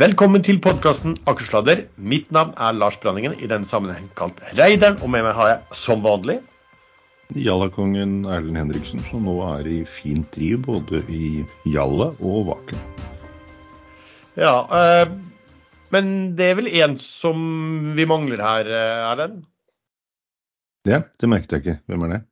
Velkommen 0.00 0.40
til 0.40 0.56
podkasten 0.64 1.12
Akersladder. 1.28 1.82
Mitt 2.00 2.30
navn 2.32 2.54
er 2.56 2.72
Lars 2.72 2.96
Branningen, 3.02 3.34
i 3.36 3.48
denne 3.50 3.68
sammenheng 3.68 4.06
kalt 4.16 4.38
Reideren. 4.56 4.94
Og 5.04 5.10
med 5.12 5.26
meg 5.26 5.34
har 5.36 5.50
jeg 5.50 5.76
som 5.76 6.00
vanlig 6.00 6.38
Jallakongen 7.36 8.22
Erlend 8.24 8.56
Henriksen, 8.56 9.02
som 9.10 9.28
nå 9.28 9.34
er 9.50 9.68
i 9.68 9.82
fint 9.84 10.24
driv 10.32 10.62
både 10.64 11.02
i 11.12 11.44
Jalla 11.68 12.14
og 12.16 12.48
Vaken. 12.48 12.80
Ja, 14.40 14.54
øh, 14.72 15.12
men 15.92 16.10
det 16.38 16.48
er 16.48 16.56
vel 16.62 16.72
én 16.72 16.96
som 16.96 17.92
vi 17.98 18.08
mangler 18.08 18.40
her, 18.40 18.72
eh, 18.72 19.04
Erlend? 19.10 19.44
Ja, 20.88 21.02
det 21.20 21.28
merket 21.28 21.58
jeg 21.58 21.66
ikke. 21.66 21.80
Hvem 21.92 22.08
er 22.08 22.14
det? 22.14 22.22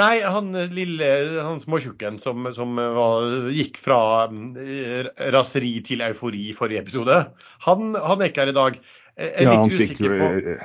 Nei, 0.00 0.22
han 0.24 0.54
lille, 0.72 1.08
han 1.44 1.60
småtjukken 1.60 2.16
som, 2.20 2.46
som 2.56 2.78
var, 2.96 3.26
gikk 3.52 3.76
fra 3.82 3.98
eh, 4.24 5.10
raseri 5.34 5.74
til 5.84 6.00
eufori 6.06 6.46
i 6.48 6.54
forrige 6.56 6.80
episode, 6.80 7.18
han, 7.66 7.92
han 8.00 8.22
er 8.22 8.32
ikke 8.32 8.46
her 8.46 8.52
i 8.54 8.56
dag. 8.56 8.78
Jeg 9.20 9.34
er 9.36 9.50
ja, 9.50 9.58
litt 9.58 9.76
usikker 9.76 10.14
på 10.16 10.30
eh, 10.38 10.64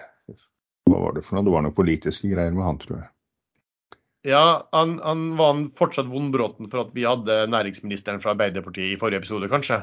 Hva 0.87 1.01
var 1.01 1.17
det 1.17 1.25
for 1.27 1.35
noe? 1.35 1.43
Det 1.43 1.55
var 1.57 1.65
noen 1.65 1.75
politiske 1.75 2.31
greier 2.31 2.55
med 2.55 2.63
han, 2.63 2.79
tror 2.79 3.01
jeg. 3.01 3.09
Ja, 4.27 4.45
han, 4.75 4.95
han 5.03 5.27
var 5.39 5.59
fortsatt 5.75 6.07
vondbråten 6.11 6.71
for 6.71 6.85
at 6.85 6.95
vi 6.95 7.03
hadde 7.07 7.45
næringsministeren 7.51 8.23
fra 8.23 8.33
Arbeiderpartiet 8.33 8.95
i 8.95 8.99
forrige 8.99 9.25
episode, 9.25 9.51
kanskje? 9.51 9.81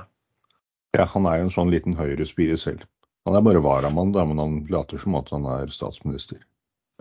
Ja, 0.96 1.04
han 1.10 1.28
er 1.28 1.40
jo 1.40 1.50
en 1.50 1.54
sånn 1.54 1.72
liten 1.72 1.96
høyrespire 1.98 2.56
selv. 2.60 2.84
Han 3.28 3.36
er 3.36 3.44
bare 3.44 3.62
varamann, 3.64 4.12
da, 4.16 4.24
men 4.28 4.40
han 4.40 4.58
later 4.72 5.00
som 5.00 5.16
at 5.20 5.32
han 5.32 5.46
er 5.48 5.72
statsminister. 5.72 6.40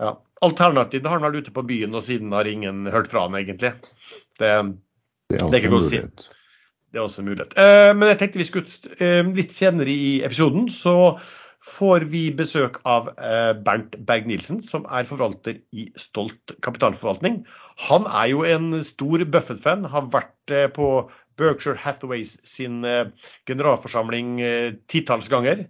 Ja. 0.02 0.16
Alternativt 0.44 1.06
har 1.06 1.18
han 1.18 1.26
vært 1.28 1.44
ute 1.44 1.54
på 1.54 1.64
byen, 1.66 1.94
og 1.94 2.04
siden 2.06 2.34
har 2.34 2.48
ingen 2.50 2.88
hørt 2.92 3.10
fra 3.12 3.26
han 3.26 3.38
egentlig. 3.38 3.74
Det, 4.40 4.50
Det 5.30 5.38
er 5.38 5.46
det 5.48 5.58
er 5.58 5.62
ikke 5.62 5.74
godt 5.76 5.86
å 5.86 5.92
si. 5.92 6.02
Det 6.94 7.00
er 7.00 7.06
også 7.06 7.22
en 7.22 7.30
mulighet. 7.30 7.56
Eh, 7.58 7.90
men 7.96 8.10
jeg 8.12 8.20
tenkte 8.20 8.42
vi 8.42 8.46
skulle 8.46 8.92
eh, 9.02 9.32
litt 9.34 9.54
senere 9.54 9.90
i 9.90 10.10
episoden 10.26 10.68
så 10.70 10.94
får 11.64 12.04
vi 12.12 12.26
besøk 12.36 12.76
av 12.86 13.08
eh, 13.14 13.52
Bernt 13.66 13.96
Berg-Nielsen, 14.06 14.60
som 14.62 14.84
er 14.92 15.08
forvalter 15.08 15.62
i 15.72 15.88
Stolt 15.98 16.54
kapitalforvaltning. 16.62 17.40
Han 17.88 18.06
er 18.06 18.28
jo 18.34 18.44
en 18.46 18.76
stor 18.86 19.24
Buffett-fan, 19.24 19.86
har 19.90 20.10
vært 20.12 20.54
eh, 20.54 20.68
på 20.70 20.90
Berkshire 21.40 21.80
Hathaways 21.80 22.36
sin 22.46 22.84
eh, 22.86 23.08
generalforsamling 23.48 24.36
eh, 24.44 24.74
titalls 24.92 25.30
ganger. 25.32 25.64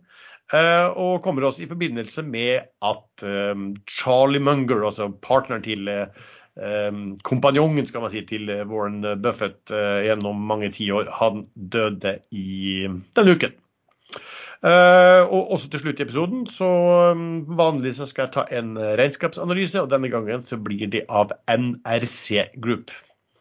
Eh, 0.52 0.86
og 1.00 1.22
kommer 1.24 1.46
også 1.46 1.64
i 1.64 1.70
forbindelse 1.70 2.22
med 2.28 2.68
at 2.84 3.24
eh, 3.24 3.60
Charlie 3.88 4.42
Munger, 4.44 4.84
altså 4.84 5.08
partneren 5.22 5.64
til 5.64 5.88
eh, 5.88 6.98
kompanjongen 7.24 7.86
skal 7.88 8.04
man 8.04 8.12
si, 8.12 8.20
til 8.28 8.50
Warren 8.68 9.00
Buffett 9.22 9.72
gjennom 9.72 10.44
mange 10.46 10.68
tiår, 10.76 11.08
han 11.18 11.42
døde 11.54 12.18
i 12.30 12.84
denne 13.16 13.34
uken. 13.34 13.56
Og 14.64 15.50
også 15.52 15.68
til 15.68 15.82
slutt 15.82 15.98
i 15.98 16.04
episoden, 16.06 16.44
så 16.48 16.68
vanlig 17.58 17.96
så 17.98 18.06
skal 18.06 18.28
jeg 18.28 18.34
ta 18.36 18.44
en 18.54 18.78
regnskapsanalyse, 18.78 19.82
og 19.82 19.90
denne 19.90 20.08
gangen 20.14 20.46
så 20.46 20.56
blir 20.56 20.86
det 20.94 21.02
av 21.10 21.34
NRC 21.50 22.54
Group. 22.62 22.94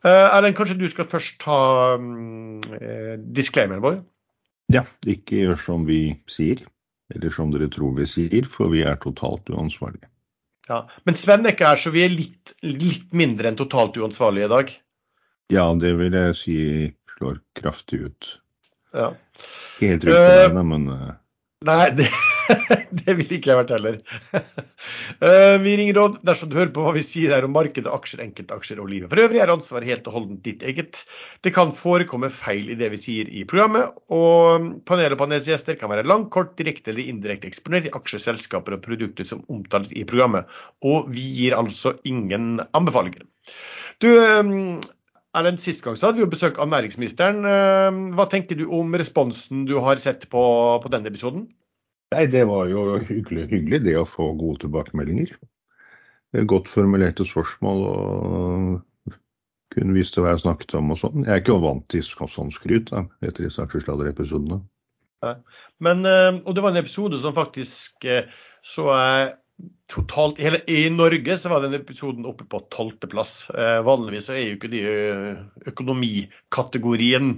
Erlend, 0.03 0.57
kanskje 0.57 0.81
du 0.81 0.89
skal 0.91 1.07
først 1.07 1.37
ta 1.45 1.61
um, 2.01 2.59
disclaimeren 3.37 3.85
vår? 3.85 4.01
Ja, 4.73 4.83
ikke 5.05 5.45
gjør 5.45 5.63
som 5.69 5.85
vi 5.87 6.01
sier, 6.27 6.65
eller 7.13 7.33
som 7.33 7.51
dere 7.53 7.69
tror 7.71 7.95
vi 7.97 8.07
sier, 8.09 8.47
for 8.49 8.71
vi 8.73 8.83
er 8.87 8.99
totalt 9.01 9.49
uansvarlige. 9.51 10.07
Ja. 10.69 10.85
Men 11.03 11.17
Sven 11.19 11.43
er 11.45 11.55
ikke 11.55 11.73
her, 11.73 11.79
så 11.79 11.91
vi 11.91 12.05
er 12.05 12.13
litt, 12.13 12.53
litt 12.63 13.09
mindre 13.15 13.49
enn 13.49 13.59
totalt 13.59 13.97
uansvarlige 13.99 14.47
i 14.47 14.53
dag. 14.53 14.71
Ja, 15.51 15.65
det 15.75 15.91
vil 15.99 16.15
jeg 16.15 16.37
si 16.39 16.59
slår 17.17 17.41
kraftig 17.59 18.05
ut. 18.07 18.29
Ja. 18.95 19.11
Helt 19.81 20.05
riktig, 20.07 20.55
uh, 20.55 20.63
men 20.63 20.87
uh... 20.87 21.11
Nei, 21.67 21.89
det, 21.97 22.07
det 23.03 23.13
ville 23.17 23.37
ikke 23.37 23.51
jeg 23.51 23.59
vært 23.59 23.73
heller. 23.75 23.97
Eh, 25.23 25.55
vi 25.63 25.75
ringer 25.79 25.97
råd 25.99 26.15
dersom 26.27 26.49
du 26.51 26.57
hører 26.57 26.71
på 26.75 26.83
hva 26.85 26.93
vi 26.95 27.03
sier 27.05 27.33
her 27.35 27.45
om 27.47 27.53
markedet, 27.55 27.89
aksjer, 27.91 28.23
enkeltaksjer 28.25 28.81
og 28.83 28.89
livet. 28.91 29.09
For 29.11 29.23
øvrig 29.23 29.41
er 29.43 29.53
ansvaret 29.53 29.89
helt 29.89 30.09
og 30.09 30.17
holdent 30.17 30.41
ditt 30.45 30.65
eget. 30.67 31.03
Det 31.45 31.53
kan 31.55 31.73
forekomme 31.75 32.31
feil 32.33 32.73
i 32.73 32.77
det 32.79 32.91
vi 32.93 33.01
sier 33.01 33.29
i 33.31 33.45
programmet, 33.49 33.93
og 34.13 34.69
panel 34.89 35.15
og 35.15 35.21
panelsgjester 35.23 35.79
kan 35.79 35.93
være 35.93 36.07
langt, 36.09 36.31
kort, 36.33 36.55
direkte 36.59 36.93
eller 36.93 37.13
indirekte 37.13 37.49
eksponert 37.49 37.87
i 37.89 37.93
aksjer, 37.95 38.25
selskaper 38.27 38.77
og 38.77 38.83
produkter 38.85 39.27
som 39.29 39.45
omtales 39.53 39.93
i 39.95 40.05
programmet. 40.09 40.49
Og 40.85 41.09
vi 41.13 41.25
gir 41.39 41.57
altså 41.59 41.95
ingen 42.09 42.57
anbefalinger. 42.73 43.25
Du, 44.03 44.09
eh, 44.11 44.79
Erlend, 45.33 45.57
Sist 45.57 45.81
gang 45.81 45.95
så 45.97 46.09
hadde 46.09 46.19
vi 46.19 46.27
jo 46.27 46.29
besøk 46.29 46.59
av 46.61 46.69
næringsministeren. 46.69 47.41
Eh, 47.49 47.99
Hva 48.17 48.27
tenker 48.29 48.59
du 48.59 48.67
om 48.69 48.93
responsen 48.99 49.65
du 49.69 49.79
har 49.81 50.01
sett 50.01 50.27
på, 50.29 50.43
på 50.83 50.91
denne 50.93 51.09
episoden? 51.09 51.47
Nei, 52.13 52.27
det 52.29 52.43
var 52.49 52.67
jo 52.69 52.99
hyggelig, 53.01 53.47
hyggelig 53.49 53.81
det 53.87 53.97
å 53.97 54.07
få 54.07 54.31
gode 54.37 54.61
tilbakemeldinger. 54.63 55.33
Er 56.33 56.49
Godt 56.49 56.69
formulerte 56.69 57.25
spørsmål 57.25 57.83
og 57.89 59.15
kunne 59.73 59.95
visst 59.97 60.17
hva 60.19 60.33
jeg 60.33 60.43
snakket 60.43 60.75
om 60.77 60.93
og 60.93 60.99
sånn. 61.01 61.25
Jeg 61.25 61.33
er 61.33 61.41
ikke 61.41 61.57
vant 61.63 61.85
til 61.89 62.05
sånn 62.05 62.53
skryt 62.53 62.91
da, 62.91 63.05
etter 63.25 63.47
disse 63.47 63.61
aksjesladderepisodene. 63.63 64.61
Men, 65.83 66.03
eh, 66.05 66.41
og 66.43 66.53
det 66.53 66.63
var 66.63 66.73
en 66.73 66.81
episode 66.81 67.17
som 67.23 67.35
faktisk 67.35 68.05
eh, 68.05 68.27
så 68.63 68.89
jeg 68.91 69.29
totalt 69.91 70.39
hele, 70.41 70.59
I 70.67 70.89
Norge 70.89 71.37
så 71.37 71.51
var 71.51 71.61
den 71.61 71.75
episoden 71.77 72.25
oppe 72.25 72.47
på 72.49 72.61
tolvteplass. 72.73 73.49
Eh, 73.49 73.79
vanligvis 73.85 74.29
så 74.29 74.37
er 74.37 74.47
jo 74.47 74.57
ikke 74.57 74.71
de 74.71 74.81
ø, 74.89 75.33
økonomikategorien 75.69 77.35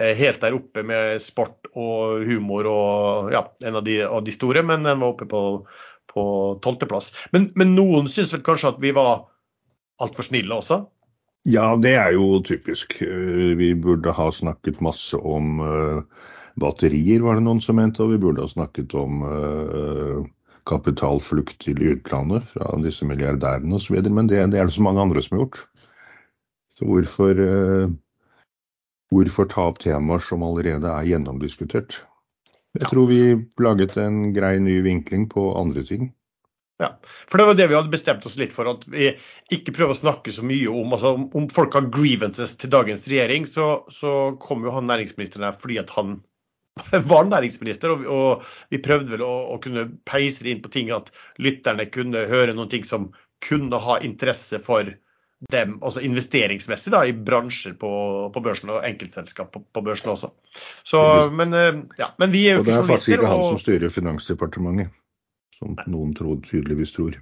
eh, 0.00 0.14
helt 0.18 0.40
der 0.44 0.56
oppe 0.56 0.84
med 0.86 1.20
sport 1.22 1.68
og 1.74 2.24
humor 2.28 2.70
og 2.72 3.32
ja, 3.34 3.44
en 3.68 3.80
av 3.80 3.84
de, 3.86 4.00
av 4.06 4.24
de 4.24 4.34
store, 4.34 4.64
men 4.64 4.88
den 4.88 5.02
var 5.02 5.14
oppe 5.14 5.28
på 5.28 6.24
tolvteplass. 6.64 7.12
Men, 7.36 7.50
men 7.58 7.76
noen 7.76 8.08
syns 8.10 8.32
vel 8.34 8.46
kanskje 8.46 8.72
at 8.72 8.80
vi 8.82 8.94
var 8.96 9.26
altfor 10.02 10.26
snille 10.30 10.54
også? 10.54 10.82
Ja, 11.48 11.70
det 11.80 11.94
er 11.96 12.12
jo 12.16 12.40
typisk. 12.44 12.98
Eh, 13.04 13.54
Vi 13.58 13.74
burde 13.74 14.12
ha 14.12 14.30
snakket 14.32 14.80
masse 14.84 15.16
om 15.16 15.60
uh, 15.60 16.02
batterier, 16.60 17.22
var 17.24 17.38
det 17.38 17.46
noen 17.46 17.62
som 17.64 17.78
mente, 17.78 18.02
og 18.02 18.12
vi 18.12 18.20
burde 18.22 18.44
ha 18.44 18.50
snakket 18.50 18.94
om 18.98 19.22
eh, 19.24 20.26
kapitalflukt 20.68 21.56
til 21.64 21.80
utlandet 21.94 22.44
fra 22.52 22.76
disse 22.84 23.06
milliardærene 23.08 23.78
osv. 23.78 23.98
Men 24.08 24.28
det, 24.30 24.42
det 24.52 24.60
er 24.60 24.68
det 24.68 24.76
så 24.76 24.84
mange 24.84 25.02
andre 25.02 25.22
som 25.24 25.38
har 25.38 25.46
gjort. 25.46 25.62
Så 26.78 26.86
hvorfor, 26.86 27.40
eh, 27.42 27.88
hvorfor 29.10 29.48
ta 29.50 29.66
opp 29.72 29.80
temaer 29.82 30.22
som 30.22 30.44
allerede 30.46 30.92
er 30.92 31.08
gjennomdiskutert? 31.08 31.98
Jeg 32.78 32.90
tror 32.92 33.08
vi 33.10 33.20
laget 33.64 33.96
en 33.98 34.28
grei 34.36 34.58
ny 34.62 34.78
vinkling 34.84 35.26
på 35.32 35.48
andre 35.58 35.82
ting. 35.88 36.12
Ja, 36.78 36.92
for 37.26 37.40
det 37.40 37.46
var 37.48 37.56
det 37.58 37.64
vi 37.72 37.74
hadde 37.74 37.90
bestemt 37.90 38.26
oss 38.28 38.36
litt 38.38 38.52
for, 38.54 38.68
at 38.70 38.84
vi 38.92 39.08
ikke 39.50 39.72
prøver 39.74 39.96
å 39.96 39.98
snakke 39.98 40.30
så 40.30 40.44
mye 40.46 40.68
om 40.70 40.92
altså 40.94 41.10
om- 41.16 41.30
Om 41.34 41.48
folk 41.50 41.74
har 41.74 41.88
grievances 41.90 42.52
til 42.56 42.70
dagens 42.70 43.02
regjering, 43.10 43.48
så, 43.50 43.82
så 43.90 44.36
kom 44.38 44.62
jo 44.62 44.70
han 44.70 44.86
næringsministeren 44.86 45.48
her 45.48 45.56
fordi 45.58 45.80
at 45.82 45.90
han 45.96 46.20
var 47.12 47.28
næringsminister, 47.28 47.94
og, 47.94 48.06
og 48.06 48.46
vi 48.72 48.80
prøvde 48.84 49.14
vel 49.16 49.24
å, 49.26 49.34
å 49.54 49.58
kunne 49.62 49.88
peise 50.08 50.44
det 50.44 50.54
inn 50.54 50.62
på 50.64 50.72
ting 50.74 50.92
at 50.94 51.12
lytterne 51.42 51.88
kunne 51.92 52.26
høre 52.30 52.56
noen 52.56 52.72
ting 52.72 52.86
som 52.88 53.10
kunne 53.44 53.78
ha 53.82 54.00
interesse 54.04 54.58
for 54.62 54.90
dem, 55.52 55.76
altså 55.86 56.02
investeringsmessig 56.02 56.90
da, 56.90 57.04
i 57.06 57.14
bransjer 57.14 57.76
på, 57.78 57.90
på 58.34 58.42
børsen 58.42 58.72
og 58.74 58.82
enkeltselskap 58.86 59.52
på, 59.54 59.62
på 59.62 59.82
børsen 59.86 60.10
også. 60.10 60.32
Så, 60.82 61.00
men, 61.30 61.54
eh, 61.54 61.78
ja, 62.00 62.10
men 62.18 62.34
vi 62.34 62.48
er 62.48 62.58
jo 62.58 62.64
ikke 62.64 62.74
journalister. 62.74 62.82
Og 62.82 62.82
det 62.82 62.82
er 62.82 62.96
faktisk 62.96 63.14
ikke 63.14 63.30
han 63.30 63.44
og- 63.44 63.52
som 63.52 63.62
styrer 63.62 63.94
Finansdepartementet, 63.94 64.90
som 65.58 65.78
noen 65.86 66.14
tro, 66.18 66.34
tydeligvis 66.42 66.96
tror. 66.96 67.20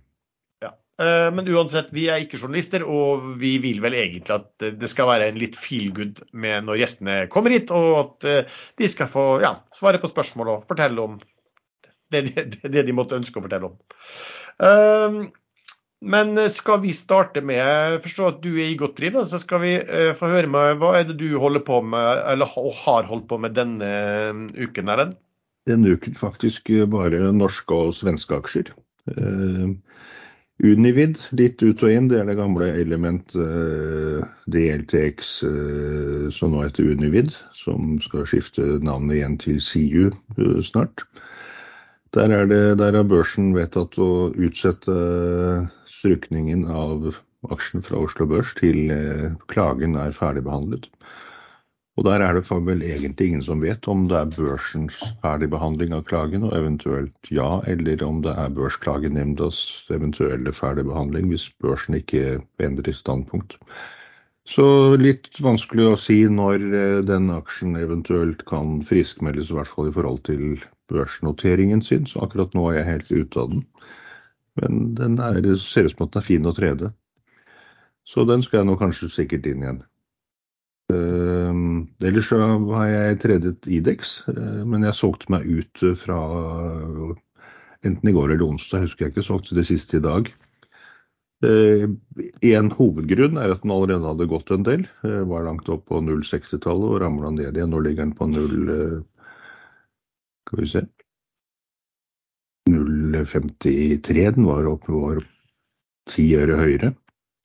Eh, 1.02 1.28
Men 1.34 1.48
uansett, 1.52 1.90
vi 1.92 2.06
er 2.08 2.22
ikke 2.24 2.38
journalister, 2.40 2.84
og 2.88 3.36
vi 3.40 3.56
vil 3.60 3.82
vel 3.84 3.96
egentlig 3.98 4.32
at 4.32 4.66
det 4.80 4.88
skal 4.88 5.10
være 5.10 5.28
en 5.28 5.40
litt 5.40 5.56
feel 5.60 5.90
good 5.96 6.22
med 6.32 6.64
når 6.64 6.80
gjestene 6.80 7.16
kommer 7.32 7.52
hit, 7.52 7.72
og 7.74 7.88
at 8.00 8.28
eh, 8.30 8.60
de 8.80 8.88
skal 8.88 9.10
få 9.12 9.26
ja, 9.44 9.58
svare 9.76 10.00
på 10.00 10.08
spørsmål 10.12 10.54
og 10.54 10.68
fortelle 10.70 11.04
om 11.04 11.18
det, 12.12 12.22
det, 12.30 12.46
det 12.72 12.86
de 12.86 12.94
måtte 12.96 13.18
ønske 13.18 13.42
å 13.42 13.44
fortelle 13.44 13.72
om. 13.72 13.76
Eh, 14.64 15.26
Men 16.06 16.36
skal 16.52 16.82
vi 16.82 16.92
starte 16.92 17.40
med 17.40 17.56
Jeg 17.56 18.00
forstår 18.04 18.26
at 18.34 18.40
du 18.44 18.50
er 18.52 18.68
i 18.68 18.76
godt 18.76 18.98
driv, 18.98 19.16
så 19.24 19.40
skal 19.40 19.62
vi 19.62 19.74
eh, 19.80 20.10
få 20.16 20.28
høre 20.28 20.48
med 20.52 20.80
hva 20.80 20.94
er 20.98 21.06
det 21.08 21.16
du 21.20 21.38
holder 21.40 21.64
på 21.64 21.80
med, 21.82 22.20
eller 22.32 22.48
har 22.52 23.08
holdt 23.08 23.28
på 23.28 23.38
med 23.40 23.56
denne 23.56 23.88
eh, 23.88 24.42
uken, 24.60 24.92
Erlend? 24.92 25.16
Denne 25.66 25.96
uken 25.96 26.14
faktisk 26.16 26.68
eh, 26.70 26.84
bare 26.88 27.32
norske 27.34 27.74
og 27.74 27.96
svenske 27.96 28.36
aksjer. 28.36 28.72
Eh, 30.62 30.72
Univid 30.72 31.18
litt 31.36 31.62
ut 31.62 31.82
og 31.82 31.90
inn, 31.92 32.08
det 32.08 32.20
er 32.20 32.26
det 32.28 32.38
gamle 32.38 32.70
Element 32.80 33.34
eh, 33.36 34.24
DLTX 34.48 35.42
eh, 35.44 36.28
som 36.32 36.52
nå 36.52 36.64
heter 36.64 36.92
Univid, 36.96 37.32
som 37.54 37.98
skal 38.00 38.26
skifte 38.26 38.62
navnet 38.84 39.18
igjen 39.18 39.38
til 39.38 39.60
Siu 39.60 40.10
eh, 40.10 40.60
snart. 40.64 41.04
Der 42.16 42.32
er, 42.32 42.46
det, 42.48 42.78
der 42.80 42.96
har 42.96 43.04
børsen 43.04 43.52
vedtatt 43.54 43.98
å 44.00 44.32
utsette 44.32 44.94
strykningen 45.90 46.64
av 46.70 47.10
aksjen 47.52 47.84
fra 47.84 48.00
Oslo 48.06 48.26
Børs 48.30 48.54
til 48.56 48.90
eh, 48.90 49.34
klagen 49.52 49.98
er 50.00 50.14
ferdigbehandlet. 50.16 50.88
Og 51.96 52.04
der 52.04 52.20
er 52.20 52.36
det 52.36 52.44
vel 52.50 52.82
egentlig 52.84 53.26
ingen 53.26 53.42
som 53.42 53.62
vet 53.64 53.86
om 53.88 54.04
det 54.08 54.16
er 54.18 54.32
børsens 54.34 54.96
ferdigbehandling 55.22 55.94
av 55.96 56.04
klagen, 56.04 56.44
og 56.44 56.52
eventuelt 56.52 57.30
ja, 57.32 57.62
eller 57.64 58.04
om 58.04 58.20
det 58.22 58.34
er 58.36 58.52
Børsklagenemndas 58.52 59.88
eventuelle 59.88 60.52
ferdigbehandling 60.52 61.30
hvis 61.32 61.48
børsen 61.64 61.96
ikke 61.96 62.42
endrer 62.60 62.92
standpunkt. 62.92 63.56
Så 64.46 64.94
litt 65.00 65.40
vanskelig 65.42 65.88
å 65.88 65.96
si 65.98 66.20
når 66.30 66.60
eh, 66.68 67.00
den 67.02 67.32
aksjen 67.34 67.74
eventuelt 67.80 68.44
kan 68.46 68.78
friskmeldes, 68.86 69.50
i 69.50 69.56
hvert 69.56 69.72
fall 69.72 69.88
i 69.88 69.96
forhold 69.96 70.20
til 70.28 70.60
børsnoteringen 70.92 71.82
sin. 71.82 72.06
Så 72.06 72.22
akkurat 72.22 72.54
nå 72.54 72.68
er 72.70 72.82
jeg 72.82 72.90
helt 72.92 73.10
ute 73.10 73.42
av 73.42 73.50
den. 73.56 73.66
Men 74.60 74.94
den 75.00 75.18
er, 75.18 75.42
ser 75.58 75.88
ut 75.88 75.96
som 75.96 76.06
at 76.06 76.14
den 76.14 76.22
er 76.22 76.28
fin 76.28 76.46
å 76.46 76.54
trede. 76.54 76.92
Så 78.06 78.22
den 78.28 78.44
skal 78.44 78.60
jeg 78.60 78.68
nå 78.68 78.76
kanskje 78.78 79.10
sikkert 79.10 79.48
inn 79.50 79.64
igjen. 79.64 79.82
Uh, 80.86 81.82
ellers 82.06 82.28
så 82.30 82.38
har 82.38 82.86
jeg 82.86 83.20
tredet 83.24 83.66
Idex, 83.66 84.20
uh, 84.30 84.62
men 84.68 84.86
jeg 84.86 84.94
solgte 84.94 85.32
meg 85.34 85.46
ut 85.50 85.82
fra 85.98 86.18
uh, 86.30 87.14
enten 87.86 88.10
i 88.10 88.14
går 88.14 88.30
eller 88.30 88.46
onsdag, 88.46 88.84
husker 88.84 89.06
jeg 89.06 89.14
ikke, 89.14 89.24
solgte 89.26 89.58
det 89.58 89.66
siste 89.66 89.98
i 89.98 90.04
dag. 90.04 90.30
En 91.46 92.70
hovedgrunn 92.72 93.36
er 93.36 93.52
at 93.52 93.60
den 93.60 93.72
allerede 93.74 94.08
hadde 94.08 94.28
gått 94.30 94.48
en 94.54 94.64
del. 94.64 94.86
Var 95.04 95.44
langt 95.44 95.68
opp 95.68 95.82
på 95.90 95.98
0,60-tallet 96.00 96.94
og 96.94 97.02
ramla 97.02 97.28
ned 97.34 97.58
igjen. 97.60 97.74
Nå 97.74 97.82
ligger 97.84 98.06
den 98.06 98.14
på 98.16 98.24
0 98.30 99.02
Skal 100.48 100.62
vi 100.62 100.70
se 100.72 100.82
0,53. 102.72 104.16
Den 104.38 104.48
var 104.48 104.70
opp, 104.72 104.88
var 104.88 105.20
10 106.08 106.26
øre 106.40 106.56
høyere. 106.62 106.94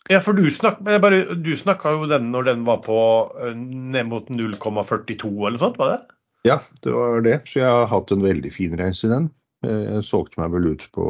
Ja, 0.10 0.20
for 0.24 0.34
du, 0.34 0.48
snak, 0.52 0.80
du 0.82 1.52
jo 1.54 2.08
den 2.10 2.32
når 2.34 2.48
den 2.50 2.64
var 2.66 2.82
på 2.86 2.98
eh, 3.44 3.54
ned 3.56 4.10
mot 4.10 4.30
0,42 4.34 5.30
eller 5.30 5.58
noe 5.58 5.62
sånt, 5.62 5.78
var 5.78 5.94
det? 5.94 6.18
Ja, 6.48 6.58
det 6.82 6.96
var 6.96 7.22
det. 7.22 7.38
Så 7.48 7.62
jeg 7.62 7.70
har 7.70 7.92
hatt 7.92 8.12
en 8.12 8.26
veldig 8.26 8.52
fin 8.54 8.74
reise 8.80 9.08
i 9.08 9.14
den. 9.14 9.30
Jeg 9.62 10.02
solgte 10.08 10.42
meg 10.42 10.56
vel 10.56 10.72
ut 10.74 10.88
på 10.96 11.04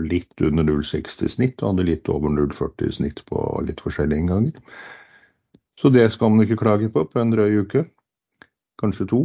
litt 0.00 0.40
under 0.40 0.64
0,60 0.64 1.34
snitt, 1.34 1.60
og 1.60 1.74
hadde 1.74 1.84
litt 1.90 2.08
over 2.08 2.32
0,40 2.32 2.94
snitt 2.96 3.20
på 3.28 3.42
litt 3.66 3.82
forskjellige 3.84 4.24
innganger. 4.24 4.56
Så 5.78 5.92
det 5.92 6.06
skal 6.14 6.32
man 6.32 6.46
ikke 6.46 6.58
klage 6.62 6.88
på 6.94 7.04
på 7.06 7.20
en 7.20 7.34
drøy 7.34 7.60
uke. 7.60 7.84
Kanskje 8.80 9.08
to. 9.10 9.20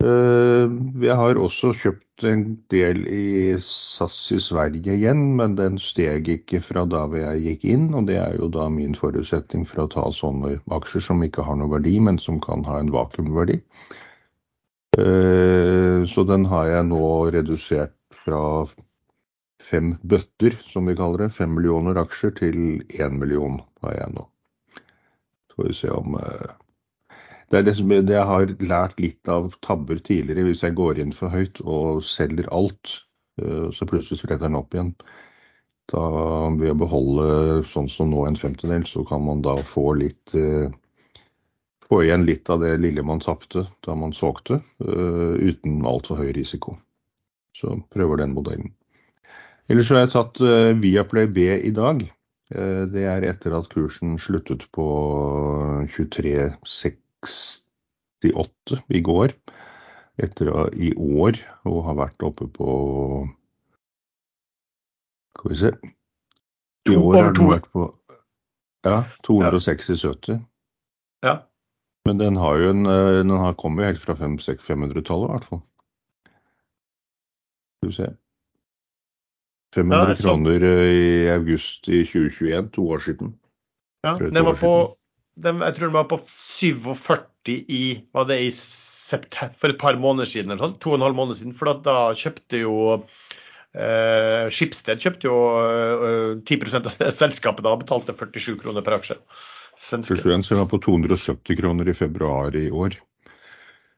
Eh, 0.00 0.70
jeg 1.04 1.16
har 1.18 1.36
også 1.36 1.74
kjøpt 1.76 2.24
en 2.24 2.44
del 2.72 3.02
i 3.12 3.52
SAS 3.60 4.16
i 4.32 4.38
Sverige 4.40 4.94
igjen, 4.94 5.34
men 5.36 5.58
den 5.58 5.76
steg 5.80 6.28
ikke 6.32 6.62
fra 6.64 6.86
da 6.88 7.02
jeg 7.18 7.42
gikk 7.44 7.66
inn. 7.74 7.88
Og 7.96 8.08
det 8.08 8.16
er 8.22 8.38
jo 8.40 8.48
da 8.52 8.68
min 8.72 8.96
forutsetning 8.96 9.66
for 9.68 9.84
å 9.84 9.90
ta 9.92 10.06
sånne 10.16 10.56
aksjer 10.72 11.04
som 11.10 11.24
ikke 11.26 11.44
har 11.44 11.60
noe 11.60 11.72
verdi, 11.74 11.98
men 12.00 12.20
som 12.22 12.40
kan 12.40 12.64
ha 12.68 12.78
en 12.80 12.92
vakuumverdi. 12.94 13.60
Eh, 14.98 16.00
så 16.08 16.24
den 16.28 16.48
har 16.48 16.70
jeg 16.70 16.88
nå 16.88 17.04
redusert 17.36 17.96
fra 18.24 18.40
fem 19.60 19.94
bøtter, 20.00 20.56
som 20.64 20.88
vi 20.88 20.96
kaller 20.96 21.26
det, 21.26 21.34
fem 21.36 21.52
millioner 21.58 22.00
aksjer, 22.00 22.32
til 22.40 22.56
én 22.96 23.20
million 23.20 23.60
har 23.84 24.00
jeg 24.00 24.16
nå. 24.16 24.24
Så 25.50 25.60
får 25.60 25.68
vi 25.68 25.76
se 25.76 25.92
om 25.92 26.16
eh, 26.16 26.56
det 27.50 27.58
er 27.58 27.64
det 27.66 27.72
som 27.80 27.90
jeg 27.90 28.26
har 28.26 28.52
lært 28.62 29.00
litt 29.02 29.28
av 29.30 29.50
tabber 29.66 29.98
tidligere. 29.98 30.46
Hvis 30.46 30.62
jeg 30.62 30.76
går 30.78 31.00
inn 31.02 31.14
for 31.14 31.34
høyt 31.34 31.58
og 31.64 32.04
selger 32.06 32.46
alt, 32.54 32.92
eh, 33.42 33.66
så 33.74 33.88
plutselig 33.90 34.20
spretter 34.20 34.46
den 34.46 34.58
opp 34.60 34.76
igjen. 34.76 34.92
Da 35.90 36.04
Ved 36.54 36.70
å 36.70 36.78
beholde 36.78 37.64
sånn 37.66 37.88
som 37.90 38.12
nå 38.12 38.22
en 38.28 38.38
femtedel, 38.38 38.86
så 38.86 39.02
kan 39.08 39.24
man 39.26 39.42
da 39.42 39.56
få 39.66 39.92
litt 39.98 40.36
eh, 40.38 40.70
Få 41.90 42.04
igjen 42.04 42.22
litt 42.22 42.46
av 42.54 42.60
det 42.62 42.76
lille 42.78 43.02
man 43.02 43.18
tapte 43.18 43.64
da 43.82 43.96
man 43.98 44.12
solgte, 44.14 44.60
eh, 44.78 45.32
uten 45.42 45.80
altfor 45.82 46.20
høy 46.22 46.28
risiko. 46.36 46.76
Så 47.58 47.80
prøver 47.90 48.20
den 48.20 48.36
modellen. 48.36 48.70
Ellers 49.66 49.90
har 49.90 50.04
jeg 50.04 50.12
tatt 50.12 50.38
Viaplay 50.78 51.26
B 51.26 51.48
i 51.58 51.72
dag. 51.74 52.04
Det 52.94 53.04
er 53.10 53.26
etter 53.26 53.56
at 53.58 53.68
kursen 53.74 54.14
sluttet 54.22 54.68
på 54.70 54.86
23,6 55.90 56.94
68 57.26 58.80
i 58.88 59.02
går. 59.04 59.34
Etter 60.20 60.50
å, 60.52 60.66
i 60.72 60.92
år 60.94 61.38
å 61.68 61.80
ha 61.86 61.94
vært 61.96 62.22
oppe 62.26 62.48
på 62.52 62.72
Skal 65.38 65.52
vi 65.52 65.56
se 65.56 65.70
I 66.90 66.96
år 66.98 67.16
har 67.16 67.32
den 67.36 67.48
vært 67.54 67.70
på 67.72 67.86
ja, 68.84 69.04
260-70. 69.24 70.40
Ja. 71.24 71.34
Men 72.08 72.20
den 72.20 72.36
har 72.40 72.56
jo 72.60 72.70
en, 72.72 72.86
eh, 72.88 73.18
den 73.20 73.30
har 73.30 73.56
kommet 73.60 73.90
helt 73.90 74.00
fra 74.00 74.16
500-tallet 74.16 75.28
i 75.28 75.32
hvert 75.34 75.48
fall. 75.48 75.60
Skal 77.80 77.90
vi 77.90 77.96
se 77.96 78.08
500 79.74 80.08
ja, 80.08 80.14
kroner 80.22 80.64
eh, 80.66 80.86
i 80.90 81.28
august 81.30 81.88
i 81.88 82.02
2021, 82.04 82.72
to 82.74 82.86
år 82.90 83.04
siden. 83.04 83.34
Ja, 84.02 84.16
den 84.18 84.44
var 84.44 84.56
på 84.58 84.72
den, 85.40 85.60
jeg 85.60 85.76
tror 85.76 85.86
den 85.86 85.94
var 85.94 86.08
på 86.10 86.18
47 86.60 87.26
i 87.48 87.84
var 88.12 88.28
det 88.28 88.38
i 88.44 88.50
september, 88.54 89.56
for 89.56 89.72
et 89.72 89.80
par 89.80 89.98
måneder 89.98 90.28
siden, 90.28 90.52
eller 90.52 90.68
sånn, 90.68 90.78
to 90.82 90.92
og 90.92 91.00
en 91.00 91.06
halv 91.08 91.18
måned 91.18 91.38
siden. 91.38 91.56
For 91.56 91.72
da 91.84 92.12
kjøpte 92.16 92.60
jo 92.60 92.74
eh, 92.96 94.46
Skipsted 94.52 95.02
kjøpte 95.02 95.30
jo 95.30 95.38
eh, 95.64 96.34
10 96.44 96.80
av 96.80 96.90
selskapet 97.16 97.66
da 97.66 97.76
betalte 97.80 98.16
47 98.16 98.58
kroner 98.60 98.84
per 98.86 99.00
aksje. 99.00 99.18
Den 99.80 100.04
var 100.04 100.68
på 100.68 100.82
270 100.84 101.56
kroner 101.56 101.88
i 101.88 101.96
februar 101.96 102.56
i 102.56 102.68
år. 102.70 102.98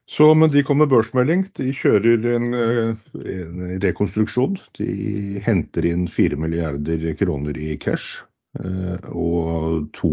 Så, 0.06 0.34
men 0.34 0.50
de 0.50 0.62
kom 0.66 0.78
med 0.82 0.90
børsmelding. 0.90 1.46
De 1.56 1.70
kjører 1.74 2.26
en, 2.36 2.48
en 2.54 3.62
rekonstruksjon. 3.82 4.58
De 4.78 5.40
henter 5.42 5.86
inn 5.88 6.04
4 6.10 6.38
milliarder 6.38 7.06
kroner 7.18 7.58
i 7.58 7.76
cash. 7.80 8.20
Eh, 8.60 9.08
og 9.16 9.86
to 9.96 10.12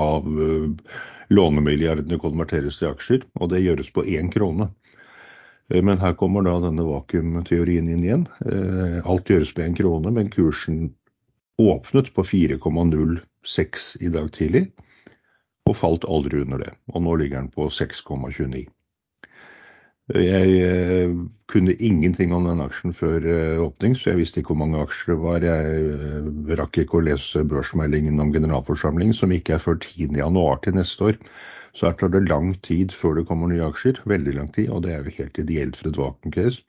av 0.00 0.26
eh, 0.26 0.94
lånemilliardene 1.30 2.18
konverteres 2.18 2.80
til 2.80 2.90
aksjer, 2.90 3.26
og 3.38 3.52
det 3.52 3.62
gjøres 3.62 3.92
på 3.94 4.02
én 4.10 4.30
krone. 4.34 4.68
Eh, 5.70 5.82
men 5.82 6.00
her 6.02 6.16
kommer 6.18 6.46
da 6.46 6.56
denne 6.64 6.86
vakuumteorien 6.86 7.90
inn 7.92 8.06
igjen. 8.06 8.26
Alt 9.06 9.30
gjøres 9.30 9.54
på 9.54 9.66
én 9.66 9.76
krone, 9.78 10.10
men 10.14 10.32
kursen 10.34 10.88
åpnet 11.62 12.10
på 12.14 12.26
4,06 12.26 13.92
i 14.02 14.10
dag 14.12 14.32
tidlig, 14.34 14.66
og 15.66 15.78
falt 15.78 16.04
aldri 16.10 16.42
under 16.42 16.66
det. 16.66 16.72
Og 16.92 17.06
nå 17.06 17.14
ligger 17.22 17.44
den 17.44 17.54
på 17.54 17.70
6,29. 17.72 18.66
Jeg 20.14 20.50
eh, 20.62 21.10
kunne 21.50 21.74
ingenting 21.82 22.30
om 22.34 22.44
den 22.46 22.60
aksjen 22.62 22.92
før 22.94 23.24
eh, 23.26 23.58
åpning, 23.58 23.96
så 23.98 24.12
jeg 24.12 24.20
visste 24.20 24.38
ikke 24.38 24.54
hvor 24.54 24.60
mange 24.60 24.78
aksjer 24.78 25.16
det 25.16 25.16
var. 25.24 25.42
Jeg 25.42 25.80
eh, 25.96 26.52
rakk 26.60 26.78
ikke 26.78 27.00
å 27.00 27.06
lese 27.08 27.42
børsmeldingen 27.42 28.22
om 28.22 28.30
generalforsamling, 28.34 29.10
som 29.18 29.34
ikke 29.34 29.56
er 29.56 29.64
før 29.64 29.80
10.1 29.82 30.38
til 30.62 30.78
neste 30.78 31.10
år. 31.10 31.18
Så 31.74 31.88
her 31.88 31.98
tar 31.98 32.14
det 32.14 32.22
lang 32.30 32.54
tid 32.62 32.94
før 32.94 33.18
det 33.18 33.26
kommer 33.26 33.50
nye 33.50 33.66
aksjer. 33.66 33.98
Veldig 34.06 34.36
lang 34.38 34.52
tid, 34.54 34.70
og 34.70 34.86
det 34.86 34.94
er 34.94 35.02
jo 35.02 35.16
helt 35.18 35.42
ideelt 35.42 35.80
for 35.80 35.90
et 35.90 35.98
vakuum-case. 35.98 36.62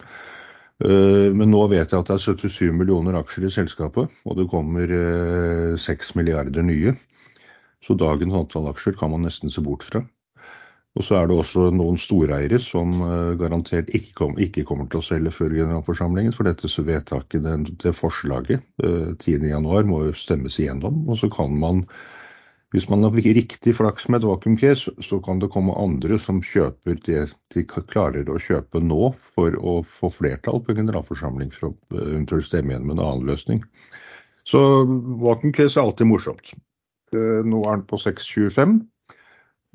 Men 0.78 1.50
nå 1.50 1.62
vet 1.72 1.90
jeg 1.90 2.04
at 2.04 2.10
det 2.10 2.18
er 2.18 2.26
77 2.44 2.74
millioner 2.76 3.16
aksjer 3.18 3.48
i 3.48 3.54
selskapet, 3.54 4.12
og 4.30 4.36
det 4.38 4.50
kommer 4.52 4.92
6 5.82 6.12
milliarder 6.20 6.68
nye. 6.68 6.94
Så 7.88 7.96
dagens 7.98 8.36
antall 8.44 8.68
aksjer 8.70 9.00
kan 9.00 9.16
man 9.16 9.26
nesten 9.26 9.50
se 9.50 9.64
bort 9.64 9.88
fra. 9.88 10.04
Og 10.98 11.06
så 11.06 11.20
er 11.20 11.28
det 11.30 11.36
også 11.38 11.68
noen 11.78 11.98
storeiere 12.02 12.58
som 12.62 12.96
uh, 13.04 13.36
garantert 13.38 13.92
ikke, 13.94 14.14
kom, 14.18 14.38
ikke, 14.42 14.64
kommer 14.66 14.88
til 14.90 15.04
å 15.04 15.06
selge 15.06 15.34
før 15.36 15.54
generalforsamlingen. 15.54 16.34
For 16.34 16.48
dette 16.48 16.70
vedtaket, 16.88 17.44
det, 17.46 17.76
det 17.84 17.94
forslaget, 17.94 18.64
uh, 18.82 19.14
eh, 19.14 19.36
10.1 19.38 19.92
må 19.92 20.02
jo 20.08 20.16
stemmes 20.18 20.58
igjennom. 20.58 21.04
Og 21.06 21.20
så 21.22 21.30
kan 21.30 21.54
man, 21.62 21.84
hvis 22.74 22.90
man 22.90 23.06
har 23.06 23.14
riktig 23.14 23.76
flaks 23.78 24.10
med 24.10 24.24
et 24.24 24.30
vakuumcase, 24.32 24.96
så 25.06 25.22
kan 25.22 25.44
det 25.44 25.52
komme 25.54 25.78
andre 25.78 26.18
som 26.24 26.42
kjøper 26.42 26.98
det 27.06 27.28
de 27.54 27.68
klarer 27.70 28.34
å 28.34 28.42
kjøpe 28.42 28.82
nå 28.82 29.14
for 29.36 29.54
å 29.62 29.80
få 30.00 30.10
flertall 30.18 30.66
på 30.66 30.80
generalforsamling 30.82 31.54
for 31.54 31.70
å 31.70 31.74
uh, 31.94 32.04
eventuelt 32.08 32.50
stemme 32.50 32.74
igjen 32.74 32.90
en 32.90 32.98
annen 32.98 33.30
løsning. 33.30 33.62
Så 34.50 34.60
vakuumcase 35.22 35.78
er 35.78 35.86
alltid 35.86 36.10
morsomt. 36.10 36.56
Nå 37.14 37.60
er 37.68 37.78
den 37.78 37.84
på 37.88 38.00
6,25. 38.00 38.80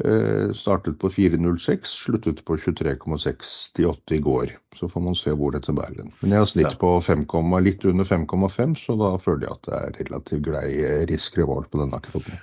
Eh, 0.00 0.52
startet 0.56 0.98
på 0.98 1.10
4,06, 1.12 1.84
sluttet 1.84 2.44
på 2.44 2.56
23,68 2.56 4.12
i 4.16 4.18
går. 4.18 4.54
Så 4.76 4.88
får 4.88 5.00
man 5.04 5.14
se 5.18 5.34
hvor 5.36 5.52
dette 5.52 5.74
bærer 5.76 5.98
den. 6.00 6.12
Men 6.22 6.32
jeg 6.32 6.42
har 6.42 6.48
snitt 6.48 6.78
på 6.80 6.94
5, 7.04 7.26
litt 7.60 7.84
under 7.84 8.08
5,5, 8.08 8.74
så 8.86 8.96
da 8.96 9.12
føler 9.20 9.46
jeg 9.46 9.58
at 9.58 9.68
det 9.68 9.80
er 9.80 9.98
relativt 10.00 10.46
grei 10.48 10.66
eh, 10.80 11.04
risk-reward 11.12 11.68
på 11.70 11.82
denne 11.82 12.00
akkurat 12.00 12.32
nå. 12.32 12.40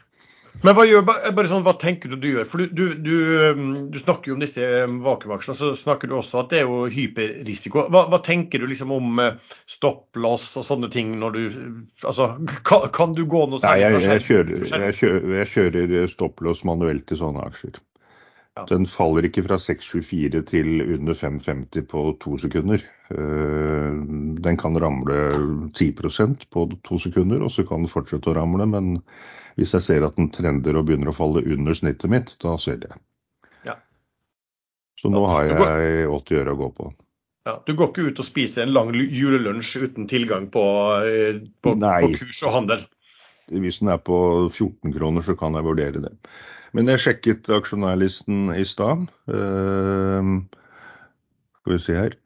Men 0.63 0.75
hva, 0.75 0.83
gjør, 0.87 1.05
bare 1.07 1.47
sånn, 1.47 1.63
hva 1.63 1.73
tenker 1.79 2.11
du 2.11 2.17
du 2.19 2.27
gjør? 2.27 2.47
For 2.49 2.61
du, 2.61 2.73
du, 2.75 2.95
du, 2.99 3.73
du 3.93 3.99
snakker 4.01 4.31
jo 4.31 4.35
om 4.35 4.43
disse 4.43 4.65
um, 4.83 4.97
vakuumaksjene, 5.05 5.55
så 5.55 5.71
snakker 5.77 6.11
du 6.11 6.17
også 6.17 6.41
at 6.41 6.51
det 6.51 6.61
er 6.61 6.67
jo 6.67 6.81
hyperrisiko. 6.91 7.85
Hva, 7.93 8.05
hva 8.11 8.19
tenker 8.25 8.61
du 8.61 8.67
liksom 8.69 8.91
om 8.95 9.21
uh, 9.23 9.55
stopplås 9.69 10.51
og 10.59 10.67
sånne 10.67 10.91
ting 10.93 11.15
når 11.21 11.37
du 11.37 11.41
Altså, 12.09 12.31
kan, 12.67 12.87
kan 12.95 13.13
du 13.15 13.23
gå 13.29 13.45
noe 13.51 13.61
særlig? 13.61 13.85
Nei, 13.85 14.01
jeg, 14.01 14.09
jeg, 14.09 14.25
kjører, 14.27 14.63
jeg, 14.85 14.97
kjører, 14.99 15.29
jeg 15.39 15.51
kjører 15.53 16.11
stopplås 16.11 16.65
manuelt 16.67 17.11
i 17.13 17.19
sånne 17.19 17.45
aksjer. 17.47 17.79
Den 18.67 18.85
faller 18.89 19.25
ikke 19.27 19.43
fra 19.45 19.57
6,24 19.61 20.41
til 20.49 20.81
under 20.95 21.13
5,50 21.13 21.85
på 21.87 22.01
to 22.19 22.37
sekunder. 22.41 22.83
Eh, 23.13 23.99
Den 24.43 24.57
kan 24.57 24.77
ramle 24.81 25.19
10% 25.77 26.47
på 26.49 26.65
to 26.83 26.97
sekunder, 26.99 27.43
og 27.43 27.51
så 27.51 27.65
kan 27.67 27.85
den 27.85 27.91
fortsette 27.91 28.31
å 28.31 28.35
ramle. 28.35 28.65
Men 28.69 29.03
hvis 29.55 29.73
jeg 29.77 29.85
ser 29.85 30.05
at 30.07 30.15
den 30.17 30.31
trender 30.35 30.75
og 30.79 30.87
begynner 30.87 31.11
å 31.11 31.15
falle 31.15 31.45
under 31.45 31.73
snittet 31.77 32.09
mitt, 32.09 32.35
da 32.41 32.57
selger 32.57 32.95
jeg. 32.95 33.01
Ja. 33.71 33.75
Så 34.99 35.11
nå 35.13 35.25
har 35.29 35.45
jeg 35.45 35.57
går- 35.57 35.79
jeg 35.79 36.09
80 36.09 36.41
øre 36.43 36.55
å 36.55 36.61
gå 36.63 36.73
på. 36.75 36.93
Ja, 37.47 37.57
du 37.65 37.73
går 37.73 37.89
ikke 37.93 38.07
ut 38.11 38.19
og 38.19 38.25
spiser 38.25 38.63
en 38.63 38.73
lang 38.73 38.91
julelunsj 38.93 39.77
uten 39.87 40.07
tilgang 40.07 40.49
på, 40.51 40.63
eh, 41.07 41.39
på, 41.63 41.77
på 41.79 42.13
kurs 42.19 42.43
og 42.43 42.53
handel? 42.53 42.85
Hvis 43.49 43.79
den 43.79 43.89
er 43.89 43.97
på 43.97 44.49
14 44.51 44.93
kroner, 44.93 45.21
så 45.25 45.33
kan 45.37 45.55
jeg 45.57 45.65
vurdere 45.65 46.01
det. 46.03 46.11
Men 46.77 46.89
jeg 46.91 47.01
sjekket 47.03 47.49
aksjonærlisten 47.53 48.51
i 48.53 48.65
stad. 48.67 49.07
Eh, 49.31 50.33
skal 51.59 51.75
vi 51.75 51.79
se 51.83 51.95
her. 51.97 52.17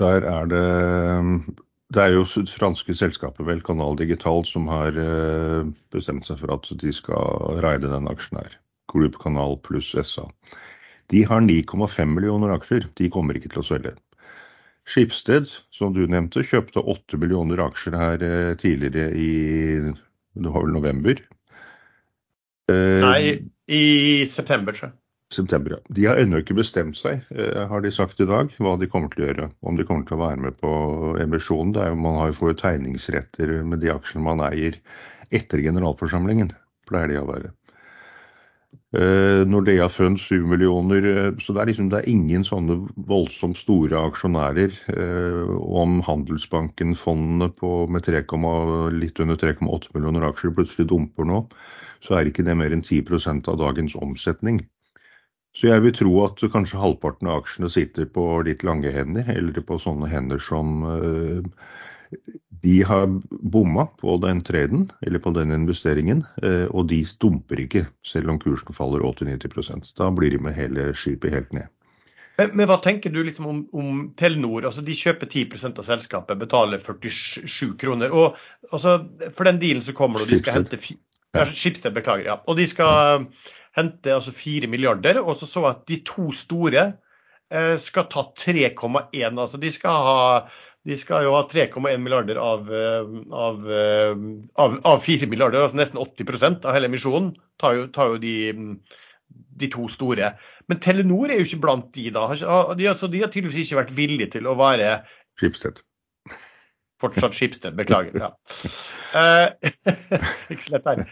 Der 0.00 0.24
er 0.26 0.48
det 0.48 0.66
Det 1.92 2.00
er 2.00 2.14
jo 2.14 2.24
franske 2.24 2.94
selskapet, 2.96 3.44
vel, 3.44 3.60
Kanal 3.60 3.96
Digital, 3.98 4.46
som 4.48 4.66
har 4.72 4.96
eh, 4.96 5.66
bestemt 5.92 6.24
seg 6.24 6.38
for 6.40 6.54
at 6.54 6.70
de 6.80 6.92
skal 6.92 7.60
raide 7.60 7.90
den 7.92 8.08
aksjen 8.08 8.40
her. 8.40 8.56
Group 8.88 9.18
Kanal 9.20 9.58
pluss 9.60 9.92
SA. 9.92 10.24
De 11.12 11.20
har 11.28 11.44
9,5 11.44 12.08
millioner 12.08 12.54
aksjer. 12.54 12.88
De 12.96 13.10
kommer 13.12 13.36
ikke 13.36 13.52
til 13.52 13.60
å 13.60 13.66
selge. 13.68 13.92
Skipsted, 14.88 15.52
som 15.70 15.92
du 15.92 16.06
nevnte, 16.08 16.42
kjøpte 16.42 16.80
8 16.80 17.20
millioner 17.20 17.60
aksjer 17.60 17.94
her 17.94 18.24
eh, 18.24 18.54
tidligere 18.56 19.12
i 19.12 19.30
det 20.32 20.48
var 20.48 20.64
vel 20.64 20.72
november. 20.72 21.20
Eh, 22.70 23.02
Nei, 23.02 23.22
i 23.66 24.26
september, 24.28 24.76
tror 24.76 24.90
jeg. 24.90 24.98
September, 25.32 25.78
ja. 25.78 25.78
De 25.96 26.04
har 26.04 26.20
ennå 26.20 26.42
ikke 26.42 26.58
bestemt 26.58 26.98
seg, 26.98 27.22
eh, 27.32 27.62
har 27.68 27.80
de 27.80 27.92
sagt 27.94 28.20
i 28.20 28.28
dag, 28.28 28.52
hva 28.60 28.74
de 28.78 28.88
kommer 28.90 29.08
til 29.12 29.24
å 29.24 29.30
gjøre. 29.30 29.48
Om 29.64 29.78
de 29.80 29.86
kommer 29.88 30.04
til 30.08 30.18
å 30.18 30.24
være 30.26 30.42
med 30.44 30.58
på 30.60 30.72
emisjonen. 31.22 31.72
Jo, 31.72 31.96
man 31.96 32.18
har 32.20 32.32
jo 32.32 32.52
jo 32.52 32.58
tegningsretter 32.60 33.54
med 33.64 33.80
de 33.80 33.92
aksjene 33.94 34.26
man 34.26 34.44
eier 34.50 34.76
etter 35.32 35.64
generalforsamlingen. 35.64 36.52
Pleier 36.88 37.08
de 37.08 37.20
å 37.22 37.28
være. 37.30 37.52
Eh, 38.92 39.46
Nordea 39.48 39.88
Fund 39.88 40.20
7 40.20 40.46
millioner. 40.46 41.04
eh, 41.04 41.32
Så 41.40 41.54
det 41.54 41.62
er 41.62 41.66
liksom 41.66 41.88
det 41.88 41.98
er 42.02 42.10
ingen 42.10 42.44
sånne 42.44 42.76
voldsomt 43.08 43.56
store 43.56 43.96
aksjonærer. 43.96 44.72
Eh, 44.92 45.48
om 45.48 46.02
Handelsbanken, 46.02 46.94
fondene 46.94 47.48
med 47.88 48.02
3, 48.04 48.90
litt 48.92 49.18
under 49.18 49.36
3,8 49.36 49.88
millioner 49.94 50.28
aksjer 50.28 50.52
plutselig 50.52 50.88
dumper 50.88 51.24
nå, 51.24 51.48
så 52.02 52.18
er 52.18 52.28
ikke 52.28 52.44
det 52.44 52.56
mer 52.56 52.70
enn 52.70 52.82
10% 52.82 53.48
av 53.48 53.56
dagens 53.58 53.94
omsetning. 53.96 54.60
Så 55.54 55.68
jeg 55.68 55.82
vil 55.82 55.92
tro 55.92 56.24
at 56.24 56.36
kanskje 56.52 56.80
halvparten 56.80 57.28
av 57.28 57.42
aksjene 57.42 57.70
sitter 57.70 58.04
på 58.04 58.44
litt 58.44 58.62
lange 58.62 58.92
hender, 58.92 59.24
eller 59.28 59.60
på 59.60 59.80
sånne 59.80 60.08
hender 60.08 60.38
som 60.38 60.84
de 62.62 62.82
har 62.86 63.06
bomma 63.30 63.86
på 63.98 64.16
den 64.22 64.40
traden, 64.46 64.86
eller 65.02 65.18
på 65.18 65.32
den 65.34 65.50
investeringen, 65.54 66.24
eh, 66.42 66.68
og 66.70 66.86
de 66.92 67.00
stumper 67.06 67.64
ikke, 67.64 67.86
selv 68.06 68.30
om 68.30 68.38
kursen 68.42 68.76
faller 68.76 69.02
80-90 69.02 69.94
Da 69.98 70.10
blir 70.14 70.30
de 70.30 70.38
med 70.38 70.54
hele 70.54 70.92
skipet 70.94 71.34
helt 71.34 71.52
ned. 71.56 71.66
Men, 72.38 72.54
men 72.56 72.68
hva 72.70 72.78
tenker 72.82 73.12
du 73.12 73.20
liksom 73.26 73.48
om, 73.50 73.58
om 73.76 73.98
Telenor? 74.18 74.64
Altså, 74.68 74.84
de 74.86 74.94
kjøper 74.96 75.28
10% 75.28 75.82
av 75.82 75.86
selskapet, 75.86 76.40
betaler 76.40 76.80
47 76.80 77.74
kroner. 77.80 78.14
Og 78.14 78.38
altså, 78.70 78.96
For 79.34 79.48
den 79.48 79.60
dealen 79.62 79.84
så 79.84 79.94
kommer 79.96 80.22
og 80.22 80.30
de 80.30 80.38
skal 80.40 80.62
hente 80.62 80.78
ja, 80.78 81.90
beklager. 81.90 82.26
ja, 82.30 82.38
Og 82.46 82.56
de 82.56 82.66
skal 82.68 83.26
hente 83.76 84.14
altså 84.14 84.32
4 84.32 84.70
milliarder. 84.70 85.20
Og 85.20 85.36
så 85.40 85.50
så 85.50 85.66
at 85.74 85.84
de 85.90 86.00
to 86.08 86.30
store 86.32 86.92
eh, 87.52 87.76
skal 87.82 88.08
ta 88.08 88.24
3,1. 88.32 89.36
Altså 89.36 89.60
de 89.60 89.72
skal 89.74 90.08
ha 90.08 90.18
de 90.88 90.96
skal 90.98 91.26
jo 91.26 91.34
ha 91.36 91.44
3,1 91.50 92.02
milliarder 92.02 92.38
av, 92.42 92.66
eh, 92.74 93.12
av, 93.30 93.62
eh, 93.70 94.14
av, 94.64 94.80
av 94.88 95.04
4 95.04 95.28
milliarder, 95.30 95.62
altså 95.62 95.78
nesten 95.78 96.00
80% 96.02 96.66
av 96.66 96.74
hele 96.74 96.90
emisjonen, 96.90 97.32
tar 97.62 97.76
jo, 97.78 97.86
tar 97.94 98.14
jo 98.14 98.18
de, 98.22 98.34
de 99.62 99.70
to 99.70 99.86
store. 99.92 100.32
Men 100.70 100.82
Telenor 100.82 101.30
er 101.30 101.38
jo 101.38 101.46
ikke 101.46 101.62
blant 101.62 101.92
de, 101.94 102.08
da. 102.14 102.26
De, 102.34 102.88
altså, 102.90 103.10
de 103.10 103.22
har 103.22 103.30
tydeligvis 103.30 103.70
ikke 103.70 103.82
vært 103.84 103.94
villige 103.96 104.32
til 104.38 104.50
å 104.50 104.58
være 104.58 104.96
Skipsted. 105.38 105.78
Fortsatt 107.02 107.34
Skipsted, 107.34 107.78
beklager. 107.78 108.18
Ja. 108.18 108.32
Uh, 109.14 109.70
ikke 110.52 110.66
så 110.66 110.76
lett 110.76 110.90
her. 110.90 111.06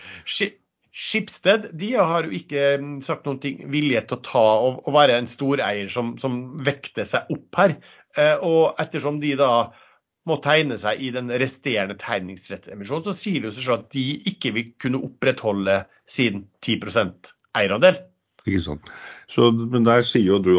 Ski- 0.90 1.20
Skipsted 1.20 1.70
de 1.78 1.92
har 1.94 2.26
jo 2.26 2.35
ikke 2.35 2.64
mm, 2.82 2.97
sagt 3.04 3.26
noen 3.26 3.38
ting 3.42 3.62
vilje 3.70 4.02
til 4.09 4.18
å 4.18 4.25
ta 4.26 4.47
og, 4.66 4.90
være 4.94 5.20
en 5.20 5.30
storeier 5.30 5.90
som, 5.92 6.16
som 6.18 6.59
vekter 6.66 7.06
seg 7.06 7.30
opp 7.30 7.61
her. 7.61 7.76
Eh, 8.18 8.37
og 8.42 8.80
ettersom 8.82 9.20
de 9.23 9.37
da 9.38 9.70
må 10.28 10.37
tegne 10.44 10.76
seg 10.78 11.00
i 11.00 11.11
den 11.14 11.30
resterende 11.40 11.97
tegningsrettsemisjonen, 12.00 13.06
så 13.06 13.14
sier 13.16 13.40
det 13.40 13.50
jo 13.50 13.56
seg 13.56 13.66
selv 13.66 13.78
at 13.78 13.92
de 13.94 14.06
ikke 14.32 14.52
vil 14.56 14.73
kunne 14.82 15.02
opprettholde 15.06 15.82
sin 16.04 16.44
10 16.66 16.82
eierandel. 17.56 18.02
Ikke 18.49 18.61
sant. 18.64 18.90
Så, 19.30 19.50
men 19.52 19.87
der 19.87 20.02
sier 20.06 20.26
jo 20.26 20.38
du 20.42 20.52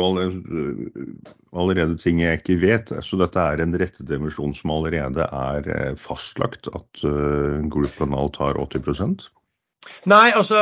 allerede, 1.52 1.98
ting 2.02 2.22
jeg 2.22 2.40
ikke 2.40 2.60
vet. 2.62 2.94
Så 3.04 3.20
dette 3.20 3.42
er 3.42 3.62
en 3.62 3.76
rettet 3.78 4.12
emisjon 4.16 4.54
som 4.58 4.74
allerede 4.78 5.28
er 5.28 5.70
eh, 5.76 5.94
fastlagt 6.00 6.70
at 6.72 7.04
uh, 7.04 7.60
Group 7.74 7.92
Planal 7.98 8.32
tar 8.38 8.60
80 8.62 9.28
Nei, 10.10 10.32
altså 10.34 10.56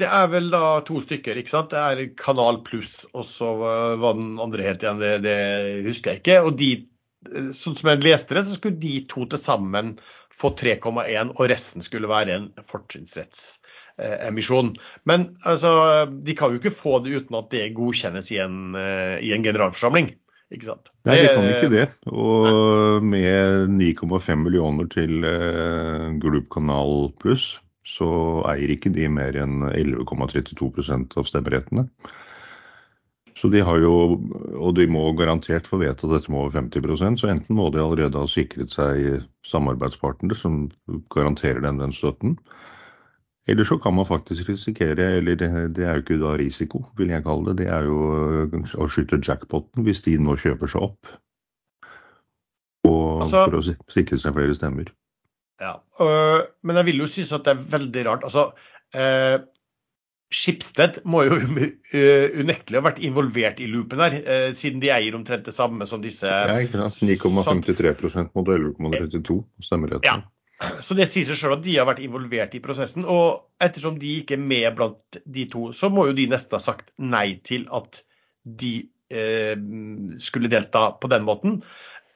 det 0.00 0.08
er 0.08 0.30
vel 0.32 0.48
da 0.52 0.80
to 0.86 1.00
stykker, 1.02 1.36
ikke 1.38 1.50
sant. 1.52 1.70
Det 1.74 1.78
er 1.78 2.14
Kanal 2.18 2.56
Pluss, 2.66 3.06
og 3.14 3.24
så 3.28 3.48
eh, 3.62 3.94
hva 4.02 4.10
den 4.18 4.30
andre 4.42 4.62
het 4.66 4.82
igjen, 4.82 5.02
det, 5.02 5.12
det 5.26 5.38
husker 5.86 6.10
jeg 6.12 6.18
ikke. 6.22 6.38
Og 6.48 6.52
de, 6.58 6.70
eh, 7.30 7.48
sånn 7.54 7.76
som 7.78 7.90
jeg 7.92 8.02
leste 8.02 8.34
det, 8.36 8.44
så 8.48 8.54
skulle 8.58 8.82
de 8.82 8.94
to 9.10 9.20
til 9.30 9.40
sammen 9.40 9.86
få 10.34 10.48
3,1, 10.58 11.30
og 11.36 11.50
resten 11.52 11.80
skulle 11.86 12.10
være 12.10 12.30
en 12.34 12.46
fortrinnsrettsemisjon. 12.66 14.68
Men 15.06 15.20
altså, 15.46 15.70
de 16.10 16.34
kan 16.34 16.50
jo 16.50 16.58
ikke 16.58 16.74
få 16.74 16.98
det 17.04 17.14
uten 17.20 17.38
at 17.38 17.50
det 17.54 17.76
godkjennes 17.78 18.26
i 18.34 18.38
en, 18.42 18.74
eh, 18.74 19.22
i 19.22 19.30
en 19.36 19.46
generalforsamling. 19.46 20.08
Ikke 20.54 20.66
sant? 20.66 20.90
Nei, 21.06 21.16
de 21.22 21.28
kan 21.30 21.46
ikke 21.48 21.70
det. 21.72 21.86
Og 22.10 23.02
med 23.02 23.70
9,5 23.74 24.42
millioner 24.42 24.86
til 24.92 25.24
Group 26.22 26.46
Canal 26.52 26.92
Pluss, 27.22 27.63
så 27.84 28.08
eier 28.48 28.72
ikke 28.74 28.92
de 28.94 29.08
mer 29.12 29.36
enn 29.36 29.64
11,32% 29.68 31.18
av 31.20 31.28
stemmerettene. 31.28 31.88
Så 33.34 33.50
de 33.50 33.60
har 33.66 33.80
jo, 33.82 33.94
og 34.54 34.76
de 34.78 34.86
må 34.88 35.02
garantert 35.18 35.66
få 35.68 35.80
vedta 35.82 36.08
dette 36.08 36.30
med 36.30 36.38
over 36.44 36.54
50% 36.62 37.18
så 37.20 37.28
enten 37.32 37.58
må 37.58 37.66
de 37.74 37.82
allerede 37.82 38.20
ha 38.20 38.28
sikret 38.30 38.72
seg 38.72 39.24
samarbeidspartnere 39.44 40.38
som 40.38 40.68
garanterer 41.12 41.60
den 41.64 41.82
den 41.82 41.92
støtten. 41.92 42.38
Eller 43.46 43.66
så 43.68 43.76
kan 43.76 43.92
man 43.94 44.06
faktisk 44.08 44.48
risikere, 44.48 45.10
eller 45.18 45.36
det, 45.36 45.50
det 45.76 45.84
er 45.84 45.98
jo 45.98 46.04
ikke 46.04 46.20
da 46.22 46.32
risiko, 46.40 46.86
vil 46.96 47.10
jeg 47.12 47.24
kalle 47.26 47.50
det, 47.50 47.58
det 47.58 47.66
er 47.74 47.84
jo 47.84 47.98
øh, 48.48 48.54
å 48.80 48.88
skyte 48.88 49.20
jackpoten 49.20 49.84
hvis 49.84 50.00
de 50.06 50.16
nå 50.16 50.38
kjøper 50.40 50.70
seg 50.70 50.86
opp. 50.88 51.10
Og 52.88 53.26
Altså- 53.26 53.44
for 53.44 53.58
å 53.58 53.64
sikre 53.92 54.18
seg 54.20 54.32
flere 54.38 54.56
stemmer. 54.56 54.88
Ja, 55.62 55.74
øh, 56.02 56.44
men 56.66 56.76
jeg 56.80 56.88
vil 56.90 57.02
jo 57.04 57.10
synes 57.10 57.32
at 57.36 57.44
det 57.46 57.54
er 57.54 57.66
veldig 57.76 58.06
rart. 58.08 58.24
Altså, 58.26 58.48
eh, 58.94 59.38
Skipsted 60.34 61.02
må 61.04 61.22
jo 61.28 61.36
øh, 61.98 62.26
unektelig 62.42 62.80
ha 62.80 62.84
vært 62.88 63.02
involvert 63.06 63.60
i 63.62 63.68
loopen 63.70 64.02
her, 64.02 64.16
eh, 64.22 64.46
siden 64.56 64.82
de 64.82 64.90
eier 64.94 65.14
omtrent 65.14 65.46
det 65.46 65.54
samme 65.54 65.86
som 65.86 66.02
disse. 66.02 66.26
Ja, 66.26 66.56
ikke 66.58 66.80
sant? 66.88 67.02
9,53 67.06 68.30
mot 68.34 68.48
11,32 68.48 69.42
stemmeretten. 69.62 70.08
Ja. 70.08 70.22
Så 70.82 70.94
det 70.96 71.08
sier 71.10 71.26
seg 71.28 71.38
selv 71.38 71.58
at 71.58 71.64
de 71.64 71.74
har 71.76 71.86
vært 71.88 72.02
involvert 72.04 72.54
i 72.56 72.62
prosessen. 72.62 73.04
Og 73.10 73.42
ettersom 73.62 73.98
de 74.00 74.18
ikke 74.22 74.38
er 74.38 74.42
med 74.42 74.68
blant 74.78 75.18
de 75.24 75.46
to, 75.50 75.68
så 75.76 75.90
må 75.92 76.08
jo 76.08 76.16
de 76.16 76.28
nesten 76.30 76.56
ha 76.56 76.62
sagt 76.62 76.92
nei 77.02 77.40
til 77.44 77.66
at 77.74 78.00
de 78.44 78.76
eh, 79.12 79.56
skulle 80.22 80.50
delta 80.52 80.88
på 81.00 81.10
den 81.12 81.26
måten. 81.26 81.58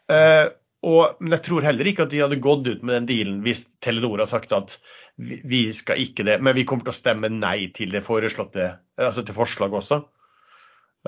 Eh, 0.09 0.47
og, 0.87 1.19
men 1.19 1.35
jeg 1.35 1.45
tror 1.49 1.65
heller 1.67 1.89
ikke 1.91 2.05
at 2.07 2.13
de 2.13 2.23
hadde 2.23 2.39
gått 2.43 2.69
ut 2.69 2.85
med 2.87 3.01
den 3.01 3.09
dealen 3.09 3.39
hvis 3.43 3.65
Telenor 3.83 4.23
har 4.23 4.31
sagt 4.31 4.55
at 4.55 4.77
vi, 5.19 5.65
skal 5.75 5.99
ikke 5.99 6.23
det, 6.29 6.37
men 6.45 6.55
vi 6.55 6.63
kommer 6.69 6.87
til 6.87 6.95
å 6.95 7.01
stemme 7.01 7.31
nei 7.33 7.73
til 7.75 7.91
det 7.91 8.05
foreslåtte, 8.07 8.71
altså 9.03 9.25
til 9.27 9.35
forslaget 9.35 9.81
også. 9.81 9.99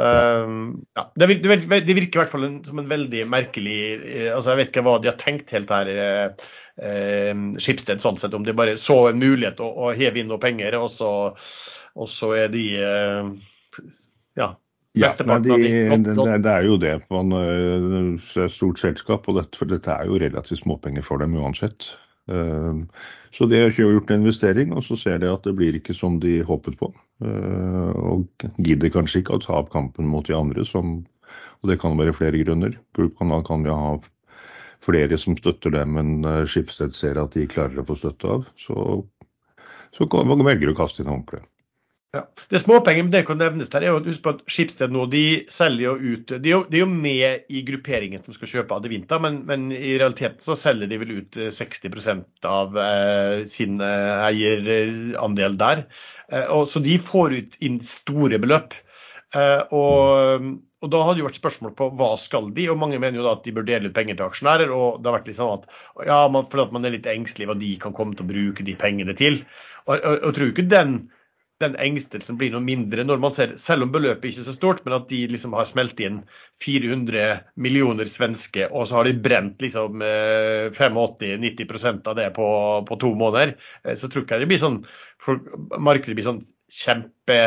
Um, 0.00 0.86
ja, 0.96 1.04
det, 1.18 1.26
virker, 1.28 1.62
det, 1.68 1.94
virker 1.94 2.18
i 2.18 2.20
hvert 2.22 2.32
fall 2.32 2.44
som 2.64 2.78
en 2.80 2.88
veldig 2.88 3.24
merkelig 3.28 3.80
eh, 3.98 4.28
altså 4.30 4.52
Jeg 4.52 4.60
vet 4.60 4.68
ikke 4.70 4.84
hva 4.86 4.92
de 5.02 5.10
har 5.10 5.16
tenkt 5.18 5.50
helt 5.50 5.72
her, 5.74 5.90
eh, 5.90 6.46
eh, 6.78 7.32
Skipsted, 7.60 8.00
sånn 8.00 8.16
sett, 8.20 8.36
om 8.38 8.46
de 8.46 8.54
bare 8.56 8.78
så 8.80 8.96
en 9.10 9.18
mulighet 9.20 9.60
å, 9.60 9.66
å 9.66 9.90
heve 9.98 10.22
inn 10.22 10.30
noe 10.30 10.40
penger, 10.40 10.78
og 10.78 10.88
så, 10.94 11.10
og 11.98 12.10
så 12.10 12.32
er 12.38 12.54
de 12.54 12.64
eh, 12.78 13.30
Ja. 14.38 14.54
Ja, 14.99 15.12
de, 15.14 15.54
det, 15.54 16.14
det, 16.42 16.50
er 16.50 16.64
jo 16.66 16.76
det. 16.80 16.97
Man, 17.14 17.30
det 17.30 18.38
er 18.42 18.47
et 18.49 18.54
stort 18.54 18.80
selskap, 18.82 19.28
og 19.30 19.37
dette, 19.38 19.59
for 19.59 19.70
dette 19.70 19.92
er 19.94 20.09
jo 20.09 20.18
relativt 20.18 20.64
småpenger 20.64 21.04
for 21.06 21.23
dem 21.23 21.37
uansett. 21.38 21.92
Så 23.35 23.47
de 23.47 23.61
har 23.62 23.70
gjort 23.75 24.11
en 24.11 24.25
investering, 24.25 24.73
og 24.75 24.82
så 24.87 24.99
ser 24.99 25.20
de 25.23 25.30
at 25.30 25.47
det 25.47 25.54
blir 25.59 25.78
ikke 25.78 25.94
som 25.94 26.18
de 26.23 26.40
håpet 26.47 26.75
på. 26.80 26.90
Og 27.23 28.47
gidder 28.59 28.92
kanskje 28.94 29.23
ikke 29.23 29.38
å 29.38 29.42
ta 29.44 29.61
opp 29.61 29.70
kampen 29.70 30.11
mot 30.11 30.26
de 30.26 30.35
andre, 30.35 30.66
som, 30.66 30.99
og 31.62 31.70
det 31.70 31.78
kan 31.82 31.99
være 31.99 32.16
flere 32.16 32.42
grunner. 32.42 32.75
Da 32.99 33.40
kan 33.47 33.66
vi 33.66 33.70
ha 33.70 33.94
flere 34.82 35.18
som 35.20 35.38
støtter 35.38 35.75
dem, 35.75 35.97
men 35.99 36.47
Skipsted 36.50 36.94
ser 36.97 37.20
at 37.23 37.38
de 37.38 37.47
klarer 37.50 37.78
å 37.78 37.87
få 37.87 37.99
støtte 38.02 38.35
av. 38.38 38.50
Så, 38.59 38.76
så 39.94 40.11
velger 40.11 40.66
du 40.66 40.75
å 40.75 40.78
kaste 40.82 41.04
inn 41.04 41.14
håndkleet. 41.14 41.47
Ja. 42.11 42.25
Det 42.50 42.57
er 42.59 42.62
småpenger 42.64 43.05
men 43.05 43.12
det 43.12 43.21
kan 43.29 43.38
nevnes 43.38 43.69
der, 43.71 43.85
er 43.87 43.93
jo 43.93 44.00
husk 44.02 44.25
på 44.25 44.33
at 44.35 44.40
Skipsted 44.50 44.90
nå 44.90 45.05
de 45.12 45.45
selger 45.52 45.85
jo 45.85 45.93
ut 46.17 46.33
De 46.43 46.50
er 46.50 46.57
jo, 46.57 46.64
de 46.67 46.81
er 46.81 46.83
jo 46.83 46.88
med 46.90 47.52
i 47.55 47.61
grupperingen 47.69 48.25
som 48.25 48.35
skal 48.35 48.50
kjøpe 48.50 48.75
Adevinta, 48.75 49.21
men, 49.23 49.37
men, 49.47 49.69
i 49.71 49.93
realiteten 50.00 50.43
så 50.43 50.57
selger 50.59 50.90
de 50.90 50.99
vel 50.99 51.12
ut 51.21 51.38
60 51.38 51.87
eh, 52.11 52.25
av 52.50 52.75
eh, 52.83 53.45
sin 53.47 53.79
eh, 53.79 54.25
eierandel 54.26 55.55
der. 55.61 55.85
Eh, 56.33 56.49
og, 56.50 56.64
så 56.73 56.83
de 56.83 56.97
får 56.99 57.37
ut 57.37 57.55
inn 57.62 57.79
store 57.87 58.43
beløp. 58.43 58.75
Eh, 59.38 59.62
og, 59.71 60.50
og, 60.83 60.90
da 60.90 61.05
hadde 61.07 61.23
jo 61.23 61.29
vært 61.29 61.38
spørsmål 61.38 61.76
på 61.79 61.93
hva 61.95 62.11
skal 62.19 62.50
de, 62.59 62.67
og 62.73 62.83
mange 62.83 62.99
mener 62.99 63.23
jo 63.23 63.29
da 63.29 63.37
at 63.38 63.47
de 63.47 63.55
bør 63.55 63.71
dele 63.71 63.93
ut 63.93 63.95
penger 63.95 64.19
til 64.19 64.26
aksjonærer. 64.26 64.75
Og 64.75 64.99
det 64.99 65.12
har 65.12 65.21
vært 65.21 65.31
litt 65.31 65.38
sånn 65.38 65.61
at 65.61 65.71
ja, 66.11 66.21
man, 66.26 66.50
fordi 66.50 66.67
at 66.67 66.75
man 66.75 66.90
er 66.90 66.97
litt 66.99 67.07
engstelig 67.14 67.52
hva 67.52 67.59
de 67.62 67.71
kan 67.87 67.95
komme 67.95 68.19
til 68.19 68.26
å 68.26 68.33
bruke 68.35 68.67
de 68.67 68.75
pengene 68.83 69.14
til. 69.14 69.45
Og, 69.87 69.95
og, 69.95 70.12
og 70.19 70.35
tror 70.35 70.50
ikke 70.50 70.69
den 70.75 70.99
den 71.61 71.76
engstelsen 71.81 72.38
blir 72.40 72.52
noe 72.55 72.64
mindre 72.64 73.05
når 73.05 73.21
man 73.23 73.35
ser, 73.37 73.52
selv 73.61 73.85
om 73.85 73.93
beløpet 73.93 74.31
ikke 74.31 74.43
er 74.43 74.47
så 74.49 74.55
stort, 74.57 74.81
men 74.87 74.97
at 74.97 75.09
de 75.11 75.21
liksom 75.31 75.55
har 75.57 75.69
smelt 75.69 76.00
inn 76.00 76.23
400 76.64 77.26
millioner 77.61 78.09
svenske, 78.11 78.69
og 78.71 78.88
så 78.88 79.00
har 79.00 79.09
de 79.09 79.17
brent 79.26 79.61
liksom 79.62 80.00
85-90 80.00 81.61
eh, 81.67 81.99
av 82.12 82.17
det 82.19 82.31
på, 82.37 82.49
på, 82.88 83.00
to 83.02 83.12
måneder. 83.19 83.55
Eh, 83.85 83.97
så 83.99 84.09
tror 84.09 84.25
ikke 84.25 84.38
jeg 84.38 84.47
det 84.47 84.52
blir 84.55 84.62
sånn 84.62 84.81
markedet 85.76 86.17
blir 86.17 86.29
sånn 86.31 86.43
kjempe 86.73 87.38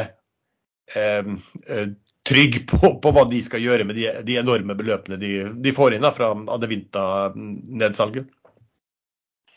eh, 0.93 1.33
eh, 1.65 1.87
trygg 2.23 2.61
på, 2.69 2.93
på, 3.03 3.11
hva 3.15 3.25
de 3.29 3.41
skal 3.43 3.63
gjøre 3.63 3.87
med 3.87 3.97
de, 3.99 4.07
de 4.23 4.37
enorme 4.39 4.77
beløpene 4.79 5.17
de, 5.19 5.33
de 5.63 5.75
får 5.75 5.97
inn 5.97 6.05
da, 6.05 6.13
fra 6.15 6.31
Adevinta-nedsalget. 6.55 8.29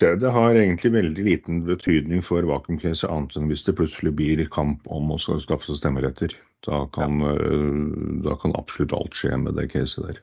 Det, 0.00 0.17
det, 0.21 0.31
har 0.31 0.55
egentlig 0.55 0.93
veldig 0.93 1.23
liten 1.25 1.62
betydning 1.65 2.21
for 2.25 2.45
vakuumcase, 2.45 3.09
annet 3.09 3.37
enn 3.38 3.49
hvis 3.49 3.65
det 3.65 3.79
plutselig 3.79 4.12
blir 4.19 4.43
kamp 4.53 4.85
om 4.93 5.15
å 5.15 5.17
skaffe 5.21 5.65
seg 5.65 5.79
stemmeretter. 5.81 6.35
Da 6.67 6.83
kan, 6.93 7.23
ja. 7.25 7.33
uh, 7.33 8.21
da 8.26 8.37
kan, 8.43 8.53
absolutt 8.61 8.93
alt 8.97 9.17
skje 9.17 9.38
med 9.41 9.57
det 9.57 9.71
caset 9.73 10.11
der. 10.11 10.21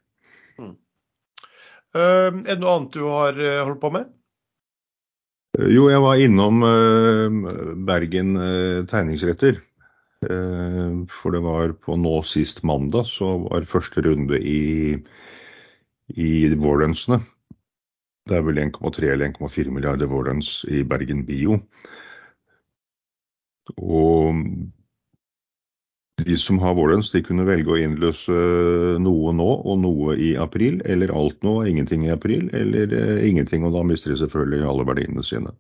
Mm. 0.62 0.75
Uh, 1.94 2.30
er 2.30 2.51
det 2.51 2.60
noe 2.62 2.75
annet 2.77 2.98
du 2.98 3.01
har 3.08 3.39
uh, 3.39 3.63
holdt 3.63 3.82
på 3.82 3.94
med? 3.98 4.12
jo, 5.53 5.84
jeg 5.86 6.01
var 6.01 6.18
innom 6.18 6.63
Bergen 7.86 8.32
tegningsretter. 8.89 9.60
for 11.13 11.36
det 11.36 11.42
var 11.46 11.75
på 11.77 11.94
nå 11.94 12.13
sist 12.25 12.63
mandag 12.65 13.06
så 13.06 13.36
var 13.44 13.68
første 13.70 14.01
runde 14.01 14.39
i, 14.42 14.98
i 16.10 16.32
Warrensene. 16.58 17.20
Det 18.30 18.38
er 18.38 18.46
vel 18.48 18.62
1,3 18.62 19.10
eller 19.12 19.34
1,4 19.34 19.74
milliarder 19.74 20.08
vårlønns 20.08 20.62
i 20.72 20.84
Bergen 20.88 21.25
Bio. 21.27 21.58
Og 23.75 24.39
de 26.24 26.36
som 26.39 26.60
har 26.62 26.75
vårlønns, 26.77 27.10
de 27.12 27.24
kunne 27.25 27.46
velge 27.48 27.74
å 27.74 27.80
innløse 27.82 28.36
noe 29.03 29.34
nå 29.36 29.50
og 29.65 29.80
noe 29.82 30.15
i 30.15 30.34
april, 30.39 30.80
eller 30.86 31.12
alt 31.15 31.44
nå 31.44 31.58
og 31.62 31.68
ingenting 31.68 32.06
i 32.08 32.13
april, 32.13 32.48
eller 32.56 32.94
eh, 32.96 33.25
ingenting, 33.27 33.65
og 33.65 33.75
da 33.75 33.84
mister 33.88 34.13
de 34.13 34.20
selvfølgelig 34.22 34.63
alle 34.70 34.88
verdiene 34.88 35.25
sine. 35.25 35.51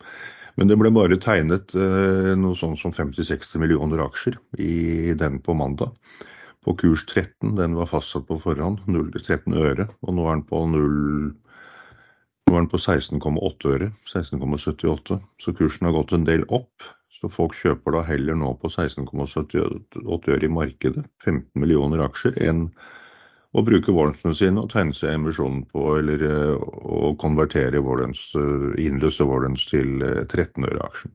Men 0.55 0.69
det 0.69 0.77
ble 0.79 0.91
bare 0.93 1.17
tegnet 1.19 1.73
eh, 1.75 2.31
noe 2.39 2.55
sånn 2.55 2.77
som 2.79 2.93
50-60 2.95 3.59
millioner 3.63 4.05
aksjer 4.05 4.37
i 4.61 5.15
den 5.19 5.41
på 5.43 5.57
mandag. 5.57 5.91
På 6.63 6.77
kurs 6.79 7.03
13, 7.09 7.57
den 7.57 7.75
var 7.75 7.89
fastsatt 7.91 8.29
på 8.29 8.37
forhånd, 8.39 8.85
0, 8.87 9.09
13 9.19 9.57
øre, 9.57 9.89
og 10.05 10.15
nå 10.15 10.29
er 10.29 10.37
den 10.37 10.45
på 10.47 10.61
0 10.69 11.33
var 12.53 12.63
den 12.63 12.71
på 12.71 12.79
16,8 12.79 13.71
øre, 13.75 13.91
16,78. 14.09 15.19
Så 15.41 15.53
kursen 15.57 15.89
har 15.89 15.95
gått 15.97 16.13
en 16.15 16.27
del 16.27 16.45
opp. 16.53 16.85
Så 17.19 17.29
folk 17.31 17.55
kjøper 17.55 17.95
da 17.95 18.01
heller 18.03 18.35
nå 18.35 18.51
på 18.59 18.69
16,78 18.71 20.03
øre 20.03 20.43
i 20.43 20.51
markedet, 20.51 21.05
15 21.23 21.61
millioner 21.61 22.03
aksjer, 22.03 22.35
enn 22.43 22.67
å 23.53 23.61
bruke 23.63 23.93
warrantsene 23.93 24.35
sine 24.35 24.63
og 24.63 24.71
tegne 24.73 24.95
seg 24.97 25.13
emisjonen 25.15 25.61
på, 25.71 25.85
eller 25.99 26.25
å 26.59 27.13
konvertere 27.21 27.81
warrants, 27.85 28.31
innløse 28.81 29.27
warrants 29.29 29.67
til 29.69 30.03
13 30.03 30.67
øre 30.67 30.83
aksjen. 30.83 31.13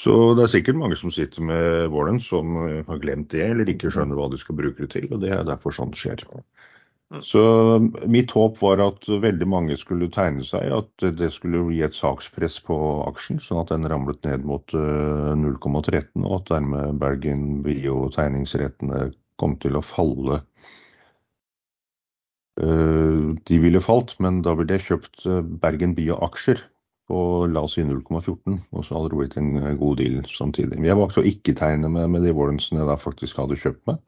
Så 0.00 0.14
det 0.38 0.46
er 0.46 0.52
sikkert 0.54 0.78
mange 0.80 0.96
som 0.96 1.10
sitter 1.12 1.44
med 1.44 1.90
warrants 1.92 2.30
som 2.30 2.54
har 2.86 3.02
glemt 3.02 3.34
det, 3.34 3.42
eller 3.50 3.68
ikke 3.68 3.90
skjønner 3.92 4.16
hva 4.16 4.30
de 4.32 4.38
skal 4.40 4.56
bruke 4.56 4.86
det 4.86 4.92
til, 4.94 5.10
og 5.10 5.20
det 5.24 5.34
er 5.34 5.42
derfor 5.48 5.74
sånt 5.76 5.98
skjer. 5.98 6.22
Mm. 7.10 7.22
Så 7.26 7.40
mitt 8.06 8.30
håp 8.30 8.60
var 8.62 8.78
at 8.84 9.08
veldig 9.08 9.46
mange 9.50 9.76
skulle 9.78 10.06
tegne 10.14 10.44
seg, 10.46 10.68
at 10.70 11.06
det 11.18 11.32
skulle 11.34 11.64
bli 11.66 11.80
et 11.82 11.96
sakspress 11.96 12.60
på 12.68 12.76
aksjen, 13.08 13.40
sånn 13.42 13.64
at 13.64 13.72
den 13.72 13.88
ramlet 13.90 14.22
ned 14.28 14.46
mot 14.46 14.70
0,13, 14.70 15.42
eh, 15.42 16.22
og 16.22 16.36
at 16.36 16.52
dermed 16.52 17.00
Bergen 17.02 17.64
Bio-tegningsrettene 17.66 19.08
kom 19.42 19.58
til 19.58 19.80
å 19.80 19.82
falle. 19.82 20.38
Eh, 22.62 23.26
de 23.50 23.58
ville 23.58 23.82
falt, 23.82 24.14
men 24.22 24.44
da 24.46 24.54
ville 24.54 24.78
jeg 24.78 24.92
kjøpt 24.92 25.26
eh, 25.26 25.42
Bergen 25.64 25.98
Bio-aksjer 25.98 26.62
på 27.10 27.20
la 27.50 27.64
oss 27.66 27.74
si 27.74 27.82
0,14, 27.82 28.60
og 28.70 28.84
så 28.86 28.94
hadde 28.94 29.10
det 29.10 29.18
blitt 29.18 29.40
en 29.40 29.56
god 29.80 29.98
deal 29.98 30.20
samtidig. 30.30 30.78
Jeg 30.86 30.98
valgte 31.02 31.24
å 31.24 31.26
ikke 31.26 31.58
tegne 31.58 31.90
med, 31.90 32.06
med 32.14 32.22
de 32.22 32.38
Warrensene 32.38 32.84
jeg 32.84 32.92
da 32.92 32.94
faktisk 33.02 33.42
hadde 33.42 33.58
kjøpt 33.58 33.82
med. 33.90 33.98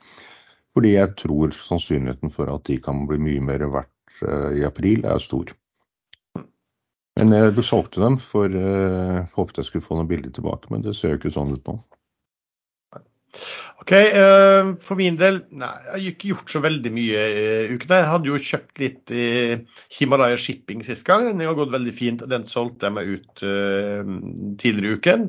Fordi 0.73 0.95
jeg 0.95 1.17
tror 1.21 1.53
sannsynligheten 1.67 2.33
for 2.33 2.49
at 2.53 2.65
de 2.69 2.79
kan 2.81 3.05
bli 3.09 3.19
mye 3.21 3.45
mer 3.45 3.65
verdt 3.73 4.23
uh, 4.25 4.53
i 4.57 4.65
april, 4.65 5.05
er 5.05 5.21
stor. 5.21 5.53
Men 7.21 7.35
jeg 7.37 7.53
besolgte 7.53 7.69
solgte 7.69 8.05
dem, 8.07 8.19
for 8.25 8.49
uh, 8.57 9.19
håpet 9.37 9.61
jeg 9.61 9.69
skulle 9.69 9.85
få 9.85 9.99
noen 9.99 10.09
bilder 10.09 10.33
tilbake, 10.33 10.71
men 10.73 10.85
det 10.85 10.97
ser 10.97 11.13
jo 11.13 11.21
ikke 11.21 11.35
sånn 11.35 11.53
ut 11.53 11.69
nå. 11.69 11.77
OK. 13.83 13.93
For 14.85 14.97
min 15.01 15.17
del, 15.21 15.43
nei, 15.57 15.71
jeg 15.85 15.93
har 15.93 16.09
ikke 16.13 16.31
gjort 16.31 16.53
så 16.53 16.61
veldig 16.65 16.91
mye 16.95 17.23
i 17.33 17.45
ukene. 17.73 17.99
Jeg 17.99 18.11
hadde 18.11 18.29
jo 18.29 18.41
kjøpt 18.49 18.83
litt 18.83 19.13
i 19.17 19.25
Himalaya 19.97 20.37
Shipping 20.39 20.85
sist 20.87 21.07
gang. 21.09 21.25
Den 21.31 21.41
har 21.43 21.57
gått 21.59 21.73
veldig 21.73 21.95
fint. 21.97 22.25
Den 22.31 22.45
solgte 22.47 22.91
jeg 22.91 22.97
meg 22.99 23.11
ut 23.17 23.43
tidligere 24.61 24.93
i 24.93 25.01
uken. 25.01 25.25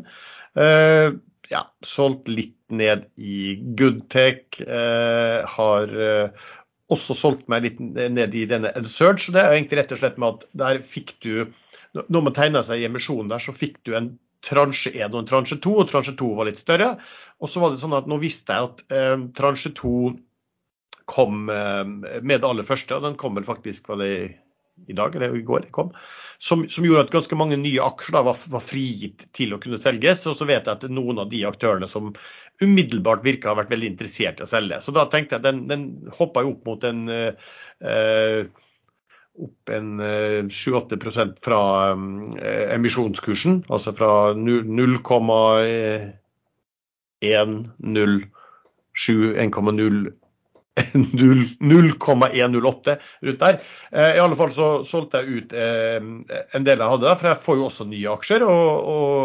Ja, 1.53 1.67
solgt 1.85 2.31
litt 2.31 2.57
ned 2.73 3.05
i 3.21 3.55
Goodtech. 3.77 4.57
Eh, 4.65 5.43
har 5.55 5.93
eh, 5.93 6.47
også 6.93 7.15
solgt 7.17 7.49
meg 7.51 7.67
litt 7.67 7.81
ned 7.83 8.33
i 8.33 8.47
denne 8.49 8.73
Surge. 8.89 9.29
Det 9.35 9.41
er 9.41 9.53
egentlig 9.53 9.83
rett 9.83 9.93
og 9.93 10.01
slett 10.01 10.17
med 10.21 10.39
at 10.39 10.47
der 10.63 10.81
fikk 10.85 11.17
du 11.25 11.33
Når 11.93 12.23
man 12.25 12.33
tegna 12.33 12.63
seg 12.65 12.81
i 12.81 12.87
emisjonen 12.87 13.29
der, 13.29 13.41
så 13.43 13.53
fikk 13.53 13.83
du 13.85 13.93
en 13.93 14.15
transje 14.43 14.89
1 14.97 15.13
og 15.13 15.19
en 15.21 15.29
transje 15.29 15.59
2, 15.61 15.73
og 15.83 15.91
transje 15.91 16.15
2 16.17 16.29
var 16.39 16.49
litt 16.49 16.57
større. 16.57 16.95
Og 17.37 17.51
så 17.51 17.61
var 17.61 17.71
det 17.71 17.83
sånn 17.83 17.93
at 17.93 18.09
nå 18.09 18.17
visste 18.21 18.55
jeg 18.55 18.71
at 18.71 18.81
eh, 18.89 19.27
transje 19.37 19.75
2 19.77 19.93
kom 21.05 21.51
eh, 21.53 21.83
med 21.85 22.41
det 22.41 22.49
aller 22.49 22.65
første, 22.65 22.97
og 22.97 23.05
den 23.05 23.19
kom 23.19 23.37
vel 23.37 23.45
faktisk 23.45 23.91
var 23.91 24.01
det 24.01 24.13
i 24.88 24.95
dag 24.97 25.15
eller 25.15 25.36
i 25.38 25.45
går 25.45 25.67
det 25.67 25.75
kom 25.75 25.91
som, 26.43 26.69
som, 26.69 26.86
gjorde 26.86 27.01
at 27.05 27.12
ganske 27.13 27.36
mange 27.39 27.55
nye 27.55 27.79
aksjer 27.83 28.13
da, 28.17 28.21
var, 28.27 28.36
var, 28.51 28.63
frigitt 28.63 29.21
til 29.36 29.53
å 29.55 29.59
kunne 29.63 29.77
selges. 29.79 30.25
Og 30.27 30.36
så 30.36 30.45
vet 30.49 30.65
jeg 30.67 30.75
at 30.75 30.83
noen 30.91 31.19
av 31.23 31.29
de 31.31 31.45
aktørene 31.47 31.88
som 31.88 32.12
umiddelbart 32.59 33.23
virka 33.23 33.49
har 33.51 33.57
vært 33.62 33.71
veldig 33.71 33.89
interessert 33.93 34.39
i 34.41 34.43
å 34.43 34.49
selge. 34.49 34.81
Så 34.83 34.91
da 34.95 35.05
tenkte 35.12 35.36
jeg 35.38 35.39
at 35.39 35.47
den, 35.47 35.62
den 35.71 36.12
hoppa 36.17 36.43
jo 36.43 36.49
opp 36.57 36.67
mot 36.67 36.83
en 36.89 36.99
eh, 37.07 38.43
opp 39.39 39.71
en 39.71 39.89
7-8 40.51 40.99
eh, 40.99 41.31
fra 41.45 41.62
eh, 41.93 42.65
emisjonskursen, 42.75 43.63
altså 43.71 43.95
fra 43.95 44.12
0,107 44.36 46.12
1,0 47.23 50.12
0,108 50.93 52.97
rundt 53.21 53.39
der. 53.39 53.59
Eh, 53.91 54.15
I 54.15 54.19
alle 54.19 54.36
fall 54.38 54.53
så 54.55 54.83
solgte 54.88 55.17
jeg 55.21 55.29
ut 55.29 55.53
eh, 55.53 55.97
en 56.57 56.65
del 56.65 56.79
jeg 56.81 56.91
hadde, 56.95 57.15
for 57.19 57.27
jeg 57.29 57.43
får 57.43 57.55
jo 57.59 57.65
også 57.67 57.86
nye 57.91 58.13
aksjer. 58.13 58.41
Og, 58.47 58.69
og, 58.93 59.17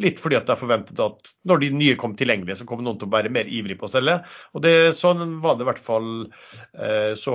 litt 0.00 0.18
fordi 0.22 0.36
at 0.38 0.48
jeg 0.48 0.62
forventet 0.62 0.98
at 1.04 1.18
når 1.48 1.56
de 1.62 1.68
nye 1.76 1.98
kom 2.00 2.12
tilgjengelige, 2.16 2.58
så 2.60 2.68
kom 2.68 2.80
noen 2.84 2.98
til 3.00 3.08
å 3.10 3.16
være 3.16 3.34
mer 3.34 3.46
ivrig 3.50 3.76
på 3.80 3.86
å 3.88 3.92
selge. 3.92 4.16
Og 4.56 4.60
det, 4.64 4.74
sånn 4.96 5.20
var 5.44 5.54
det 5.58 5.64
i 5.66 5.70
hvert 5.70 5.84
fall 5.84 6.08
eh, 6.24 7.12
så 7.18 7.32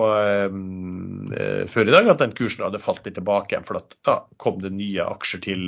før 1.72 1.86
i 1.86 1.94
dag, 1.94 2.06
at 2.10 2.22
den 2.24 2.34
kursen 2.38 2.66
hadde 2.66 2.82
falt 2.82 3.06
litt 3.06 3.18
tilbake 3.20 3.52
igjen. 3.54 3.68
For 3.68 3.74
da 4.08 4.14
kom 4.42 4.56
det 4.64 4.74
nye 4.74 5.06
aksjer 5.06 5.40
til, 5.46 5.62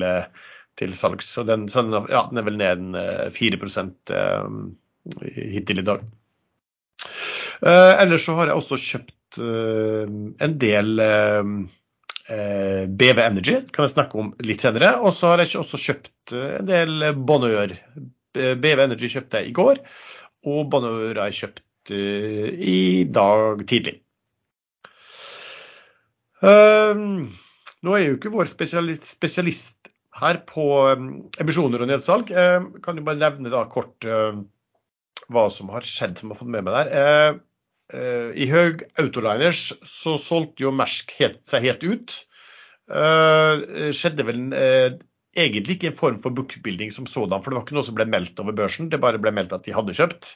til 0.82 0.91
salgs. 0.97 1.29
Så 1.36 1.41
den, 1.45 1.62
ja, 1.69 2.21
den 2.32 2.41
er 2.41 2.49
vel 2.49 2.58
ned 2.58 2.89
en 2.89 3.32
4 3.38 3.62
hittil 5.53 5.84
i 5.84 5.86
dag. 5.86 6.01
Uh, 7.63 7.95
ellers 8.02 8.26
så 8.28 8.36
har 8.36 8.49
jeg 8.49 8.60
også 8.60 8.78
kjøpt 8.82 9.38
uh, 9.39 10.04
en 10.43 10.56
del 10.60 10.99
uh, 10.99 11.52
BV 12.28 13.21
Energy 13.23 13.56
kan 13.71 13.86
jeg 13.86 13.93
snakke 13.93 14.19
om 14.19 14.34
litt 14.43 14.63
senere. 14.63 14.97
Og 14.99 15.15
så 15.15 15.32
har 15.32 15.43
jeg 15.43 15.56
også 15.62 15.80
kjøpt 15.80 16.34
en 16.36 16.67
del 16.67 17.06
Bonheur. 17.15 17.76
BV 18.34 18.82
Energy 18.88 19.12
kjøpte 19.12 19.41
jeg 19.41 19.52
i 19.52 19.56
går, 19.56 19.80
og 20.49 20.65
Bonheur 20.71 21.19
har 21.19 21.30
jeg 21.30 21.39
kjøpt 21.43 21.63
i 21.93 23.04
dag 23.12 23.63
tidlig. 23.67 23.97
Nå 26.43 27.95
er 27.97 28.06
jo 28.06 28.15
ikke 28.15 28.32
vår 28.34 28.49
spesialist, 28.49 29.06
spesialist 29.19 29.91
her 30.23 30.39
på 30.47 30.65
emisjoner 31.43 31.84
og 31.84 31.91
nedsalg. 31.91 32.32
Jeg 32.32 32.84
kan 32.88 32.97
jo 32.97 33.06
bare 33.06 33.19
nevne 33.19 33.52
da 33.52 33.67
kort 33.69 34.08
hva 34.08 35.45
som 35.54 35.76
har 35.76 35.86
skjedd 35.86 36.23
som 36.23 36.32
har 36.32 36.39
fått 36.39 36.56
med 36.56 36.63
meg 36.65 36.80
der. 36.80 37.43
I 37.93 38.45
Haug 38.49 38.79
Autoliners 38.97 39.67
så 39.86 40.15
solgte 40.17 40.65
jo 40.65 40.71
Mersk 40.73 41.13
seg 41.45 41.67
helt 41.67 41.84
ut. 41.86 42.15
Skjedde 42.89 44.25
vel 44.25 44.39
egentlig 45.34 45.77
ikke 45.77 45.89
en 45.91 45.97
form 45.97 46.19
for 46.21 46.36
bookbuilding 46.36 46.91
som 46.93 47.08
sådan, 47.10 47.41
for 47.41 47.51
det 47.51 47.58
var 47.58 47.65
ikke 47.65 47.77
noe 47.77 47.88
som 47.88 47.97
ble 47.97 48.06
meldt 48.10 48.39
over 48.41 48.56
børsen. 48.58 48.89
Det 48.89 49.01
bare 49.01 49.21
ble 49.21 49.34
meldt 49.34 49.56
at 49.56 49.65
de 49.65 49.73
hadde 49.75 49.95
kjøpt. 49.97 50.36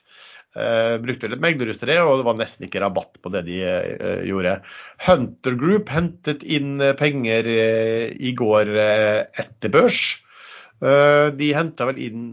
Uh, 0.58 0.98
brukte 1.04 1.30
litt 1.30 1.44
meglerhus 1.44 1.78
til 1.78 1.92
det, 1.92 2.00
og 2.02 2.18
det 2.18 2.26
var 2.26 2.38
nesten 2.40 2.66
ikke 2.66 2.82
rabatt 2.82 3.20
på 3.22 3.30
det 3.34 3.44
de 3.50 3.60
uh, 3.68 4.24
gjorde. 4.26 4.56
Hunter 5.06 5.58
Group 5.60 5.92
hentet 5.94 6.46
inn 6.48 6.82
penger 6.98 7.50
uh, 7.52 8.08
i 8.18 8.34
går 8.38 8.74
etter 8.78 9.74
børs. 9.74 10.02
de 10.78 11.48
henta 11.58 11.88
vel 11.90 11.98
inn, 12.06 12.26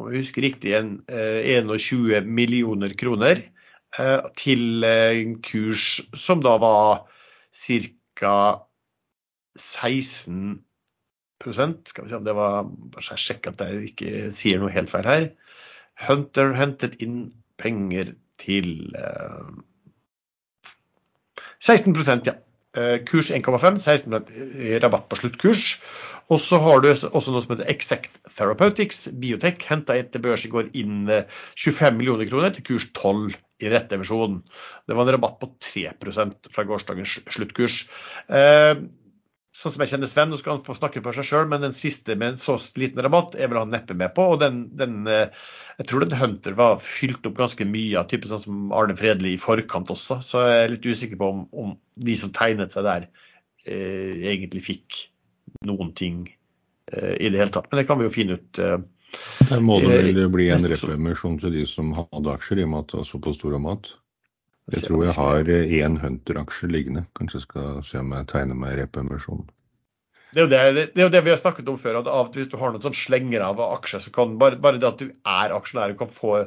om 0.00 0.06
jeg 0.08 0.22
husker 0.22 0.44
riktig, 0.46 0.70
en, 0.72 0.94
21 1.12 2.24
millioner 2.24 2.94
kroner 2.96 3.42
til 4.38 4.84
en 4.88 5.34
kurs 5.44 6.00
som 6.16 6.40
da 6.44 6.56
var 6.62 7.04
ca. 7.52 8.36
16% 9.58 10.62
skal 11.90 12.04
vi 12.04 12.08
se 12.08 12.16
om 12.16 12.24
det 12.24 12.34
var 12.38 12.64
Bare 12.64 13.18
sjekke 13.20 13.52
at 13.52 13.60
jeg 13.66 13.90
ikke 13.90 14.30
sier 14.32 14.62
noe 14.62 14.72
helt 14.72 14.88
feil 14.92 15.08
her. 15.10 15.26
Hunter 16.06 16.54
hentet 16.56 16.96
inn 17.04 17.34
penger 17.60 18.14
til 18.40 18.96
eh, 18.96 19.52
16% 21.62 22.26
ja. 22.30 22.38
Eh, 22.72 23.02
kurs 23.04 23.28
1,5, 23.28 23.76
16% 23.76 24.80
rabatt 24.80 25.08
på 25.10 25.18
sluttkurs. 25.20 25.66
Og 26.32 26.40
så 26.40 26.56
har 26.62 26.80
du 26.80 26.88
også 26.88 27.32
noe 27.34 27.42
som 27.44 27.52
heter 27.52 27.68
Exact 27.68 28.14
Therapeutics. 28.30 29.04
Biotech 29.20 29.66
henta 29.68 29.98
etter 30.00 30.22
børs 30.24 30.46
i 30.46 30.52
går 30.52 30.70
inn 30.80 31.04
25 31.10 31.74
eh, 31.74 31.92
millioner 31.98 32.28
kroner 32.30 32.54
til 32.54 32.64
kurs 32.70 32.88
12 32.96 33.34
i 33.62 33.70
rette 33.72 33.98
emisjon. 33.98 34.40
Det 34.88 34.96
var 34.96 35.06
en 35.06 35.14
rabatt 35.18 35.36
på 35.42 35.50
3% 35.68 36.50
fra 36.54 36.64
gårsdagens 36.70 37.18
sluttkurs. 37.36 37.82
Eh, 38.32 38.80
sånn 39.52 39.74
som 39.74 39.84
jeg 39.84 39.92
kjenner 39.92 40.08
Sven, 40.08 40.32
nå 40.32 40.38
skal 40.40 40.56
han 40.56 40.64
få 40.64 40.78
snakke 40.78 41.02
for 41.04 41.16
seg 41.16 41.28
sjøl, 41.28 41.50
men 41.50 41.66
den 41.66 41.76
siste 41.76 42.16
med 42.16 42.32
en 42.32 42.40
så 42.40 42.56
liten 42.80 43.04
rabatt 43.04 43.36
er 43.36 43.52
vel 43.52 43.60
han 43.60 43.74
neppe 43.74 43.96
med 43.98 44.14
på. 44.16 44.30
Og 44.32 44.40
den, 44.40 44.64
den, 44.78 45.02
eh, 45.10 45.44
jeg 45.82 45.90
tror 45.90 46.06
den 46.06 46.16
Hunter 46.16 46.56
var 46.58 46.80
fylt 46.80 47.28
opp 47.28 47.36
ganske 47.42 47.68
mye 47.68 48.00
av 48.00 48.08
type 48.08 48.30
sånn 48.30 48.44
som 48.46 48.72
Arne 48.76 48.96
Fredli 48.96 49.36
i 49.36 49.42
forkant 49.42 49.92
også. 49.92 50.22
Så 50.24 50.46
jeg 50.48 50.64
er 50.64 50.76
litt 50.78 50.88
usikker 50.88 51.20
på 51.20 51.32
om, 51.36 51.46
om 51.52 51.76
de 52.08 52.16
som 52.18 52.32
tegnet 52.32 52.72
seg 52.72 52.88
der, 52.88 53.10
eh, 53.68 54.30
egentlig 54.32 54.64
fikk 54.72 55.02
noen 55.68 55.92
ting 55.98 56.24
eh, 56.92 57.14
i 57.18 57.30
det 57.30 57.40
hele 57.40 57.52
tatt. 57.54 57.70
Men 57.70 57.82
det 57.82 57.86
kan 57.88 58.00
vi 58.00 58.08
jo 58.08 58.14
finne 58.14 58.38
ut. 58.40 58.58
Eh, 58.58 58.78
der 59.50 59.60
må 59.60 59.78
det 59.82 59.98
vel 60.16 60.28
bli 60.32 60.48
en 60.52 60.64
repemisjon 60.68 61.40
til 61.42 61.52
de 61.52 61.66
som 61.68 61.92
hadde 61.96 62.32
aksjer, 62.32 62.62
i 62.62 62.66
og 62.66 62.72
med 62.72 62.84
at 62.84 62.92
det 62.92 63.00
var 63.02 63.10
såpass 63.10 63.40
stor 63.40 63.58
mat. 63.60 63.90
Jeg 64.72 64.86
tror 64.86 65.02
jeg 65.04 65.14
har 65.18 65.48
én 65.82 65.98
Hunter-aksje 66.00 66.70
liggende. 66.70 67.04
Kanskje 67.18 67.40
jeg 67.40 67.48
skal 67.48 67.82
se 67.84 67.98
om 68.00 68.14
jeg 68.14 68.28
tegner 68.30 68.58
meg 68.58 68.78
repemisjon. 68.78 69.42
Det 70.32 70.40
er, 70.40 70.72
det, 70.72 70.84
det 70.94 71.02
er, 71.02 71.04
jo 71.04 71.12
det, 71.12 71.20
vi 71.26 71.32
har 71.32 71.40
snakket 71.40 71.68
om 71.68 71.76
før. 71.80 71.98
at 72.00 72.08
av 72.08 72.30
Hvis 72.32 72.48
du 72.48 72.56
har 72.60 72.72
noen 72.72 72.84
sånn 72.84 72.96
slenger 72.96 73.44
av 73.44 73.60
aksjer, 73.60 74.00
så 74.00 74.12
kan 74.14 74.38
bare, 74.40 74.56
bare, 74.62 74.80
det 74.80 74.88
at 74.88 75.02
du 75.02 75.10
er 75.12 75.52
aksjonær, 75.52 75.92
du 75.92 76.00
kan 76.00 76.10
få 76.12 76.38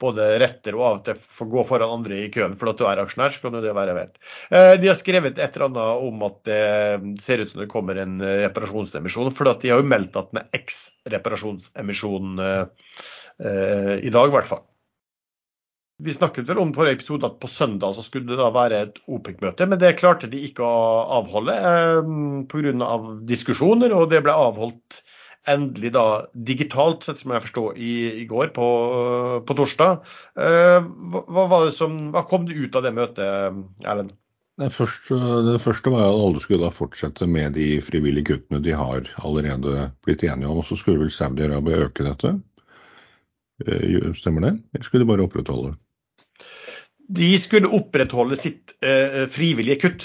både 0.00 0.26
retter 0.42 0.76
og 0.76 0.84
av 0.84 0.98
og 0.98 1.04
til 1.08 1.20
få 1.24 1.46
gå 1.52 1.64
foran 1.68 1.94
andre 1.96 2.22
i 2.24 2.30
køen 2.32 2.56
for 2.60 2.72
at 2.72 2.80
du 2.80 2.84
er 2.88 3.00
aksjonær, 3.00 3.32
så 3.32 3.44
kan 3.44 3.56
jo 3.56 3.64
det 3.64 3.74
være 3.76 3.96
verdt. 3.96 4.20
Eh, 4.52 4.74
de 4.82 4.92
har 4.92 4.98
skrevet 5.00 5.40
et 5.40 5.56
eller 5.56 5.68
annet 5.70 6.06
om 6.10 6.26
at 6.28 6.40
det 6.50 7.22
ser 7.24 7.44
ut 7.44 7.52
som 7.52 7.64
det 7.64 7.70
kommer 7.72 8.00
en 8.00 8.18
reparasjonsemisjon. 8.20 9.32
For 9.36 9.48
de 9.50 9.72
har 9.72 9.80
jo 9.80 9.88
meldt 9.88 10.20
at 10.20 10.32
den 10.34 10.42
er 10.42 10.60
X-reparasjonsemisjon 10.60 12.44
eh, 12.44 12.64
eh, 13.40 13.94
i 14.04 14.12
dag, 14.12 14.28
i 14.28 14.36
hvert 14.36 14.52
fall. 14.52 14.66
Vi 16.00 16.14
snakket 16.16 16.48
vel 16.48 16.60
om 16.62 16.72
forrige 16.76 16.98
episode 16.98 17.28
at 17.28 17.38
på 17.42 17.48
søndag 17.50 17.94
så 17.96 18.04
skulle 18.04 18.30
det 18.30 18.40
da 18.40 18.48
være 18.54 18.82
et 18.86 19.00
OPEC-møte, 19.10 19.66
men 19.68 19.80
det 19.80 19.96
klarte 20.00 20.30
de 20.32 20.42
ikke 20.46 20.64
å 20.64 21.06
avholde 21.20 21.56
eh, 21.56 22.10
pga. 22.50 22.74
Av 22.86 23.08
diskusjoner. 23.28 23.92
Og 23.96 24.08
det 24.12 24.22
ble 24.24 24.32
avholdt 24.32 25.02
endelig 25.48 25.92
da 25.94 26.06
digitalt, 26.34 27.06
som 27.16 27.34
jeg 27.34 27.44
forstår, 27.46 27.76
i, 27.80 27.92
i 28.22 28.24
går 28.28 28.52
på, 28.56 28.66
på 29.46 29.56
torsdag. 29.56 30.00
Eh, 30.40 30.88
hva, 31.12 31.60
som, 31.74 32.00
hva, 32.14 32.24
kom 32.28 32.48
det 32.48 32.58
ut 32.58 32.76
av 32.76 32.86
det 32.86 32.94
møtet, 32.96 33.60
Erlend? 33.84 34.16
Det 34.60 34.68
første, 34.74 35.16
det 35.46 35.60
første 35.64 35.92
var 35.92 36.04
at 36.04 36.18
alle 36.20 36.40
skulle 36.44 36.66
da 36.66 36.74
fortsette 36.74 37.24
med 37.30 37.54
de 37.56 37.78
frivillige 37.80 38.34
kuttene 38.34 38.60
de 38.60 38.74
har 38.76 39.08
allerede 39.24 39.86
blitt 40.04 40.24
enige 40.26 40.50
om. 40.50 40.60
Og 40.60 40.66
så 40.68 40.76
skulle 40.76 41.00
vel 41.00 41.12
Saudi-Arabia 41.14 41.86
øke 41.86 42.04
dette. 42.04 42.34
Eh, 43.64 44.10
stemmer 44.18 44.44
det? 44.44 44.52
Eller 44.74 44.84
skulle 44.84 45.06
de 45.06 45.12
bare 45.12 45.24
opprettholde? 45.24 45.72
De 47.10 47.30
skulle 47.42 47.70
opprettholde 47.74 48.38
sitt 48.38 48.74
eh, 48.86 49.24
frivillige 49.30 49.80
kutt, 49.82 50.04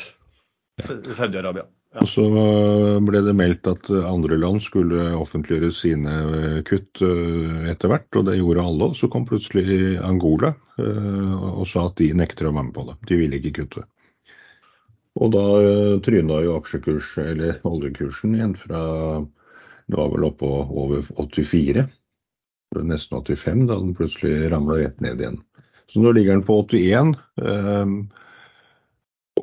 Saudi-Arabia. 0.81 1.65
Ja. 1.95 2.03
Og 2.03 2.09
så 2.11 2.23
ble 3.07 3.21
det 3.23 3.33
meldt 3.39 3.67
at 3.71 3.87
andre 3.95 4.35
land 4.41 4.59
skulle 4.65 5.13
offentliggjøre 5.15 5.71
sine 5.71 6.15
eh, 6.27 6.57
kutt 6.67 6.99
eh, 7.05 7.69
etter 7.71 7.91
hvert, 7.91 8.09
og 8.19 8.25
det 8.27 8.35
gjorde 8.41 8.65
alle. 8.67 8.89
Og 8.91 8.97
så 8.99 9.07
kom 9.11 9.27
plutselig 9.29 9.95
Angola 10.03 10.51
eh, 10.81 11.45
og 11.53 11.63
sa 11.71 11.85
at 11.87 11.95
de 12.01 12.09
nekter 12.19 12.49
å 12.49 12.51
være 12.51 12.67
med 12.67 12.75
på 12.75 12.83
det. 12.89 12.97
De 13.07 13.19
ville 13.21 13.39
ikke 13.39 13.53
kutte. 13.61 13.85
Og 15.15 15.31
da 15.31 15.45
tryna 16.03 16.41
jo 16.43 16.57
aksjekurs, 16.57 17.13
eller 17.23 17.61
oljekursen 17.63 18.35
igjen 18.35 18.57
fra 18.59 18.81
Det 19.87 19.95
var 19.95 20.09
vel 20.11 20.25
oppå 20.27 20.49
over 20.65 21.05
84, 21.15 21.85
nesten 22.83 23.21
85, 23.21 23.67
da 23.69 23.77
den 23.79 23.95
plutselig 23.95 24.49
ramla 24.51 24.81
rett 24.81 24.99
ned 24.99 25.21
igjen. 25.21 25.39
Så 25.91 26.01
nå 26.01 26.13
ligger 26.15 26.37
den 26.37 26.45
på 26.45 26.59
81. 26.63 27.13
Ehm, 27.41 27.97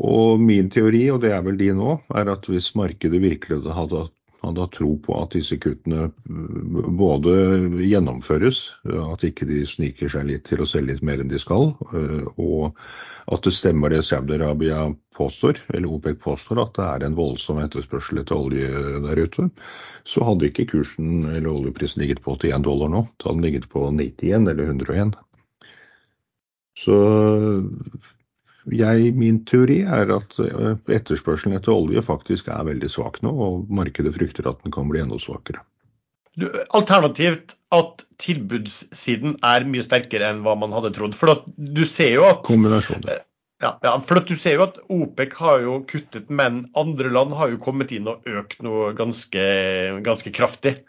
og 0.03 0.41
min 0.41 0.71
teori, 0.73 1.05
og 1.13 1.23
det 1.23 1.33
er 1.37 1.45
vel 1.45 1.61
din 1.61 1.81
òg, 1.83 2.03
er 2.17 2.33
at 2.33 2.49
hvis 2.49 2.73
markedet 2.79 3.21
virkelig 3.23 3.61
hadde, 3.77 4.07
hadde 4.43 4.67
tro 4.75 4.95
på 5.05 5.17
at 5.21 5.37
disse 5.37 5.59
kuttene 5.63 6.09
både 6.99 7.35
gjennomføres, 7.85 8.65
at 8.89 9.27
ikke 9.29 9.47
de 9.51 9.63
sniker 9.69 10.11
seg 10.11 10.27
litt 10.31 10.47
til 10.49 10.65
å 10.65 10.69
selge 10.69 10.95
litt 10.95 11.07
mer 11.07 11.23
enn 11.23 11.31
de 11.31 11.41
skal, 11.41 11.75
eh, 11.93 12.25
og 12.41 12.79
at 13.31 13.45
det 13.47 13.55
stemmer 13.55 13.93
det 13.93 14.03
Saudi-Arabia 14.09 14.89
påstår, 15.15 15.61
eller 15.75 15.93
OPEC 15.93 16.19
påstår, 16.25 16.63
at 16.65 16.73
det 16.79 16.87
er 16.89 17.05
en 17.07 17.19
voldsom 17.19 17.61
etterspørsel 17.63 18.23
etter 18.23 18.39
olje 18.39 18.71
der 19.05 19.21
ute, 19.23 19.51
så 20.09 20.25
hadde 20.27 20.49
ikke 20.49 20.71
kursen 20.73 21.29
eller 21.29 21.53
oljeprisen 21.53 22.03
ligget 22.03 22.25
på 22.25 22.35
81 22.41 22.65
dollar 22.67 22.91
nå. 22.91 23.05
Da 23.21 23.29
hadde 23.29 23.39
den 23.39 23.47
ligget 23.47 23.69
på 23.71 23.85
91 23.93 24.51
eller 24.51 24.73
101. 24.73 25.15
Så 26.83 26.99
jeg, 28.71 29.13
min 29.19 29.41
teori 29.49 29.81
er 29.83 30.13
at 30.15 30.39
eh, 30.43 30.75
etterspørselen 30.95 31.57
etter 31.59 31.75
olje 31.75 32.03
faktisk 32.05 32.51
er 32.53 32.67
veldig 32.69 32.91
svak 32.91 33.21
nå, 33.27 33.33
og 33.33 33.73
markedet 33.75 34.15
frykter 34.15 34.49
at 34.51 34.63
den 34.63 34.75
kan 34.75 34.91
bli 34.91 35.03
enda 35.03 35.19
svakere. 35.23 35.65
Du, 36.39 36.47
alternativt 36.73 37.57
at 37.75 38.07
tilbudssiden 38.23 39.37
er 39.45 39.67
mye 39.69 39.85
sterkere 39.85 40.31
enn 40.33 40.41
hva 40.47 40.55
man 40.59 40.73
hadde 40.73 40.95
trodd. 40.97 41.17
For 41.19 41.43
du 41.57 41.83
ser 41.89 42.15
jo 42.15 42.25
at 42.29 42.47
Kombinasjoner. 42.49 43.25
Ja, 43.63 43.77
ja, 43.85 43.93
for 44.03 44.19
du 44.27 44.33
ser 44.35 44.57
jo 44.57 44.65
at 44.65 44.79
OPEC 44.91 45.37
har 45.39 45.61
jo 45.63 45.77
kuttet, 45.87 46.31
men 46.35 46.65
andre 46.79 47.13
land 47.15 47.35
har 47.39 47.53
jo 47.53 47.61
kommet 47.63 47.93
inn 47.95 48.09
og 48.11 48.25
økt 48.27 48.65
noe 48.67 48.91
ganske, 48.99 49.45
ganske 50.03 50.33
kraftig. 50.35 50.81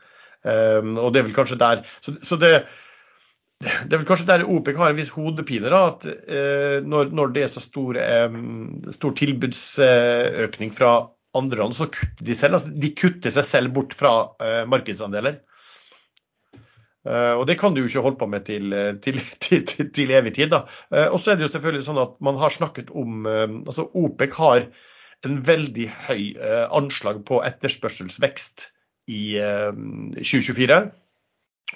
Um, 0.43 0.97
og 0.97 1.13
det 1.13 1.21
er 1.21 1.27
vel 1.29 1.35
kanskje 1.37 1.55
der 1.55 1.85
Så, 2.03 2.17
så 2.19 2.35
det, 2.35 2.65
det 3.63 3.95
er 3.95 3.99
vel 3.99 4.07
kanskje 4.07 4.27
der 4.29 4.45
OPEC 4.49 4.77
har 4.79 4.91
en 4.91 4.99
viss 4.99 5.13
hodepine. 5.15 5.71
da, 5.71 5.81
at 5.93 6.05
eh, 6.07 6.77
når, 6.85 7.13
når, 7.15 7.33
det 7.35 7.45
er 7.45 7.51
så 7.51 7.63
stor, 7.63 7.97
eh, 7.99 8.37
stor 8.95 9.15
tilbudsøkning 9.19 10.73
fra 10.75 10.93
andre 11.37 11.61
land, 11.61 11.75
så 11.77 11.89
kutter 11.91 12.27
de 12.27 12.37
selv. 12.37 12.59
Altså, 12.59 12.73
de 12.83 12.93
kutter 12.97 13.33
seg 13.33 13.47
selv 13.47 13.73
bort 13.75 13.95
fra 13.97 14.13
eh, 14.43 14.63
markedsandeler. 14.69 15.41
Uh, 17.03 17.35
og 17.35 17.41
det 17.49 17.57
kan 17.59 17.73
du 17.75 17.81
jo 17.81 17.89
ikke 17.89 17.99
holde 18.05 18.15
på 18.21 18.29
med 18.31 18.45
til, 18.47 18.71
til, 19.03 19.17
til, 19.43 19.89
til 19.91 20.13
evig 20.15 20.37
tid. 20.37 20.53
da. 20.53 20.61
Uh, 20.87 21.09
og 21.11 21.17
så 21.19 21.33
er 21.33 21.39
det 21.39 21.49
jo 21.49 21.51
selvfølgelig 21.51 21.83
sånn 21.89 21.99
at 21.99 22.13
man 22.23 22.39
har 22.39 22.53
snakket 22.53 22.93
om 22.95 23.27
altså 23.27 23.89
OPEC 23.91 24.37
har 24.39 24.69
en 25.27 25.41
veldig 25.43 25.89
høy 26.07 26.23
anslag 26.75 27.21
på 27.27 27.41
etterspørselsvekst 27.47 28.65
i 29.11 29.35
2024. 30.19 30.79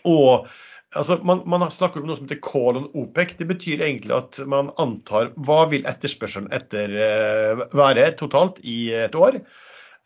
Og 0.07 0.47
Altså, 0.95 1.17
man, 1.27 1.41
man 1.49 1.65
snakker 1.71 1.99
om 1.99 2.07
noe 2.07 2.17
som 2.17 2.27
heter 2.27 2.39
call 2.43 2.79
OPEC. 2.95 3.35
Det 3.39 3.47
betyr 3.49 3.83
egentlig 3.83 4.13
at 4.15 4.39
man 4.47 4.71
antar 4.79 5.33
hva 5.35 5.65
vil 5.71 5.87
etterspørselen 5.89 6.47
etter 6.55 6.93
uh, 6.95 7.63
være 7.75 8.13
totalt 8.19 8.61
i 8.63 8.93
et 8.95 9.17
år. 9.19 9.41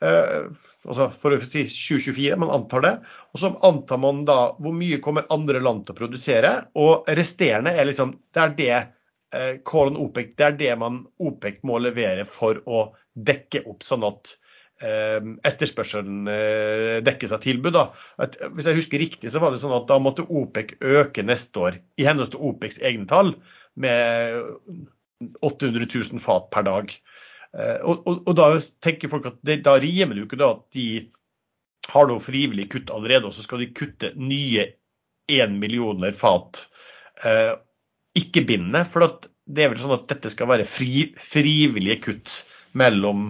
Uh, 0.02 0.50
altså 0.88 1.12
for 1.13 1.36
å 1.36 1.41
si 1.44 1.67
2024, 1.70 2.39
man 2.41 2.54
antar 2.58 2.86
det. 2.88 2.96
Og 3.30 3.44
så 3.44 3.54
antar 3.67 4.02
man 4.02 4.24
da 4.26 4.39
hvor 4.58 4.74
mye 4.74 5.02
kommer 5.06 5.30
andre 5.34 5.62
land 5.62 5.86
til 5.86 5.94
å 5.94 6.02
produsere. 6.02 6.56
Og 6.82 7.06
resterende 7.20 7.76
er 7.78 7.89
liksom 7.89 8.17
Det 8.34 8.41
er 8.41 8.58
det 8.58 8.74
eh, 8.80 9.54
Kålen 9.67 10.00
OPEC, 10.02 10.34
det 10.39 10.48
er 10.48 10.58
det 10.58 10.74
man 10.82 11.04
OPEC 11.22 11.62
må 11.67 11.78
levere 11.84 12.26
for 12.26 12.58
å 12.65 12.88
dekke 13.13 13.67
opp, 13.67 13.86
sånn 13.86 14.08
at 14.08 14.34
etterspørselen 14.82 16.28
eh, 16.32 16.98
dekkes 17.06 17.34
av 17.36 17.44
tilbud. 17.44 17.76
Da. 17.76 17.88
At, 18.22 18.38
hvis 18.56 18.70
jeg 18.70 18.80
husker 18.80 19.02
riktig, 19.02 19.32
så 19.34 19.41
var 19.44 19.54
det 19.54 19.62
sånn 19.62 19.76
at 19.78 19.88
da 19.89 20.00
måtte 20.02 20.26
OPEC 20.26 20.76
øke 20.82 21.26
neste 21.28 21.65
år, 21.67 21.80
i 22.02 22.08
henhold 22.08 22.34
til 22.34 22.44
OPECs 22.52 22.82
egne 22.88 23.08
tall, 23.10 23.36
med 23.80 24.41
800 25.46 25.88
000 25.88 26.22
fat 26.24 26.50
per 26.54 26.65
dag. 26.67 26.94
Eh, 27.58 27.80
og, 27.84 28.06
og, 28.08 28.22
og, 28.26 28.36
da 28.39 28.52
tenker 28.84 29.12
folk 29.12 29.28
at 29.30 29.41
det, 29.48 29.62
da 29.67 29.78
rimer 29.82 30.15
det 30.15 30.24
jo 30.24 30.30
ikke 30.30 30.41
da 30.41 30.54
at 30.56 30.63
de 30.76 30.88
har 31.91 32.08
noe 32.08 32.24
frivillig 32.24 32.70
kutt 32.72 32.94
allerede, 32.94 33.28
og 33.28 33.36
så 33.36 33.46
skal 33.46 33.63
de 33.63 33.72
kutte 33.76 34.13
nye 34.20 34.70
1 35.32 35.58
millioner 35.60 36.15
fat 36.15 36.65
eh, 37.28 37.54
ikke-bindende. 38.17 38.84
For 38.89 39.06
det 39.46 39.65
er 39.65 39.74
vel 39.74 39.82
sånn 39.84 39.98
at 39.98 40.10
dette 40.12 40.32
skal 40.34 40.50
være 40.52 40.67
fri, 40.67 41.10
frivillige 41.20 42.02
kutt 42.08 42.41
mellom 42.78 43.30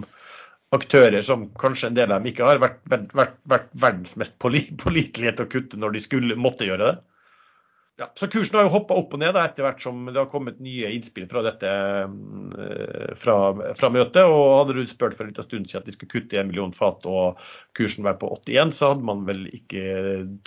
aktører 0.72 1.22
som 1.26 1.46
kanskje 1.60 1.90
en 1.90 1.96
del 1.96 2.10
av 2.10 2.20
dem 2.20 2.32
ikke 2.32 2.46
har 2.48 2.60
vært, 2.62 2.80
vært, 2.88 3.10
vært, 3.16 3.38
vært 3.48 3.72
verdens 3.84 4.16
mest 4.20 4.38
pålitelige 4.42 5.34
til 5.36 5.44
å 5.44 5.50
kutte 5.52 5.80
når 5.80 5.96
de 5.96 6.04
skulle 6.04 6.38
måtte 6.40 6.68
gjøre 6.68 6.90
det. 6.90 6.94
Ja, 8.00 8.06
så 8.16 8.26
Kursen 8.26 8.56
har 8.56 8.64
jo 8.64 8.72
hoppa 8.72 8.96
opp 8.96 9.12
og 9.12 9.20
ned 9.20 9.34
da, 9.36 9.42
etter 9.44 9.66
hvert 9.66 9.82
som 9.84 10.06
det 10.08 10.16
har 10.16 10.30
kommet 10.30 10.62
nye 10.64 10.88
innspill 10.96 11.26
fra 11.28 11.42
dette 11.44 11.68
eh, 11.68 13.12
fra, 13.20 13.36
fra 13.76 13.90
møtet. 13.92 14.24
og 14.24 14.56
Hadde 14.56 14.78
du 14.78 14.88
spurt 14.88 15.18
for 15.18 15.26
en 15.26 15.30
liten 15.30 15.46
stund 15.46 15.68
siden 15.68 15.84
at 15.84 15.90
de 15.90 15.94
skulle 15.94 16.14
kutte 16.14 16.40
1 16.40 16.48
million 16.48 16.72
fat 16.74 17.04
og 17.06 17.42
kursen 17.76 18.08
være 18.08 18.18
på 18.24 18.32
81, 18.40 18.72
så 18.78 18.94
hadde 18.94 19.06
man 19.12 19.22
vel 19.28 19.44
ikke 19.52 19.84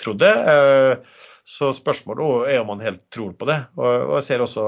trodd 0.01 0.23
det. 0.25 0.33
Eh, 0.55 1.23
så 1.45 1.69
spørsmålet 1.77 2.55
er 2.55 2.63
om 2.63 2.73
man 2.73 2.83
helt 2.83 3.05
tror 3.13 3.37
på 3.37 3.47
det. 3.47 3.61
Og 3.77 4.17
jeg 4.17 4.27
ser 4.31 4.43
også 4.43 4.67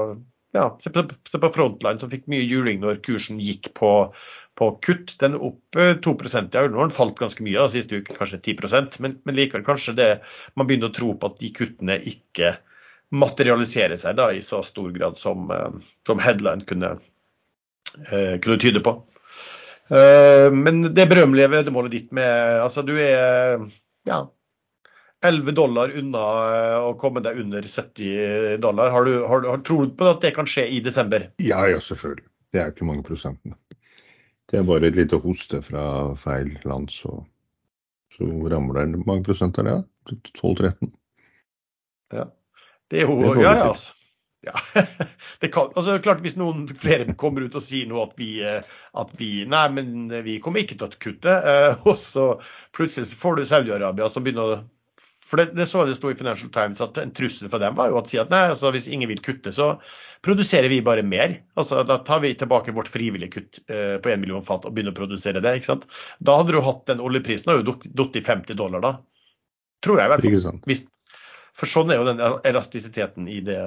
ja, 0.56 0.70
se 0.80 1.40
på 1.42 1.52
Frontline, 1.52 1.98
som 2.00 2.10
fikk 2.12 2.28
mye 2.30 2.46
juling 2.46 2.80
når 2.80 3.02
kursen 3.04 3.42
gikk 3.42 3.72
på, 3.76 3.90
på 4.58 4.70
kutt. 4.84 5.14
Den 5.22 5.36
er 5.36 5.44
opp 5.50 5.78
2 6.04 6.14
ja, 6.52 6.64
Ullevål 6.64 6.94
falt 6.94 7.18
ganske 7.20 7.44
mye 7.46 7.58
da, 7.58 7.68
siste 7.72 8.00
uke, 8.00 8.16
kanskje 8.16 8.40
10% 8.42 8.98
men, 9.04 9.18
men 9.24 9.36
likevel 9.38 9.66
kanskje 9.66 9.96
det, 9.98 10.08
man 10.58 10.66
begynner 10.68 10.90
å 10.90 10.96
tro 10.96 11.12
på 11.14 11.30
at 11.30 11.38
de 11.42 11.52
kuttene 11.54 11.98
ikke 12.10 12.56
materialiserer 13.14 13.96
seg 14.00 14.18
da, 14.18 14.30
i 14.34 14.42
så 14.44 14.62
stor 14.66 14.90
grad 14.92 15.16
som, 15.20 15.46
eh, 15.54 15.92
som 16.06 16.20
headline 16.20 16.66
kunne, 16.68 16.96
eh, 18.10 18.34
kunne, 18.42 18.58
tyde 18.60 18.82
på. 18.84 18.98
Eh, 19.88 20.48
men 20.52 20.82
det 20.94 21.08
berømmelige 21.08 21.52
veddemålet 21.54 21.94
ditt 21.94 22.10
med 22.12 22.60
altså 22.60 22.82
Du 22.84 22.92
er 23.00 23.62
ja, 24.04 24.18
11 25.24 25.54
dollar 25.56 25.94
unna 25.96 26.24
å 26.84 26.92
komme 27.00 27.22
deg 27.24 27.40
under 27.40 27.62
70 27.62 28.58
dollar. 28.62 28.92
Har 28.92 29.08
du, 29.08 29.14
har, 29.26 29.46
tror 29.66 29.86
du 29.86 29.96
på 29.96 30.10
at 30.12 30.20
det 30.22 30.34
kan 30.36 30.46
skje 30.46 30.66
i 30.76 30.82
desember? 30.84 31.30
Ja, 31.42 31.64
ja, 31.70 31.80
selvfølgelig. 31.82 32.28
Det 32.52 32.60
er 32.62 32.70
ikke 32.72 32.86
mange 32.88 33.06
prosentene. 33.06 33.56
Det 34.48 34.60
er 34.60 34.64
bare 34.68 34.88
et 34.88 34.96
lite 34.96 35.18
hoste 35.20 35.60
fra 35.64 35.84
feil 36.16 36.54
land, 36.68 36.88
så, 36.92 37.18
så 38.16 38.28
ramler 38.48 38.80
det 38.80 39.04
mange 39.04 39.26
prosent 39.26 39.60
er 39.60 39.68
det? 39.68 39.76
12-13? 40.40 40.90
Ja. 42.16 42.24
Det 42.88 43.02
er 43.02 43.10
jo 43.10 43.34
Ja, 43.42 43.52
ja. 43.60 43.74
ja. 44.46 44.54
det 45.42 45.50
kan, 45.52 45.68
altså 45.76 45.98
klart 46.00 46.22
Hvis 46.24 46.38
noen 46.40 46.64
flere 46.72 47.12
kommer 47.20 47.44
ut 47.44 47.58
og 47.58 47.64
sier 47.64 47.90
noe 47.90 48.06
at 48.06 48.14
vi, 48.16 48.38
eh, 48.40 48.64
at 48.96 49.12
vi 49.20 49.44
Nei, 49.44 49.66
men 49.74 50.08
vi 50.24 50.38
kommer 50.40 50.64
ikke 50.64 50.78
til 50.78 50.88
å 50.88 51.02
kutte. 51.04 51.34
Eh, 51.52 51.82
og 51.90 52.00
så 52.00 52.30
plutselig 52.76 53.20
får 53.20 53.36
du 53.36 53.44
Saudi-Arabia 53.50 54.08
som 54.12 54.24
begynner 54.24 54.54
å 54.54 54.60
for 55.28 55.36
det, 55.36 55.50
det, 55.56 55.66
så 55.68 55.84
det 55.84 55.94
sto 55.98 56.10
i 56.10 56.16
Financial 56.16 56.50
Times 56.52 56.80
at 56.80 56.98
En 57.02 57.10
trussel 57.12 57.50
fra 57.52 57.60
dem 57.60 57.74
var 57.76 57.90
jo 57.90 57.98
å 58.00 58.04
si 58.08 58.16
at 58.20 58.30
nei, 58.32 58.46
altså 58.48 58.70
hvis 58.72 58.88
ingen 58.88 59.10
vil 59.10 59.20
kutte, 59.24 59.52
så 59.52 59.74
produserer 60.24 60.70
vi 60.72 60.80
bare 60.84 61.04
mer. 61.04 61.34
Altså 61.58 61.82
Da 61.84 61.98
tar 62.06 62.22
vi 62.24 62.32
tilbake 62.38 62.72
vårt 62.76 62.88
frivillige 62.88 63.34
kutt 63.36 63.60
eh, 63.68 63.98
på 64.00 64.12
1 64.14 64.22
million 64.22 64.44
fat 64.44 64.64
og 64.64 64.72
begynner 64.72 64.96
å 64.96 64.98
produsere 64.98 65.42
det. 65.44 65.58
ikke 65.58 65.72
sant? 65.74 65.84
Da 66.24 66.38
hadde 66.40 66.56
du 66.56 66.62
hatt 66.64 66.86
den 66.88 67.04
oljeprisen 67.04 67.52
har 67.52 67.60
jo 67.60 67.76
datt 67.84 68.16
i 68.16 68.24
50 68.24 68.56
dollar 68.58 68.84
da. 68.84 68.94
Tror 69.84 70.00
jeg 70.00 70.08
i 70.08 70.14
hvert 70.14 70.28
fall. 70.46 70.62
Hvis, 70.70 70.86
for 71.58 71.70
sånn 71.70 71.92
er 71.92 72.00
jo 72.00 72.08
den 72.08 72.24
elastisiteten 72.48 73.28
i 73.28 73.42
det, 73.44 73.60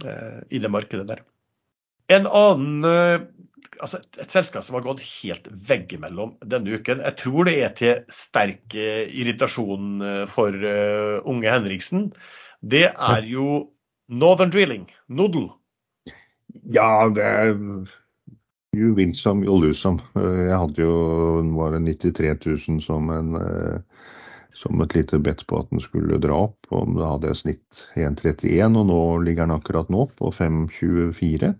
eh, 0.00 0.38
i 0.48 0.62
det 0.64 0.72
markedet 0.72 1.04
der. 1.12 1.22
En 2.08 2.24
annen 2.24 2.88
eh, 2.88 3.28
altså 3.80 4.00
Et 4.20 4.30
selskap 4.32 4.64
som 4.64 4.78
har 4.78 4.86
gått 4.86 5.02
helt 5.04 5.48
veggimellom 5.68 6.36
denne 6.46 6.78
uken. 6.78 7.02
Jeg 7.04 7.18
tror 7.20 7.48
det 7.48 7.56
er 7.62 7.74
til 7.78 8.02
sterk 8.12 8.76
eh, 8.78 9.06
irritasjon 9.08 10.02
for 10.30 10.68
unge 11.28 11.52
Henriksen. 11.52 12.10
Det 12.60 12.88
er 12.90 13.26
jo 13.28 13.68
Northern 14.08 14.50
Drilling, 14.50 14.88
Noodle. 15.08 15.50
Ja, 16.72 17.08
det 17.12 17.24
er 17.24 17.52
you 18.76 18.94
win 18.94 19.14
some, 19.14 19.44
you 19.44 19.56
lose 19.56 19.80
some. 19.80 20.02
Jeg 20.16 20.56
hadde 20.56 20.82
jo 20.82 20.94
var 21.56 21.76
det 21.76 21.84
93 22.00 22.34
000 22.68 22.82
som 22.84 23.10
en 23.14 23.36
som 24.58 24.80
et 24.82 24.94
lite 24.96 25.18
bet 25.22 25.44
på 25.46 25.60
at 25.60 25.70
den 25.70 25.82
skulle 25.82 26.18
dra 26.22 26.42
opp. 26.48 26.58
og 26.74 26.96
Da 26.98 27.12
hadde 27.14 27.30
jeg 27.30 27.40
snitt 27.42 27.82
1,31, 27.94 28.78
og 28.80 28.88
nå 28.90 29.00
ligger 29.26 29.46
den 29.46 29.56
akkurat 29.56 29.90
nå 29.92 30.08
på 30.18 30.32
5,24. 30.34 31.52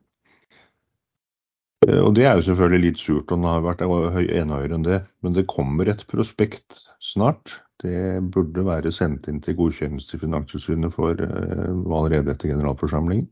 Eh, 1.87 2.01
og 2.01 2.15
Det 2.15 2.27
er 2.27 2.37
jo 2.37 2.47
selvfølgelig 2.49 2.85
litt 2.85 3.01
surt, 3.03 3.31
og 3.31 3.39
den 3.39 3.49
har 3.49 3.65
vært 3.65 3.85
enda 3.85 4.11
høyere 4.17 4.75
enn 4.75 4.87
det. 4.87 5.01
Men 5.23 5.37
det 5.37 5.49
kommer 5.51 5.89
et 5.89 6.05
prospekt 6.11 6.81
snart. 7.01 7.61
Det 7.79 8.19
burde 8.35 8.67
være 8.67 8.91
sendt 8.93 9.29
inn 9.31 9.41
til 9.41 9.55
godkjennelse 9.59 10.11
til 10.11 10.25
Finanstilsynet 10.25 10.91
for 10.91 11.15
uh, 11.15 11.95
allerede 11.95 12.33
etter 12.33 12.51
generalforsamlingen. 12.51 13.29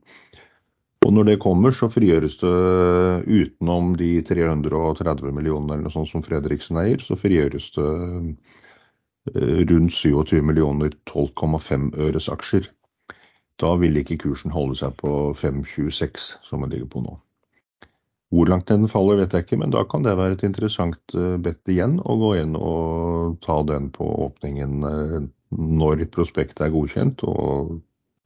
Og 1.02 1.14
når 1.14 1.26
det 1.26 1.40
kommer, 1.42 1.74
så 1.74 1.88
frigjøres 1.90 2.38
det 2.38 2.52
utenom 3.26 3.96
de 3.98 4.12
330 4.26 5.34
millionene 5.34 5.74
eller 5.74 5.88
noe 5.88 5.94
sånt 5.94 6.10
som 6.12 6.22
Fredriksen 6.22 6.78
eier, 6.82 7.02
så 7.02 7.18
frigjøres 7.18 7.72
det 7.74 7.90
Eh, 9.34 9.66
rundt 9.66 9.92
27 9.92 10.42
millioner 10.42 10.92
12,5 11.10 11.90
øres 11.98 12.28
aksjer. 12.28 12.68
Da 13.60 13.74
vil 13.80 13.96
ikke 13.96 14.20
kursen 14.22 14.52
holde 14.54 14.76
seg 14.78 14.94
på 15.00 15.32
5,26 15.34 16.36
som 16.46 16.62
den 16.62 16.70
ligger 16.70 16.90
på 16.92 17.02
nå. 17.02 17.16
Hvor 18.34 18.48
langt 18.50 18.66
den 18.70 18.88
faller 18.90 19.20
vet 19.20 19.34
jeg 19.34 19.46
ikke, 19.46 19.58
men 19.60 19.70
da 19.74 19.84
kan 19.86 20.02
det 20.02 20.16
være 20.18 20.34
et 20.34 20.46
interessant 20.46 21.14
eh, 21.14 21.36
bedt 21.42 21.70
igjen 21.70 22.00
å 22.02 22.16
gå 22.18 22.32
inn 22.40 22.56
og 22.58 23.36
ta 23.46 23.60
den 23.68 23.90
på 23.94 24.06
åpningen 24.26 24.88
eh, 24.88 25.28
når 25.56 26.06
prospektet 26.14 26.64
er 26.66 26.74
godkjent 26.74 27.22
og 27.30 27.76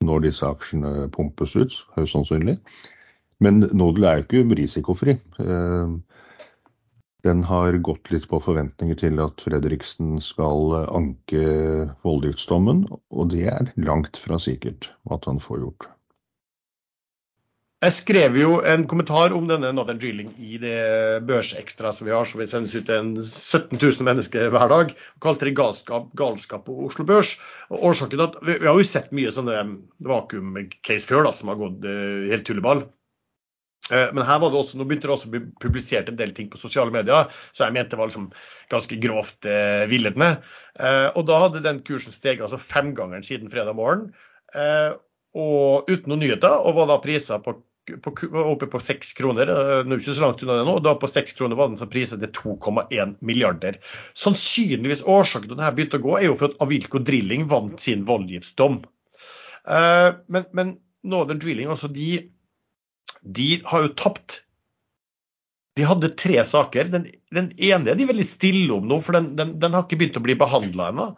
når 0.07 0.25
disse 0.25 0.49
aksjene 0.49 1.11
pumpes 1.13 1.53
ut, 1.59 1.77
høyst 1.99 2.17
sannsynlig. 2.17 2.57
Men 3.45 3.61
Nodel 3.77 4.07
er 4.09 4.21
jo 4.21 4.25
ikke 4.25 4.57
risikofri. 4.57 5.15
Den 7.25 7.43
har 7.45 7.77
gått 7.85 8.09
litt 8.13 8.25
på 8.29 8.41
forventninger 8.41 8.97
til 9.01 9.21
at 9.21 9.45
Fredriksen 9.45 10.17
skal 10.25 10.73
anke 10.89 11.45
voldgiftsdommen, 12.07 12.87
og 13.13 13.33
det 13.35 13.45
er 13.53 13.73
langt 13.77 14.17
fra 14.21 14.41
sikkert 14.41 14.89
at 15.13 15.29
han 15.29 15.41
får 15.41 15.65
gjort. 15.67 15.89
Jeg 17.81 17.95
skrev 17.97 18.35
jo 18.37 18.59
en 18.69 18.83
kommentar 18.85 19.33
om 19.33 19.47
denne 19.49 19.71
Northern 19.73 19.97
Drilling 20.03 20.35
i 20.37 20.59
det 20.61 21.23
børsekstra 21.25 21.95
som 21.97 22.05
vi 22.05 22.13
har, 22.13 22.27
som 22.29 22.43
vi 22.43 22.47
sendes 22.51 22.75
ut 22.77 22.85
til 22.91 23.15
17 23.25 23.79
000 23.79 24.05
mennesker 24.05 24.51
hver 24.53 24.69
dag. 24.69 24.93
og 24.93 25.25
Kalte 25.25 25.49
det 25.49 25.55
galskap, 25.57 26.11
galskap 26.13 26.67
på 26.67 26.77
Oslo 26.91 27.07
Børs. 27.09 27.39
Og 27.73 27.87
årsaken 27.89 28.27
at 28.27 28.37
Vi, 28.45 28.59
vi 28.61 28.69
har 28.69 28.77
jo 28.77 28.85
sett 28.85 29.09
mye 29.17 29.33
sånne 29.33 29.63
vakuum-case 30.05 31.09
før 31.09 31.25
da, 31.25 31.33
som 31.33 31.49
har 31.49 31.57
gått 31.63 31.89
uh, 31.89 32.29
helt 32.29 32.45
tulleball. 32.45 32.85
Eh, 33.91 34.11
men 34.13 34.27
her 34.29 34.43
var 34.43 34.53
det 34.53 34.61
også, 34.61 34.77
nå 34.77 34.85
begynte 34.85 35.09
det 35.09 35.15
også 35.15 35.31
å 35.31 35.35
bli 35.35 35.41
publisert 35.63 36.11
en 36.13 36.19
del 36.19 36.35
ting 36.37 36.51
på 36.53 36.61
sosiale 36.61 36.93
medier 36.95 37.31
så 37.49 37.65
jeg 37.65 37.75
mente 37.75 37.95
det 37.95 38.01
var 38.03 38.11
liksom 38.11 38.29
ganske 38.71 38.99
grovt 39.03 39.49
eh, 39.49 39.87
villedende. 39.91 40.35
Eh, 40.77 41.09
og 41.15 41.25
da 41.31 41.41
hadde 41.47 41.65
den 41.65 41.81
kursen 41.87 42.15
steget 42.15 42.45
altså 42.45 42.61
femgangeren 42.61 43.25
siden 43.27 43.51
fredag 43.53 43.79
morgen, 43.79 44.11
eh, 44.53 44.93
og 45.41 45.91
uten 45.91 46.11
noen 46.11 46.25
nyheter, 46.25 46.61
og 46.67 46.77
var 46.79 46.91
da 46.91 47.01
priser 47.03 47.43
på, 47.43 47.57
på, 48.05 48.13
oppe 48.45 48.69
på 48.71 48.81
6 48.87 49.13
kroner. 49.19 49.51
Eh, 49.53 49.83
nå 49.85 49.97
er 49.97 50.03
ikke 50.03 50.17
så 50.17 50.27
langt 50.27 50.45
unna 50.45 50.59
det 50.61 50.67
nå. 50.69 50.77
da 50.85 50.97
På 51.01 51.11
6 51.11 51.37
kroner 51.39 51.59
var 51.59 51.73
den 51.73 51.81
som 51.81 51.91
priset 51.93 52.23
til 52.23 52.33
2,1 52.57 53.17
milliarder. 53.27 53.81
Sannsynligvis 54.19 55.07
årsaken 55.07 55.49
til 55.49 55.57
at 55.57 55.63
denne 55.63 55.77
begynte 55.77 56.01
å 56.01 56.07
gå, 56.07 56.19
er 56.19 56.29
jo 56.31 56.39
for 56.41 56.53
at 56.53 56.61
Avilco 56.65 57.03
Drilling 57.03 57.49
vant 57.51 57.81
sin 57.83 58.07
voldgiftsdom. 58.09 58.83
Eh, 59.69 60.11
men, 60.31 60.47
men 60.57 60.77
Northern 61.03 61.41
Drilling, 61.43 61.73
altså 61.73 61.91
de 61.93 62.29
de 63.21 63.61
har 63.65 63.85
jo 63.85 63.93
tapt. 63.97 64.41
De 65.77 65.87
hadde 65.87 66.13
tre 66.19 66.41
saker. 66.45 66.91
Den, 66.93 67.07
den 67.35 67.53
ene 67.61 67.93
er 67.93 67.99
de 67.99 68.09
veldig 68.09 68.27
stille 68.27 68.73
om 68.75 68.89
nå, 68.89 69.01
for 69.05 69.17
den, 69.17 69.35
den, 69.39 69.55
den 69.63 69.77
har 69.77 69.87
ikke 69.87 70.01
begynt 70.01 70.19
å 70.21 70.25
bli 70.25 70.37
behandla 70.41 70.91
ennå. 70.93 71.13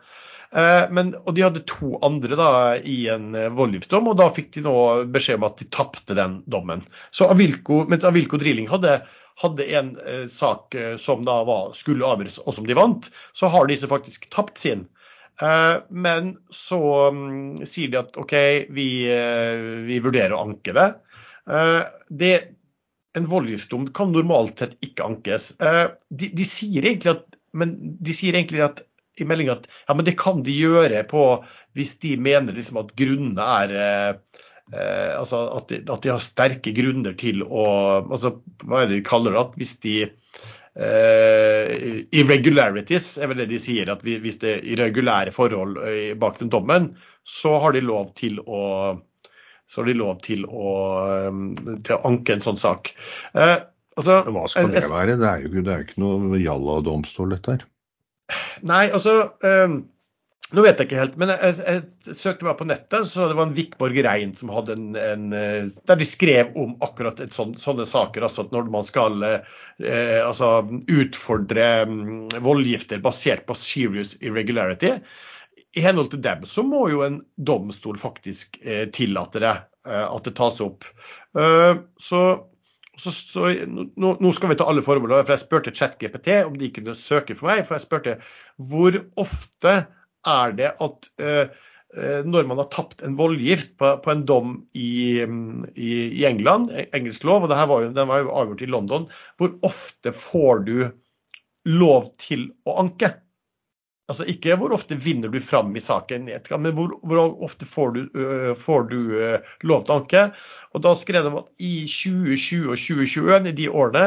Men, 0.52 1.14
og 1.24 1.32
de 1.32 1.44
hadde 1.46 1.62
to 1.64 1.94
andre 2.04 2.36
da, 2.36 2.48
i 2.76 3.06
en 3.08 3.30
voldgiftsdom, 3.56 4.10
og 4.10 4.18
da 4.20 4.26
fikk 4.36 4.50
de 4.58 4.64
nå 4.66 4.74
beskjed 5.08 5.38
om 5.38 5.46
at 5.48 5.62
de 5.62 5.66
tapte 5.72 6.16
den 6.18 6.34
dommen. 6.44 6.82
Så 7.08 7.30
Avilko, 7.32 7.86
mens 7.88 8.04
Avilko 8.04 8.36
Drilling 8.36 8.68
hadde, 8.68 8.98
hadde 9.40 9.68
en 9.78 9.92
eh, 10.06 10.26
sak 10.28 10.76
som 11.00 11.22
da 11.24 11.40
var, 11.48 11.72
skulle 11.78 12.06
avgjøres, 12.06 12.40
og 12.44 12.56
som 12.56 12.66
de 12.68 12.76
vant, 12.76 13.08
så 13.32 13.50
har 13.52 13.68
disse 13.70 13.88
faktisk 13.90 14.28
tapt 14.34 14.60
sin. 14.60 14.86
Eh, 15.40 15.76
men 15.88 16.34
så 16.52 16.80
um, 17.08 17.56
sier 17.66 17.92
de 17.92 18.00
at 18.02 18.18
OK, 18.20 18.34
vi, 18.74 18.88
eh, 19.10 19.62
vi 19.88 20.00
vurderer 20.04 20.36
å 20.36 20.44
anke 20.46 20.76
det. 20.76 20.90
Det 21.42 22.34
en 23.18 23.24
voldgiftsdom 23.28 23.88
kan 23.96 24.12
normalt 24.14 24.60
sett 24.62 24.76
ikke 24.84 25.08
ankes. 25.08 25.48
De, 25.58 26.28
de, 26.30 26.44
sier 26.46 26.86
egentlig 26.86 27.10
at, 27.16 27.24
men 27.58 27.74
de 27.98 28.14
sier 28.14 28.38
egentlig 28.38 28.62
at 28.62 28.84
i 29.22 29.28
meldinga 29.28 29.58
at 29.58 29.68
ja, 29.70 29.96
men 29.96 30.06
det 30.06 30.16
kan 30.20 30.42
de 30.44 30.54
gjøre 30.54 31.02
på 31.10 31.26
hvis 31.76 31.96
de 32.02 32.16
mener 32.20 32.56
liksom 32.56 32.80
at 32.82 32.94
grunnene 32.98 33.44
er 33.62 33.76
eh, 33.78 35.12
altså 35.18 35.44
at 35.58 35.70
de, 35.72 35.80
at 35.86 36.04
de, 36.04 36.10
har 36.12 36.24
sterke 36.24 36.74
grunner 36.76 37.16
til 37.18 37.44
å 37.44 37.64
altså 38.02 38.36
Hva 38.64 38.82
er 38.82 38.90
det 38.90 39.00
de 39.00 39.06
kaller 39.06 39.34
det? 39.34 39.44
At 39.46 39.56
hvis 39.60 39.74
de 39.84 39.96
eh, 40.04 41.72
irregularities 42.12 43.14
er 43.18 43.32
vel 43.32 43.42
det 43.42 43.50
de 43.52 43.60
sier, 43.62 43.92
at 43.92 44.04
hvis 44.04 44.40
det 44.42 44.56
er 44.58 44.68
irregulære 44.74 45.34
forhold 45.34 45.80
uh, 45.82 46.12
bak 46.20 46.40
den 46.40 46.52
dommen, 46.52 46.92
så 47.24 47.56
har 47.62 47.76
de 47.76 47.84
lov 47.84 48.12
til 48.18 48.40
å 48.44 48.62
så 49.72 49.80
har 49.80 49.88
de 49.88 49.94
lov 49.96 50.18
til 50.20 50.42
å, 50.44 50.70
um, 51.30 51.52
til 51.80 51.94
å 51.96 52.02
anke 52.08 52.34
en 52.34 52.42
sånn 52.44 52.58
sak. 52.60 52.90
Altså, 53.32 54.18
Hva 54.28 54.42
skal 54.50 54.68
det 54.72 54.82
være? 54.90 55.14
Det 55.20 55.28
er 55.28 55.44
jo, 55.46 55.62
det 55.64 55.72
er 55.72 55.84
ikke 55.86 56.02
noe 56.02 56.40
jalla-domstol, 56.40 57.32
dette 57.32 57.56
her. 57.56 57.64
Nei, 58.68 58.86
altså 58.94 59.16
um, 59.44 59.82
nå 60.52 60.64
vet 60.66 60.80
jeg 60.80 60.88
ikke 60.88 61.00
helt, 61.00 61.14
men 61.20 61.30
jeg, 61.32 61.54
jeg, 61.56 61.82
jeg 62.04 62.16
søkte 62.18 62.44
meg 62.44 62.58
på 62.58 62.66
nettet, 62.68 63.06
så 63.08 63.24
det 63.30 63.36
var 63.38 63.48
en 63.48 63.54
Vikborg 63.56 63.96
Rein 64.04 64.34
som 64.36 64.52
hadde 64.52 64.76
en, 64.76 64.90
en, 65.00 65.24
eh, 65.36 65.64
Der 65.88 66.00
de 66.00 66.08
skrev 66.08 66.52
om 66.60 66.74
akkurat 66.84 67.22
sånt, 67.32 67.56
sånne 67.60 67.86
saker. 67.88 68.26
altså 68.26 68.44
at 68.44 68.52
Når 68.52 68.68
man 68.74 68.84
skal 68.84 69.16
eh, 69.24 70.20
altså, 70.20 70.50
utfordre 70.92 71.68
um, 71.88 72.28
voldgifter 72.44 73.00
basert 73.04 73.46
på 73.48 73.56
serious 73.56 74.18
irregularity, 74.20 74.98
i 75.72 75.80
henhold 75.80 76.10
til 76.12 76.20
dem 76.20 76.44
så 76.44 76.64
må 76.68 76.84
jo 76.92 77.00
en 77.06 77.22
domstol 77.40 77.96
faktisk 78.00 78.60
eh, 78.60 78.84
tillate 78.92 79.40
det, 79.40 79.54
eh, 79.88 80.04
at 80.04 80.28
det 80.28 80.34
tas 80.36 80.60
opp. 80.60 80.84
Uh, 81.32 81.80
så, 81.96 82.20
så, 83.00 83.12
så 83.14 83.48
nå, 83.68 83.86
nå, 83.96 84.30
skal 84.36 84.52
vi 84.52 84.58
ta 84.60 84.68
alle 84.68 84.84
formål. 84.84 85.14
for 85.22 85.32
Jeg 85.32 85.42
spurte 85.42 85.74
ChatGPT 85.74 86.30
om 86.44 86.56
de 86.60 86.70
kunne 86.76 86.96
søke 86.98 87.36
for 87.38 87.48
meg. 87.48 87.64
For 87.66 87.78
jeg 87.78 87.86
spurte 87.86 88.16
hvor 88.60 88.98
ofte 89.20 89.76
er 90.28 90.56
det 90.58 90.70
at 90.84 91.08
eh, 91.22 91.54
eh, 91.96 92.20
når 92.28 92.50
man 92.50 92.60
har 92.60 92.68
tapt 92.74 93.02
en 93.06 93.16
voldgift 93.18 93.74
på, 93.80 93.94
på 94.04 94.12
en 94.12 94.26
dom 94.28 94.54
i, 94.76 95.24
i, 95.24 95.92
i, 96.04 96.24
England, 96.28 96.70
engelsk 96.92 97.24
lov, 97.28 97.48
og 97.48 97.54
var 97.54 97.86
jo, 97.86 97.90
den 97.96 98.10
var 98.12 98.22
jo 98.22 98.36
avgjort 98.42 98.66
i 98.66 98.70
London, 98.70 99.08
hvor 99.40 99.56
ofte 99.66 100.12
får 100.14 100.64
du 100.68 100.76
lov 101.72 102.12
til 102.20 102.50
å 102.68 102.76
anke? 102.84 103.14
Altså 104.12 104.26
Ikke 104.28 104.56
hvor 104.60 104.74
ofte 104.76 104.98
vinner 105.00 105.32
du 105.32 105.38
fram 105.40 105.72
i 105.76 105.82
saken, 105.82 106.28
men 106.28 106.74
hvor, 106.76 106.92
hvor 107.08 107.36
ofte 107.46 107.68
får 107.68 107.94
du, 107.96 108.02
uh, 108.18 108.52
får 108.58 108.86
du 108.90 108.98
uh, 109.16 109.54
lov 109.64 109.86
til 109.86 109.94
å 109.94 109.98
anke. 110.02 110.24
Og 110.76 110.84
Da 110.84 110.92
skrev 110.98 111.24
de 111.24 111.32
at 111.40 111.48
i 111.64 111.74
2020 111.88 112.68
og 112.68 112.76
2021, 112.76 113.48
i 113.48 113.56
de 113.56 113.70
årene, 113.72 114.06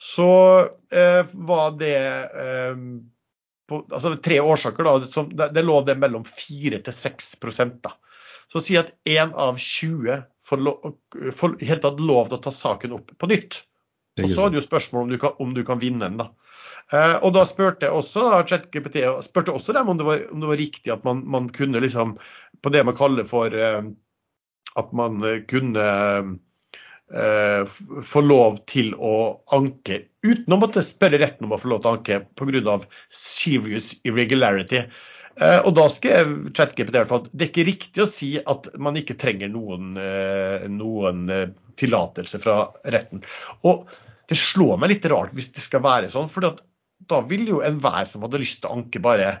så 0.00 0.30
uh, 0.64 1.34
var 1.48 1.76
det 1.80 1.98
på, 3.68 3.80
altså 3.88 4.14
tre 4.24 4.40
årsaker. 4.40 4.88
Da, 4.88 4.96
som, 5.12 5.28
det, 5.32 5.50
det, 5.56 5.64
lå 5.64 5.80
det 5.86 5.98
mellom 6.00 6.24
4 6.28 6.80
til 6.84 6.96
6 6.96 7.30
da. 7.84 7.94
Så 8.52 8.60
si 8.64 8.76
at 8.80 8.92
én 9.08 9.32
av 9.32 9.60
20 9.60 10.24
får, 10.46 10.60
lov, 10.60 10.96
får 11.32 11.56
helt 11.64 11.84
tatt 11.84 12.00
lov 12.00 12.28
til 12.28 12.38
å 12.38 12.44
ta 12.44 12.52
saken 12.52 12.96
opp 12.96 13.14
på 13.18 13.30
nytt. 13.30 13.62
Og 14.22 14.30
så 14.30 14.44
er 14.44 14.52
det 14.52 14.60
jo 14.60 14.68
spørsmål 14.68 15.06
om 15.06 15.10
du 15.10 15.18
kan, 15.18 15.38
om 15.42 15.54
du 15.56 15.64
kan 15.66 15.80
vinne 15.82 16.06
den. 16.06 16.20
da. 16.20 16.30
Eh, 16.92 17.16
og 17.24 17.32
da 17.36 17.44
spurte 17.48 17.90
også 17.90 18.42
ChatGPT 18.48 19.02
også 19.06 19.76
dem 19.76 19.92
om 19.92 20.00
det 20.00 20.08
var, 20.08 20.24
om 20.32 20.42
det 20.42 20.50
var 20.50 20.60
riktig 20.60 20.92
at 20.92 21.04
man, 21.06 21.22
man, 21.24 21.48
kunne 21.48 21.80
liksom 21.80 22.18
på 22.62 22.72
det 22.74 22.84
man 22.84 22.98
kaller 22.98 23.24
for 23.28 23.54
eh, 23.54 23.86
at 24.74 24.92
man 24.92 25.22
kunne 25.48 25.88
Eh, 27.12 27.66
få 28.02 28.20
lov 28.24 28.62
til 28.66 28.94
å 28.96 29.44
anke 29.52 30.06
uten 30.24 30.54
å 30.54 30.58
måtte 30.58 30.80
spørre 30.82 31.20
retten 31.20 31.44
om 31.44 31.52
å 31.52 31.58
få 31.60 31.68
lov 31.74 31.82
til 31.82 31.90
å 31.90 31.96
anke 31.98 32.16
pga. 32.32 32.78
serious 33.12 33.92
irregularity. 34.08 34.80
Eh, 35.36 35.60
og 35.66 35.74
da 35.76 35.84
skrev 35.92 36.32
ChatGPT 36.56 36.96
at 37.04 37.28
det 37.30 37.44
er 37.44 37.50
ikke 37.50 37.68
riktig 37.68 38.02
å 38.02 38.08
si 38.08 38.38
at 38.40 38.70
man 38.78 38.96
ikke 38.96 39.18
trenger 39.20 39.52
noen, 39.52 39.98
eh, 39.98 40.66
noen 40.66 41.28
tillatelse 41.76 42.40
fra 42.40 42.72
retten. 42.88 43.22
Og 43.62 43.84
det 44.26 44.40
slår 44.40 44.80
meg 44.80 44.94
litt 44.94 45.04
rart 45.12 45.34
hvis 45.36 45.52
det 45.52 45.60
skal 45.60 45.84
være 45.84 46.08
sånn, 46.08 46.32
for 46.32 46.40
da 47.10 47.20
vil 47.28 47.46
jo 47.48 47.60
enhver 47.66 48.06
som 48.08 48.24
hadde 48.26 48.42
lyst 48.42 48.62
til 48.62 48.70
å 48.70 48.78
anke, 48.78 49.02
bare 49.02 49.36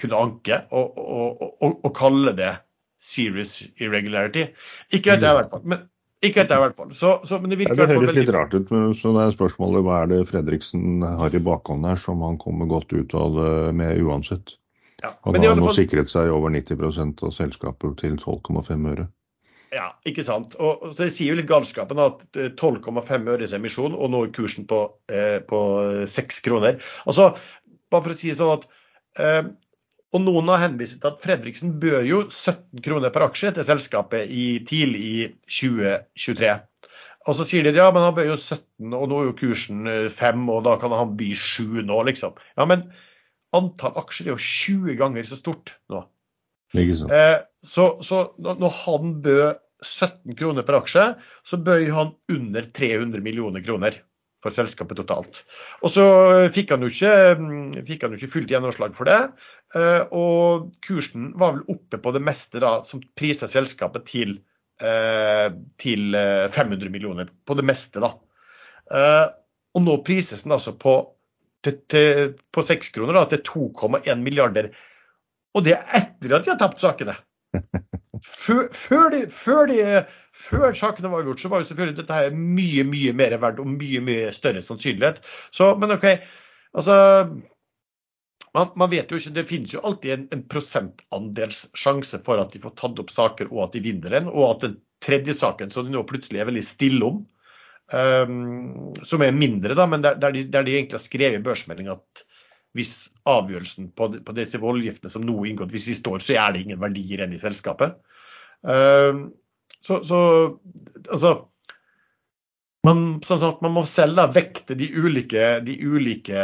kunne 0.00 0.20
anke 0.26 0.60
og, 0.74 0.98
og, 0.98 1.42
og, 1.62 1.76
og 1.86 1.92
kalle 1.96 2.34
det 2.36 2.52
serious 3.00 3.60
irregularity. 3.78 4.48
Ikke 4.90 5.14
vet 5.14 5.26
jeg 5.26 5.36
i 5.36 5.38
hvert 5.40 5.52
fall. 5.52 5.66
men 5.70 5.84
ikke 6.24 6.40
vet 6.40 6.52
jeg, 6.54 6.56
i 6.56 6.64
hvert 6.64 6.76
fall. 6.78 6.92
Så, 6.96 7.14
så, 7.28 7.38
men 7.40 7.52
det 7.52 7.60
virker 7.60 7.76
ja, 7.76 7.86
det 7.88 7.98
høres 7.98 8.16
litt 8.16 8.32
rart 8.32 8.54
ut. 8.56 8.70
men 8.72 8.94
så 8.96 9.12
det 9.16 9.24
er 9.26 9.34
spørsmålet 9.34 9.84
hva 9.84 10.02
er 10.02 10.12
det 10.12 10.20
Fredriksen 10.30 11.04
har 11.04 11.34
i 11.36 11.42
bakhånd 11.44 11.84
her 11.88 12.00
som 12.00 12.22
han 12.24 12.38
kommer 12.40 12.70
godt 12.70 12.94
ut 12.96 13.12
av 13.18 13.36
det 13.36 13.50
med 13.76 14.00
uansett. 14.00 14.56
Ja, 15.02 15.12
han 15.26 15.36
har 15.36 15.58
nå 15.58 15.68
fall... 15.68 15.76
sikret 15.76 16.08
seg 16.08 16.32
over 16.32 16.54
90% 16.54 17.26
av 17.26 17.34
selskapet 17.36 17.98
til 18.00 18.16
12,5 18.16 18.88
øre. 18.94 19.08
Ja, 19.74 19.88
ikke 20.06 20.22
sant. 20.26 20.54
Og, 20.62 20.92
Det 20.98 21.10
sier 21.10 21.32
jo 21.32 21.40
litt 21.40 21.50
galskapen 21.50 21.98
at 22.02 22.22
12,5 22.34 23.28
øres 23.34 23.54
emisjon, 23.56 23.96
og 23.96 24.12
nå 24.12 24.24
er 24.26 24.34
kursen 24.36 24.68
på, 24.70 24.84
eh, 25.10 25.40
på 25.42 25.60
6 26.06 26.40
kroner. 26.46 26.78
Altså, 27.08 27.32
bare 27.90 28.04
for 28.06 28.14
å 28.14 28.18
si 28.18 28.30
det 28.30 28.38
sånn 28.38 28.54
at 28.54 28.68
eh, 29.18 29.42
og 30.14 30.22
noen 30.22 30.46
har 30.52 30.62
henvist 30.62 31.00
til 31.02 31.10
at 31.10 31.22
Fredriksen 31.22 31.72
bør 31.82 32.04
jo 32.06 32.20
17 32.28 32.84
kroner 32.84 33.10
per 33.10 33.26
aksje 33.26 33.50
til 33.56 33.66
selskapet 33.66 34.30
i 34.30 34.60
tidlig 34.66 35.00
i 35.02 35.24
2023. 35.50 36.52
Og 37.24 37.34
så 37.34 37.46
sier 37.48 37.66
de 37.66 37.72
ja, 37.74 37.88
men 37.90 38.04
han 38.04 38.14
bør 38.14 38.28
jo 38.30 38.36
17, 38.38 38.94
og 38.94 39.08
nå 39.10 39.18
er 39.18 39.26
jo 39.26 39.38
kursen 39.40 39.90
5, 40.12 40.46
og 40.54 40.62
da 40.68 40.76
kan 40.78 40.94
han 40.94 41.16
by 41.18 41.32
7 41.34 41.82
nå, 41.88 41.98
liksom. 42.06 42.38
Ja, 42.54 42.68
men 42.70 42.86
antall 43.56 43.98
aksjer 44.04 44.28
er 44.28 44.36
jo 44.36 44.44
20 44.44 45.00
ganger 45.00 45.26
så 45.26 45.40
stort 45.40 45.74
nå. 45.90 46.04
Eh, 46.74 47.38
så, 47.66 47.88
så 48.02 48.24
når 48.38 48.78
han 48.84 49.18
bød 49.24 49.60
17 49.84 50.34
kroner 50.38 50.66
per 50.66 50.80
aksje, 50.80 51.06
så 51.46 51.60
bøy 51.60 51.86
han 51.92 52.14
under 52.32 52.66
300 52.74 53.22
millioner 53.24 53.64
kroner 53.64 54.00
for 54.44 54.52
selskapet 54.52 54.98
totalt. 55.00 55.40
Og 55.84 55.92
så 55.94 56.04
fikk 56.52 56.74
han 56.74 56.84
jo 56.84 56.90
ikke, 56.92 57.12
mm, 57.40 57.84
fikk 57.88 58.04
han 58.04 58.12
jo 58.12 58.20
ikke 58.20 58.32
fullt 58.34 58.52
gjennomslag 58.52 58.96
for 58.96 59.08
det. 59.08 59.20
Eh, 59.78 60.02
og 60.12 60.68
kursen 60.84 61.32
var 61.40 61.56
vel 61.56 61.76
oppe 61.76 62.00
på 62.02 62.12
det 62.14 62.22
meste 62.24 62.60
da, 62.62 62.76
som 62.86 63.02
priser 63.16 63.50
selskapet 63.50 64.06
til, 64.10 64.36
eh, 64.84 65.48
til 65.80 66.12
500 66.12 66.90
eh, 66.90 66.92
millioner. 66.92 67.32
På 67.46 67.56
det 67.56 67.64
meste, 67.66 68.04
da. 68.04 68.12
Og 69.74 69.82
nå 69.82 69.96
prises 70.06 70.44
den 70.44 70.54
altså 70.54 70.74
på, 70.78 70.98
til, 71.64 71.80
til, 71.90 72.34
på 72.52 72.62
6 72.62 72.92
kroner 72.94 73.16
da, 73.16 73.24
til 73.32 73.40
2,1 73.48 74.20
milliarder. 74.22 74.70
Og 75.54 75.64
det 75.64 75.78
er 75.78 75.88
etter 76.02 76.36
at 76.36 76.44
de 76.44 76.52
har 76.52 76.60
tapt 76.60 76.84
sakene. 76.84 77.16
Før, 78.44 78.66
før, 78.76 79.08
de, 79.14 79.22
før, 79.32 79.70
de, 79.70 80.04
før, 80.36 80.74
sakene 80.76 81.10
var 81.12 81.24
gjort, 81.24 81.40
så 81.40 81.50
var 81.52 81.62
jo 81.62 81.68
selvfølgelig 81.70 81.98
dette 82.02 82.18
her 82.18 82.34
mye 82.36 82.84
mye 82.88 83.14
mer 83.16 83.36
verdt 83.40 83.62
og 83.62 83.70
mye 83.70 84.02
mye 84.04 84.32
større 84.36 84.60
sannsynlighet. 84.64 85.22
Så, 85.54 85.70
men 85.80 85.94
OK, 85.94 86.04
altså 86.76 86.96
man, 88.54 88.70
man, 88.78 88.90
vet 88.92 89.10
jo 89.10 89.18
ikke, 89.18 89.34
Det 89.38 89.46
finnes 89.48 89.74
jo 89.74 89.82
alltid 89.82 90.16
en, 90.16 90.26
en 90.36 90.42
prosentandels 90.50 91.64
sjanse 91.78 92.20
for 92.26 92.42
at 92.42 92.52
de 92.54 92.62
får 92.62 92.76
tatt 92.80 93.00
opp 93.02 93.14
saker 93.14 93.50
og 93.52 93.68
at 93.68 93.78
de 93.78 93.84
vinner 93.86 94.18
en, 94.20 94.28
og 94.30 94.50
at 94.50 94.66
den 94.68 94.76
tredje 95.04 95.34
saken 95.36 95.72
som 95.72 95.86
de 95.86 95.94
nå 95.94 96.04
plutselig 96.08 96.42
er 96.42 96.48
veldig 96.48 96.64
stille 96.64 97.08
om, 97.08 97.24
um, 97.92 98.92
som 99.04 99.24
er 99.24 99.36
mindre, 99.36 99.76
da, 99.76 99.88
men 99.90 100.04
der, 100.04 100.20
der, 100.20 100.36
de, 100.36 100.46
der 100.52 100.64
de 100.66 100.76
egentlig 100.78 100.98
har 100.98 101.04
skrevet 101.04 101.40
i 101.40 101.44
børsmeldinga 101.44 101.98
at 101.98 102.24
hvis 102.74 102.94
avgjørelsen 103.30 103.92
på, 103.94 104.08
på 104.26 104.34
disse 104.34 104.58
voldgiftene 104.62 105.12
som 105.12 105.22
nå 105.26 105.36
er 105.40 105.52
inngått, 105.52 105.70
hvis 105.74 105.90
de 105.90 105.98
står, 105.98 106.24
så 106.24 106.38
er 106.40 106.54
det 106.54 106.64
ingen 106.64 106.80
verdier 106.82 107.20
igjen 107.20 107.36
i 107.36 107.42
selskapet. 107.42 108.00
Uh, 108.64 109.28
så, 109.84 110.00
så, 110.08 110.18
altså 111.10 111.34
man, 112.84 113.22
sagt, 113.24 113.62
man, 113.64 113.72
må 113.72 113.84
selv 113.88 114.20
vekte 114.34 114.76
de 114.76 114.90
ulike, 114.92 115.46
de 115.64 115.76
ulike 115.80 116.42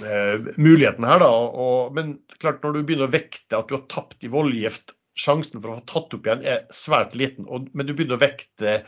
uh, 0.00 0.48
mulighetene 0.56 1.10
her. 1.12 1.22
Da, 1.22 1.30
og, 1.30 1.92
men 1.96 2.16
klart 2.40 2.64
når 2.64 2.76
du 2.76 2.82
begynner 2.82 3.10
å 3.10 3.14
vekte 3.14 3.58
at 3.58 3.68
du 3.68 3.76
har 3.76 3.86
tapt 3.92 4.24
i 4.24 4.32
voldgift, 4.32 4.94
sjansen 5.20 5.60
for 5.60 5.72
å 5.72 5.80
få 5.80 5.88
tatt 5.90 6.16
opp 6.16 6.28
igjen 6.28 6.46
er 6.48 6.62
svært 6.74 7.16
liten. 7.18 7.48
Og, 7.48 7.68
men 7.74 7.88
du 7.88 7.94
begynner 7.94 8.16
å 8.16 8.22
vekte 8.24 8.80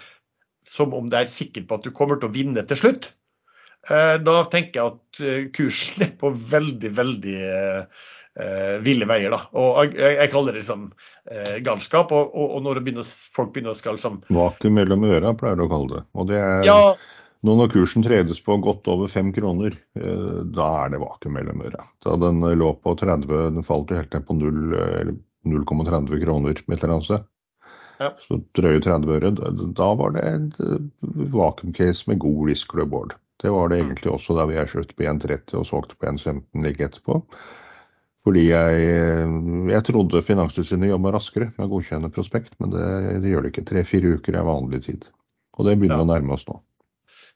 som 0.68 0.94
om 0.96 1.10
det 1.10 1.24
er 1.24 1.30
sikker 1.30 1.66
på 1.66 1.76
at 1.76 1.84
du 1.84 1.92
kommer 1.94 2.20
til 2.20 2.30
å 2.30 2.34
vinne 2.34 2.64
til 2.68 2.78
slutt. 2.78 3.10
Uh, 3.90 4.16
da 4.22 4.44
tenker 4.46 4.78
jeg 4.78 4.92
at 4.92 5.22
eh, 5.26 5.46
kursen 5.50 6.04
er 6.06 6.12
på 6.14 6.30
veldig, 6.30 6.90
veldig 6.94 7.38
eh, 8.40 8.76
ville 8.84 9.08
veier. 9.08 9.30
da. 9.34 9.40
Og 9.58 9.94
Jeg, 9.96 10.16
jeg 10.18 10.32
kaller 10.32 10.52
det 10.52 10.62
liksom 10.62 10.92
eh, 11.30 11.56
galskap. 11.64 12.12
Og, 12.12 12.34
og, 12.34 12.54
og 12.58 12.62
når 12.66 12.80
begynner, 12.86 13.08
folk 13.34 13.52
begynner 13.54 13.74
å 13.74 13.78
skal 13.78 13.98
liksom 13.98 14.20
Vakuum 14.32 14.78
mellom 14.78 15.04
øra, 15.08 15.34
pleier 15.38 15.58
du 15.58 15.66
å 15.66 15.72
kalle 15.72 15.98
det. 15.98 16.04
Og 16.14 16.30
det 16.30 16.38
er 16.40 16.68
Ja, 16.68 16.94
nå 17.42 17.56
når 17.58 17.72
kursen 17.74 18.04
tredes 18.06 18.38
på 18.44 18.54
godt 18.62 18.86
over 18.90 19.10
fem 19.10 19.32
kroner, 19.34 19.74
eh, 19.98 20.38
da 20.54 20.68
er 20.84 20.94
det 20.94 21.02
vakuum 21.02 21.34
mellom 21.38 21.64
øra. 21.66 21.84
Da 22.06 22.16
den 22.22 22.40
lå 22.58 22.72
på 22.82 22.94
30, 23.00 23.26
den 23.58 23.66
falt 23.66 23.90
jo 23.90 23.98
helt 23.98 24.14
ned 24.14 24.26
på 24.28 24.38
0, 24.38 25.16
0,30 25.44 26.22
kroner 26.22 26.54
et 26.54 26.84
eller 26.84 26.96
annet 26.96 27.08
sted. 27.08 27.24
Ja. 28.02 28.10
Så 28.26 28.40
drøye 28.58 28.80
30 28.82 29.10
øre. 29.14 29.30
Da- 29.36 29.50
var 29.98 30.14
det 30.14 30.22
et 30.26 30.60
eh, 30.62 30.78
vakuumcase 31.34 32.08
med 32.08 32.18
god 32.22 32.48
risk 32.48 32.74
reward. 32.74 33.14
Det 33.42 33.50
var 33.50 33.68
det 33.68 33.80
egentlig 33.82 34.12
også 34.12 34.36
da 34.38 34.46
vi 34.46 34.56
har 34.58 34.70
kjøpt 34.70 34.94
på 34.96 35.02
1,30 35.02 35.56
og 35.58 35.66
solgte 35.66 35.98
på 35.98 36.06
1,15 36.12 36.62
like 36.62 36.84
etterpå. 36.86 37.20
Fordi 38.22 38.42
jeg, 38.46 38.82
jeg 39.72 39.84
trodde 39.88 40.22
Finanstilsynet 40.22 40.92
jobba 40.92 41.10
raskere 41.16 41.48
med 41.56 41.64
å 41.66 41.70
godkjenne 41.72 42.10
prospekt, 42.14 42.54
men 42.62 42.70
det, 42.70 42.84
det 43.24 43.32
gjør 43.32 43.42
det 43.42 43.50
ikke. 43.50 43.64
Tre-fire 43.72 44.12
uker 44.18 44.38
er 44.38 44.46
vanlig 44.46 44.84
tid. 44.86 45.08
Og 45.58 45.66
det 45.66 45.74
begynner 45.80 46.04
Ja. 46.04 46.06
å 46.06 46.10
nærme 46.12 46.36
oss 46.36 46.46
nå. 46.46 46.60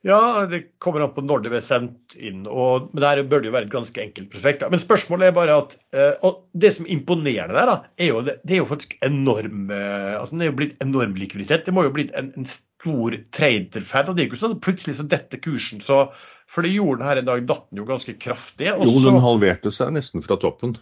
Ja, 0.07 0.46
det 0.46 0.61
kommer 0.78 1.02
an 1.02 1.14
på 1.16 1.22
når 1.24 1.42
det 1.42 1.50
blir 1.50 1.62
sendt 1.64 2.14
inn. 2.14 2.44
Og, 2.46 2.92
men 2.94 3.02
her 3.02 3.20
bør 3.26 3.42
det 3.42 3.48
jo 3.50 3.54
være 3.57 3.66
et 3.66 3.72
ganske 3.72 4.02
enkelt 4.02 4.28
prospekt. 4.30 4.61
Da. 4.62 4.68
Men 4.70 4.82
spørsmålet 4.82 5.30
er 5.30 5.34
bare 5.34 5.57
at 5.64 5.74
eh, 5.96 6.12
og 6.26 6.44
Det 6.54 6.70
som 6.76 6.86
imponerer 6.86 7.50
der, 7.50 7.72
da, 7.72 7.76
er 7.98 8.12
jo, 8.12 8.20
det, 8.26 8.36
det 8.46 8.54
er 8.54 8.62
jo 8.62 8.68
faktisk 8.70 8.94
enorm 9.07 9.72
eh, 9.74 10.12
altså 10.14 10.38
Det 10.38 10.46
er 10.46 10.52
jo 10.52 10.59
blitt 10.61 10.84
enorm 10.84 11.16
likviditet. 11.18 11.66
Det 11.66 11.74
må 11.74 11.88
jo 11.88 11.94
blitt 11.96 12.14
en, 12.18 12.30
en 12.38 12.46
stor 12.46 13.16
traderfad. 13.34 14.12
og 14.12 14.14
Det 14.14 14.22
er 14.22 14.28
jo 14.28 14.32
ikke 14.32 14.42
sånn 14.44 14.54
at 14.59 14.62
plutselig 14.68 14.98
så 15.00 15.09
detter 15.11 15.42
kursen. 15.42 15.82
så 15.82 16.04
For 16.46 16.62
det 16.62 16.76
gjorde 16.76 17.02
den 17.02 17.11
her 17.11 17.22
en 17.22 17.30
dag, 17.32 17.42
datt 17.50 17.66
den 17.72 17.82
jo 17.82 17.88
ganske 17.90 18.14
kraftig. 18.22 18.70
Jo, 18.70 19.00
den 19.09 19.18
halverte 19.24 19.74
seg 19.74 19.90
nesten 19.96 20.22
fra 20.22 20.38
toppen. 20.38 20.78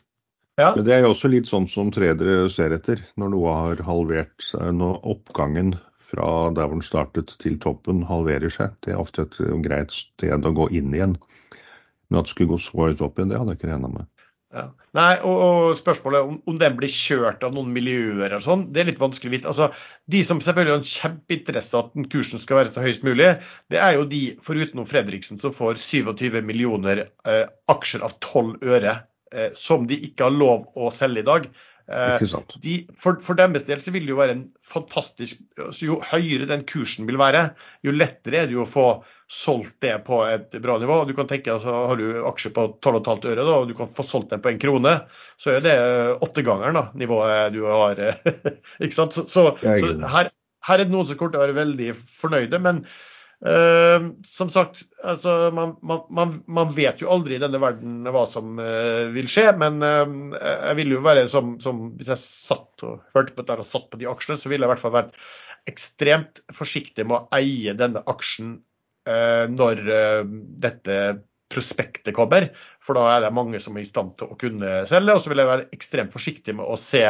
ja, 0.60 0.74
Men 0.76 0.84
det 0.84 0.98
er 0.98 1.06
jo 1.06 1.14
også 1.14 1.32
litt 1.32 1.48
sånn 1.48 1.70
som 1.72 1.94
tredere 1.96 2.44
ser 2.52 2.76
etter. 2.76 3.00
Når 3.16 3.32
noe 3.38 3.56
har 3.62 3.84
halvert 3.88 4.50
seg, 4.52 4.68
når 4.76 5.00
oppgangen 5.16 5.78
fra 6.10 6.30
der 6.54 6.68
hvor 6.68 6.78
den 6.78 6.86
startet 6.86 7.36
til 7.42 7.58
toppen 7.62 8.04
halverer 8.08 8.52
seg, 8.52 8.74
det 8.84 8.94
er 8.94 9.02
ofte 9.02 9.26
et 9.26 9.38
greit 9.64 9.94
sted 9.94 10.46
å 10.46 10.56
gå 10.56 10.68
inn 10.76 10.94
igjen. 10.94 11.16
Men 12.08 12.20
at 12.20 12.28
det 12.28 12.34
skulle 12.34 12.54
gå 12.54 12.60
så 12.62 12.88
høyt 12.88 13.04
opp 13.04 13.18
igjen, 13.18 13.32
det 13.32 13.40
hadde 13.40 13.54
jeg 13.54 13.62
ikke 13.62 13.72
regna 13.72 13.92
med. 13.92 14.10
Ja. 14.54 14.68
Nei, 14.94 15.16
og, 15.26 15.40
og 15.42 15.78
spørsmålet 15.80 16.28
om, 16.28 16.36
om 16.46 16.58
den 16.60 16.76
blir 16.78 16.92
kjørt 16.92 17.42
av 17.42 17.56
noen 17.56 17.72
miljøer 17.74 18.36
og 18.36 18.44
sånn, 18.44 18.68
det 18.70 18.84
er 18.84 18.88
litt 18.92 19.00
vanskelig 19.02 19.32
å 19.32 19.34
vite. 19.34 19.50
Altså, 19.50 19.66
de 20.14 20.20
som 20.26 20.42
selvfølgelig 20.44 20.74
har 20.76 20.82
en 20.82 20.92
kjempeinteresse 20.92 21.74
av 21.74 21.88
at 21.88 22.10
kursen 22.12 22.42
skal 22.42 22.60
være 22.60 22.70
så 22.70 22.84
høyest 22.84 23.06
mulig, 23.06 23.32
det 23.74 23.80
er 23.82 23.96
jo 23.96 24.06
de, 24.06 24.22
foruten 24.44 24.86
Fredriksen, 24.86 25.40
som 25.42 25.54
får 25.56 25.82
27 25.82 26.38
millioner 26.46 27.02
eh, 27.02 27.42
aksjer 27.74 28.06
av 28.06 28.14
12 28.20 28.70
øre, 28.76 28.94
eh, 29.34 29.50
som 29.58 29.88
de 29.90 29.98
ikke 30.06 30.28
har 30.28 30.36
lov 30.36 30.68
å 30.78 30.94
selge 30.94 31.24
i 31.24 31.28
dag. 31.32 31.50
Eh, 31.84 32.22
de, 32.64 32.74
for, 32.96 33.18
for 33.20 33.36
deres 33.36 33.66
del 33.68 33.80
så 33.82 33.92
vil 33.92 34.06
det 34.06 34.14
jo 34.14 34.16
være 34.16 34.34
en 34.38 34.44
fantastisk 34.64 35.42
så 35.52 35.84
Jo 35.84 35.98
høyere 36.00 36.48
den 36.48 36.62
kursen 36.64 37.04
vil 37.04 37.18
være, 37.20 37.50
jo 37.84 37.92
lettere 37.92 38.40
er 38.40 38.48
det 38.48 38.56
jo 38.56 38.62
å 38.64 38.70
få 38.70 38.86
solgt 39.28 39.76
det 39.84 39.92
på 40.06 40.22
et 40.28 40.56
bra 40.64 40.78
nivå. 40.80 41.02
Du 41.08 41.12
kan 41.16 41.28
tenke, 41.28 41.52
altså, 41.52 41.74
Har 41.90 42.00
du 42.00 42.24
aksjer 42.28 42.54
på 42.56 42.66
12,5 42.84 43.28
øre 43.32 43.44
da, 43.44 43.56
og 43.60 43.68
du 43.68 43.74
kan 43.76 43.90
få 43.90 44.04
solgt 44.08 44.32
den 44.32 44.42
på 44.44 44.52
en 44.52 44.60
krone, 44.62 44.94
så 45.40 45.56
er 45.56 45.64
det 45.64 45.76
åttegangeren 46.24 46.80
nivået 47.00 47.52
du 47.56 47.64
har. 47.68 48.00
ikke 48.84 48.96
sant? 48.96 49.16
Så, 49.16 49.26
så, 49.28 49.50
så 49.60 49.94
her, 50.14 50.30
her 50.68 50.78
er 50.78 50.86
det 50.86 50.94
noen 50.94 51.08
som 51.08 51.20
kommer 51.20 51.34
til 51.34 51.42
å 51.42 51.46
være 51.46 51.60
veldig 51.60 51.90
fornøyde. 51.96 52.62
men 52.64 52.84
eh, 53.42 54.08
som 54.26 54.50
sagt, 54.52 54.82
altså, 55.02 55.50
man, 55.54 55.76
man, 55.82 56.36
man, 56.46 56.72
vet 56.76 57.02
jo 57.02 57.10
aldri 57.12 57.38
i 57.38 57.42
denne 57.42 57.60
verden 57.62 58.02
hva 58.08 58.24
som 58.30 58.58
eh, 58.62 59.06
vil 59.14 59.30
skje. 59.30 59.48
Men 59.60 59.80
eh, 59.84 60.14
jeg 60.70 60.78
ville 60.80 60.98
jo 60.98 61.06
være 61.06 61.26
som, 61.30 61.56
som 61.64 61.86
Hvis 61.98 62.12
jeg 62.14 62.22
satt 62.22 62.86
og 62.86 63.02
hørte 63.16 63.34
på 63.34 63.42
dette 63.42 63.64
og 63.64 63.70
satt 63.70 63.90
på 63.92 64.00
de 64.00 64.10
aksjene, 64.10 64.38
så 64.40 64.52
ville 64.52 64.64
jeg 64.64 64.70
i 64.70 64.74
hvert 64.74 64.84
fall 64.84 64.96
vært 64.98 65.18
ekstremt 65.70 66.42
forsiktig 66.52 67.06
med 67.08 67.18
å 67.18 67.38
eie 67.38 67.72
denne 67.78 68.02
aksjen 68.10 68.58
eh, 69.08 69.44
når 69.50 69.84
eh, 69.88 70.20
dette 70.60 70.98
prospektet 71.54 72.14
kommer. 72.16 72.50
For 72.84 72.98
da 72.98 73.06
er 73.14 73.24
det 73.24 73.34
mange 73.36 73.62
som 73.62 73.76
er 73.78 73.86
i 73.86 73.88
stand 73.88 74.16
til 74.18 74.30
å 74.30 74.38
kunne 74.40 74.82
selge. 74.90 75.16
Og 75.16 75.24
så 75.24 75.32
vil 75.32 75.42
jeg 75.42 75.52
være 75.52 75.68
ekstremt 75.76 76.14
forsiktig 76.14 76.56
med 76.58 76.68
å 76.68 76.78
se 76.80 77.06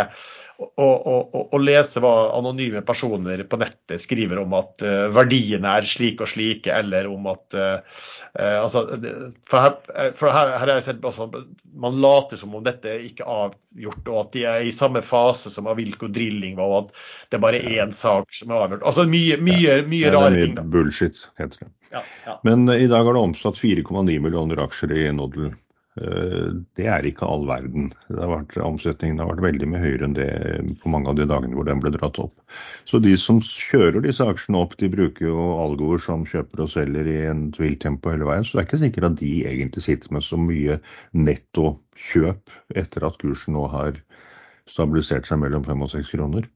og, 0.55 1.07
og, 1.07 1.34
og, 1.34 1.57
lese 1.62 1.99
hva 2.03 2.12
anonyme 2.36 2.82
personer 2.86 3.42
på 3.51 3.59
nettet 3.59 4.03
skriver 4.03 4.38
om 4.38 4.55
at 4.55 4.84
eh, 4.86 5.07
verdiene 5.14 5.72
er 5.80 5.88
slik 5.88 6.22
og 6.22 6.30
slike, 6.30 6.70
eller 6.70 7.09
om 7.11 7.26
at 7.32 7.57
uh, 7.59 8.05
altså, 8.62 8.84
For, 9.51 9.59
her, 9.59 10.12
for 10.14 10.30
her, 10.30 10.53
her 10.55 10.62
har 10.62 10.72
jeg 10.76 10.86
sett 10.86 11.09
også, 11.11 11.26
man 11.74 11.99
later 12.03 12.38
som 12.38 12.55
om 12.55 12.62
dette 12.66 12.92
ikke 13.09 13.26
er 13.26 13.49
avgjort, 13.49 14.07
og 14.07 14.20
at 14.20 14.32
de 14.36 14.47
er 14.53 14.68
i 14.68 14.74
samme 14.74 15.03
fase 15.05 15.51
som 15.51 15.70
Avilko 15.70 16.09
Drilling 16.14 16.55
var, 16.61 16.70
og 16.70 16.78
at 16.84 17.03
det 17.30 17.40
er 17.40 17.47
bare 17.49 17.64
én 17.74 17.95
sak 17.95 18.30
som 18.34 18.55
er 18.55 18.68
avgjort. 18.68 18.86
Altså 18.86 19.09
mye, 19.11 19.40
mye, 19.42 19.80
mye 19.90 20.07
Ja, 20.07 20.14
rare 20.14 20.36
det 20.36 20.45
er 20.45 20.47
ting. 20.47 20.55
mye 20.55 20.62
da. 20.62 20.68
bullshit, 20.76 21.26
heter 21.40 21.66
det. 21.66 21.72
Men 22.47 22.68
eh, 22.68 22.84
i 22.84 22.88
dag 22.90 23.05
har 23.05 23.16
det 23.16 23.26
omsatt 23.28 23.61
4,9 23.61 24.18
millioner 24.22 24.62
aksjer 24.64 24.92
i 24.97 25.05
Nodel. 25.14 25.53
Eh, 26.01 26.49
Det 26.76 26.88
er 26.90 27.07
ikke 27.07 27.26
all 27.28 27.47
verden. 27.47 27.92
Det 28.09 28.18
har 28.18 28.32
vært, 28.32 28.57
omsetningen 28.66 29.20
har 29.22 29.30
vært 29.30 29.45
veldig 29.45 29.68
mye 29.70 29.82
høyere 29.82 30.09
enn 30.09 30.16
det 30.18 30.28
på 30.82 30.90
mange 30.90 31.12
av 31.12 31.18
de 31.20 31.26
dagene 31.30 31.55
hvor 31.55 31.68
den 31.68 31.82
ble 31.84 31.92
dratt 31.95 32.18
opp. 32.22 32.34
Så 32.88 32.99
de 33.05 33.14
som 33.20 33.38
kjører 33.45 34.03
disse 34.05 34.26
aksjene 34.26 34.64
opp, 34.64 34.74
de 34.80 34.90
bruker 34.90 35.28
jo 35.28 35.47
algoer 35.62 36.03
som 36.03 36.26
kjøper 36.28 36.64
og 36.66 36.72
selger 36.74 37.11
i 37.11 37.20
en 37.30 37.47
tvilt 37.55 37.82
tempo 37.86 38.11
hele 38.12 38.26
veien. 38.28 38.47
Så 38.47 38.57
det 38.57 38.64
er 38.64 38.68
ikke 38.70 38.82
sikkert 38.86 39.11
at 39.12 39.20
de 39.22 39.32
egentlig 39.53 39.86
sitter 39.86 40.14
med 40.16 40.26
så 40.26 40.40
mye 40.40 40.80
nettokjøp 41.14 42.59
etter 42.82 43.07
at 43.07 43.20
kursen 43.22 43.55
nå 43.59 43.68
har 43.72 44.03
stabilisert 44.70 45.28
seg 45.28 45.42
mellom 45.42 45.64
fem 45.66 45.82
og 45.84 45.90
seks 45.92 46.11
kroner. 46.14 46.49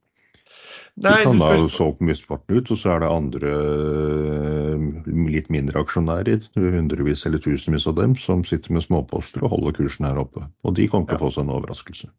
Nei, 1.04 1.22
kan 1.22 1.38
da 1.38 1.52
skal- 1.54 1.70
solgt 1.70 2.00
mesteparten 2.02 2.58
ut, 2.58 2.70
og 2.74 2.78
så 2.80 2.94
er 2.94 3.02
det 3.04 3.10
andre 3.12 3.52
eh, 3.54 4.86
litt 5.30 5.50
mindre 5.52 5.82
aksjonærer, 5.84 6.48
hundrevis 6.56 7.26
eller 7.28 7.42
tusenvis 7.42 7.86
av 7.90 7.98
dem, 8.00 8.16
som 8.18 8.42
sitter 8.46 8.74
med 8.74 8.86
småposter 8.86 9.44
og 9.44 9.54
holder 9.54 9.76
kursen 9.78 10.08
her 10.08 10.18
oppe. 10.18 10.48
Og 10.64 10.74
de 10.74 10.88
kommer 10.90 11.10
til 11.10 11.20
å 11.20 11.26
få 11.26 11.30
seg 11.36 11.46
en 11.46 11.54
overraskelse. 11.58 12.10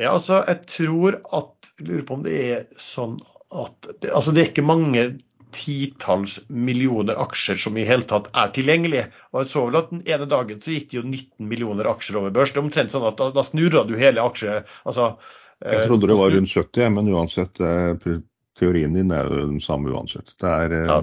Ja, 0.00 0.14
altså, 0.14 0.40
jeg 0.48 0.62
tror 0.70 1.18
at 1.36 1.74
jeg 1.78 1.88
lurer 1.88 2.06
på 2.08 2.16
om 2.16 2.24
det 2.24 2.38
er 2.54 2.64
sånn 2.80 3.18
at 3.52 3.92
altså, 4.08 4.32
det 4.32 4.42
er 4.42 4.50
ikke 4.52 4.64
mange 4.70 5.04
titalls 5.52 6.38
millioner 6.48 7.18
aksjer 7.20 7.58
som 7.60 7.76
i 7.76 7.84
hele 7.84 8.06
tatt 8.08 8.30
er 8.32 8.54
tilgjengelige. 8.56 9.10
Og 9.32 9.42
jeg 9.42 9.50
så 9.52 9.66
vel 9.66 9.78
at 9.82 9.90
Den 9.92 10.00
ene 10.08 10.28
dagen 10.30 10.62
så 10.64 10.72
gikk 10.72 10.88
det 10.90 10.96
jo 10.96 11.04
19 11.04 11.50
millioner 11.50 11.90
aksjer 11.90 12.16
over 12.22 12.32
børs. 12.32 12.54
Det 12.54 12.60
er 12.62 12.64
omtrent 12.64 12.94
sånn 12.94 13.04
at 13.04 13.20
da, 13.20 13.28
da 13.36 13.44
snurra 13.44 13.84
du 13.84 13.94
hele 14.00 14.24
aksje... 14.24 14.62
altså 14.88 15.14
Jeg 15.62 15.82
eh, 15.82 15.86
trodde 15.86 16.08
det 16.10 16.18
var 16.18 16.32
rundt 16.34 16.50
70, 16.50 16.94
men 16.96 17.10
uansett, 17.12 17.60
eh, 17.62 18.16
teorien 18.58 18.96
din 18.96 19.12
er 19.14 19.28
jo 19.30 19.44
den 19.46 19.60
samme 19.62 19.92
uansett. 19.94 20.34
Det 20.40 20.48
er, 20.48 20.78
eh, 20.80 20.88
Ja. 20.88 21.02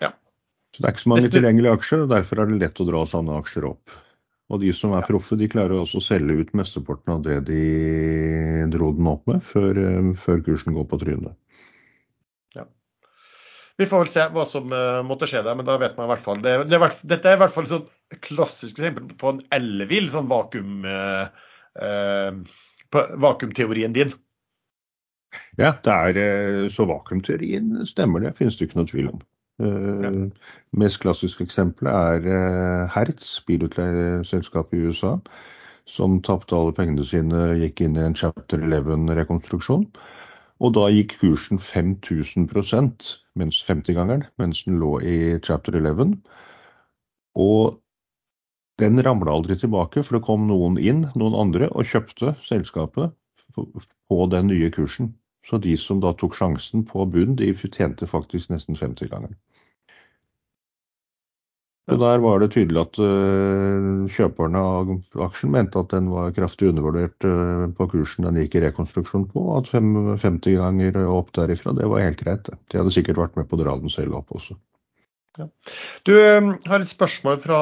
Ja. 0.00 0.10
Så 0.74 0.82
det 0.82 0.88
er 0.88 0.92
ikke 0.92 1.04
så 1.06 1.12
mange 1.14 1.30
tilgjengelige 1.32 1.76
aksjer, 1.78 2.02
og 2.04 2.12
derfor 2.12 2.42
er 2.42 2.50
det 2.50 2.60
lett 2.60 2.82
å 2.82 2.88
dra 2.90 3.06
sånne 3.08 3.38
aksjer 3.40 3.70
opp. 3.70 3.96
Og 4.52 4.60
de 4.60 4.70
som 4.76 4.92
er 4.94 5.06
proffe, 5.08 5.36
de 5.36 5.48
klarer 5.48 5.80
også 5.80 5.98
å 5.98 6.04
selge 6.04 6.36
ut 6.38 6.52
mesteparten 6.54 7.16
av 7.16 7.22
det 7.24 7.40
de 7.48 8.68
dro 8.70 8.92
den 8.94 9.08
opp 9.10 9.26
med, 9.26 9.42
før, 9.42 9.80
før 10.14 10.44
kursen 10.46 10.76
går 10.76 10.86
på 10.86 11.00
trynet. 11.02 11.34
Vi 13.76 13.84
får 13.84 13.98
vel 14.06 14.08
se 14.08 14.22
hva 14.32 14.44
som 14.48 14.70
uh, 14.72 15.02
måtte 15.04 15.26
skje 15.28 15.42
der, 15.44 15.56
men 15.58 15.66
da 15.66 15.74
vet 15.76 15.98
man 15.98 16.06
i 16.06 16.12
hvert 16.14 16.22
fall 16.24 16.38
det, 16.40 16.54
det 16.70 16.78
er, 16.78 16.94
Dette 17.04 17.28
er 17.28 17.36
i 17.36 17.40
hvert 17.42 17.52
fall 17.52 17.66
et 17.68 18.20
klassisk 18.24 18.78
eksempel 18.78 19.10
på 19.20 19.34
en 19.34 19.42
ellevill 19.52 20.08
sånn 20.12 20.30
vakuum... 20.30 20.86
Uh, 20.86 21.26
på 21.76 22.75
vakuumteorien 23.22 23.94
din. 23.96 24.12
Ja, 25.58 25.72
det 25.84 25.92
er, 25.92 26.18
eh, 26.20 26.68
så 26.70 26.86
vakuumteorien 26.88 27.86
stemmer 27.86 28.22
det, 28.22 28.36
finnes 28.38 28.56
det 28.56 28.68
ikke 28.68 28.80
noe 28.80 28.90
tvil 28.90 29.08
om. 29.14 29.22
Eh, 29.60 30.02
Ja. 30.04 30.10
Mest 30.76 31.00
klassiske 31.00 31.44
eksempelet 31.44 31.92
er 31.92 32.26
eh, 32.36 32.88
Hertz, 32.92 33.40
bilutleieselskapet 33.46 34.78
i 34.78 34.86
USA, 34.86 35.16
som 35.86 36.20
tapte 36.22 36.56
alle 36.56 36.74
pengene 36.76 37.04
sine, 37.06 37.56
gikk 37.60 37.80
inn 37.80 37.96
i 37.96 38.04
en 38.04 38.14
chapter 38.14 38.58
11-rekonstruksjon. 38.58 39.86
Og 40.60 40.72
da 40.74 40.88
gikk 40.88 41.18
kursen 41.20 41.58
5000% 41.60 43.08
mens 43.36 43.58
50-gangeren, 43.64 44.24
mens 44.40 44.64
den 44.64 44.78
lå 44.80 45.00
i 45.00 45.16
chapter 45.44 45.76
11. 45.76 46.16
Og 47.36 47.80
den 48.80 49.02
ramla 49.02 49.32
aldri 49.32 49.56
tilbake, 49.58 50.02
for 50.04 50.18
det 50.18 50.26
kom 50.26 50.46
noen 50.48 50.76
inn, 50.78 51.06
noen 51.16 51.36
andre, 51.46 51.70
og 51.72 51.88
kjøpte 51.88 52.34
selskapet 52.44 53.14
på 53.56 54.26
den 54.32 54.50
nye 54.52 54.70
kursen. 54.74 55.14
Så 55.46 55.60
de 55.62 55.76
som 55.78 56.02
da 56.02 56.12
tok 56.18 56.34
sjansen 56.34 56.82
på 56.88 57.06
bunn, 57.08 57.36
de 57.38 57.52
tjente 57.54 58.08
faktisk 58.10 58.50
nesten 58.50 58.76
50-gangeren. 58.76 59.36
Og 61.86 62.00
Der 62.02 62.18
var 62.18 62.40
det 62.42 62.48
tydelig 62.50 62.80
at 62.80 62.98
øh, 62.98 64.08
kjøperne 64.10 64.58
av 64.58 64.88
aksjen 65.22 65.52
mente 65.54 65.78
at 65.78 65.92
den 65.94 66.08
var 66.10 66.32
kraftig 66.34 66.72
undervurdert 66.72 67.26
øh, 67.30 67.68
på 67.78 67.86
kursen 67.92 68.26
den 68.26 68.40
gikk 68.40 68.56
i 68.58 68.62
rekonstruksjon 68.64 69.28
på. 69.30 69.44
At 69.54 69.70
50 69.70 70.56
ganger 70.58 70.98
opp 71.06 71.30
derifra, 71.38 71.76
det 71.78 71.86
var 71.86 72.02
helt 72.02 72.24
greit. 72.24 72.50
De 72.50 72.80
hadde 72.80 72.94
sikkert 72.96 73.22
vært 73.22 73.38
med 73.38 73.46
på 73.46 73.54
å 73.54 73.62
dra 73.62 73.76
den 73.78 73.92
selv 73.94 74.18
opp 74.18 74.34
også. 74.34 74.58
Du 76.06 76.14
har 76.16 76.80
et 76.80 76.92
spørsmål 76.92 77.40
fra 77.42 77.58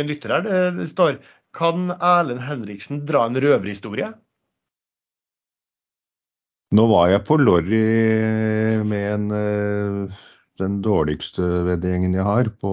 en 0.00 0.10
lytter 0.10 0.36
her. 0.36 0.46
Det, 0.76 0.88
står 0.92 1.18
Kan 1.56 1.90
Erlend 1.96 2.44
Henriksen 2.46 3.04
dra 3.08 3.26
en 3.26 3.38
røverhistorie? 3.40 4.12
Nå 6.74 6.84
var 6.90 7.10
jeg 7.12 7.24
på 7.28 7.36
Lorry 7.38 7.82
med 8.84 9.04
en, 9.12 9.26
eh, 9.30 10.22
den 10.58 10.80
dårligste 10.82 11.44
veddegjengen 11.68 12.16
jeg 12.18 12.26
har, 12.26 12.50
på 12.60 12.72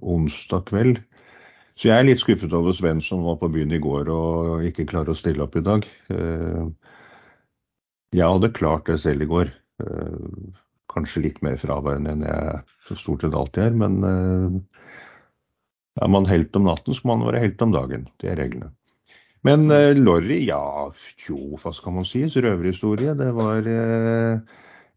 onsdag 0.00 0.64
kveld. 0.70 1.02
Så 1.76 1.90
jeg 1.90 1.98
er 1.98 2.08
litt 2.08 2.22
skuffet 2.22 2.52
over 2.56 2.72
Sven 2.76 3.00
som 3.04 3.24
var 3.26 3.38
på 3.40 3.50
byen 3.52 3.72
i 3.76 3.80
går 3.82 4.08
og 4.12 4.64
ikke 4.68 4.88
klarer 4.88 5.12
å 5.12 5.18
stille 5.18 5.44
opp 5.44 5.56
i 5.56 5.64
dag. 5.64 5.86
Eh, 6.12 6.64
jeg 8.16 8.28
hadde 8.28 8.52
klart 8.56 8.88
det 8.88 9.00
selv 9.04 9.24
i 9.24 9.30
går. 9.30 9.52
Eh, 10.92 10.94
kanskje 10.94 11.22
litt 11.24 11.42
mer 11.42 11.56
fraværende 11.56 12.12
enn 12.12 12.26
jeg 12.26 12.60
så 12.88 12.96
stort 12.96 13.24
sett 13.24 13.34
alltid 13.34 13.64
er, 13.64 13.76
men 13.80 14.02
er 16.00 16.08
man 16.08 16.26
helt 16.28 16.56
om 16.56 16.64
natten, 16.68 16.94
må 17.04 17.16
man 17.16 17.28
være 17.30 17.44
helt 17.46 17.62
om 17.62 17.72
dagen. 17.72 18.08
Det 18.20 18.32
er 18.32 18.40
reglene. 18.40 18.72
Men 19.42 19.66
uh, 19.72 19.90
Lorry, 19.98 20.44
ja, 20.46 20.92
jo, 21.26 21.38
hva 21.58 21.72
skal 21.74 21.96
man 21.96 22.06
si? 22.06 22.22
Røverhistorie. 22.30 23.14
Det 23.18 23.30
var 23.34 23.66
uh, 23.66 24.38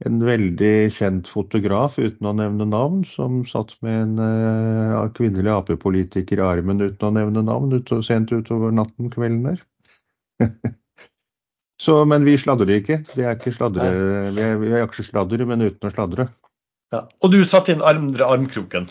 en 0.06 0.22
veldig 0.22 0.74
kjent 0.94 1.32
fotograf, 1.32 1.98
uten 1.98 2.30
å 2.30 2.36
nevne 2.38 2.68
navn, 2.70 3.02
som 3.10 3.42
satt 3.50 3.74
med 3.86 4.02
en 4.04 4.22
uh, 4.22 5.10
kvinnelig 5.18 5.50
Ap-politiker 5.56 6.44
i 6.44 6.46
armen 6.46 6.84
uten 6.84 7.10
å 7.10 7.14
nevne 7.18 7.46
navn, 7.48 7.74
ut, 7.74 7.96
sent 8.06 8.36
utover 8.36 8.76
natten 8.76 9.10
kvelden 9.14 9.50
der. 9.50 9.64
Så, 11.82 11.98
men 12.08 12.24
vi 12.24 12.38
sladrer 12.40 12.78
ikke. 12.80 13.02
Vi 13.16 13.24
er 13.26 13.36
ikke 13.36 13.52
sladre, 13.56 13.90
vi 14.36 14.44
er, 14.44 14.56
vi 14.62 14.72
er 14.72 14.86
aksjesladre, 14.86 15.48
men 15.48 15.66
uten 15.66 15.90
å 15.90 15.92
sladre. 15.92 16.30
Ja. 16.94 17.02
Og 17.24 17.34
du 17.34 17.42
satt 17.48 17.70
inn 17.74 17.84
andre 17.84 18.28
armkroken? 18.32 18.88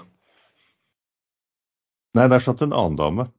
Nei, 2.14 2.26
der 2.30 2.43
satt 2.43 2.62
en 2.62 2.74
annen 2.76 2.99
dame. 2.99 3.28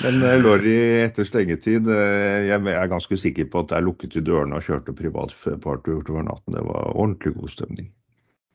Men 0.00 0.22
uh, 0.22 0.36
Lorry 0.40 0.74
etter 1.02 1.26
stengetid, 1.28 1.88
uh, 1.90 2.46
jeg 2.46 2.56
er 2.72 2.90
ganske 2.90 3.18
sikker 3.20 3.48
på 3.52 3.64
at 3.64 3.74
jeg 3.74 3.84
lukket 3.84 4.16
i 4.16 4.22
dørene 4.24 4.56
og 4.56 4.64
kjørte 4.64 4.94
privatparty 4.96 5.96
utover 5.98 6.24
natten. 6.26 6.54
Det 6.56 6.62
var 6.64 6.94
ordentlig 6.94 7.34
god 7.36 7.52
stemning. 7.52 7.90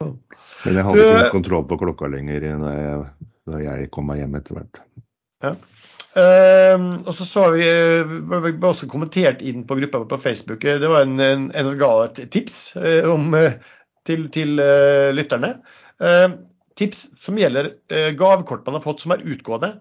Men 0.02 0.80
jeg 0.80 0.86
hadde 0.88 1.04
ikke 1.06 1.36
kontroll 1.38 1.68
på 1.70 1.78
klokka 1.80 2.10
lenger 2.12 2.44
da 3.46 3.60
jeg 3.62 3.92
kom 3.94 4.10
meg 4.10 4.24
hjem 4.24 4.36
etter 4.40 4.58
hvert. 4.58 4.82
Ja. 5.46 5.54
Uh, 6.16 6.96
og 7.04 7.12
så 7.18 7.26
så 7.28 7.42
vi, 7.52 7.66
vi 8.08 8.52
også 8.64 8.88
kommentert 8.88 9.42
inn 9.44 9.66
på 9.68 9.76
gruppa 9.82 10.06
på 10.08 10.22
Facebook. 10.24 10.64
Det 10.64 10.92
var 10.92 11.04
en, 11.04 11.20
en, 11.20 11.48
en 11.52 11.70
som 11.70 11.80
ga 11.80 11.94
et 12.06 12.22
tips 12.32 12.60
om, 13.12 13.36
til, 14.08 14.30
til 14.32 14.60
lytterne. 15.18 15.58
Tips 16.76 17.10
som 17.20 17.38
gjelder 17.40 17.72
eh, 17.92 18.12
gavekort 18.20 18.66
man 18.66 18.78
har 18.78 18.84
fått 18.84 19.06
som 19.06 19.14
er 19.16 19.24
utgående. 19.24 19.78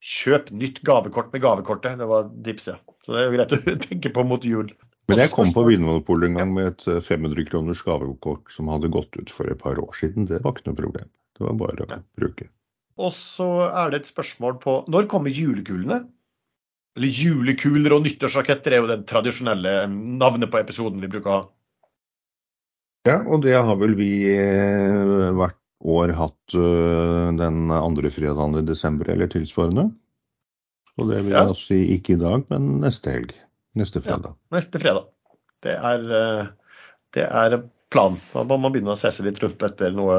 Kjøp 0.00 0.52
nytt 0.54 0.78
gavekort 0.86 1.32
med 1.34 1.42
gavekortet. 1.42 1.98
Det 1.98 2.06
var 2.06 2.30
tipset. 2.46 2.78
Så 3.04 3.16
det 3.16 3.22
er 3.22 3.26
jo 3.26 3.34
greit 3.34 3.56
å 3.56 3.58
tenke 3.88 4.12
på 4.14 4.24
mot 4.26 4.46
jul. 4.46 4.70
Men 5.10 5.24
jeg 5.24 5.32
kom 5.34 5.50
på 5.50 5.64
Vinmonopolet 5.66 6.30
en 6.30 6.38
gang 6.38 6.52
med 6.54 6.70
et 6.70 6.86
500 6.86 7.34
eh, 7.34 7.48
kroners 7.48 7.82
gavekort 7.82 8.54
som 8.54 8.70
hadde 8.70 8.92
gått 8.94 9.18
ut 9.18 9.32
for 9.34 9.50
et 9.50 9.58
par 9.58 9.80
år 9.82 9.90
siden. 9.98 10.28
Det 10.30 10.38
var 10.44 10.54
ikke 10.54 10.70
noe 10.70 10.78
problem. 10.84 11.10
Det 11.34 11.46
var 11.48 11.58
bare 11.64 11.88
å 11.88 12.00
bruke. 12.20 12.46
Og 12.98 13.12
så 13.16 13.48
er 13.68 13.92
det 13.92 14.02
et 14.02 14.10
spørsmål 14.10 14.58
på 14.62 14.80
når 14.90 15.08
kommer 15.12 15.34
julekulene? 15.34 16.02
Eller 16.98 17.14
julekuler 17.14 17.94
og 17.94 18.04
nyttårsraketter 18.04 18.74
er 18.74 18.82
jo 18.82 18.90
det 18.90 19.04
tradisjonelle 19.08 19.74
navnet 19.90 20.50
på 20.50 20.58
episoden 20.58 21.02
vi 21.02 21.10
bruker 21.12 21.30
å 21.30 21.36
ha. 21.36 21.42
Ja, 23.08 23.20
og 23.24 23.44
det 23.46 23.54
har 23.56 23.78
vel 23.80 23.94
vi 23.96 24.10
hvert 25.38 25.56
år 25.80 26.12
hatt 26.18 26.56
uh, 26.58 27.30
den 27.38 27.70
andre 27.72 28.10
fredagen 28.12 28.58
i 28.58 28.66
desember 28.66 29.08
eller 29.12 29.30
tilsvarende. 29.32 29.86
Så 30.92 31.06
det 31.08 31.22
vil 31.24 31.32
ja. 31.32 31.46
jeg 31.48 31.60
si 31.62 31.78
ikke 31.94 32.18
i 32.18 32.20
dag, 32.20 32.44
men 32.52 32.82
neste 32.82 33.14
helg. 33.14 33.32
Neste 33.78 34.02
fredag. 34.04 34.34
Ja, 34.34 34.56
neste 34.58 34.82
fredag. 34.82 35.08
Det 35.64 35.76
er, 35.78 36.04
det 37.14 37.24
er 37.24 37.56
planen. 37.92 38.18
Da 38.34 38.44
må 38.44 38.58
man 38.60 38.74
begynne 38.74 38.96
å 38.96 39.00
se 39.00 39.12
seg 39.14 39.28
litt 39.28 39.40
rundt 39.40 39.62
etter 39.64 39.94
noe 39.94 40.18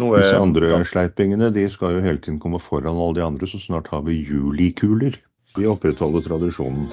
noe 0.00 0.20
Disse 0.20 0.40
andre 0.40 0.80
sleipingene 0.88 1.50
de 1.54 1.68
skal 1.70 1.96
jo 1.96 2.04
hele 2.04 2.20
tiden 2.22 2.40
komme 2.42 2.60
foran 2.62 2.98
alle 2.98 3.20
de 3.20 3.24
andre, 3.26 3.48
så 3.48 3.60
snart 3.62 3.90
har 3.92 4.02
vi 4.06 4.20
julikuler. 4.26 5.18
Vi 5.54 5.68
opprettholder 5.70 6.24
tradisjonen. 6.26 6.88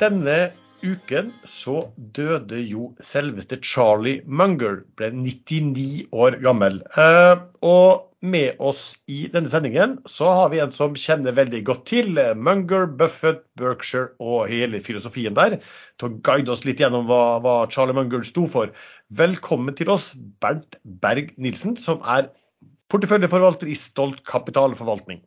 Denne 0.00 0.38
uken 0.80 1.32
så 1.44 1.88
døde 1.96 2.60
jo 2.62 2.92
selveste 3.02 3.58
Charlie 3.60 4.22
Munger, 4.24 4.84
ble 4.96 5.10
99 5.12 6.06
år 6.14 6.38
gammel. 6.44 6.80
Eh, 6.96 7.34
og 7.66 8.07
med 8.20 8.58
oss 8.58 8.96
i 9.06 9.26
denne 9.30 9.50
sendingen 9.50 9.96
så 10.10 10.26
har 10.26 10.50
vi 10.50 10.58
en 10.62 10.72
som 10.74 10.96
kjenner 10.98 11.36
veldig 11.36 11.60
godt 11.68 11.84
til 11.90 12.18
Munger, 12.34 12.88
Buffett, 12.98 13.44
Berkshire 13.58 14.10
og 14.18 14.48
hele 14.50 14.80
filosofien 14.82 15.36
der, 15.36 15.58
til 15.98 16.08
å 16.08 16.18
guide 16.26 16.50
oss 16.52 16.64
litt 16.66 16.82
gjennom 16.82 17.06
hva, 17.06 17.38
hva 17.44 17.56
Charlie 17.70 17.94
Munger 17.96 18.26
sto 18.26 18.48
for. 18.50 18.72
Velkommen 19.14 19.76
til 19.78 19.92
oss, 19.94 20.10
Bernt 20.42 20.80
Berg 20.82 21.30
Nilsen, 21.38 21.76
som 21.78 22.02
er 22.02 22.32
porteføljeforvalter 22.90 23.70
i 23.70 23.78
Stolt 23.78 24.24
kapitalforvaltning. 24.26 25.22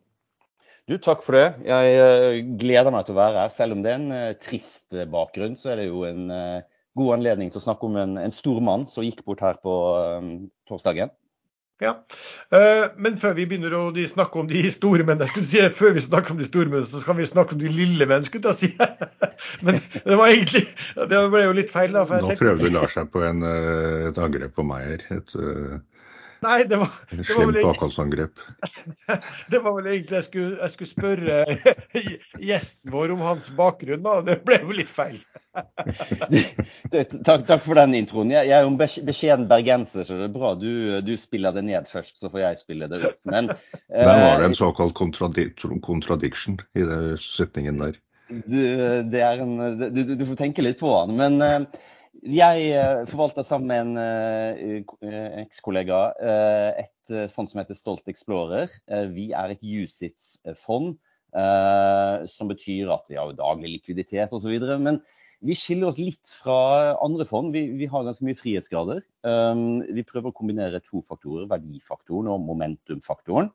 Du, 0.90 0.98
Takk 0.98 1.22
for 1.24 1.38
det. 1.38 1.46
Jeg 1.64 1.96
uh, 1.96 2.36
gleder 2.58 2.92
meg 2.92 3.06
til 3.06 3.14
å 3.14 3.20
være 3.22 3.44
her. 3.44 3.54
Selv 3.54 3.76
om 3.76 3.84
det 3.84 3.92
er 3.92 4.00
en 4.00 4.12
uh, 4.12 4.36
trist 4.42 4.92
bakgrunn, 5.14 5.54
så 5.56 5.72
er 5.72 5.80
det 5.80 5.88
jo 5.88 6.02
en 6.04 6.26
god 6.98 7.14
anledning 7.14 7.48
til 7.48 7.62
å 7.62 7.64
snakke 7.64 7.88
om 7.88 7.96
en, 7.96 8.18
en 8.20 8.34
stor 8.34 8.58
mann 8.60 8.84
som 8.90 9.06
gikk 9.06 9.22
bort 9.24 9.40
her 9.40 9.56
på 9.62 9.72
torsdagen. 10.68 11.14
Ja, 11.82 11.96
Men 12.96 13.16
før 13.18 13.34
vi 13.38 13.46
begynner 13.50 13.74
å 13.74 13.84
snakke 14.08 14.38
om 14.38 14.48
de 14.50 14.62
store 14.70 15.06
mennene, 15.06 15.28
skulle 15.30 15.48
si, 15.50 15.62
før 15.74 15.96
vi 15.96 16.04
snakker 16.04 16.34
om 16.34 16.40
de 16.40 16.46
store 16.46 16.70
menneskene, 16.70 17.00
så 17.02 17.08
kan 17.08 17.18
vi 17.18 17.28
snakke 17.28 17.56
om 17.56 17.62
de 17.62 17.72
lille 17.72 18.06
menn, 18.10 18.26
skulle 18.26 18.52
jeg 18.52 18.60
si. 18.60 18.70
Men 19.66 19.80
det 19.80 20.18
var 20.18 20.30
egentlig 20.30 20.62
Det 21.10 21.22
ble 21.32 21.46
jo 21.46 21.56
litt 21.58 21.72
feil. 21.72 21.96
da. 21.96 22.04
Nå 22.22 22.36
prøvde 22.38 22.70
Lars 22.74 22.94
seg 22.98 23.10
på 23.12 23.24
en, 23.26 23.42
et 24.08 24.20
angrep 24.22 24.54
på 24.58 24.66
meg 24.66 24.86
her. 24.86 25.08
Et, 25.18 25.34
Nei, 26.42 26.64
det 26.66 26.78
var, 26.80 26.90
det 27.10 27.22
var 27.28 27.46
vel 27.46 27.58
egentlig, 27.60 28.24
det 29.52 29.60
var 29.62 29.76
vel 29.76 29.88
egentlig 29.92 30.16
jeg 30.16 30.26
skulle, 30.26 30.56
jeg 30.58 30.74
skulle 30.74 30.90
spørre 30.90 31.36
gjesten 32.42 32.90
vår 32.90 33.14
om 33.14 33.22
hans 33.22 33.50
bakgrunn, 33.54 34.02
da. 34.02 34.16
Det 34.26 34.40
ble 34.46 34.58
jo 34.64 34.74
litt 34.74 34.90
feil. 34.90 35.20
takk, 36.92 37.44
takk, 37.46 37.62
for 37.62 37.78
den 37.78 37.94
introen. 38.00 38.32
Jeg, 38.34 38.50
jeg 38.50 38.56
er 38.58 38.66
jo 38.66 38.72
en 38.72 38.80
beskjeden 38.80 39.46
bergenser, 39.50 40.08
så 40.08 40.18
det 40.18 40.26
er 40.30 40.34
bra 40.34 40.54
du, 40.58 40.72
du, 41.06 41.14
spiller 41.20 41.54
det 41.54 41.66
ned 41.68 41.90
først, 41.90 42.18
så 42.18 42.32
får 42.32 42.42
jeg 42.42 42.62
spille 42.64 42.90
det 42.90 43.02
ut. 43.04 43.22
Men 43.30 43.52
Der 43.92 44.08
var 44.10 44.42
det 44.42 44.50
en 44.50 44.56
eh, 44.56 44.58
såkalt 44.58 44.98
contradiction 44.98 46.58
i 46.74 46.86
den 46.88 47.12
setningen 47.22 47.82
der. 47.84 48.00
Du, 48.32 48.58
en, 48.58 49.58
du, 49.92 50.04
du, 50.16 50.24
får 50.26 50.38
tenke 50.40 50.64
litt 50.64 50.80
på 50.80 50.90
den. 51.06 51.18
Men 51.20 51.42
eh, 51.44 51.82
jeg 52.20 52.66
eh, 52.76 53.02
forvalter 53.08 53.44
sammen 53.46 53.70
med 53.70 53.80
en 53.82 54.84
uh, 54.92 55.40
ekskollega 55.42 56.00
uh, 56.20 56.82
et 56.84 57.32
fond 57.32 57.48
som 57.48 57.60
heter 57.62 57.76
Stolt 57.76 58.08
Explorer. 58.08 58.70
Vi 59.12 59.32
er 59.36 59.52
et 59.52 59.64
USITS-fond, 59.64 60.94
som 62.30 62.48
betyr 62.48 62.92
at 62.94 63.10
vi 63.10 63.18
har 63.18 63.32
daglig 63.36 63.72
likviditet 63.74 64.32
osv. 64.32 64.54
Men 64.80 65.00
vi 65.42 65.56
skiller 65.58 65.90
oss 65.90 65.98
litt 65.98 66.30
fra 66.40 66.94
andre 67.02 67.26
fond. 67.28 67.50
Vi, 67.52 67.66
vi 67.76 67.88
har 67.90 68.06
ganske 68.06 68.24
mye 68.24 68.38
frihetsgrader. 68.38 69.02
Vi 69.02 70.06
prøver 70.08 70.30
å 70.30 70.36
kombinere 70.38 70.80
to 70.86 71.02
faktorer, 71.04 71.50
verdifaktoren 71.50 72.30
og 72.32 72.46
momentumfaktoren. 72.46 73.50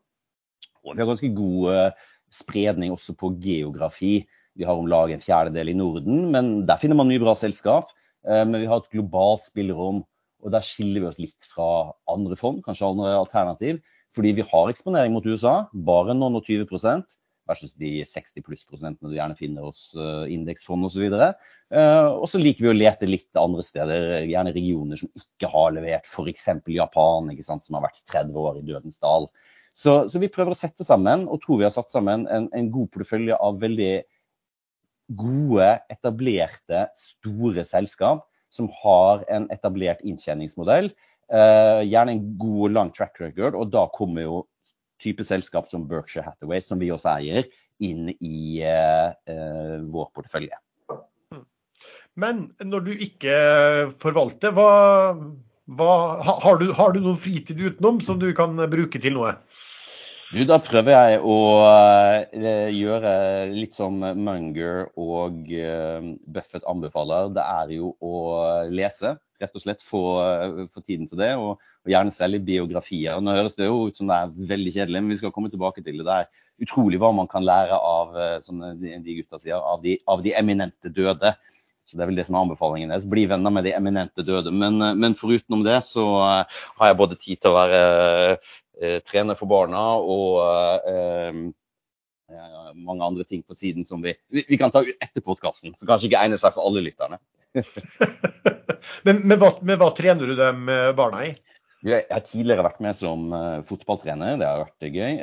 Og 0.84 0.92
vi 0.92 1.02
har 1.02 1.10
ganske 1.10 1.34
god 1.40 1.98
spredning 2.34 2.94
også 2.94 3.16
på 3.18 3.32
geografi. 3.42 4.20
Vi 4.60 4.68
har 4.68 4.78
om 4.78 4.92
lag 4.92 5.16
en 5.16 5.24
fjerdedel 5.24 5.72
i 5.72 5.80
Norden, 5.80 6.28
men 6.36 6.68
der 6.68 6.84
finner 6.84 7.00
man 7.00 7.10
mye 7.10 7.24
bra 7.24 7.34
selskap. 7.40 7.96
Eh, 8.28 8.44
men 8.46 8.62
vi 8.62 8.70
har 8.70 8.84
et 8.84 8.94
globalt 8.94 9.48
spillerom. 9.48 10.04
Og 10.46 10.54
der 10.54 10.66
skiller 10.66 11.02
vi 11.02 11.10
oss 11.10 11.22
litt 11.22 11.48
fra 11.50 11.94
andre 12.12 12.38
fond, 12.38 12.60
kanskje 12.66 12.92
andre 12.92 13.16
alternativ. 13.18 13.80
Fordi 14.16 14.36
vi 14.38 14.46
har 14.46 14.70
eksponering 14.72 15.16
mot 15.16 15.26
USA, 15.26 15.64
bare 15.74 16.16
noen 16.16 16.38
og 16.40 16.46
20 16.46 16.68
versus 17.48 17.74
de 17.80 18.02
60 18.06 18.44
pluss 18.44 18.66
prosentene 18.68 19.12
du 19.12 19.16
gjerne 19.16 19.38
finner 19.40 19.68
hos 19.70 19.94
uh, 19.96 20.26
indeksfond 20.32 20.84
osv. 20.88 21.06
Uh, 21.08 22.10
og 22.12 22.26
så 22.28 22.42
liker 22.42 22.66
vi 22.66 22.72
å 22.74 22.76
lete 22.76 23.08
litt 23.10 23.40
andre 23.40 23.64
steder, 23.64 24.26
gjerne 24.28 24.54
regioner 24.56 25.00
som 25.00 25.12
ikke 25.16 25.52
har 25.54 25.72
levert, 25.78 26.10
f.eks. 26.12 26.50
Japan, 26.76 27.32
som 27.40 27.80
har 27.80 27.88
vært 27.88 28.04
30 28.12 28.42
år 28.44 28.60
i 28.60 28.66
dødens 28.68 29.00
dal. 29.04 29.30
Så, 29.78 29.94
så, 30.10 30.20
vi 30.20 30.32
prøver 30.34 30.56
å 30.56 30.58
sette 30.58 30.84
sammen, 30.84 31.28
og 31.30 31.40
tror 31.44 31.62
vi 31.62 31.68
har 31.68 31.74
satt 31.76 31.92
sammen, 31.94 32.26
en, 32.34 32.50
en 32.52 32.70
god 32.74 32.92
portefølje 32.94 33.38
av 33.38 33.60
veldig 33.62 33.92
gode, 35.16 35.70
etablerte, 35.94 36.88
store 36.98 37.64
selskap 37.68 38.26
som 38.54 38.70
har 38.82 39.24
en 39.32 39.48
etablert 39.54 40.04
inntjeningsmodell. 40.08 40.92
Uh, 41.28 41.84
gjerne 41.84 42.16
en 42.16 42.28
god, 42.40 42.76
lang 42.76 42.92
track 42.96 43.20
record, 43.20 43.56
og 43.60 43.72
da 43.74 43.88
kommer 43.96 44.24
jo 44.24 44.38
type 45.04 45.26
selskap 45.28 45.68
som 45.70 45.86
Berkshire 45.88 46.26
Hathaway, 46.26 46.62
som 46.64 46.80
vi 46.82 46.92
også 46.94 47.18
eier, 47.18 47.50
inn 47.84 48.14
i 48.18 48.64
uh, 48.64 49.12
uh, 49.30 49.76
vår 49.92 50.08
portefølje. 50.16 50.58
Men 52.18 52.48
når 52.64 52.88
du 52.88 52.94
ikke 52.96 53.36
forvalter, 54.02 54.56
hva, 54.56 54.72
Hva, 55.68 56.24
har, 56.24 56.62
du, 56.62 56.72
har 56.72 56.94
du 56.96 57.02
noen 57.04 57.20
fritid 57.20 57.60
utenom 57.60 58.00
som 58.00 58.16
du 58.22 58.30
kan 58.32 58.56
bruke 58.72 59.02
til 59.04 59.18
noe? 59.18 59.34
Du, 60.28 60.42
da 60.44 60.58
prøver 60.60 60.92
jeg 60.92 61.20
å 61.24 61.36
uh, 61.64 62.72
gjøre 62.76 63.12
litt 63.54 63.78
som 63.78 64.02
Munger 64.02 64.90
og 65.00 65.46
uh, 65.48 66.10
Buffett 66.28 66.68
anbefaler. 66.68 67.30
Det 67.38 67.46
er 67.48 67.72
jo 67.78 67.94
å 68.04 68.18
lese, 68.68 69.14
rett 69.40 69.56
og 69.56 69.64
slett. 69.64 69.86
Få, 69.88 70.02
få 70.74 70.84
tiden 70.84 71.08
til 71.08 71.22
det. 71.22 71.32
Og, 71.40 71.56
og, 71.56 71.94
gjerne 71.94 72.12
selv 72.12 72.42
i 72.42 72.44
biografier. 72.50 73.22
Nå 73.24 73.38
høres 73.38 73.56
det 73.56 73.70
jo 73.70 73.86
ut 73.88 73.96
som 73.96 74.12
det 74.12 74.20
er 74.20 74.36
veldig 74.52 74.76
kjedelig, 74.76 75.04
men 75.06 75.16
vi 75.16 75.20
skal 75.22 75.32
komme 75.32 75.54
tilbake 75.54 75.86
til 75.86 76.04
det. 76.04 76.10
Det 76.10 76.20
er 76.20 76.68
utrolig 76.68 77.00
hva 77.00 77.14
man 77.16 77.32
kan 77.32 77.48
lære 77.48 77.80
av, 77.80 78.20
som 78.44 78.60
de, 78.82 79.00
gutta 79.22 79.40
sier, 79.40 79.56
av 79.56 79.80
de, 79.86 79.96
av 80.12 80.28
de 80.28 80.36
eminente 80.36 80.92
døde. 80.92 81.38
Så 81.88 81.96
Det 81.96 82.04
er 82.04 82.10
vel 82.12 82.20
det 82.20 82.28
som 82.28 82.36
er 82.36 82.44
anbefalingen 82.44 82.92
deres. 82.92 83.08
Bli 83.08 83.30
venner 83.32 83.54
med 83.56 83.64
de 83.64 83.72
eminente 83.80 84.28
døde. 84.28 84.52
Men, 84.52 84.76
men 85.00 85.16
forutenom 85.16 85.64
det 85.64 85.80
så 85.88 86.04
har 86.20 86.90
jeg 86.90 87.00
både 87.00 87.16
tid 87.16 87.40
til 87.40 87.56
å 87.56 87.60
være 87.62 87.84
eh, 88.82 89.00
trener 89.06 89.38
for 89.38 89.50
barna 89.50 89.82
og 90.00 90.42
eh, 90.90 91.42
mange 92.76 93.06
andre 93.06 93.24
ting 93.28 93.44
på 93.48 93.56
siden 93.56 93.88
som 93.88 94.02
vi, 94.04 94.14
vi 94.30 94.58
kan 94.60 94.74
ta 94.74 94.84
etter 94.84 95.24
podkasten. 95.24 95.76
Som 95.78 95.90
kanskje 95.90 96.10
ikke 96.10 96.24
egner 96.24 96.42
seg 96.42 96.56
for 96.56 96.68
alle 96.68 96.84
lytterne. 96.86 97.20
men, 99.08 99.22
men, 99.24 99.38
hva, 99.40 99.54
men, 99.62 99.78
hva, 99.80 99.94
trener 99.96 100.28
du 100.28 100.36
dem 100.38 100.68
barna 100.98 101.30
i? 101.30 101.32
Jeg 101.88 102.04
har 102.10 102.26
tidligere 102.26 102.66
vært 102.66 102.82
med 102.84 102.98
som 102.98 103.32
fotballtrener, 103.64 104.36
det 104.42 104.50
har 104.50 104.64
vært 104.66 104.88
gøy. 104.92 105.20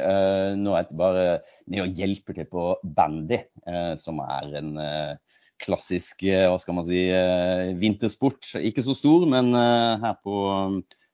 Nå 0.57 0.73
er 0.73 0.85
jeg 0.87 0.97
bare 0.97 1.25
med 1.69 1.83
og 1.83 1.99
hjelper 1.99 2.39
til 2.39 2.49
på 2.49 2.67
bandy, 2.97 3.41
som 4.01 4.23
er 4.25 4.55
en 4.63 4.71
klassisk 5.61 6.23
hva 6.25 6.57
skal 6.63 6.79
man 6.79 6.87
si, 6.87 7.03
vintersport. 7.83 8.55
Ikke 8.65 8.87
så 8.87 8.95
stor, 8.97 9.27
men 9.29 9.51
her 9.53 10.17
på 10.25 10.39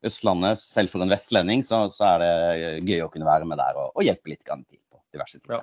Østlandet, 0.06 0.60
selv 0.60 0.92
for 0.92 1.04
en 1.04 1.12
vestlending, 1.12 1.64
så, 1.66 1.84
så, 1.92 2.14
er 2.14 2.22
det 2.22 2.70
gøy 2.88 3.02
å 3.04 3.10
kunne 3.12 3.28
være 3.28 3.48
med 3.48 3.60
der 3.60 3.76
og, 3.76 3.90
og 3.92 4.06
hjelpe 4.06 4.32
litt 4.32 4.46
grann 4.46 4.64
til 4.64 4.80
på 4.80 5.00
diverse 5.12 5.36
ting. 5.36 5.52
Ja. 5.52 5.60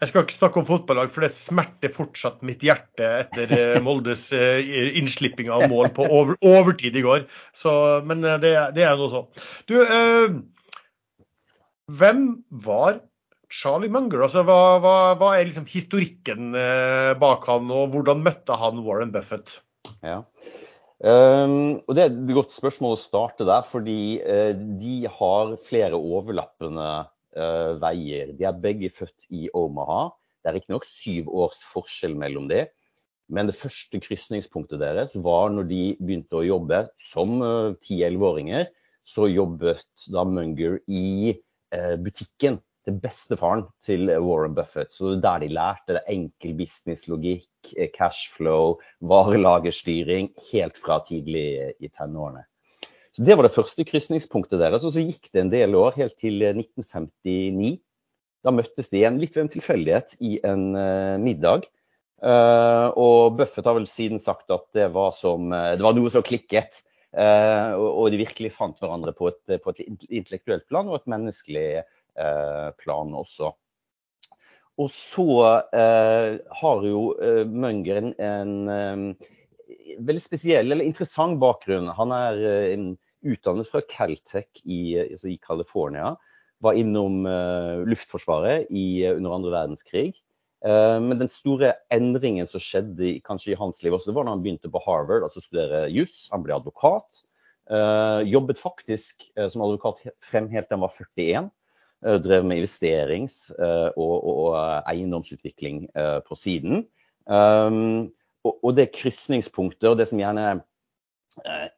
Jeg 0.00 0.10
skal 0.10 0.24
ikke 0.24 0.36
snakke 0.36 0.60
om 0.60 0.68
fotballag, 0.68 1.12
for 1.12 1.24
det 1.24 1.30
smerter 1.36 1.92
fortsatt 1.92 2.42
mitt 2.46 2.64
hjerte 2.64 3.10
etter 3.22 3.52
eh, 3.56 3.80
Moldes 3.84 4.26
eh, 4.36 4.60
innslipping 5.00 5.50
av 5.52 5.66
mål 5.70 5.92
på 5.96 6.06
over, 6.08 6.38
overtid 6.44 6.96
i 6.96 7.04
går. 7.04 7.26
Så, 7.56 7.72
men 8.08 8.24
eh, 8.24 8.40
det, 8.42 8.54
det 8.76 8.86
er 8.88 8.96
noe 9.00 9.12
sånn. 9.12 9.44
Du, 9.70 9.76
eh, 9.84 10.38
hvem 12.00 12.26
var 12.64 13.02
Charlie 13.52 13.92
Munger? 13.92 14.24
Altså, 14.26 14.42
hva, 14.48 14.78
hva, 14.82 14.96
hva 15.20 15.34
er 15.36 15.46
liksom 15.46 15.68
historikken 15.70 16.56
bak 17.20 17.44
han, 17.46 17.68
og 17.70 17.92
hvordan 17.92 18.24
møtte 18.24 18.56
han 18.58 18.80
Warren 18.86 19.12
Buffett? 19.14 19.60
Ja. 20.02 20.22
Um, 21.04 21.82
og 21.84 21.96
Det 21.96 22.00
er 22.00 22.12
et 22.12 22.30
godt 22.32 22.54
spørsmål 22.54 22.94
å 22.96 23.00
starte 23.00 23.44
der, 23.44 23.64
fordi 23.68 24.22
uh, 24.24 24.54
de 24.80 25.02
har 25.18 25.50
flere 25.60 25.98
overlappende 25.98 26.86
uh, 27.36 27.72
veier. 27.82 28.32
De 28.38 28.46
er 28.48 28.62
begge 28.62 28.88
født 28.88 29.26
i 29.28 29.50
Omaha. 29.52 30.14
Det 30.40 30.48
er 30.48 30.56
riktignok 30.56 30.86
syv 30.88 31.28
års 31.28 31.60
forskjell 31.74 32.16
mellom 32.16 32.48
dem. 32.48 32.72
Men 33.28 33.48
det 33.48 33.56
første 33.56 34.00
krysningspunktet 34.00 34.80
deres 34.80 35.16
var 35.24 35.52
når 35.52 35.68
de 35.68 35.82
begynte 36.00 36.40
å 36.40 36.44
jobbe 36.44 36.82
som 37.04 37.38
ti-elleveåringer. 37.84 38.66
Så 39.04 39.30
jobbet 39.32 39.84
da 40.12 40.24
Munger 40.28 40.76
i 40.88 41.32
butikken 42.04 42.58
til 42.84 42.96
bestefaren 43.00 43.64
til 43.84 44.08
Warren 44.22 44.54
Buffett. 44.56 44.92
Så 44.92 45.14
der 45.20 45.42
de 45.42 45.50
lærte 45.52 45.96
det 45.96 46.04
enkel 46.12 46.54
businesslogikk, 46.58 47.48
eh, 47.76 47.90
cashflow, 47.94 48.78
varelagerstyring 49.00 50.30
helt 50.50 50.80
fra 50.80 51.00
tidlig 51.08 51.74
i 51.80 51.88
tenårene. 51.88 52.44
Så 53.14 53.24
Det 53.24 53.36
var 53.36 53.42
det 53.44 53.54
første 53.54 53.84
krysningspunktet 53.84 54.58
deres. 54.58 54.84
Og 54.84 54.92
så 54.92 55.00
gikk 55.00 55.30
det 55.32 55.40
en 55.40 55.50
del 55.50 55.74
år, 55.74 55.94
helt 55.96 56.16
til 56.18 56.42
1959. 56.42 57.80
Da 58.44 58.50
møttes 58.50 58.90
de 58.90 58.98
igjen, 58.98 59.20
litt 59.20 59.36
ved 59.36 59.44
en 59.44 59.54
tilfeldighet, 59.54 60.16
i 60.20 60.40
en 60.44 60.72
middag. 61.22 61.62
Og 62.20 63.36
Buffett 63.38 63.64
har 63.64 63.74
vel 63.78 63.86
siden 63.86 64.18
sagt 64.18 64.50
at 64.50 64.66
det 64.74 64.92
var, 64.92 65.12
som, 65.12 65.48
det 65.48 65.80
var 65.80 65.94
noe 65.94 66.10
som 66.10 66.26
klikket. 66.26 66.82
Og, 67.14 68.10
de 68.10 68.18
virkelig 68.18 68.50
fant 68.52 68.76
hverandre 68.76 69.14
på 69.14 69.30
et, 69.30 69.60
på 69.62 69.70
et 69.70 69.80
intellektuelt 70.10 70.66
plan 70.66 70.88
og 70.88 70.98
et 70.98 71.06
menneskelig 71.14 71.84
Eh, 71.84 72.03
plan 72.78 73.14
også. 73.18 73.50
Og 74.82 74.90
så 74.90 75.26
eh, 75.76 76.34
har 76.60 76.86
jo 76.88 77.06
eh, 77.22 77.44
Munger 77.46 78.00
en, 78.00 78.12
en 78.18 79.14
veldig 80.02 80.22
spesiell 80.22 80.74
eller 80.74 80.86
interessant 80.86 81.38
bakgrunn. 81.42 81.92
Han 81.94 82.14
er 82.14 82.40
utdannet 83.24 83.70
fra 83.70 83.84
Caltech 83.88 84.64
i, 84.64 84.96
altså 85.04 85.30
i 85.30 85.38
California. 85.42 86.14
Var 86.64 86.78
innom 86.80 87.24
Luftforsvaret 87.86 88.70
i, 88.72 89.04
under 89.10 89.34
andre 89.36 89.52
verdenskrig. 89.52 90.14
Men 90.64 91.18
den 91.20 91.28
store 91.28 91.74
endringen 91.92 92.48
som 92.48 92.62
skjedde 92.62 93.18
kanskje 93.26 93.52
i 93.52 93.58
hans 93.60 93.82
liv 93.84 93.96
også, 93.96 94.14
var 94.16 94.24
da 94.24 94.32
han 94.32 94.44
begynte 94.44 94.70
på 94.72 94.80
Harvard, 94.86 95.26
altså 95.26 95.42
studere 95.44 95.82
juss. 95.92 96.22
Han 96.32 96.44
ble 96.46 96.56
advokat. 96.56 97.20
Jobbet 98.30 98.62
faktisk 98.62 99.26
som 99.36 99.66
advokat 99.66 100.06
frem 100.24 100.48
helt 100.54 100.70
til 100.70 100.78
han 100.78 100.86
var 100.86 100.96
41. 100.96 101.50
Eh, 102.04 102.18
drev 102.20 102.44
med 102.44 102.60
investerings- 102.60 103.48
eh, 103.56 103.90
og, 103.96 104.26
og, 104.28 104.56
eiendomsutvikling 104.90 105.86
eh, 105.96 106.20
på 106.26 106.36
siden. 106.36 106.84
Um, 107.24 108.12
og, 108.44 108.58
og 108.60 108.74
det 108.76 108.90
krysningspunktet, 108.92 109.88
og 109.88 109.96
det 109.96 110.10
som 110.10 110.20
gjerne 110.20 110.58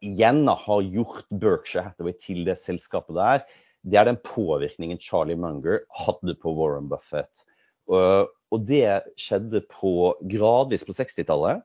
igjen 0.05 0.43
har 0.51 0.89
gjort 0.93 1.29
Berkshire 1.31 1.85
Hathaway 1.87 2.17
til 2.19 2.43
det 2.45 2.59
selskapet 2.59 3.15
der, 3.17 3.45
det 3.87 4.01
er 4.01 4.09
den 4.09 4.19
påvirkningen 4.19 4.99
Charlie 5.01 5.39
Munger 5.39 5.85
hadde 5.95 6.35
på 6.43 6.51
Warren 6.59 6.91
Buffett. 6.91 7.45
Og 7.87 8.67
det 8.67 9.07
skjedde 9.17 9.63
på, 9.71 10.11
gradvis 10.29 10.85
på 10.85 10.93
60-tallet. 10.99 11.63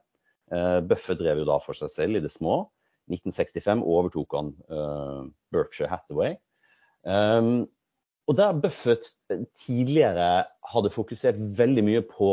Buffett 0.86 1.20
drev 1.20 1.42
jo 1.42 1.48
da 1.50 1.58
for 1.60 1.76
seg 1.76 1.90
selv 1.90 2.16
i 2.16 2.22
det 2.22 2.30
små. 2.32 2.62
1965 3.10 3.82
overtok 3.82 4.38
han 4.38 4.54
Berkshire 5.52 5.90
Hathaway. 5.90 6.38
Um, 7.02 7.66
og 8.30 8.38
der 8.38 8.58
Buffett 8.62 9.12
eh, 9.32 9.44
tidligere 9.58 10.44
hadde 10.72 10.92
fokusert 10.94 11.40
veldig 11.58 11.84
mye 11.86 12.02
på 12.06 12.32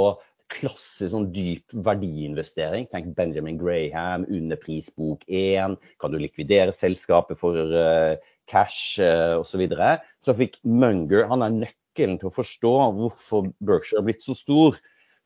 klassisk 0.50 1.14
sånn 1.14 1.30
dyp 1.34 1.74
verdiinvestering. 1.86 2.88
Tenk 2.90 3.12
Benjamin 3.18 3.60
Graham, 3.60 4.26
under 4.34 4.58
prisbok 4.62 5.26
1. 5.28 5.78
Kan 6.02 6.14
du 6.14 6.18
likvidere 6.22 6.74
selskapet 6.74 7.38
for 7.38 7.58
uh, 7.58 8.16
cash 8.50 8.98
uh, 8.98 9.38
osv. 9.38 9.52
Så, 9.52 9.62
videre. 9.62 9.92
så 10.24 10.34
fikk 10.38 10.58
Munger 10.66 11.28
han 11.30 11.46
er 11.46 11.54
nøkkelen 11.54 12.18
til 12.22 12.32
å 12.32 12.34
forstå 12.34 12.74
hvorfor 12.98 13.52
Berkshire 13.62 14.02
har 14.02 14.10
blitt 14.10 14.26
så 14.26 14.38
stor. 14.38 14.80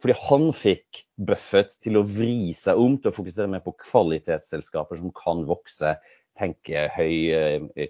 Fordi 0.03 0.17
han 0.25 0.49
fikk 0.51 1.05
Buffett 1.15 1.77
til 1.85 1.95
å 1.95 2.03
vri 2.03 2.51
seg 2.57 2.79
om 2.81 2.97
til 2.99 3.13
å 3.13 3.15
fokusere 3.15 3.47
mer 3.47 3.63
på 3.63 3.75
kvalitetsselskaper 3.85 4.99
som 4.99 5.13
kan 5.15 5.45
vokse 5.47 5.93
tenke 6.39 6.87
høy 6.95 7.13
eh, 7.33 7.67
eh, 7.75 7.89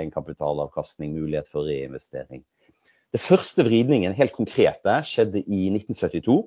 egenkapitalavkastning, 0.00 1.14
mulighet 1.16 1.50
for 1.50 1.68
reinvestering. 1.68 2.42
Det 3.12 3.20
første 3.20 3.64
vridningen, 3.66 4.14
helt 4.16 4.32
konkret 4.36 4.86
skjedde 5.06 5.42
i 5.44 5.66
1972. 5.74 6.38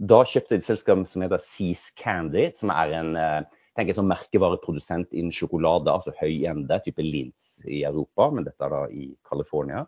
Da 0.00 0.22
kjøpte 0.24 0.56
et 0.56 0.64
selskap 0.64 1.02
som 1.06 1.24
heter 1.24 1.40
Seas 1.42 1.90
Candy, 1.98 2.48
som 2.56 2.72
er 2.72 2.94
en 2.98 3.16
eh, 3.20 3.42
tenker 3.76 3.96
sånn 3.96 4.10
merkevareprodusent 4.10 5.12
innen 5.16 5.32
sjokolade, 5.34 5.92
altså 5.92 6.12
høyende, 6.18 6.78
type 6.84 7.04
Lintz 7.04 7.54
i 7.64 7.82
Europa, 7.88 8.28
men 8.34 8.46
dette 8.48 8.66
er 8.66 8.74
da 8.74 8.82
i 8.92 9.10
California. 9.28 9.86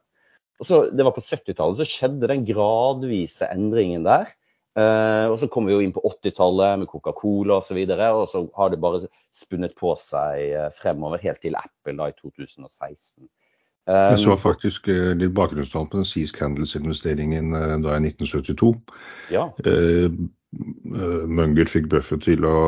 Og 0.63 0.69
så, 0.69 0.81
det 0.95 1.05
var 1.05 1.17
på 1.17 1.25
70-tallet 1.25 1.83
så 1.83 1.89
skjedde 1.89 2.31
den 2.31 2.47
gradvise 2.49 3.49
endringen 3.53 4.07
der. 4.07 4.31
Uh, 4.75 5.31
og 5.31 5.37
så 5.39 5.47
kommer 5.47 5.71
vi 5.71 5.77
jo 5.77 5.85
inn 5.87 5.95
på 5.95 6.03
80-tallet 6.03 6.81
med 6.81 6.91
Coca-Cola 6.91 7.61
osv. 7.61 7.79
Og, 7.79 7.95
så 7.95 8.11
og 8.11 8.29
så 8.33 8.43
har 8.59 8.73
det 8.73 8.81
bare 8.83 9.05
spunnet 9.35 9.77
på 9.79 9.93
seg 10.01 10.55
uh, 10.59 10.69
fremover 10.75 11.23
helt 11.23 11.39
til 11.45 11.55
Apple 11.59 11.95
da 12.01 12.11
i 12.11 12.17
2016. 12.19 13.29
Um, 13.85 13.95
jeg 13.95 14.23
så 14.25 14.37
faktisk 14.41 14.89
uh, 14.91 15.13
litt 15.21 15.35
bakgrunnstall 15.37 15.87
på 15.93 16.01
den 16.01 16.09
Seas 16.09 16.35
Candles-investeringen 16.35 17.55
da 17.85 17.95
i 17.95 18.03
1972. 18.03 18.73
Ja. 19.35 19.47
Munger 20.55 21.71
fikk 21.71 21.87
Buffett 21.93 22.27
til 22.27 22.47
å 22.47 22.59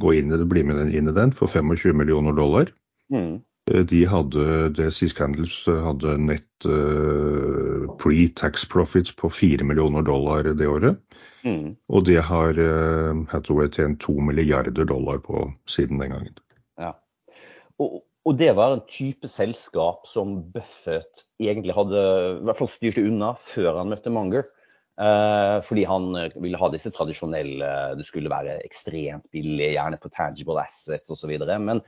gå 0.00 0.16
inn 0.16 0.32
i 0.32 0.40
det, 0.40 0.48
bli 0.48 0.64
med 0.68 0.88
inn 0.88 1.10
i 1.10 1.16
den 1.16 1.36
for 1.36 1.52
25 1.52 1.96
millioner 2.00 2.36
dollar. 2.36 2.72
Mm. 3.12 3.42
De 3.70 4.00
hadde, 4.10 4.44
det 4.74 4.88
Scandals 4.90 5.54
hadde 5.66 6.16
nett 6.18 6.66
pre-tax 8.02 8.64
profits 8.68 9.14
på 9.14 9.30
4 9.30 9.64
millioner 9.64 10.02
dollar 10.02 10.48
det 10.58 10.66
året. 10.66 10.98
Mm. 11.42 11.74
Og 11.90 12.06
det 12.06 12.20
har 12.22 12.58
uh, 12.58 13.22
Hathaway 13.30 13.70
tjent 13.72 14.00
to 14.02 14.14
milliarder 14.22 14.86
dollar 14.86 15.18
på 15.22 15.48
siden 15.70 16.00
den 16.02 16.14
gangen. 16.14 16.34
Ja. 16.78 16.92
Og, 17.82 18.02
og, 18.24 18.36
det 18.38 18.52
var 18.58 18.76
en 18.76 18.84
type 18.86 19.28
selskap 19.30 20.06
som 20.10 20.38
Buffett 20.54 21.26
egentlig 21.42 21.74
hadde 21.74 22.02
i 22.38 22.44
hvert 22.46 22.60
fall 22.60 22.70
styrte 22.70 23.06
unna 23.08 23.32
før 23.38 23.80
han 23.80 23.90
møtte 23.92 24.14
Munger. 24.14 24.46
Uh, 25.00 25.58
fordi 25.64 25.86
han 25.88 26.10
ville 26.36 26.58
ha 26.60 26.66
disse 26.68 26.90
tradisjonelle 26.92 27.68
Det 27.96 28.04
skulle 28.04 28.28
være 28.30 28.58
ekstremt 28.60 29.24
billig, 29.32 29.70
gjerne 29.72 29.98
på 29.98 30.10
tangible 30.12 30.60
assets 30.62 31.10
osv. 31.10 31.32
Men 31.64 31.80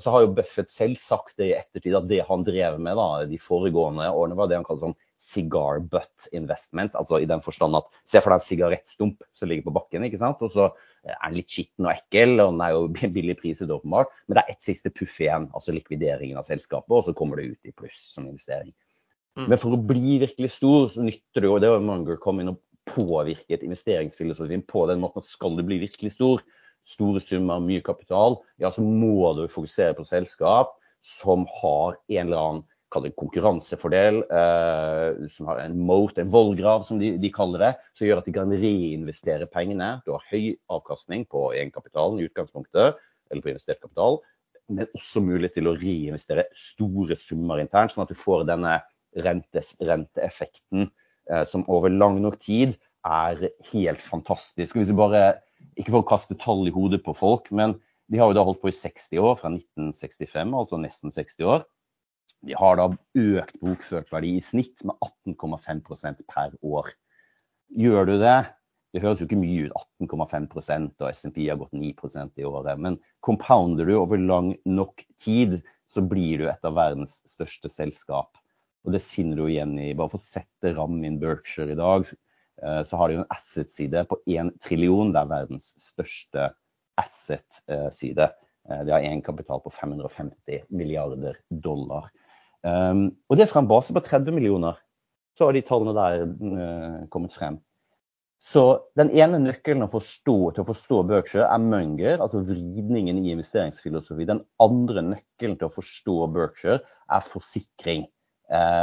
så 0.00 0.10
har 0.10 0.24
jo 0.24 0.32
Buffett 0.34 0.70
selv 0.70 0.98
sagt 0.98 1.36
det 1.38 1.46
i 1.50 1.56
ettertid, 1.56 1.94
at 1.94 2.06
det 2.10 2.24
han 2.26 2.42
drev 2.46 2.80
med 2.82 2.96
da, 2.98 3.08
de 3.30 3.38
foregående 3.38 4.08
årene, 4.10 4.36
var 4.38 4.50
det 4.50 4.58
han 4.58 4.66
kalte 4.66 4.88
sånn 4.88 4.96
cigar 5.20 5.78
butt 5.90 6.26
investments. 6.34 6.96
Altså 6.98 7.20
i 7.22 7.28
den 7.30 7.42
forstand 7.44 7.78
at 7.78 7.86
se 8.02 8.20
for 8.20 8.32
deg 8.32 8.42
en 8.42 8.46
sigarettstump 8.48 9.22
som 9.36 9.50
ligger 9.50 9.68
på 9.68 9.74
bakken, 9.78 10.06
ikke 10.08 10.20
sant. 10.20 10.42
Og 10.44 10.50
så 10.52 10.68
er 11.06 11.20
den 11.22 11.38
litt 11.38 11.52
skitten 11.52 11.86
og 11.86 11.92
ekkel, 11.94 12.36
og 12.42 12.56
den 12.56 12.64
er 12.66 12.74
jo 12.74 12.88
billig 13.18 13.38
priset 13.40 13.70
åpenbart. 13.74 14.10
Men 14.26 14.38
det 14.38 14.44
er 14.44 14.56
ett 14.56 14.66
siste 14.66 14.92
puff 14.94 15.20
igjen, 15.22 15.48
altså 15.54 15.76
likvideringen 15.76 16.40
av 16.40 16.48
selskapet, 16.48 16.90
og 16.90 17.06
så 17.06 17.14
kommer 17.16 17.40
det 17.40 17.52
ut 17.54 17.70
i 17.70 17.76
pluss 17.76 18.08
som 18.16 18.26
investering. 18.26 18.74
Mm. 19.38 19.48
Men 19.48 19.58
for 19.58 19.74
å 19.74 19.82
bli 19.82 20.18
virkelig 20.22 20.56
stor, 20.58 20.90
så 20.94 21.02
nytter 21.02 21.42
det 21.42 21.48
jo 21.48 21.56
Det 21.58 21.70
var 21.72 21.82
Munger 21.82 22.20
kom 22.22 22.38
inn 22.42 22.52
og 22.52 22.60
påvirket 22.86 23.64
investeringsfilosofien 23.64 24.62
på 24.68 24.84
den 24.90 25.00
måten 25.02 25.22
at 25.22 25.30
skal 25.30 25.56
du 25.56 25.64
bli 25.66 25.80
virkelig 25.82 26.12
stor, 26.18 26.42
store 26.88 27.22
summer, 27.22 27.62
mye 27.64 27.82
kapital, 27.84 28.38
ja, 28.60 28.70
så 28.72 28.84
må 28.84 29.32
du 29.38 29.46
fokusere 29.50 29.96
på 29.96 30.06
selskap 30.08 30.76
som 31.04 31.44
har 31.60 31.98
en 31.98 32.26
eller 32.26 32.40
annen 32.40 32.64
kall 32.94 33.06
det 33.08 33.14
konkurransefordel, 33.18 34.20
eh, 34.30 35.24
som 35.34 35.48
har 35.50 35.64
en 35.64 35.74
moat, 35.88 36.20
en 36.20 36.30
vollgrav 36.30 36.84
som 36.86 37.00
de, 37.00 37.14
de, 37.20 37.30
kaller 37.34 37.66
det, 37.66 37.72
som 37.96 38.06
gjør 38.06 38.20
at 38.20 38.28
de 38.28 38.34
kan 38.36 38.54
reinvestere 38.54 39.48
pengene. 39.50 39.96
Du 40.06 40.12
har 40.14 40.24
høy 40.30 40.54
avkastning 40.72 41.26
på 41.30 41.48
egenkapitalen 41.56 42.20
i 42.20 42.28
utgangspunktet, 42.28 43.00
eller 43.30 43.44
på 43.44 43.50
investert 43.50 43.82
kapital, 43.82 44.20
men 44.70 44.88
også 44.96 45.24
mulighet 45.24 45.58
til 45.58 45.68
å 45.68 45.76
reinvestere 45.76 46.46
store 46.56 47.18
summer 47.20 47.60
internt, 47.60 47.92
sånn 47.92 48.06
at 48.06 48.12
du 48.14 48.18
får 48.18 48.46
denne 48.48 48.78
rentes, 49.24 49.74
renteeffekten 49.82 50.86
eh, 50.86 51.44
som 51.48 51.66
over 51.70 51.92
lang 51.92 52.20
nok 52.22 52.38
tid 52.42 52.78
er 53.04 53.50
helt 53.72 54.02
fantastisk. 54.02 54.78
Hvis 54.78 54.92
vi 54.92 54.98
bare, 54.98 55.24
Ikke 55.78 55.90
for 55.90 56.02
å 56.02 56.08
kaste 56.08 56.36
tall 56.40 56.66
i 56.68 56.74
hodet 56.74 57.02
på 57.04 57.14
folk, 57.16 57.50
men 57.54 57.76
de 58.12 58.20
har 58.20 58.30
jo 58.30 58.36
da 58.36 58.44
holdt 58.46 58.60
på 58.62 58.70
i 58.70 58.76
60 58.76 59.22
år, 59.22 59.38
fra 59.40 59.50
1965, 59.54 60.52
altså 60.58 60.80
nesten 60.80 61.14
60 61.14 61.48
år. 61.48 61.64
De 62.44 62.56
har 62.60 62.76
da 62.76 62.90
økt 62.92 63.56
bokført 63.62 64.10
verdi 64.12 64.34
i 64.36 64.44
snitt 64.44 64.84
med 64.84 64.98
18,5% 65.32 66.20
per 66.28 66.52
år. 66.60 66.92
Gjør 67.74 68.10
du 68.10 68.18
det 68.20 68.36
Det 68.94 69.02
høres 69.02 69.18
jo 69.18 69.26
ikke 69.26 69.40
mye 69.40 69.64
ut, 69.66 69.72
18,5% 70.04 71.00
og 71.02 71.08
SMP 71.10 71.48
har 71.48 71.56
gått 71.58 71.72
9% 71.74 72.36
i 72.38 72.44
året. 72.46 72.78
Men 72.78 73.00
compounder 73.26 73.88
du 73.88 73.96
over 73.98 74.20
lang 74.22 74.52
nok 74.62 75.02
tid, 75.18 75.56
så 75.90 76.04
blir 76.06 76.38
du 76.38 76.44
et 76.46 76.68
av 76.68 76.76
verdens 76.76 77.16
største 77.26 77.66
selskap. 77.72 78.38
Og 78.86 78.94
det 78.94 79.02
finner 79.02 79.40
du 79.40 79.48
igjen 79.48 79.74
i 79.82 79.88
Bare 79.98 80.12
for 80.12 80.22
å 80.22 80.22
sette 80.22 80.76
rammen 80.76 81.02
inn 81.08 81.18
Berkshire 81.18 81.74
i 81.74 81.80
dag, 81.80 82.06
så 82.86 82.98
har 83.00 83.10
de 83.10 83.16
en 83.18 83.32
asset-side 83.34 84.04
på 84.06 84.18
1 84.30 84.52
trillion. 84.62 85.10
Det 85.12 85.20
er 85.20 85.30
verdens 85.32 85.72
største 85.82 86.44
asset-side. 87.00 88.28
Eh, 88.70 88.80
de 88.86 88.94
har 88.94 89.02
egenkapital 89.02 89.62
på 89.64 89.72
550 89.72 90.64
milliarder 90.68 91.38
dollar. 91.50 92.08
Um, 92.64 93.10
og 93.28 93.36
det 93.36 93.44
er 93.44 93.52
fra 93.52 93.60
en 93.60 93.68
base 93.68 93.92
på 93.92 94.00
30 94.00 94.32
millioner. 94.32 94.78
Så 95.36 95.44
har 95.44 95.56
de 95.56 95.64
tallene 95.66 95.94
der 95.96 96.22
uh, 96.24 97.06
kommet 97.12 97.34
frem. 97.36 97.58
Så 98.40 98.64
den 98.98 99.10
ene 99.16 99.40
nøkkelen 99.40 99.86
å 99.86 99.92
forstå, 99.92 100.36
til 100.52 100.64
å 100.64 100.68
forstå 100.68 101.02
Berkshire 101.08 101.48
er 101.48 101.62
Munger, 101.64 102.18
altså 102.20 102.42
vridningen 102.44 103.22
i 103.22 103.32
investeringsfilosofi. 103.32 104.26
Den 104.28 104.42
andre 104.60 105.04
nøkkelen 105.04 105.56
til 105.60 105.68
å 105.68 105.72
forstå 105.72 106.16
Berkshire 106.34 106.82
er 106.84 107.24
forsikring 107.24 108.04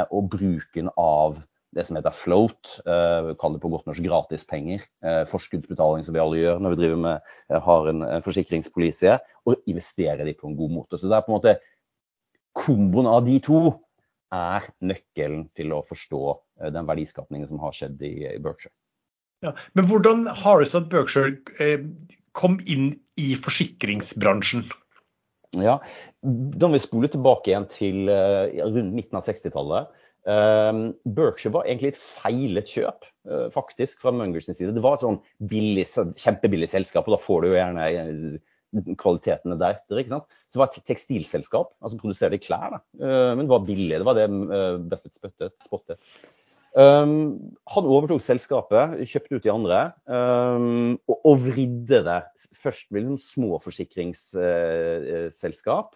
og 0.10 0.32
bruken 0.34 0.90
av 0.98 1.38
det 1.76 1.86
som 1.88 1.96
heter 1.96 2.16
float, 2.16 2.74
uh, 2.84 3.32
kall 3.40 3.56
det 3.56 3.62
på 3.64 3.72
godt 3.72 3.86
norsk 3.88 4.04
gratispenger. 4.04 4.84
Uh, 5.06 5.24
forskuddsbetaling 5.30 6.04
som 6.08 6.16
vi 6.16 6.24
alle 6.24 6.42
gjør 6.42 6.60
når 6.60 6.76
vi 6.76 6.82
driver 6.82 7.04
med, 7.06 7.30
uh, 7.52 7.60
har 7.64 7.92
en, 7.92 8.04
en 8.08 8.26
forsikringspolise, 8.26 9.16
og 9.48 9.72
investere 9.72 10.28
de 10.28 10.36
på 10.36 10.50
en 10.50 10.58
god 10.60 10.76
måte. 10.76 11.00
Så 11.00 11.08
det 11.08 11.16
er 11.16 11.24
på 11.24 11.32
en 11.32 11.40
måte 11.40 11.56
komboen 12.58 13.08
av 13.08 13.24
de 13.28 13.38
to 13.44 13.62
er 14.32 14.68
nøkkelen 14.84 15.48
til 15.58 15.74
å 15.76 15.82
forstå 15.88 16.22
eh, 16.32 16.72
den 16.74 16.88
verdiskapningen 16.88 17.50
som 17.50 17.60
har 17.64 17.76
skjedd 17.76 18.02
i, 18.08 18.14
Berkshire. 18.44 18.74
Ja, 19.44 19.56
men 19.76 19.88
hvordan 19.90 20.28
har 20.44 20.62
det 20.62 20.70
seg 20.70 20.86
at 20.86 20.92
Berkshire 20.92 21.34
eh, 21.64 21.88
kom 22.38 22.60
inn 22.70 22.94
i 23.20 23.34
forsikringsbransjen? 23.36 24.64
Ja, 25.60 25.82
Da 26.24 26.70
må 26.70 26.78
vi 26.78 26.84
spole 26.84 27.10
tilbake 27.12 27.52
igjen 27.52 27.66
til 27.74 28.08
rundt 28.08 28.94
midten 28.96 29.18
av 29.20 29.26
60-tallet. 29.26 29.90
Uh, 30.28 30.92
Berkshire 31.18 31.54
var 31.56 31.64
egentlig 31.66 31.90
et 31.94 32.02
feilet 32.02 32.68
kjøp, 32.70 33.02
uh, 33.30 33.48
faktisk, 33.54 34.02
fra 34.04 34.12
Mungers 34.14 34.48
side. 34.52 34.76
Det 34.76 34.86
var 34.86 34.94
et 34.98 35.06
sånn 35.08 35.22
billig, 35.52 35.86
kjempebillig 36.20 36.70
selskap, 36.70 37.06
og 37.08 37.14
da 37.18 37.22
får 37.22 37.38
du 37.42 37.46
jo 37.52 37.58
gjerne 37.58 37.84
kvalitetene 39.02 39.60
deretter. 39.60 40.00
ikke 40.00 40.14
sant? 40.14 40.28
Så 40.48 40.54
det 40.56 40.62
var 40.62 40.70
et 40.70 40.88
tekstilselskap, 40.88 41.68
altså 41.82 42.02
produserte 42.02 42.44
klær, 42.44 42.70
da. 42.78 42.80
Uh, 43.02 43.32
men 43.36 43.44
det 43.46 43.54
var 43.56 43.68
billig. 43.68 43.98
Det 43.98 44.08
var 44.08 44.16
det 44.20 44.28
uh, 44.30 44.78
Buffett 44.92 45.16
spottet. 45.18 46.02
Um, 46.72 47.52
han 47.68 47.84
overtok 47.84 48.24
selskapet, 48.24 49.04
kjøpte 49.12 49.36
ut 49.36 49.44
de 49.44 49.52
andre, 49.52 49.92
um, 50.08 50.96
og, 51.04 51.18
og, 51.28 51.36
vridde 51.50 52.00
det. 52.08 52.22
Først 52.62 52.88
med 52.96 53.04
liksom 53.04 53.20
små 53.26 53.60
forsikringsselskap, 53.60 55.90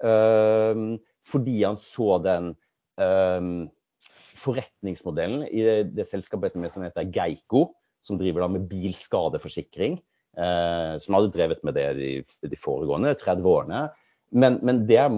uh, 0.00 0.72
um, 0.72 0.96
fordi 1.28 1.60
han 1.66 1.76
så 1.78 2.16
den 2.24 2.56
forretningsmodellen 4.42 5.46
i 5.48 5.62
det, 5.94 6.04
selskapet 6.08 6.56
som 6.70 6.84
heter 6.84 7.08
Geico, 7.14 7.70
som 8.04 8.18
driver 8.20 8.48
med 8.50 8.66
bilskadeforsikring. 8.68 9.96
Eh, 10.32 10.94
som 10.96 11.18
hadde 11.18 11.32
drevet 11.34 11.60
med 11.60 11.76
det 11.76 11.90
de, 11.98 12.12
de 12.48 12.56
foregående 12.56 13.12
30 13.20 13.44
årene. 13.48 13.82
Men, 14.32 14.56
men 14.64 14.86
det 14.88 14.96
er 14.96 15.12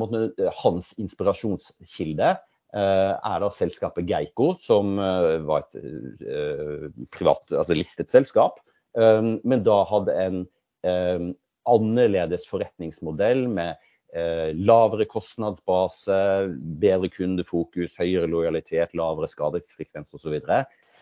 hans 0.59 0.91
inspirasjonskilde 0.99 2.33
eh, 2.35 3.13
er 3.15 3.45
da 3.45 3.51
selskapet 3.55 4.09
Geico, 4.11 4.57
som 4.59 4.99
eh, 4.99 5.37
var 5.47 5.69
et 5.69 7.07
privat, 7.15 7.47
altså 7.53 7.79
listet 7.79 8.11
selskap. 8.11 8.61
men 8.95 9.63
da 9.67 9.81
hadde 9.91 10.15
en 10.23 10.37
annerledes 11.67 12.45
forretningsmodell 12.47 13.49
med 13.51 13.75
lavere 14.15 15.09
kostnadsbase, 15.11 16.17
bedre 16.83 17.09
kundefokus, 17.11 17.97
høyere 17.99 18.29
lojalitet, 18.31 18.95
lavere 18.95 19.27
skadefrekvens 19.31 20.15
osv. 20.15 20.37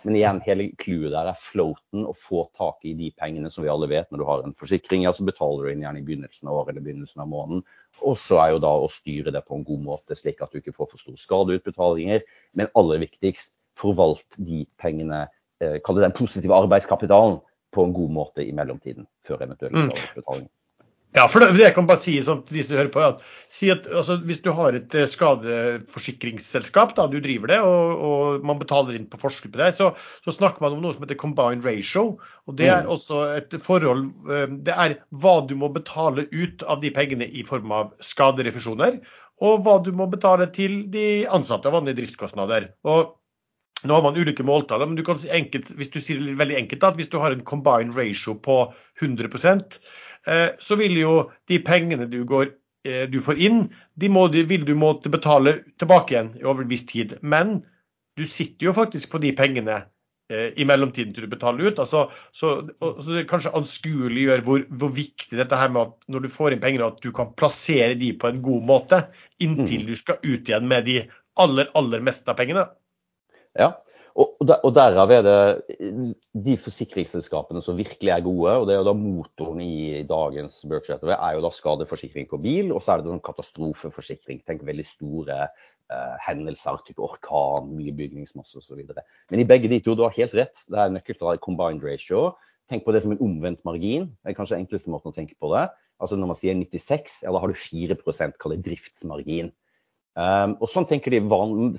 Men 0.03 0.17
igjen, 0.19 0.41
hele 0.43 0.69
clouet 0.81 1.13
der 1.15 1.29
er 1.31 1.39
floaten, 1.39 2.07
å 2.09 2.15
få 2.17 2.47
tak 2.59 2.83
i 2.89 2.95
de 2.99 3.11
pengene 3.19 3.51
som 3.53 3.63
vi 3.63 3.71
alle 3.71 3.89
vet. 3.91 4.09
Når 4.11 4.23
du 4.23 4.27
har 4.27 4.43
en 4.43 4.57
forsikring, 4.59 5.05
ja, 5.07 5.13
så 5.15 5.27
betaler 5.27 5.67
du 5.67 5.73
inn 5.73 5.85
gjerne 5.85 6.01
i 6.03 6.07
begynnelsen 6.07 6.51
av 6.51 6.59
året 6.59 6.73
eller 6.73 6.87
begynnelsen 6.87 7.23
av 7.23 7.31
måneden. 7.31 7.63
Og 8.03 8.17
så 8.19 8.41
er 8.43 8.55
jo 8.55 8.63
da 8.65 8.73
å 8.83 8.91
styre 8.91 9.35
det 9.35 9.45
på 9.47 9.59
en 9.59 9.67
god 9.69 9.85
måte, 9.87 10.19
slik 10.19 10.43
at 10.43 10.51
du 10.51 10.59
ikke 10.59 10.75
får 10.75 10.91
for 10.95 11.05
store 11.05 11.23
skadeutbetalinger. 11.23 12.27
Men 12.59 12.73
aller 12.79 13.05
viktigst, 13.05 13.55
forvalt 13.79 14.41
de 14.43 14.65
pengene, 14.83 15.27
eh, 15.63 15.79
kall 15.85 16.01
det 16.01 16.09
den 16.09 16.19
positive 16.19 16.59
arbeidskapitalen, 16.59 17.39
på 17.73 17.87
en 17.87 17.95
god 17.97 18.11
måte 18.13 18.45
i 18.45 18.53
mellomtiden, 18.53 19.07
før 19.25 19.47
eventuelle 19.47 19.79
mm. 19.79 19.93
skadeutbetalinger. 19.95 20.51
Ja, 21.13 21.27
for 21.29 21.45
det, 21.45 21.61
jeg 21.61 21.75
kan 21.77 21.85
bare 21.89 22.01
si 22.01 22.15
til 22.25 22.39
de 22.49 22.63
som 22.65 22.79
hører 22.79 22.91
på, 22.93 23.03
at, 23.05 23.19
si 23.53 23.69
at 23.73 23.85
altså, 23.85 24.17
hvis 24.25 24.41
du 24.41 24.49
har 24.57 24.79
et 24.79 24.95
eh, 24.97 25.09
skadeforsikringsselskap, 25.13 26.95
da, 26.97 27.05
du 27.13 27.19
driver 27.21 27.53
det, 27.53 27.59
og, 27.61 28.05
og 28.09 28.47
man 28.49 28.61
betaler 28.61 28.97
inn 28.97 29.05
på 29.13 29.21
forskudd 29.21 29.53
på 29.53 29.61
det, 29.61 29.75
så, 29.77 29.91
så, 30.25 30.33
snakker 30.33 30.65
man 30.65 30.79
om 30.79 30.81
noe 30.81 30.97
som 30.97 31.05
heter 31.05 31.21
combined 31.21 31.69
ratio. 31.69 32.17
og 32.49 32.57
Det 32.57 32.71
er 32.73 32.87
mm. 32.87 32.93
også 32.97 33.25
et 33.37 33.57
forhold 33.61 34.07
eh, 34.33 34.47
Det 34.65 34.77
er 34.87 34.97
hva 35.21 35.35
du 35.45 35.53
må 35.61 35.69
betale 35.75 36.25
ut 36.33 36.65
av 36.65 36.81
de 36.81 36.93
pengene 36.97 37.29
i 37.29 37.45
form 37.45 37.75
av 37.77 37.93
skaderefusjoner, 38.01 39.03
og 39.45 39.67
hva 39.67 39.83
du 39.85 39.93
må 39.93 40.07
betale 40.09 40.49
til 40.55 40.87
de 40.95 41.27
ansatte 41.29 41.69
av 41.69 41.77
vanlige 41.77 42.01
driftskostnader. 42.01 42.71
Og 42.89 43.19
nå 43.83 43.99
har 43.99 44.05
man 44.07 44.17
ulike 44.17 44.47
måltall, 44.47 44.87
men 44.87 44.97
du 44.97 45.05
kan 45.05 45.21
si 45.21 45.29
enkelt, 45.35 45.75
hvis 45.77 45.93
du 45.93 46.01
sier 46.01 46.23
det 46.23 46.39
veldig 46.39 46.57
enkelt 46.61 46.87
at 46.87 46.97
hvis 46.97 47.11
du 47.13 47.19
har 47.21 47.35
en 47.35 47.45
combined 47.45 47.99
ratio 47.99 48.39
på 48.39 48.63
100 49.03 49.29
Eh, 49.29 50.12
så 50.61 50.79
vil 50.81 50.97
jo 51.01 51.15
de 51.51 51.59
pengene 51.65 52.07
du, 52.11 52.23
går, 52.29 52.53
eh, 52.87 53.05
du 53.11 53.19
får 53.25 53.41
inn, 53.43 53.65
de 53.99 54.11
må, 54.13 54.29
vil 54.33 54.67
du 54.69 54.75
måtte 54.79 55.13
betale 55.13 55.59
tilbake 55.83 56.15
igjen 56.15 56.35
i 56.41 56.47
over 56.47 56.65
en 56.65 56.71
viss 56.71 56.87
tid. 56.89 57.17
Men 57.23 57.61
du 58.19 58.27
sitter 58.29 58.69
jo 58.69 58.77
faktisk 58.77 59.13
på 59.13 59.21
de 59.23 59.33
pengene 59.37 59.79
eh, 60.33 60.51
i 60.61 60.67
mellomtiden 60.69 61.15
til 61.15 61.27
du 61.27 61.33
betaler 61.33 61.73
ut. 61.73 61.81
Altså, 61.83 62.07
så, 62.31 62.55
så, 62.79 63.09
det 63.09 63.27
kanskje 63.31 63.55
anskueliggjør 63.59 64.45
hvor, 64.47 64.67
hvor 64.69 64.93
viktig 64.95 65.39
dette 65.39 65.59
her 65.59 65.73
med 65.73 65.89
at 65.89 66.13
når 66.13 66.27
du 66.27 66.33
får 66.33 66.57
inn 66.57 66.63
penger, 66.65 66.87
at 66.87 67.01
du 67.05 67.11
kan 67.17 67.33
plassere 67.39 67.97
de 67.99 68.13
på 68.19 68.31
en 68.31 68.43
god 68.45 68.69
måte 68.69 69.03
inntil 69.43 69.87
mm. 69.87 69.89
du 69.91 69.97
skal 69.99 70.21
ut 70.23 70.53
igjen 70.53 70.69
med 70.69 70.87
de 70.89 71.01
aller, 71.41 71.71
aller 71.79 72.05
meste 72.05 72.31
av 72.31 72.39
pengene. 72.39 72.67
Ja, 73.59 73.75
og, 74.19 74.45
der, 74.45 74.59
og 74.67 74.75
derav 74.77 75.11
er 75.15 75.23
det 75.25 76.15
de 76.45 76.55
forsikringsselskapene 76.61 77.63
som 77.65 77.79
virkelig 77.79 78.11
er 78.13 78.25
gode, 78.25 78.55
og 78.61 78.67
det 78.69 78.75
er 78.75 78.81
jo 78.83 78.89
da 78.89 78.95
motoren 78.99 79.63
i 79.65 80.03
dagens 80.09 80.59
Berkshire, 80.69 81.15
er 81.17 81.37
jo 81.37 81.45
da 81.45 81.51
skadeforsikring 81.55 82.29
på 82.29 82.41
bil, 82.43 82.73
og 82.75 82.83
så 82.83 82.95
er 82.95 83.03
det 83.03 83.13
sånn 83.13 83.25
katastrofeforsikring. 83.25 84.43
Tenk 84.49 84.67
veldig 84.69 84.85
store 84.89 85.39
uh, 85.47 86.17
hendelser, 86.27 86.83
type 86.87 87.05
orkan, 87.05 87.71
mye 87.79 87.95
bygningsmasse 87.97 88.61
osv. 88.61 88.83
Men 89.33 89.45
i 89.45 89.49
begge 89.49 89.71
de 89.73 89.81
to, 89.81 89.97
du 89.97 90.05
har 90.05 90.17
helt 90.19 90.37
rett. 90.37 90.67
Det 90.69 90.83
er 90.83 90.93
nøkkeltall 90.93 91.41
combined 91.45 91.85
ratio. 91.87 92.33
Tenk 92.71 92.85
på 92.85 92.93
det 92.95 93.05
som 93.05 93.15
en 93.15 93.25
omvendt 93.25 93.65
margin. 93.69 94.11
Det 94.21 94.33
er 94.33 94.39
kanskje 94.39 94.61
enkleste 94.61 94.93
måten 94.93 95.13
å 95.13 95.17
tenke 95.17 95.39
på 95.41 95.53
det. 95.55 95.67
Altså 96.03 96.19
når 96.19 96.33
man 96.33 96.39
sier 96.39 96.57
96, 96.59 97.23
ja, 97.25 97.33
da 97.33 97.41
har 97.41 97.49
du 97.49 97.59
4 97.59 97.97
kall 98.41 98.57
det 98.57 98.65
driftsmargin. 98.67 99.53
Um, 100.13 100.59
og 100.61 100.69
sånn 100.69 100.85
tenker 100.85 101.15
de 101.15 101.23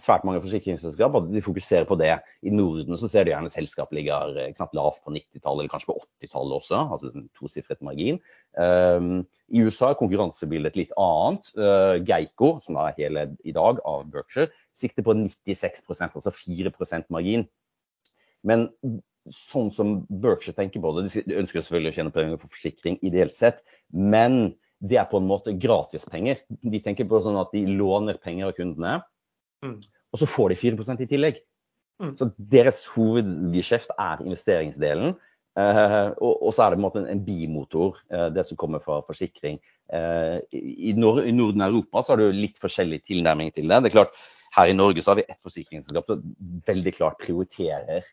svært 0.01 0.23
mange 0.25 0.41
forsikringsselskap 0.41 1.13
at 1.19 1.27
de 1.29 1.41
fokuserer 1.45 1.85
på 1.85 1.97
det. 2.01 2.15
I 2.41 2.53
Norden 2.53 2.97
så 2.97 3.09
ser 3.11 3.27
du 3.27 3.29
gjerne 3.29 3.51
selskap 3.53 3.93
ligger 3.93 4.33
sant, 4.57 4.73
lavt 4.73 5.03
på 5.05 5.13
90-tallet, 5.13 5.61
eller 5.61 5.73
kanskje 5.73 5.91
på 5.91 5.97
80-tallet 5.99 6.57
også. 6.57 6.79
altså 6.95 7.11
en 7.11 7.27
tosifret 7.37 7.83
margin. 7.85 8.17
Um, 8.57 9.21
I 9.53 9.61
USA 9.61 9.91
er 9.91 9.99
konkurransebildet 10.01 10.79
litt 10.81 10.95
annet. 10.97 11.53
Uh, 11.59 12.01
Geico, 12.01 12.55
som 12.65 12.81
er 12.81 12.97
hele 12.97 13.27
i 13.45 13.53
dag 13.53 13.81
av 13.85 14.07
Berkshire, 14.09 14.49
sikter 14.73 15.05
på 15.05 15.13
96% 15.21 16.17
altså 16.17 16.33
4% 16.33 17.13
margin. 17.13 17.45
Men 18.41 18.71
sånn 19.31 19.69
som 19.71 19.95
Berkshire 20.09 20.57
tenker 20.57 20.81
på 20.83 20.97
det, 20.97 21.05
de 21.29 21.37
ønsker 21.37 21.61
selvfølgelig 21.61 21.93
å 21.93 21.97
tjene 21.99 22.17
penger 22.17 22.41
for 22.41 22.57
forsikring 22.57 22.97
ideelt 23.05 23.35
sett, 23.35 23.61
men 23.93 24.55
det 24.83 24.99
er 24.99 25.09
på 25.09 25.19
en 25.21 25.27
måte 25.29 25.55
gratispenger. 25.55 26.43
De 26.47 26.81
tenker 26.83 27.07
på 27.07 27.21
sånn 27.23 27.39
at 27.39 27.53
de 27.55 27.63
låner 27.69 28.19
penger 28.21 28.49
av 28.49 28.55
kundene, 28.57 28.97
mm. 29.63 29.77
og 30.11 30.21
så 30.21 30.27
får 30.29 30.53
de 30.53 30.59
4% 30.59 31.03
i 31.05 31.09
tillegg. 31.09 31.39
Mm. 32.03 32.15
Så 32.19 32.27
deres 32.37 32.81
hovedgeskjeft 32.91 33.93
er 33.95 34.25
investeringsdelen. 34.25 35.15
Uh, 35.53 36.09
og, 36.17 36.31
og, 36.47 36.49
så 36.55 36.63
er 36.63 36.73
det 36.73 36.79
på 36.79 36.81
en 36.81 36.85
måte 36.87 37.01
en, 37.03 37.09
en 37.13 37.19
bimotor, 37.21 37.99
uh, 38.09 38.25
det 38.33 38.41
som 38.47 38.57
kommer 38.57 38.81
fra 38.81 38.97
forsikring. 39.05 39.59
Uh, 39.85 40.41
i, 40.49 40.95
Nord 40.97 41.21
I 41.29 41.33
Norden 41.35 41.61
og 41.61 41.75
Europa 41.75 42.01
så 42.01 42.15
har 42.15 42.23
du 42.23 42.33
litt 42.33 42.57
forskjellig 42.61 43.03
tilnærming 43.05 43.53
til 43.53 43.69
det. 43.69 43.83
Det 43.85 43.91
er 43.91 43.99
klart, 43.99 44.17
Her 44.53 44.69
i 44.69 44.75
Norge 44.77 45.01
så 45.01 45.13
har 45.13 45.21
vi 45.21 45.29
ett 45.29 45.41
forsikringsselskap 45.41 46.09
som 46.09 46.25
veldig 46.67 46.91
klart 46.93 47.23
prioriterer 47.23 48.03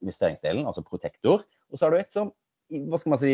investeringsdelen, 0.00 0.62
altså 0.64 0.84
Protektor. 0.86 1.42
Og 1.68 1.76
så 1.76 1.84
har 1.84 1.92
du 1.92 1.98
et 1.98 2.14
som 2.14 2.30
hva 2.88 3.00
skal 3.00 3.14
man 3.14 3.20
si, 3.20 3.32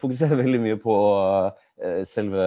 fokuserer 0.00 0.40
veldig 0.40 0.60
mye 0.64 0.78
på 0.82 0.96
uh, 1.14 2.02
selve 2.08 2.44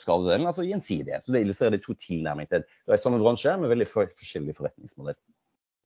skadedelen, 0.00 0.48
altså 0.50 0.66
gjensidige. 0.66 1.20
Så 1.22 1.34
det 1.34 1.44
illustrerer 1.44 1.76
de 1.76 1.82
to 1.84 1.96
tilnærmingene 1.98 2.52
til 2.52 2.66
det. 2.66 2.96
er 2.96 3.02
samme 3.02 3.20
bransje, 3.22 3.56
med 3.60 3.72
veldig 3.72 3.88
forskjellig 3.92 4.56
forretningsmodell. 4.58 5.18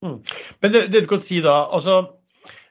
Mm. 0.02 0.18
Men 0.62 0.74
det, 0.74 0.86
det, 0.90 1.04
du 1.04 1.10
kan 1.10 1.22
si 1.22 1.38
da, 1.44 1.62
altså 1.70 2.00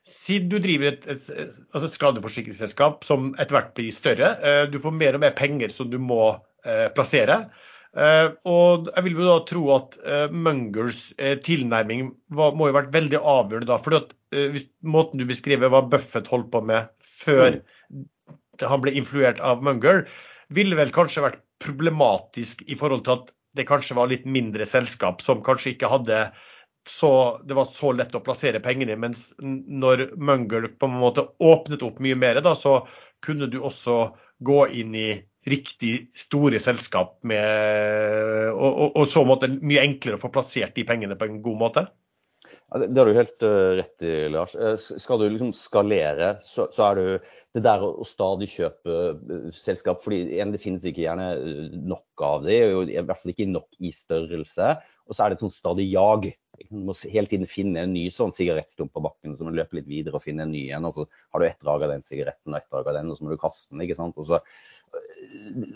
siden 0.07 0.49
du 0.49 0.57
driver 0.61 0.91
et, 0.91 1.03
et, 1.05 1.57
altså 1.71 1.87
et 1.87 1.95
skadeforsikringsselskap 1.95 3.05
som 3.05 3.31
etter 3.37 3.55
hvert 3.55 3.75
blir 3.77 3.91
større, 3.93 4.31
eh, 4.41 4.63
du 4.71 4.79
får 4.81 4.95
mer 4.97 5.17
og 5.17 5.23
mer 5.23 5.35
penger 5.37 5.73
som 5.73 5.91
du 5.91 5.99
må 6.01 6.23
eh, 6.65 6.87
plassere. 6.95 7.43
Eh, 7.91 8.27
og 8.47 8.89
jeg 8.89 9.05
vil 9.05 9.19
jo 9.19 9.27
da 9.27 9.37
tro 9.47 9.61
at 9.75 9.97
uh, 10.05 10.27
Mungers 10.31 11.09
uh, 11.19 11.35
tilnærming 11.43 12.13
var, 12.31 12.55
må 12.55 12.69
jo 12.69 12.73
ha 12.73 12.79
vært 12.79 12.93
veldig 12.95 13.19
avgjørende 13.19 13.69
da. 13.69 13.79
For 13.83 13.97
måten 14.81 15.19
du 15.19 15.25
beskriver 15.27 15.71
hva 15.71 15.83
Buffett 15.91 16.29
holdt 16.31 16.51
på 16.53 16.61
med 16.63 16.91
før 17.03 17.59
mm. 17.91 18.05
han 18.63 18.83
ble 18.83 18.93
influert 18.95 19.41
av 19.43 19.63
Munger, 19.65 20.05
ville 20.51 20.77
vel 20.79 20.93
kanskje 20.95 21.25
vært 21.25 21.41
problematisk 21.61 22.63
i 22.67 22.77
forhold 22.79 23.05
til 23.05 23.19
at 23.19 23.33
det 23.57 23.67
kanskje 23.67 23.97
var 23.97 24.07
litt 24.11 24.23
mindre 24.29 24.65
selskap 24.67 25.21
som 25.23 25.43
kanskje 25.43 25.75
ikke 25.75 25.91
hadde 25.91 26.23
så, 26.87 27.41
det 27.45 27.53
var 27.53 27.67
så 27.69 27.91
lett 27.93 28.15
å 28.17 28.23
plassere 28.25 28.61
pengene 28.63 28.95
i. 28.95 28.99
Mens 28.99 29.31
når 29.41 30.07
Munger 30.17 30.71
på 30.79 30.89
en 30.89 31.01
måte 31.01 31.27
åpnet 31.43 31.83
opp 31.85 31.99
mye 32.01 32.17
mer, 32.17 32.41
da, 32.41 32.55
så 32.57 32.79
kunne 33.21 33.49
du 33.51 33.59
også 33.61 34.15
gå 34.41 34.63
inn 34.81 34.95
i 34.97 35.09
riktig 35.49 36.07
store 36.13 36.59
selskap 36.61 37.15
med, 37.25 38.51
og, 38.53 38.71
og, 38.71 38.87
og 39.01 39.07
så 39.09 39.23
måte 39.25 39.49
mye 39.57 39.83
enklere 39.83 40.17
å 40.17 40.21
få 40.21 40.31
plassert 40.33 40.75
de 40.77 40.85
pengene 40.87 41.17
på 41.17 41.27
en 41.27 41.41
god 41.45 41.59
måte? 41.61 41.85
Det, 42.71 42.95
har 42.95 43.09
du 43.09 43.17
helt 43.17 43.43
uh, 43.43 43.73
rett 43.75 44.03
i, 44.07 44.11
Lars. 44.31 44.53
Uh, 44.55 44.77
skal 44.79 45.19
du 45.19 45.25
liksom 45.27 45.49
skalere, 45.55 46.29
så, 46.39 46.69
så, 46.71 46.85
er 46.87 46.99
du 46.99 47.33
det 47.57 47.63
der 47.65 47.83
å, 47.83 48.05
stadig 48.07 48.47
kjøpe 48.53 48.95
uh, 49.19 49.49
selskap 49.51 49.99
fordi 50.05 50.39
en, 50.39 50.53
Det 50.55 50.61
finnes 50.63 50.85
ikke 50.87 51.03
gjerne 51.03 51.33
nok 51.75 52.23
av 52.23 52.47
det, 52.47 52.61
i 52.93 52.95
hvert 52.95 53.19
fall 53.19 53.33
ikke 53.33 53.49
nok 53.51 53.75
i 53.83 53.91
størrelse. 53.95 54.77
Og 55.03 55.17
så 55.17 55.25
er 55.25 55.33
det 55.33 55.39
et 55.39 55.43
sånn 55.43 55.51
stadig 55.51 55.89
jag. 55.91 56.29
Du 56.61 56.79
må 56.87 56.95
hele 57.03 57.27
tiden 57.27 57.49
finne 57.49 57.83
en 57.83 57.91
ny 57.91 58.05
sånn 58.13 58.31
sigarettstump 58.35 58.93
på 58.95 59.03
bakken, 59.03 59.35
så 59.35 59.43
må 59.43 59.51
du 59.51 59.59
løpe 59.59 59.75
litt 59.75 59.91
videre 59.91 60.15
og 60.15 60.23
finne 60.23 60.47
en 60.47 60.55
ny 60.55 60.69
en. 60.71 60.87
Og 60.87 60.95
så 60.95 61.09
har 61.33 61.43
du 61.43 61.49
ett 61.49 61.59
drag 61.59 61.83
av 61.83 61.91
den 61.91 62.05
sigaretten 62.07 62.55
og 62.55 62.61
ett 62.61 62.71
drag 62.71 62.87
av 62.87 63.01
den, 63.01 63.11
og 63.11 63.19
så 63.19 63.27
må 63.27 63.33
du 63.33 63.41
kaste 63.41 63.75
den. 63.75 63.83
ikke 63.83 63.99
sant? 63.99 64.15
Og 64.15 64.31
så 64.31 64.39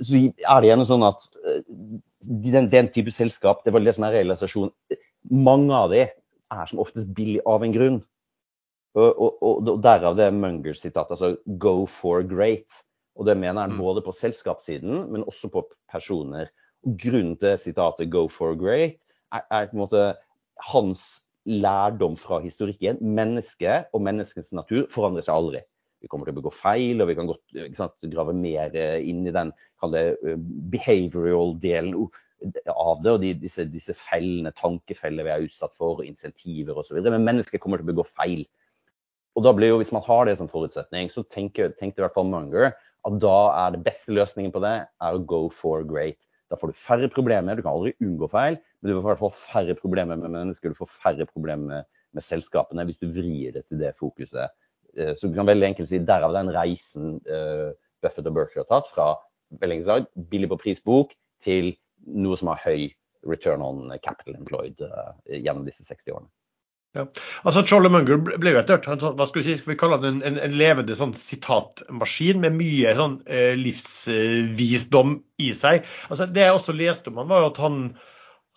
så 0.03 0.19
er 0.19 0.61
det 0.61 0.69
gjerne 0.69 0.85
sånn 0.87 1.03
at 1.07 1.23
eh, 1.47 1.61
den, 2.27 2.69
den, 2.71 2.89
type 2.91 3.11
selskap, 3.15 3.63
det 3.63 3.71
var 3.71 3.83
det 3.83 3.93
som 3.95 4.05
er 4.07 4.17
realisasjon, 4.17 4.71
mange 5.31 5.75
av 5.75 5.93
de 5.93 6.05
er 6.61 6.71
som 6.71 6.81
oftest 6.83 7.11
billig 7.15 7.41
av 7.49 7.65
en 7.65 7.75
grunn. 7.75 8.01
Og, 8.95 9.09
og, 9.09 9.41
og, 9.43 9.71
og 9.73 9.81
derav 9.83 10.15
det 10.15 10.29
Munger 10.33 10.77
sitat, 10.79 11.11
altså 11.11 11.35
'go 11.45 11.85
for 11.85 12.23
great'. 12.23 12.81
Og 13.15 13.27
det 13.27 13.37
mener 13.37 13.61
han 13.61 13.75
mm. 13.75 13.79
både 13.79 14.03
på 14.03 14.11
selskapssiden, 14.15 15.11
men 15.11 15.27
også 15.27 15.49
på 15.51 15.65
personer. 15.91 16.51
Og 16.85 16.97
grunnen 16.99 17.35
til 17.37 17.57
sitatet 17.59 18.11
'go 18.11 18.27
for 18.27 18.55
great' 18.55 18.99
er, 19.33 19.43
er 19.51 19.67
på 19.67 19.75
en 19.75 19.83
måte 19.83 20.03
hans 20.71 21.25
lærdom 21.45 22.17
fra 22.17 22.39
historikken. 22.39 22.97
Mennesket 23.01 23.91
og 23.93 24.01
menneskets 24.01 24.53
natur 24.53 24.87
forandrer 24.89 25.27
seg 25.27 25.35
aldri 25.35 25.65
vi 26.05 26.11
kommer 26.11 26.29
til 26.29 26.35
å 26.35 26.37
begå 26.37 26.51
feil, 26.53 27.01
og 27.01 27.09
vi 27.09 27.15
kan 27.17 27.29
godt 27.29 27.55
sant, 27.77 27.95
grave 28.13 28.35
mer 28.37 28.75
eh, 28.77 28.99
inn 29.09 29.25
i 29.25 29.33
den 29.33 29.49
eh, 29.81 30.35
behavioral-delen 30.75 31.95
av 32.71 33.01
det, 33.03 33.11
og 33.11 33.21
de, 33.23 33.31
disse, 33.39 33.65
disse 33.71 33.95
fellene, 33.97 34.53
tankefeller 34.57 35.27
vi 35.27 35.33
er 35.33 35.47
utsatt 35.47 35.75
for, 35.77 36.03
insentiver 36.05 36.77
osv. 36.77 36.99
Men 37.03 37.25
mennesket 37.25 37.63
kommer 37.63 37.81
til 37.81 37.87
å 37.87 37.91
begå 37.93 38.05
feil. 38.09 38.45
Og 39.35 39.43
da 39.43 39.51
blir 39.55 39.73
jo, 39.73 39.79
Hvis 39.81 39.93
man 39.95 40.05
har 40.05 40.25
det 40.25 40.37
som 40.39 40.51
forutsetning, 40.51 41.09
så 41.11 41.23
tenker, 41.23 41.73
tenkte 41.75 42.01
i 42.01 42.05
hvert 42.05 42.15
fall 42.15 42.29
Munger 42.29 42.71
at 43.05 43.19
da 43.21 43.37
er 43.65 43.75
det 43.75 43.83
beste 43.85 44.15
løsningen 44.15 44.53
på 44.53 44.61
det 44.63 44.77
er 44.87 45.15
å 45.15 45.21
go 45.21 45.45
for 45.53 45.83
great. 45.85 46.17
Da 46.49 46.57
får 46.57 46.71
du 46.71 46.79
færre 46.79 47.09
problemer. 47.11 47.57
Du 47.57 47.61
kan 47.65 47.75
aldri 47.75 47.93
unngå 48.01 48.29
feil, 48.31 48.57
men 48.79 48.89
du 48.89 48.95
får 48.95 49.03
i 49.03 49.11
hvert 49.11 49.23
fall 49.23 49.35
færre 49.37 49.75
problemer 49.77 50.17
med 50.17 50.33
mennesker. 50.33 50.73
Du 50.73 50.79
får 50.79 50.89
færre 50.89 51.27
problemer 51.29 51.65
med, 51.69 51.89
med 52.15 52.25
selskapene 52.25 52.85
hvis 52.87 53.01
du 53.01 53.09
vrir 53.11 53.53
det 53.53 53.67
til 53.67 53.81
det 53.81 53.93
fokuset 53.99 54.49
Eh, 54.97 55.13
så 55.15 55.27
du 55.27 55.35
kan 55.35 55.47
veldig 55.47 55.71
enkelt 55.71 55.89
si 55.89 55.99
derav 55.99 56.33
den 56.35 56.51
reisen 56.55 57.17
uh, 57.27 57.71
Buffett 58.03 58.27
og 58.29 58.37
Berkshire 58.37 58.63
har 58.63 58.69
tatt 58.71 58.91
fra 58.93 59.07
veldig 59.61 59.81
sagt, 59.87 60.13
billig 60.31 60.49
på 60.51 60.59
prisbok 60.61 61.13
til 61.43 61.73
noe 62.05 62.39
som 62.39 62.51
har 62.53 62.63
høy 62.63 62.89
return 63.25 63.63
on 63.65 63.89
capital 64.03 64.35
employed 64.37 64.81
uh, 64.85 65.13
gjennom 65.25 65.65
disse 65.65 65.85
60 65.87 66.13
årene. 66.13 66.29
Ja. 66.95 67.03
Altså, 67.43 67.65
Charlie 67.67 67.91
Munger 67.91 68.21
ble 68.23 68.53
jo 68.53 68.59
etter 68.61 68.79
hvert 68.79 69.01
hva 69.19 69.25
skal 69.27 69.43
vi, 69.43 69.75
kalle 69.75 69.97
han 69.99 70.21
en, 70.23 70.37
en, 70.39 70.53
levende 70.55 70.95
sånn 70.95 71.11
sitatmaskin 71.19 72.39
med 72.39 72.55
mye 72.55 72.93
sånn, 72.95 73.17
eh, 73.27 73.51
livsvisdom 73.59 75.17
i 75.43 75.49
seg. 75.57 75.83
Altså, 76.07 76.29
det 76.31 76.45
jeg 76.45 76.55
også 76.55 76.77
leste 76.77 77.11
om 77.11 77.19
han 77.19 77.27
var 77.33 77.43
jo 77.43 77.49
at 77.49 77.59
han, 77.65 77.81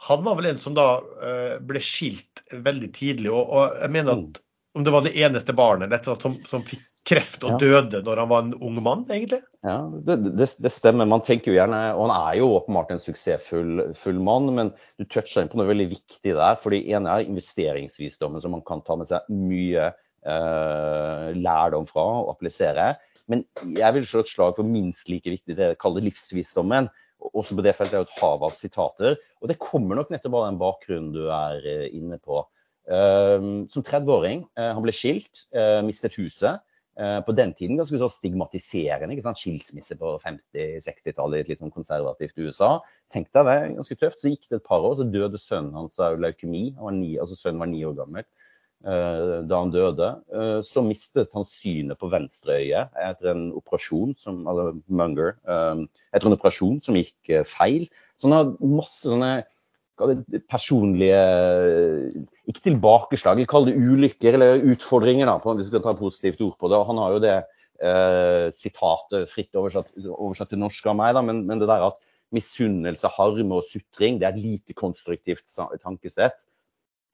han 0.06 0.22
var 0.28 0.38
vel 0.38 0.52
en 0.52 0.62
som 0.62 0.76
da 0.78 0.86
eh, 1.18 1.56
ble 1.66 1.82
skilt 1.82 2.44
veldig 2.52 2.92
tidlig. 2.94 3.32
Og, 3.32 3.42
og 3.42 3.82
jeg 3.82 3.96
mener 3.96 4.14
at 4.14 4.38
mm 4.38 4.44
om 4.78 4.84
det 4.84 4.90
var 4.90 5.02
det 5.02 5.18
eneste 5.18 5.52
barnet 5.52 5.90
dette, 5.90 6.14
som, 6.22 6.36
som 6.46 6.62
fikk 6.62 6.82
kreft 7.08 7.44
og 7.46 7.58
døde 7.62 8.02
når 8.04 8.20
han 8.22 8.30
var 8.30 8.44
en 8.44 8.54
ung 8.64 8.78
mann, 8.84 9.04
egentlig? 9.10 9.40
Ja, 9.66 9.78
det, 10.06 10.18
det, 10.38 10.48
det, 10.60 10.72
stemmer. 10.72 11.08
Man 11.08 11.24
tenker 11.24 11.52
jo 11.52 11.58
gjerne, 11.58 11.80
og 11.96 12.06
han 12.06 12.14
er 12.16 12.38
jo 12.40 12.50
åpenbart 12.58 12.92
en 12.94 13.02
suksessfull 13.02 14.20
mann, 14.24 14.50
men 14.56 14.72
du 15.00 15.06
toucha 15.06 15.42
inn 15.42 15.50
på 15.52 15.60
noe 15.60 15.70
veldig 15.70 15.88
viktig 15.94 16.34
der. 16.36 16.60
for 16.60 16.74
det 16.74 16.84
ene 16.92 17.14
er 17.14 17.28
investeringsvisdommen, 17.28 18.44
som 18.44 18.56
man 18.56 18.64
kan 18.68 18.84
ta 18.86 18.98
med 19.00 19.10
seg 19.10 19.26
mye 19.32 19.88
eh, 19.88 21.28
lærdom 21.38 21.88
fra 21.88 22.06
og 22.20 22.32
applisere. 22.36 22.92
Men 23.28 23.44
jeg 23.76 23.94
vil 23.96 24.06
slå 24.08 24.24
et 24.24 24.30
slag 24.30 24.54
for 24.56 24.68
minst 24.68 25.10
like 25.12 25.28
viktig 25.28 25.56
det 25.56 25.72
jeg 25.72 25.80
kaller 25.82 26.04
livsvisdommen. 26.06 26.88
Også 27.32 27.56
på 27.58 27.64
det 27.66 27.74
feltet 27.76 27.98
er 27.98 28.04
jo 28.04 28.08
et 28.08 28.20
hav 28.20 28.44
av 28.46 28.54
sitater. 28.56 29.18
Og 29.42 29.50
det 29.50 29.58
kommer 29.60 29.98
nok 29.98 30.12
nettopp 30.12 30.38
av 30.38 30.46
den 30.46 30.60
bakgrunnen 30.60 31.10
du 31.16 31.26
er 31.26 31.66
eh, 31.66 31.88
inne 31.96 32.20
på. 32.22 32.44
Ehm, 32.88 33.68
som 33.72 33.84
30-åring. 33.84 34.46
Eh, 34.56 34.72
han 34.72 34.84
ble 34.84 34.94
skilt, 34.96 35.44
eh, 35.52 35.80
mistet 35.84 36.16
huset. 36.16 36.62
Eh, 36.98 37.20
på 37.22 37.32
den 37.32 37.52
tiden 37.54 37.78
ganske 37.78 37.98
så 38.00 38.08
stigmatiserende. 38.10 39.12
ikke 39.14 39.22
sant? 39.22 39.38
Skilsmisse 39.38 39.94
på 40.00 40.16
50-60-tallet 40.24 41.38
i 41.38 41.44
et 41.44 41.52
litt 41.52 41.62
sånn 41.62 41.74
konservativt 41.74 42.40
USA. 42.42 42.72
Tenk 43.14 43.30
deg 43.36 43.46
det, 43.46 43.58
ganske 43.76 43.98
tøft. 44.00 44.24
Så 44.24 44.32
gikk 44.32 44.48
det 44.48 44.58
et 44.58 44.66
par 44.66 44.82
år, 44.82 44.96
så 44.98 45.06
døde 45.06 45.38
sønnen 45.38 45.76
hans 45.78 46.00
av 46.02 46.18
leukemi. 46.18 46.72
Han 46.74 46.88
var 46.88 46.96
ni, 46.98 47.12
altså 47.22 47.38
Sønnen 47.38 47.62
var 47.62 47.70
ni 47.70 47.84
år 47.86 47.96
gammel 48.02 48.28
da 48.78 49.56
han 49.58 49.72
døde. 49.74 50.08
Så 50.62 50.84
mistet 50.86 51.32
han 51.34 51.42
synet 51.50 51.98
på 51.98 52.06
venstre 52.12 52.60
øye 52.60 52.84
etter 53.02 53.32
en 53.32 53.48
operasjon 53.58 54.12
som, 54.14 54.44
altså 54.46 54.76
Munger, 54.86 55.32
etter 56.14 56.28
en 56.28 56.36
operasjon 56.36 56.78
som 56.84 56.94
gikk 56.94 57.32
feil. 57.50 57.88
Så 58.14 58.28
han 58.28 58.36
har 58.36 58.52
masse 58.62 59.02
sånne 59.02 59.32
personlige 60.48 61.20
Ikke 62.48 62.64
tilbakeslag, 62.64 63.40
kall 63.50 63.68
det 63.68 63.76
ulykker 63.76 64.38
eller 64.38 64.62
utfordringer, 64.72 65.28
da, 65.28 65.38
hvis 65.42 65.66
vi 65.66 65.72
skal 65.72 65.84
ta 65.84 65.94
et 65.94 66.02
positivt 66.02 66.44
ord 66.46 66.56
på 66.60 66.70
det. 66.72 66.82
Han 66.88 67.00
har 67.02 67.14
jo 67.14 67.22
det 67.24 67.34
eh, 67.36 68.46
sitatet 68.54 69.28
fritt 69.32 69.58
oversatt, 69.58 69.90
oversatt, 70.08 70.52
til 70.52 70.62
norsk 70.62 70.88
av 70.88 70.96
meg, 71.00 71.14
da, 71.16 71.24
men, 71.24 71.44
men, 71.48 71.60
det 71.60 71.68
der 71.70 71.88
at 71.90 72.00
misunnelse, 72.34 73.10
harme 73.16 73.60
og 73.60 73.68
sutring 73.68 74.18
det 74.20 74.28
er 74.28 74.36
et 74.36 74.42
lite 74.42 74.76
konstruktivt 74.76 75.48
tankesett. 75.82 76.44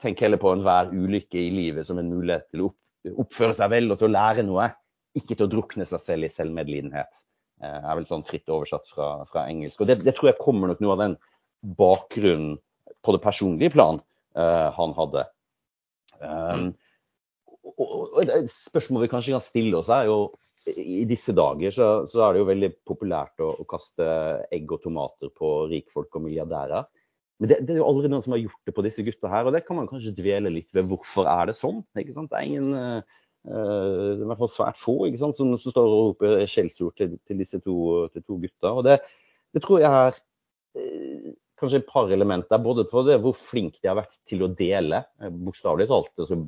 Tenk 0.02 0.22
heller 0.24 0.40
på 0.42 0.52
enhver 0.52 0.90
ulykke 0.92 1.38
i 1.38 1.52
livet 1.54 1.86
som 1.86 2.00
en 2.00 2.10
mulighet 2.10 2.48
til 2.50 2.64
å 2.64 2.72
opp, 2.72 2.80
oppføre 3.24 3.54
seg 3.56 3.70
vel 3.72 3.92
og 3.92 4.00
til 4.00 4.10
å 4.10 4.14
lære 4.14 4.46
noe. 4.46 4.70
Ikke 5.14 5.36
til 5.36 5.46
å 5.46 5.52
drukne 5.52 5.86
seg 5.86 6.02
selv 6.02 6.26
i 6.26 6.32
selvmedlidenhet. 6.32 7.22
er 7.62 7.94
vel 7.94 8.06
sånn 8.08 8.24
fritt 8.26 8.50
oversatt 8.50 8.88
fra, 8.90 9.08
fra 9.30 9.44
engelsk. 9.46 9.80
Og 9.80 9.90
det, 9.90 10.00
det, 10.02 10.16
tror 10.16 10.32
jeg 10.32 10.42
kommer 10.42 10.72
nok 10.72 10.82
noe 10.82 10.96
av 10.96 11.02
den 11.04 11.14
bakgrunnen 11.78 12.56
på 13.04 13.14
det 13.14 13.22
personlige 13.24 13.74
plan 13.74 14.00
han 14.34 14.94
hadde. 14.96 15.22
Um, 16.18 16.72
og, 17.76 17.92
og, 18.16 18.16
et 18.24 18.50
spørsmål 18.50 19.04
vi 19.04 19.10
kanskje 19.12 19.34
kan 19.36 19.44
stille 19.44 19.78
oss, 19.78 19.92
er 19.92 20.08
jo 20.08 20.18
i 20.72 21.04
disse 21.08 21.34
dager 21.36 21.74
så, 21.74 21.86
så, 22.08 22.22
er 22.24 22.34
det 22.34 22.40
jo 22.40 22.48
veldig 22.48 22.70
populært 22.88 23.42
å, 23.44 23.50
å, 23.60 23.66
kaste 23.68 24.06
egg 24.54 24.70
og 24.72 24.80
tomater 24.84 25.32
på 25.36 25.50
rikfolk 25.68 26.16
og 26.16 26.24
milliardærer. 26.24 26.86
Men 27.42 27.50
det, 27.50 27.58
det, 27.66 27.74
er 27.74 27.82
jo 27.82 27.88
aldri 27.90 28.08
noen 28.08 28.24
som 28.24 28.32
har 28.32 28.40
gjort 28.40 28.70
det 28.70 28.74
på 28.76 28.84
disse 28.86 29.04
gutta 29.04 29.28
her, 29.28 29.44
og 29.44 29.52
det 29.56 29.64
kan 29.66 29.76
man 29.76 29.90
kanskje 29.90 30.14
dvele 30.16 30.52
litt 30.54 30.70
ved. 30.72 30.88
Hvorfor 30.88 31.28
er 31.28 31.50
det 31.50 31.58
sånn? 31.58 31.82
ikke 32.00 32.16
sant? 32.16 32.30
Det 32.32 32.40
er 32.40 32.48
ingen 32.48 32.70
uh, 32.72 33.02
i 33.44 34.24
hvert 34.24 34.40
fall 34.40 34.52
svært 34.54 34.80
få 34.80 34.96
ikke 35.10 35.20
sant? 35.20 35.36
Som, 35.36 35.52
som 35.60 35.74
står 35.74 35.90
og 35.90 35.98
roper 36.08 36.46
skjellsord 36.48 36.96
til, 37.00 37.18
til, 37.28 37.42
disse 37.42 37.60
to, 37.64 37.76
til 38.14 38.24
to 38.24 38.40
gutta. 38.46 38.72
Og 38.72 38.86
det, 38.88 39.00
det, 39.52 39.64
tror 39.66 39.84
jeg 39.84 39.90
er 39.90 40.20
uh, 40.80 41.34
kanskje 41.60 41.82
et 41.82 41.88
par 41.90 42.12
elementer. 42.12 42.60
Både 42.62 42.86
på 42.90 43.04
det 43.06 43.18
hvor 43.22 43.36
flink 43.38 43.80
de 43.80 43.90
har 43.90 43.98
vært 44.00 44.16
til 44.28 44.44
å 44.44 44.52
dele, 44.58 45.04
bokstavelig 45.20 45.88
talt. 45.90 46.12
Altså, 46.18 46.40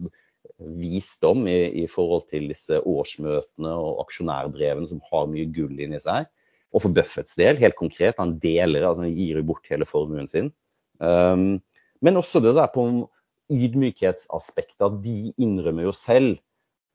visdom 0.57 1.47
i, 1.51 1.59
i, 1.83 1.87
forhold 1.91 2.29
til 2.31 2.49
disse 2.53 2.79
årsmøtene 2.87 3.73
og 3.77 4.03
aksjonærbrevene 4.07 4.89
som 4.91 5.03
har 5.11 5.27
mye 5.31 5.49
gull 5.55 5.75
inni 5.83 6.01
seg. 6.03 6.29
Og 6.75 6.85
for 6.85 6.95
Buffetts 6.95 7.37
del, 7.39 7.59
helt 7.61 7.77
konkret, 7.79 8.19
han 8.21 8.37
deler, 8.43 8.85
altså 8.85 9.07
han 9.07 9.15
gir 9.15 9.41
jo 9.41 9.47
bort 9.49 9.69
hele 9.71 9.89
formuen 9.89 10.29
sin. 10.31 10.51
Um, 10.99 11.59
men 12.05 12.21
også 12.21 12.43
det 12.45 12.55
der 12.57 12.69
på 12.73 12.85
ydmykhetsaspektet, 13.53 14.83
at 14.83 14.99
de 15.05 15.33
innrømmer 15.41 15.89
jo 15.89 15.95
selv 15.97 16.37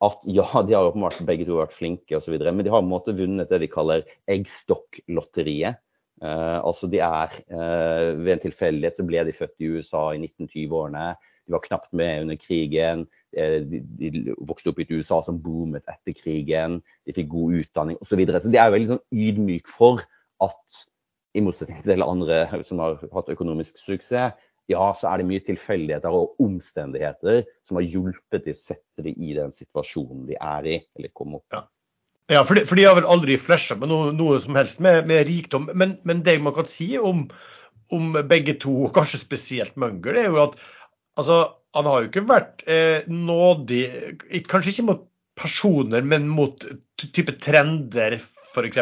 at 0.02 0.26
ja, 0.26 0.48
de 0.66 0.74
har 0.74 0.90
åpenbart 0.90 1.22
begge 1.28 1.46
to 1.46 1.60
vært 1.60 1.76
flinke 1.78 2.18
osv., 2.18 2.34
men 2.42 2.66
de 2.66 2.74
har 2.74 2.82
på 2.82 2.88
en 2.88 2.92
måte 2.92 3.16
vunnet 3.18 3.52
det 3.52 3.62
de 3.62 3.70
kaller 3.72 4.06
eggstokklotteriet. 4.32 5.78
Uh, 6.22 6.62
altså 6.62 6.86
de 6.86 7.00
er 7.02 7.34
uh, 7.50 8.12
Ved 8.22 8.36
en 8.36 8.44
tilfeldighet 8.44 8.94
så 8.94 9.06
ble 9.08 9.24
de 9.26 9.34
født 9.34 9.64
i 9.64 9.72
USA 9.74 10.04
i 10.14 10.20
1920-årene. 10.22 11.08
De 11.48 11.56
var 11.56 11.64
knapt 11.66 11.90
med 11.98 12.28
under 12.28 12.38
krigen. 12.38 13.08
Eh, 13.34 13.62
de, 13.66 13.82
de, 14.00 14.36
vokste 14.48 14.70
opp 14.72 14.80
i 14.80 14.86
et 14.86 14.94
USA 14.94 15.22
som 15.26 15.40
boomet 15.42 15.88
etter 15.90 16.14
krigen. 16.16 16.78
De 17.08 17.16
fikk 17.16 17.32
god 17.32 17.58
utdanning 17.64 17.98
osv. 17.98 18.14
Så, 18.14 18.20
videre. 18.22 18.42
så 18.44 18.52
de 18.54 18.60
er 18.62 18.70
jo 18.70 18.76
veldig 18.76 18.92
sånn 18.92 19.04
ydmyk 19.26 19.72
for 19.72 20.04
at, 20.46 20.78
i 21.34 21.44
motsetning 21.44 21.82
til 21.86 22.06
andre 22.06 22.44
som 22.68 22.84
har 22.84 23.02
hatt 23.16 23.34
økonomisk 23.34 23.82
suksess, 23.82 24.38
ja, 24.70 24.86
så 24.96 25.10
er 25.10 25.20
det 25.20 25.28
mye 25.28 25.44
tilfeldigheter 25.44 26.14
og 26.16 26.40
omstendigheter 26.44 27.44
som 27.68 27.80
har 27.80 27.88
hjulpet 27.88 28.46
til 28.46 28.56
å 28.56 28.62
sette 28.62 29.04
dem 29.04 29.18
i 29.18 29.34
den 29.36 29.52
situasjonen 29.56 30.28
de 30.30 30.38
er 30.38 30.70
i, 30.70 30.76
eller 30.96 31.14
komme 31.18 31.42
opp. 31.42 31.48
Ja. 31.56 31.66
Ja, 32.30 32.44
for 32.48 32.56
de, 32.56 32.66
for 32.68 32.80
de, 32.80 32.86
har 32.88 32.98
vel 33.00 33.10
aldri 33.10 33.38
flasha 33.42 33.76
med 33.80 33.90
noe, 33.92 34.12
noe, 34.16 34.38
som 34.44 34.56
helst 34.60 34.84
med, 34.84 35.08
med 35.10 35.26
rikdom. 35.28 35.70
Men, 35.74 35.98
men, 36.08 36.22
det 36.24 36.38
man 36.44 36.56
kan 36.56 36.70
si 36.70 36.94
om, 37.00 37.26
om 37.92 38.14
begge 38.30 38.56
to, 38.62 38.74
og 38.88 38.94
kanskje 38.96 39.24
spesielt 39.24 39.80
Munger, 39.82 40.16
det 40.16 40.26
er 40.26 40.30
jo 40.32 40.44
at 40.46 40.60
altså, 41.20 41.42
han 41.76 41.88
har 41.88 42.04
jo 42.04 42.12
ikke 42.12 42.28
vært 42.30 42.64
eh, 42.70 43.08
nådig, 43.12 43.82
kanskje 44.52 44.76
ikke 44.76 44.88
mot 44.92 45.08
personer, 45.40 46.04
men 46.06 46.28
mot 46.30 46.66
type 47.02 47.36
trender, 47.42 48.20
f.eks. 48.52 48.82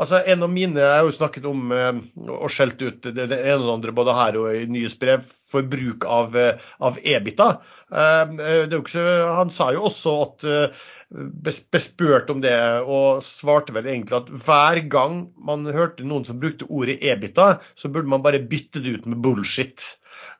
Altså, 0.00 0.20
en 0.32 0.44
av 0.46 0.48
mine 0.48 0.80
Jeg 0.80 0.88
har 0.88 1.04
jo 1.04 1.12
snakket 1.12 1.46
om 1.48 1.72
eh, 1.76 1.98
og 2.24 2.48
skjelt 2.52 2.80
ut 2.80 3.04
det, 3.04 3.28
det, 3.28 3.36
ene 3.36 3.60
og 3.60 3.66
det 3.66 3.74
andre 3.74 3.96
både 3.96 4.16
her 4.16 4.38
og 4.40 4.48
i 4.56 4.64
nyhetsbrev 4.70 5.24
for 5.24 5.68
bruk 5.70 6.06
av, 6.08 6.36
eh, 6.40 6.70
av 6.80 6.96
EBITA. 7.00 7.50
Eh, 7.92 8.34
eh 8.48 9.28
han 9.38 9.52
sa 9.52 9.70
jo 9.76 9.84
også 9.90 10.16
at 10.24 10.48
eh, 10.48 10.84
bespurt 11.14 12.30
om 12.32 12.40
det, 12.42 12.54
og 12.90 13.22
svarte 13.24 13.74
vel 13.74 13.86
egentlig 13.86 14.16
at 14.18 14.30
hver 14.44 14.80
gang 14.90 15.20
man 15.38 15.66
hørte 15.70 16.06
noen 16.06 16.26
som 16.26 16.40
brukte 16.42 16.66
ordet 16.68 16.98
EBITA, 17.04 17.58
så 17.78 17.90
burde 17.92 18.10
man 18.10 18.24
bare 18.24 18.42
bytte 18.42 18.82
det 18.82 18.98
ut 18.98 19.06
med 19.10 19.22
bullshit. 19.24 19.94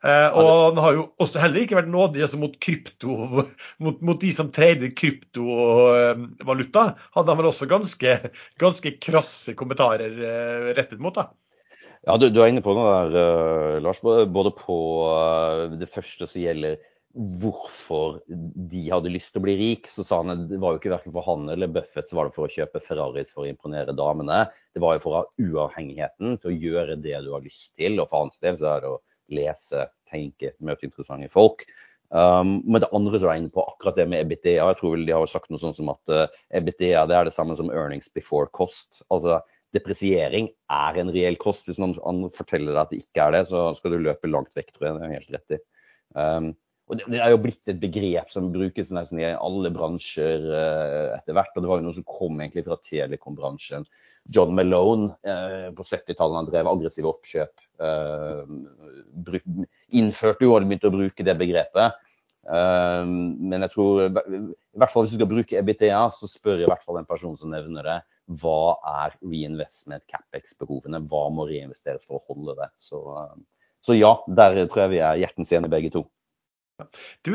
Eh, 0.05 0.37
og 0.37 0.51
han 0.75 0.81
har 0.83 0.97
jo 0.99 1.05
også 1.23 1.41
heller 1.41 1.63
ikke 1.63 1.79
vært 1.79 1.93
nådig 1.93 2.25
altså 2.27 2.41
mot 2.43 2.57
krypto, 2.61 3.15
mot, 3.85 4.03
mot, 4.03 4.19
de 4.21 4.33
som 4.35 4.51
trader 4.55 4.93
kryptovaluta. 4.99 6.85
Hadde 7.15 7.33
han 7.33 7.41
vel 7.41 7.51
også 7.53 7.71
ganske, 7.71 8.19
ganske 8.61 8.97
krasse 9.01 9.57
kommentarer 9.59 10.13
eh, 10.19 10.69
rettet 10.77 11.01
mot. 11.03 11.17
da. 11.17 11.31
Ja, 12.05 12.19
du, 12.21 12.29
du, 12.29 12.43
er 12.43 12.51
inne 12.53 12.61
på 12.65 12.75
noe 12.77 12.91
der, 13.15 13.15
uh, 13.17 13.79
Lars. 13.81 14.03
Både 14.05 14.53
på 14.59 14.77
det 15.81 15.89
første 15.89 16.29
som 16.29 16.43
gjelder 16.43 16.77
hvorfor 17.15 18.19
de 18.27 18.83
hadde 18.91 19.13
lyst 19.13 19.31
til 19.35 19.41
å 19.41 19.45
bli 19.45 19.55
rik, 19.59 19.87
så 19.87 20.03
sa 20.07 20.19
han 20.23 20.33
at 20.33 20.45
det 20.51 20.59
var 20.63 20.75
jo 20.75 20.81
ikke 20.81 20.93
verken 20.97 21.15
for 21.15 21.27
han 21.29 21.47
eller 21.53 21.71
Buffett 21.71 22.11
så 22.11 22.19
var 22.19 22.27
det 22.27 22.35
for 22.35 22.49
å 22.49 22.55
kjøpe 22.55 22.83
Ferraris 22.83 23.31
for 23.31 23.45
å 23.45 23.51
imponere 23.51 23.95
damene. 23.95 24.41
Det 24.75 24.83
var 24.83 24.97
jo 24.97 25.05
for 25.05 25.15
å 25.15 25.21
ha 25.21 25.47
uavhengigheten 25.47 26.41
til 26.43 26.51
å 26.51 26.57
gjøre 26.67 26.99
det 27.05 27.21
du 27.23 27.31
har 27.37 27.45
lyst 27.45 27.71
til. 27.79 28.01
Og 28.03 28.11
for 28.11 28.25
hans 28.25 28.43
del 28.43 28.59
så 28.59 28.73
er 28.73 28.83
det 28.83 28.91
å 28.91 29.01
lese, 29.35 29.87
tenke, 30.11 30.53
møte 30.59 30.89
interessante 30.89 31.31
folk. 31.33 31.63
Um, 32.11 32.59
men 32.67 32.83
det 32.83 32.91
andre 32.95 33.21
som 33.21 33.31
er 33.31 33.39
inne 33.41 33.55
på, 33.55 33.63
akkurat 33.63 33.97
det 33.99 34.09
med 34.11 34.27
EBITDA, 34.27 34.59
jeg 34.59 34.81
tror 34.81 34.97
vel 34.97 35.07
de 35.07 35.15
har 35.15 35.31
sagt 35.31 35.51
noe 35.51 35.63
sånn 35.63 35.75
som 35.77 35.89
at 35.95 36.13
uh, 36.13 36.27
EBITDA 36.55 37.07
det 37.11 37.17
er 37.17 37.31
det 37.31 37.35
samme 37.35 37.57
som 37.59 37.71
earnings 37.71 38.11
before 38.15 38.51
cost. 38.55 39.05
Altså 39.15 39.39
depresiering 39.75 40.51
er 40.71 40.99
en 40.99 41.15
reell 41.15 41.39
kost. 41.39 41.71
Hvis 41.71 41.79
noen 41.83 42.27
forteller 42.35 42.75
deg 42.75 42.83
at 42.83 42.93
det 42.93 43.01
ikke 43.07 43.29
er 43.29 43.39
det, 43.39 43.47
så 43.55 43.71
skal 43.79 43.95
du 43.95 44.03
løpe 44.03 44.31
langt 44.31 44.55
vekk, 44.59 44.75
tror 44.75 44.91
jeg. 44.91 44.99
Det 44.99 45.07
er 45.07 45.17
helt 45.17 45.35
rett 45.39 45.57
i. 45.57 45.63
Um, 46.15 46.53
og 46.85 46.99
det, 46.99 47.07
det, 47.09 47.21
er 47.25 47.33
jo 47.33 47.41
blitt 47.41 47.71
et 47.73 47.81
begrep 47.81 48.33
som 48.33 48.51
brukes 48.53 48.91
nesten 48.93 49.23
i 49.23 49.29
alle 49.33 49.71
bransjer 49.73 50.43
eh, 50.45 51.15
etter 51.17 51.37
hvert. 51.37 51.55
Og 51.57 51.65
det 51.65 51.71
var 51.71 51.81
jo 51.81 51.87
noe 51.87 51.97
som 51.97 52.05
kom 52.05 52.43
egentlig 52.43 52.67
fra 52.67 52.77
telekombransjen. 52.85 53.87
John 54.35 54.53
Malone 54.57 55.15
eh, 55.25 55.71
på 55.77 55.87
70-tallet 55.89 56.51
drev 56.53 56.69
aggressive 56.69 57.09
oppkjøp 57.09 57.65
Uh, 57.83 58.47
innførte 59.95 60.47
jo 60.47 60.53
og 60.55 60.67
begynte 60.67 60.91
å 60.91 60.95
bruke 60.95 61.27
det 61.27 61.35
begrepet. 61.39 61.97
Uh, 62.45 63.03
men 63.05 63.65
jeg 63.65 63.73
tror, 63.73 64.05
i 64.07 64.79
hvert 64.79 64.93
fall 64.93 65.07
hvis 65.07 65.15
du 65.15 65.19
skal 65.19 65.31
bruke 65.31 65.59
EBTA, 65.59 66.05
så 66.15 66.31
spør 66.31 66.63
i 66.63 66.69
hvert 66.71 66.85
fall 66.87 67.01
en 67.01 67.09
person 67.09 67.37
som 67.41 67.53
nevner 67.53 67.87
det, 67.89 67.99
hva 68.41 68.77
er 69.05 69.17
reinvestment 69.21 70.05
capex-behovene? 70.09 71.03
Hva 71.11 71.27
må 71.35 71.49
reinvesteres 71.49 72.07
for 72.09 72.21
å 72.21 72.27
holde 72.31 72.57
det? 72.63 72.71
Så, 72.81 73.03
uh, 73.03 73.35
så, 73.85 73.97
ja, 73.99 74.15
der 74.29 74.63
tror 74.65 74.87
jeg 74.87 74.95
vi 74.95 75.03
er 75.05 75.25
hjertens 75.25 75.53
enige 75.53 75.75
begge 75.75 75.93
to. 75.99 76.07
Du, 77.25 77.33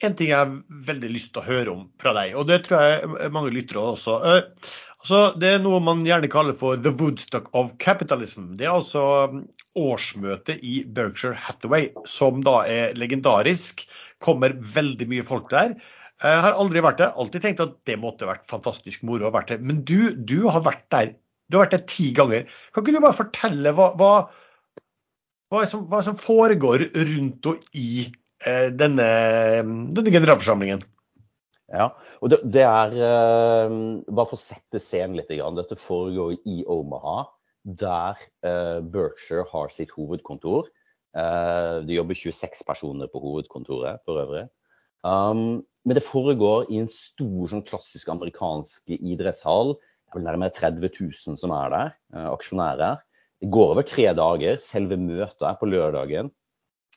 En 0.00 0.14
ting 0.16 0.30
jeg 0.30 0.38
har 0.38 0.52
veldig 0.86 1.10
lyst 1.12 1.32
til 1.34 1.42
å 1.42 1.48
høre 1.48 1.72
om 1.72 1.82
fra 2.00 2.14
deg, 2.16 2.36
og 2.38 2.46
det 2.48 2.62
tror 2.64 2.84
jeg 2.86 3.32
mange 3.34 3.52
lyttere 3.52 3.82
også. 3.82 4.14
Altså, 5.00 5.20
det 5.40 5.54
er 5.54 5.62
noe 5.64 5.80
man 5.84 6.04
gjerne 6.04 6.28
kaller 6.32 6.56
for 6.56 6.80
the 6.80 6.92
Woodstock 6.92 7.48
of 7.56 7.72
capitalism. 7.82 8.50
Det 8.56 8.66
er 8.68 8.74
altså 8.74 9.04
um, 9.32 9.46
årsmøtet 9.80 10.60
i 10.66 10.82
Berkshire 10.84 11.38
Hathaway, 11.40 11.88
som 12.08 12.42
da 12.44 12.60
er 12.68 12.92
legendarisk. 13.00 13.86
Kommer 14.20 14.52
veldig 14.76 15.08
mye 15.08 15.24
folk 15.24 15.48
der. 15.52 15.78
Jeg 16.20 16.44
har 16.44 16.58
aldri 16.60 16.82
vært 16.84 17.00
der. 17.00 17.14
Alltid 17.16 17.46
tenkt 17.46 17.64
at 17.64 17.78
det 17.88 17.96
måtte 18.00 18.28
vært 18.28 18.44
fantastisk 18.48 19.06
moro 19.08 19.30
å 19.30 19.32
vært 19.32 19.54
der. 19.54 19.64
Men 19.64 19.80
du, 19.88 20.12
du 20.12 20.44
har 20.52 20.60
vært 20.66 20.84
der. 20.92 21.14
Du 21.48 21.56
har 21.56 21.64
vært 21.64 21.78
der 21.78 21.86
ti 21.88 22.10
ganger. 22.16 22.44
Kan 22.74 22.84
ikke 22.84 22.98
du 22.98 23.00
bare 23.00 23.16
fortelle 23.16 23.72
hva, 23.76 23.88
hva, 23.96 24.12
hva, 25.48 25.64
som, 25.70 25.86
hva 25.88 26.02
som, 26.04 26.18
foregår 26.20 26.90
rundt 26.92 27.48
og 27.48 27.64
i 27.72 28.04
eh, 28.04 28.19
denne, 28.40 29.06
denne 29.92 30.12
generalforsamlingen? 30.14 30.80
Ja, 31.70 31.92
og 32.18 32.32
det, 32.32 32.40
det 32.50 32.64
er 32.66 32.94
uh, 32.98 33.74
Bare 34.10 34.26
for 34.26 34.38
å 34.38 34.42
sette 34.42 34.80
scenen 34.82 35.18
litt. 35.20 35.30
Dette 35.30 35.78
foregår 35.78 36.34
i 36.48 36.60
Omaha, 36.66 37.28
der 37.62 38.18
uh, 38.46 38.80
Berkshire 38.82 39.46
har 39.52 39.70
sitt 39.74 39.94
hovedkontor. 39.96 40.70
Det 41.10 41.90
jobber 41.90 42.14
26 42.14 42.60
personer 42.68 43.08
på 43.10 43.18
hovedkontoret 43.18 43.98
for 44.06 44.20
øvrig. 44.22 44.44
Um, 45.02 45.64
men 45.82 45.96
det 45.98 46.04
foregår 46.06 46.68
i 46.70 46.78
en 46.78 46.86
stor 46.92 47.48
sånn 47.50 47.64
klassisk 47.66 48.12
amerikansk 48.12 48.92
idrettshall. 48.94 49.74
Det 49.74 50.12
er 50.12 50.20
vel 50.20 50.28
nærmere 50.28 50.54
30 50.54 50.86
000 51.00 51.40
som 51.40 51.54
er 51.56 51.72
der, 51.74 51.90
aksjonærer. 52.30 53.02
Det 53.42 53.50
går 53.50 53.72
over 53.74 53.88
tre 53.90 54.06
dager. 54.14 54.62
Selve 54.62 55.00
møtet 55.02 55.48
er 55.48 55.58
på 55.58 55.66
lørdagen. 55.72 56.30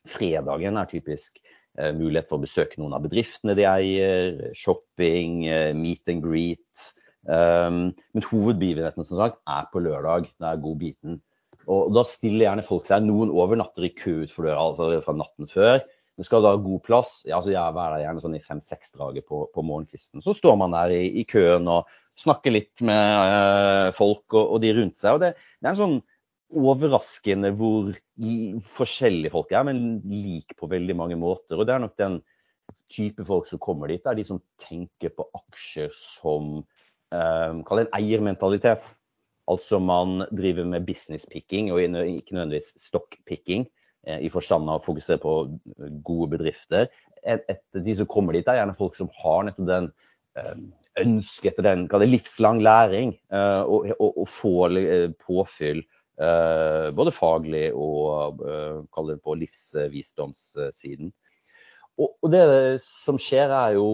Fredagen 0.09 0.77
er 0.79 0.89
typisk 0.91 1.39
Eh, 1.73 1.89
mulighet 1.97 2.27
for 2.29 2.37
å 2.37 2.43
besøke 2.43 2.77
noen 2.77 2.93
av 2.93 3.01
bedriftene 3.01 3.55
de 3.57 3.63
eier, 3.65 4.35
shopping, 4.53 5.47
eh, 5.49 5.71
meet 5.73 6.11
and 6.11 6.21
greet. 6.21 6.89
Um, 7.23 7.95
men 8.13 8.25
hovedbegivenheten 8.27 9.07
som 9.07 9.17
sagt, 9.17 9.39
er 9.47 9.65
på 9.71 9.81
lørdag. 9.81 10.27
Det 10.37 10.45
er 10.49 10.61
god 10.61 10.77
biten. 10.77 11.21
Og 11.65 11.93
da 11.95 12.03
stiller 12.05 12.45
gjerne 12.45 12.65
folk 12.67 12.85
seg. 12.85 13.07
Noen 13.07 13.31
overnatter 13.31 13.87
i 13.87 13.93
kø 13.95 14.19
utenfor 14.21 14.49
døra 14.49 14.67
altså 14.67 15.01
fra 15.01 15.15
natten 15.17 15.49
før. 15.49 15.79
Du 16.19 16.27
skal 16.27 16.43
da 16.43 16.51
ha 16.53 16.61
god 16.61 16.83
plass. 16.85 17.23
Ja, 17.25 17.39
altså 17.39 17.55
jeg 17.55 17.63
er 17.63 17.73
der 17.73 18.03
gjerne 18.03 18.21
sånn 18.21 18.37
i 18.37 18.43
fem-seks-draget 18.43 19.25
på, 19.25 19.47
på, 19.55 19.65
morgenkvisten. 19.65 20.21
Så 20.21 20.35
står 20.37 20.59
man 20.59 20.75
der 20.75 20.93
i, 20.93 21.07
i 21.23 21.25
køen 21.25 21.65
og 21.71 21.89
snakker 22.19 22.53
litt 22.53 22.83
med 22.85 23.15
uh, 23.17 23.89
folk 23.95 24.27
og, 24.35 24.43
og, 24.43 24.59
de 24.61 24.75
rundt 24.77 24.99
seg. 24.99 25.15
Og 25.15 25.23
det, 25.23 25.33
det 25.57 25.71
er 25.71 25.73
en 25.73 25.79
sånn 25.79 25.97
overraskende 26.57 27.51
hvor 27.57 27.91
forskjellige 28.67 29.33
folk 29.33 29.51
er, 29.53 29.65
men 29.67 29.83
lik 30.07 30.55
på 30.59 30.69
veldig 30.71 30.95
mange 30.97 31.17
måter. 31.19 31.57
Og 31.57 31.67
det 31.67 31.75
er 31.75 31.83
nok 31.83 31.95
den 31.99 32.19
type 32.93 33.25
folk 33.27 33.49
som 33.49 33.61
kommer 33.61 33.91
dit, 33.91 34.03
det 34.03 34.11
er 34.11 34.19
de 34.19 34.27
som 34.27 34.41
tenker 34.61 35.13
på 35.15 35.25
aksjer 35.39 35.93
som 35.93 36.59
eh, 37.13 37.61
Kall 37.67 37.81
det 37.81 37.87
en 37.87 37.95
eiermentalitet. 37.99 38.87
Altså 39.51 39.79
man 39.83 40.23
driver 40.31 40.67
med 40.69 40.85
business 40.87 41.25
picking 41.27 41.73
og 41.73 41.81
ikke 41.83 42.37
nødvendigvis 42.37 42.73
stock 42.79 43.17
picking 43.27 43.65
i 44.03 44.27
forstand 44.31 44.67
av 44.67 44.81
å 44.81 44.83
fokusere 44.83 45.19
på 45.19 45.33
gode 46.03 46.29
bedrifter. 46.33 46.89
Et, 47.23 47.43
et, 47.47 47.61
de 47.85 47.95
som 47.95 48.07
kommer 48.07 48.35
dit, 48.35 48.47
er 48.47 48.57
gjerne 48.59 48.75
folk 48.75 48.97
som 48.99 49.07
har 49.19 49.45
nettopp 49.47 49.69
den 49.69 49.91
ønsket 50.99 51.53
etter 51.53 51.67
den 51.67 52.09
livslang 52.09 52.59
læring 52.63 53.13
og, 53.31 53.91
og, 53.93 54.09
og 54.23 54.27
få 54.27 54.53
påfyll 55.23 55.83
både 56.17 57.11
faglig 57.15 57.65
og 57.73 58.41
kall 58.93 59.07
det 59.09 59.15
på 59.25 59.33
livsvisdomssiden. 59.41 61.09
Og, 61.97 62.13
det 62.29 62.43
som 62.85 63.17
skjer, 63.21 63.49
er 63.53 63.75
jo 63.77 63.87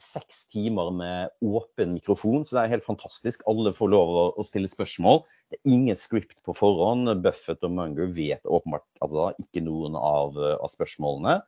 seks 0.00 0.46
timer 0.50 0.90
med 0.94 1.34
åpen 1.44 1.94
mikrofon, 1.94 2.44
så 2.46 2.56
det 2.56 2.62
er 2.62 2.74
helt 2.74 2.86
fantastisk. 2.86 3.42
Alle 3.50 3.72
får 3.76 3.92
lov 3.92 4.12
å 4.40 4.46
stille 4.48 4.70
spørsmål. 4.70 5.22
Det 5.52 5.60
er 5.60 5.74
ingen 5.74 5.98
script 5.98 6.38
på 6.46 6.54
forhånd. 6.56 7.12
Buffett 7.24 7.66
og 7.66 7.74
Munger 7.76 8.10
vet 8.16 8.46
åpenbart 8.48 8.86
altså, 9.04 9.30
ikke 9.42 9.64
noen 9.66 9.98
av, 9.98 10.38
av 10.56 10.72
spørsmålene. 10.72 11.40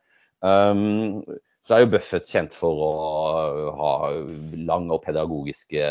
Um, 0.42 1.22
så 1.62 1.76
er 1.76 1.84
jo 1.84 1.92
Buffett 1.92 2.26
kjent 2.26 2.54
for 2.56 2.80
å 2.82 2.92
ha 3.78 3.92
lange 4.66 4.96
og 4.96 5.04
pedagogiske 5.04 5.84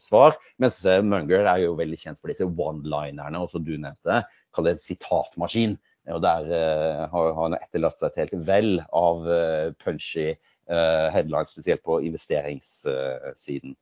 svar, 0.00 0.34
mens 0.62 0.80
Munger 1.06 1.46
er 1.46 1.62
jo 1.62 1.76
veldig 1.78 1.98
kjent 2.00 2.18
for 2.18 2.32
disse 2.32 2.48
one-linerne, 2.48 3.38
og 3.38 3.52
som 3.52 3.62
du 3.62 3.76
nevnte, 3.76 4.24
kall 4.54 4.66
det 4.66 4.76
en 4.76 4.82
sitatmaskin. 4.82 5.78
Og 6.10 6.18
der 6.24 6.48
uh, 6.50 7.04
har 7.12 7.36
han 7.38 7.54
etterlatt 7.54 8.00
seg 8.00 8.10
et 8.10 8.24
helt 8.24 8.46
vel 8.48 8.72
av 8.98 9.22
uh, 9.28 9.70
punchy 9.84 10.32
uh, 10.32 11.06
headlines, 11.14 11.54
spesielt 11.54 11.84
på 11.86 12.00
investeringssiden. 12.08 13.76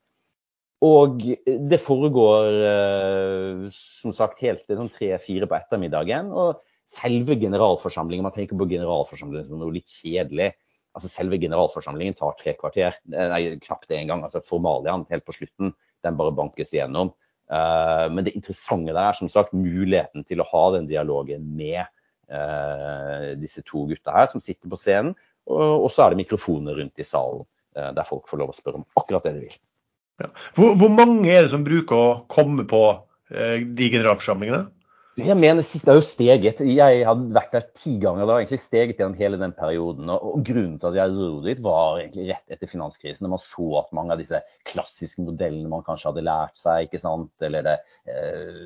Og 0.85 1.21
det 1.45 1.77
foregår 1.85 2.55
som 3.77 4.15
sagt 4.17 4.39
helt 4.41 4.63
til 4.65 4.79
sånn 4.79 4.89
tre-fire 4.89 5.45
på 5.45 5.59
ettermiddagen. 5.59 6.31
Og 6.33 6.63
selve 6.89 7.37
generalforsamlingen, 7.37 8.25
man 8.25 8.33
tenker 8.33 8.57
på 8.57 8.69
generalforsamlingen 8.71 9.51
som 9.51 9.61
noe 9.61 9.75
litt 9.77 9.93
kjedelig 9.93 10.55
altså 10.97 11.11
Selve 11.11 11.39
generalforsamlingen 11.41 12.17
tar 12.19 12.37
tre 12.39 12.55
kvarter. 12.59 12.99
Nei, 13.11 13.43
knapt 13.63 13.89
det 13.91 14.01
engang. 14.01 14.25
Altså 14.27 14.43
formaliaen 14.45 15.07
helt 15.11 15.27
på 15.27 15.37
slutten, 15.37 15.75
den 16.05 16.19
bare 16.19 16.35
bankes 16.37 16.75
igjennom. 16.75 17.13
Uh, 17.51 18.07
men 18.15 18.27
det 18.27 18.37
interessante 18.39 18.93
der 18.95 19.09
er 19.09 19.17
som 19.19 19.31
sagt 19.31 19.57
muligheten 19.57 20.23
til 20.27 20.43
å 20.43 20.47
ha 20.53 20.65
den 20.77 20.87
dialogen 20.91 21.49
med 21.59 21.83
uh, 22.31 23.33
disse 23.41 23.65
to 23.67 23.89
gutta 23.91 24.15
her 24.15 24.29
som 24.31 24.43
sitter 24.43 24.71
på 24.71 24.79
scenen. 24.79 25.17
Og, 25.51 25.89
så 25.91 26.05
er 26.05 26.13
det 26.13 26.21
mikrofoner 26.21 26.77
rundt 26.79 27.01
i 27.03 27.07
salen 27.07 27.43
der 27.75 28.07
folk 28.07 28.27
får 28.29 28.39
lov 28.39 28.51
å 28.53 28.55
spørre 28.55 28.79
om 28.81 28.85
akkurat 28.99 29.25
det 29.25 29.33
de 29.35 29.41
vil. 29.45 29.55
Ja. 30.21 30.29
Hvor, 30.55 30.75
hvor, 30.79 30.91
mange 30.93 31.31
er 31.33 31.47
det 31.47 31.53
som 31.53 31.65
bruker 31.65 31.97
å 31.97 32.19
komme 32.31 32.67
på 32.69 32.83
de 33.31 33.89
generalforsamlingene? 33.95 34.67
Jeg 35.27 35.37
mener 35.39 35.65
sist 35.67 35.87
det 35.87 35.93
er 35.93 35.99
jo 35.99 36.05
steget. 36.07 36.61
Jeg 36.65 37.05
hadde 37.07 37.35
vært 37.35 37.53
der 37.55 37.67
ti 37.77 37.93
ganger. 38.03 38.25
Det 38.25 38.33
har 38.33 38.43
egentlig 38.43 38.61
steget 38.63 38.99
gjennom 39.01 39.17
hele 39.19 39.39
den 39.41 39.53
perioden. 39.57 40.11
Og, 40.13 40.41
grunnen 40.47 40.79
til 40.81 40.91
at 40.91 40.99
jeg 40.99 41.15
dro 41.17 41.29
dit, 41.45 41.63
var 41.65 42.01
egentlig 42.01 42.27
rett 42.31 42.57
etter 42.57 42.71
finanskrisen. 42.71 43.25
Når 43.27 43.35
man 43.35 43.43
så 43.45 43.69
at 43.83 43.93
mange 43.97 44.15
av 44.15 44.23
disse 44.23 44.41
klassiske 44.71 45.25
modellene 45.27 45.71
man 45.73 45.85
kanskje 45.87 46.11
hadde 46.11 46.27
lært 46.27 46.59
seg, 46.61 46.89
ikke 46.89 47.03
sant, 47.03 47.33
eller 47.47 47.67
det 47.67 47.77
eh, 48.11 48.59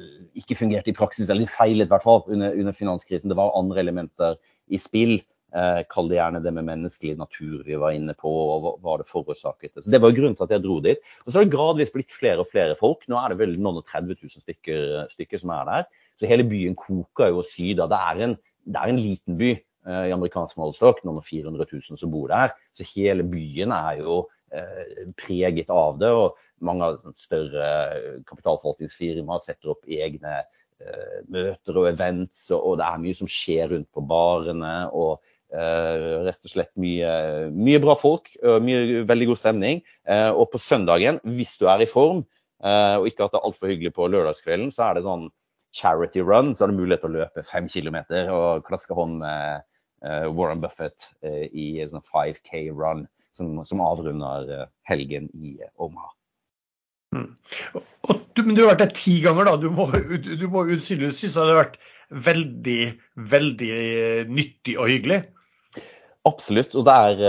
ikke 0.42 0.58
fungerte 0.58 0.92
i 0.92 0.96
praksis, 0.96 1.30
eller 1.32 1.50
feilet 1.50 1.88
i 1.88 1.92
hvert 1.92 2.06
fall 2.06 2.24
under, 2.26 2.54
under, 2.54 2.76
finanskrisen. 2.76 3.32
Det 3.32 3.38
var 3.38 3.54
andre 3.58 3.82
elementer 3.84 4.38
i 4.70 4.80
spill. 4.80 5.18
Eh, 5.54 5.80
Kall 5.90 6.08
det 6.10 6.18
gjerne 6.18 6.42
det 6.42 6.50
med 6.56 6.66
menneskelig 6.66 7.14
natur 7.18 7.60
vi 7.66 7.76
var 7.78 7.94
inne 7.94 8.16
på, 8.18 8.30
og 8.30 8.70
hva, 8.82 8.96
det 8.98 9.06
forårsaket. 9.10 9.76
Så 9.78 9.90
Det 9.90 10.02
var 10.02 10.16
grunnen 10.16 10.34
til 10.38 10.48
at 10.48 10.56
jeg 10.56 10.64
dro 10.64 10.80
dit. 10.82 11.04
Og 11.24 11.30
så 11.30 11.38
har 11.38 11.46
det 11.46 11.54
gradvis 11.54 11.94
blitt 11.94 12.14
flere 12.14 12.42
og 12.42 12.50
flere 12.50 12.74
folk. 12.78 13.06
Nå 13.10 13.20
er 13.20 13.32
det 13.32 13.42
vel 13.42 13.54
noen 13.58 13.78
og 13.82 13.86
30 13.86 14.18
000 14.18 14.42
stykker, 14.42 15.06
stykker 15.14 15.42
som 15.42 15.54
er 15.54 15.70
der. 15.70 15.86
Så 16.18 16.30
hele 16.30 16.46
byen 16.46 16.76
koker 16.78 17.32
jo 17.32 17.42
og 17.42 17.48
syder. 17.48 17.90
Det 17.90 18.36
det 18.64 18.80
er 18.80 18.90
en 18.90 19.00
liten 19.00 19.38
by 19.40 19.50
eh, 19.52 20.06
i 20.08 20.14
amerikansk 20.14 20.58
målestokk, 20.60 21.04
noen 21.04 21.24
400 21.24 21.66
000 21.68 22.00
som 22.00 22.12
bor 22.12 22.32
der. 22.32 22.56
Så 22.76 22.86
hele 22.94 23.26
byen 23.28 23.74
er 23.76 24.00
jo 24.00 24.24
eh, 24.54 25.06
preget 25.20 25.72
av 25.72 26.00
det. 26.00 26.10
og 26.10 26.40
Mange 26.64 26.88
av 26.88 27.14
større 27.20 27.68
kapitalforvaltningsfirmaer 28.28 29.44
setter 29.44 29.74
opp 29.74 29.84
egne 29.90 30.40
eh, 30.40 31.20
møter 31.28 31.80
og 31.80 31.90
events, 31.92 32.46
og, 32.54 32.60
og, 32.60 32.76
det 32.80 32.88
er 32.88 33.04
mye 33.04 33.20
som 33.20 33.30
skjer 33.30 33.74
rundt 33.74 33.90
på 33.92 34.08
barene. 34.14 34.76
og 34.92 35.30
Uh, 35.54 36.24
rett 36.26 36.48
og 36.48 36.50
slett 36.50 36.72
mye, 36.82 37.10
mye 37.54 37.78
bra 37.78 37.92
folk, 37.94 38.32
mye, 38.64 39.04
veldig 39.06 39.28
god 39.28 39.38
stemning. 39.38 39.84
Uh, 40.02 40.32
og 40.32 40.48
på 40.50 40.58
søndagen, 40.58 41.20
hvis 41.36 41.52
du 41.60 41.68
er 41.70 41.84
i 41.84 41.86
form, 41.86 42.24
og 42.64 43.06
ikke 43.06 43.28
at 43.28 43.36
det 43.36 43.38
er 43.38 43.46
altfor 43.46 43.70
hyggelig 43.70 43.92
på 43.94 44.08
lørdagskvelden, 44.10 44.72
så 44.74 44.88
er 44.88 44.96
det 44.96 45.04
sånn 45.04 45.28
charity 45.74 46.22
run, 46.22 46.54
så 46.54 46.64
har 46.64 46.72
du 46.72 46.78
mulighet 46.78 47.02
til 47.04 47.12
å 47.12 47.20
løpe 47.20 47.46
fem 47.48 47.68
kilometer 47.70 48.30
og 48.32 48.66
klaske 48.68 48.94
hånd 48.96 49.18
med 49.22 49.64
uh, 50.06 50.26
Warren 50.30 50.62
Buffett 50.62 51.10
uh, 51.26 51.46
i 51.50 51.80
en 51.82 51.90
sånn 51.96 52.06
5K 52.06 52.68
run 52.72 53.04
som, 53.34 53.58
som 53.66 53.82
avrunder 53.82 54.50
uh, 54.50 54.68
helgen 54.88 55.28
i 55.34 55.56
Omaha. 55.74 56.12
Mm. 57.14 57.28
Og, 57.78 58.14
du, 58.34 58.42
men 58.42 58.56
du 58.56 58.64
har 58.64 58.72
vært 58.72 58.84
der 58.86 58.94
ti 58.98 59.18
ganger, 59.22 59.50
da. 59.50 59.58
Du 59.62 59.68
må, 59.74 59.86
du 59.90 60.46
må 60.50 60.64
synes 60.82 61.20
det 61.22 61.34
har 61.38 61.60
vært 61.60 61.78
veldig, 62.10 62.80
veldig 63.30 63.74
nyttig 64.30 64.74
og 64.78 64.90
hyggelig? 64.90 65.20
Absolutt. 66.26 66.74
Og 66.74 66.86
det 66.88 66.94
er 66.94 67.20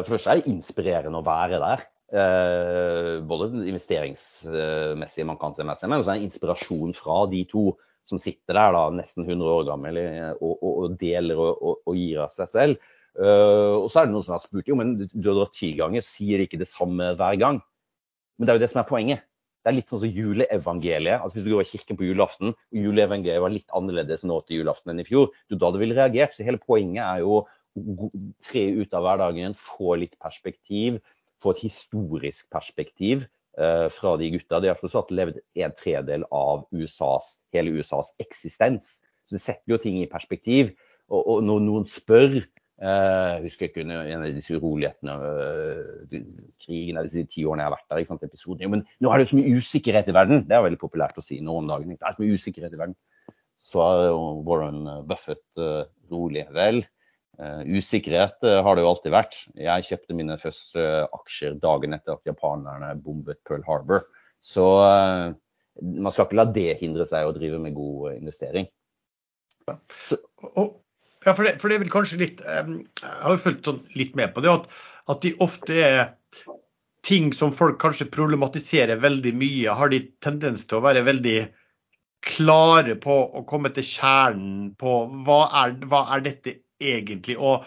for 0.00 0.08
det 0.08 0.16
første 0.16 0.34
er 0.34 0.50
inspirerende 0.50 1.20
å 1.20 1.26
være 1.26 1.60
der. 1.62 1.86
Eh, 2.06 3.16
både 3.26 3.48
investeringsmessig, 3.66 5.26
man 5.26 5.38
kan 5.40 5.56
se 5.56 5.64
med 5.66 5.78
seg, 5.78 5.90
men 5.90 6.04
også 6.04 6.14
en 6.14 6.26
inspirasjon 6.26 6.94
fra 6.94 7.24
de 7.32 7.42
to 7.50 7.72
som 8.06 8.20
sitter 8.22 8.54
der 8.54 8.76
da, 8.76 8.84
nesten 8.94 9.24
100 9.26 9.48
år 9.50 9.64
gammel 9.66 9.98
og, 10.36 10.52
og, 10.54 10.68
og 10.84 10.92
deler 11.00 11.40
og, 11.42 11.80
og, 11.80 11.96
gir 11.98 12.22
av 12.22 12.30
seg 12.30 12.50
selv. 12.52 12.92
Uh, 13.16 13.80
og 13.80 13.88
så 13.90 14.02
er 14.02 14.06
det 14.06 14.12
noen 14.12 14.26
som 14.26 14.36
har 14.36 14.42
spurt 14.44 14.68
jo, 14.68 14.76
men 14.78 14.92
du 15.00 15.26
har 15.26 15.38
dratt 15.40 15.56
ti 15.56 15.72
ganger, 15.74 16.04
sier 16.04 16.38
de 16.38 16.46
ikke 16.46 16.60
det 16.60 16.68
samme 16.70 17.10
hver 17.18 17.40
gang? 17.40 17.58
Men 18.36 18.46
det 18.46 18.52
er 18.52 18.60
jo 18.60 18.62
det 18.62 18.70
som 18.70 18.82
er 18.84 18.90
poenget. 18.90 19.26
Det 19.64 19.72
er 19.72 19.78
litt 19.80 19.90
sånn 19.90 20.04
som 20.04 20.12
juleevangeliet. 20.12 21.18
altså 21.18 21.40
Hvis 21.40 21.46
du 21.48 21.50
går 21.56 21.64
i 21.64 21.70
kirken 21.72 21.98
på 21.98 22.06
julaften, 22.06 22.52
og 22.54 22.78
juleevangeliet 22.78 23.42
var 23.42 23.50
litt 23.50 23.72
annerledes 23.74 24.22
nå 24.28 24.38
til 24.46 24.60
julaften 24.60 24.92
enn 24.92 25.02
i 25.02 25.06
fjor, 25.08 25.32
du 25.50 25.56
da 25.56 25.72
hadde 25.72 25.80
ville 25.82 25.96
reagert. 25.96 26.36
Så 26.36 26.46
hele 26.46 26.62
poenget 26.62 27.02
er 27.02 27.24
jo 27.24 27.40
å 27.40 27.46
tre 28.46 28.62
ut 28.78 28.94
av 28.94 29.04
hverdagen, 29.08 29.56
få 29.58 29.96
litt 30.04 30.14
perspektiv, 30.22 31.00
få 31.42 31.54
et 31.54 31.64
historisk 31.66 32.50
perspektiv 32.52 33.26
eh, 33.58 33.86
fra 33.92 34.16
de 34.20 34.32
gutta. 34.34 34.60
De 34.62 34.70
har 34.72 34.78
fortsatt 34.78 35.14
levd 35.14 35.40
en 35.62 35.76
tredel 35.76 36.26
av 36.34 36.66
USAs, 36.74 37.36
hele 37.56 37.76
USAs 37.78 38.12
eksistens. 38.22 38.98
Så 39.26 39.38
det 39.38 39.42
setter 39.44 39.74
jo 39.74 39.80
ting 39.82 39.98
i 40.00 40.10
perspektiv. 40.10 40.74
Og, 41.06 41.20
og 41.20 41.42
når 41.46 41.66
noen 41.66 41.90
spør 41.90 42.40
Uh, 42.76 43.40
husker 43.40 43.70
ikke 43.70 43.80
under 43.86 44.02
en 44.04 44.20
av 44.20 44.34
disse 44.36 44.52
urolighetene, 44.52 45.14
uh, 45.16 46.16
krigen 46.60 46.98
av 47.00 47.06
disse 47.06 47.22
ti 47.32 47.46
årene 47.48 47.64
jeg 47.64 47.70
har 47.70 47.72
vært 47.72 47.86
der. 47.88 48.00
ikke 48.02 48.10
sant, 48.10 48.26
episoden. 48.26 48.72
Men 48.74 48.82
nå 49.00 49.08
er 49.08 49.16
det 49.16 49.24
jo 49.24 49.30
så 49.30 49.38
mye 49.38 49.62
usikkerhet 49.62 50.10
i 50.12 50.14
verden. 50.16 50.42
Det 50.44 50.58
er 50.58 50.66
veldig 50.66 50.80
populært 50.82 51.16
å 51.16 51.24
si 51.24 51.38
nå 51.40 51.54
om 51.56 51.70
dagen. 51.70 51.94
Det 51.96 52.04
er 52.04 52.18
så 52.18 52.20
mye 52.20 52.36
usikkerhet 52.36 52.76
i 52.76 52.80
verden. 52.82 52.98
Så 53.64 53.80
er 53.80 54.12
Warren 54.44 54.82
Buffett 55.08 55.62
rolig. 56.12 56.44
Vel, 56.52 56.82
usikkerhet 57.38 58.44
uh, 58.46 58.60
har 58.64 58.76
det 58.76 58.84
jo 58.84 58.90
alltid 58.92 59.14
vært. 59.14 59.36
Jeg 59.60 59.88
kjøpte 59.88 60.16
mine 60.16 60.38
første 60.40 60.86
aksjer 61.16 61.58
dagen 61.62 61.96
etter 61.96 62.16
at 62.16 62.28
japanerne 62.28 62.94
bombet 63.02 63.42
Pearl 63.48 63.64
Harbor. 63.66 64.06
Så 64.40 64.64
man 65.82 66.12
skal 66.12 66.26
ikke 66.26 66.38
la 66.38 66.46
det 66.52 66.76
hindre 66.80 67.06
seg 67.08 67.26
å 67.26 67.34
drive 67.36 67.58
med 67.60 67.74
god 67.76 68.16
investering. 68.16 68.68
Ja, 69.66 69.76
og, 70.54 70.76
ja 71.26 71.32
for, 71.32 71.42
det, 71.42 71.56
for, 71.60 71.72
det, 71.72 71.80
er 71.80 71.90
kanskje 71.90 72.20
litt 72.20 72.42
Jeg 72.44 72.84
har 73.02 73.32
jo 73.34 73.40
fulgt 73.42 73.66
sånn 73.66 73.80
litt 73.98 74.14
med 74.18 74.30
på 74.36 74.44
det 74.44 74.52
at, 74.52 74.68
at 75.10 75.24
de 75.24 75.32
ofte 75.42 75.80
er 75.82 76.04
ting 77.06 77.30
som 77.34 77.54
folk 77.54 77.78
kanskje 77.82 78.08
problematiserer 78.14 78.98
veldig 79.02 79.32
mye, 79.38 79.74
har 79.78 79.92
de 79.92 80.02
tendens 80.22 80.66
til 80.66 80.80
å 80.80 80.84
være 80.86 81.04
veldig 81.06 81.38
klare 82.26 82.96
på 82.98 83.16
å 83.38 83.44
komme 83.46 83.70
til 83.74 83.86
kjernen 83.86 84.72
på 84.78 84.94
hva 85.26 85.40
er, 85.62 85.76
hva 85.86 86.02
er 86.16 86.24
dette 86.24 86.56
egentlig? 86.82 87.38
Og 87.38 87.64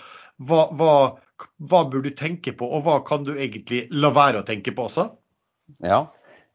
hva, 0.48 0.68
hva, 0.76 0.94
hva 1.69 1.81
bør 1.91 2.06
du 2.06 2.14
tenke 2.18 2.53
på, 2.57 2.68
og 2.68 2.86
hva 2.86 2.99
kan 3.07 3.26
du 3.27 3.34
egentlig 3.36 3.86
la 3.91 4.14
være 4.15 4.41
å 4.41 4.48
tenke 4.48 4.73
på 4.76 4.88
også? 4.90 5.10
Ja, 5.86 6.07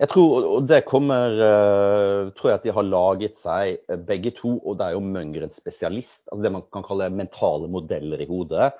jeg 0.02 0.10
tror, 0.10 0.46
og 0.56 0.64
det 0.66 0.80
kommer 0.88 1.36
uh, 1.38 2.30
tror 2.34 2.50
jeg 2.50 2.58
at 2.58 2.64
de 2.66 2.72
har 2.74 2.86
laget 2.88 3.36
seg 3.38 3.76
uh, 3.86 3.98
begge 4.08 4.32
to, 4.34 4.56
og 4.58 4.80
det 4.80 4.88
er 4.88 4.96
jo 4.96 5.04
Mønger 5.06 5.46
en 5.46 5.54
spesialist. 5.54 6.26
altså 6.30 6.42
Det 6.42 6.52
man 6.56 6.64
kan 6.74 6.86
kalle 6.86 7.12
mentale 7.14 7.70
modeller 7.70 8.24
i 8.24 8.26
hodet. 8.28 8.72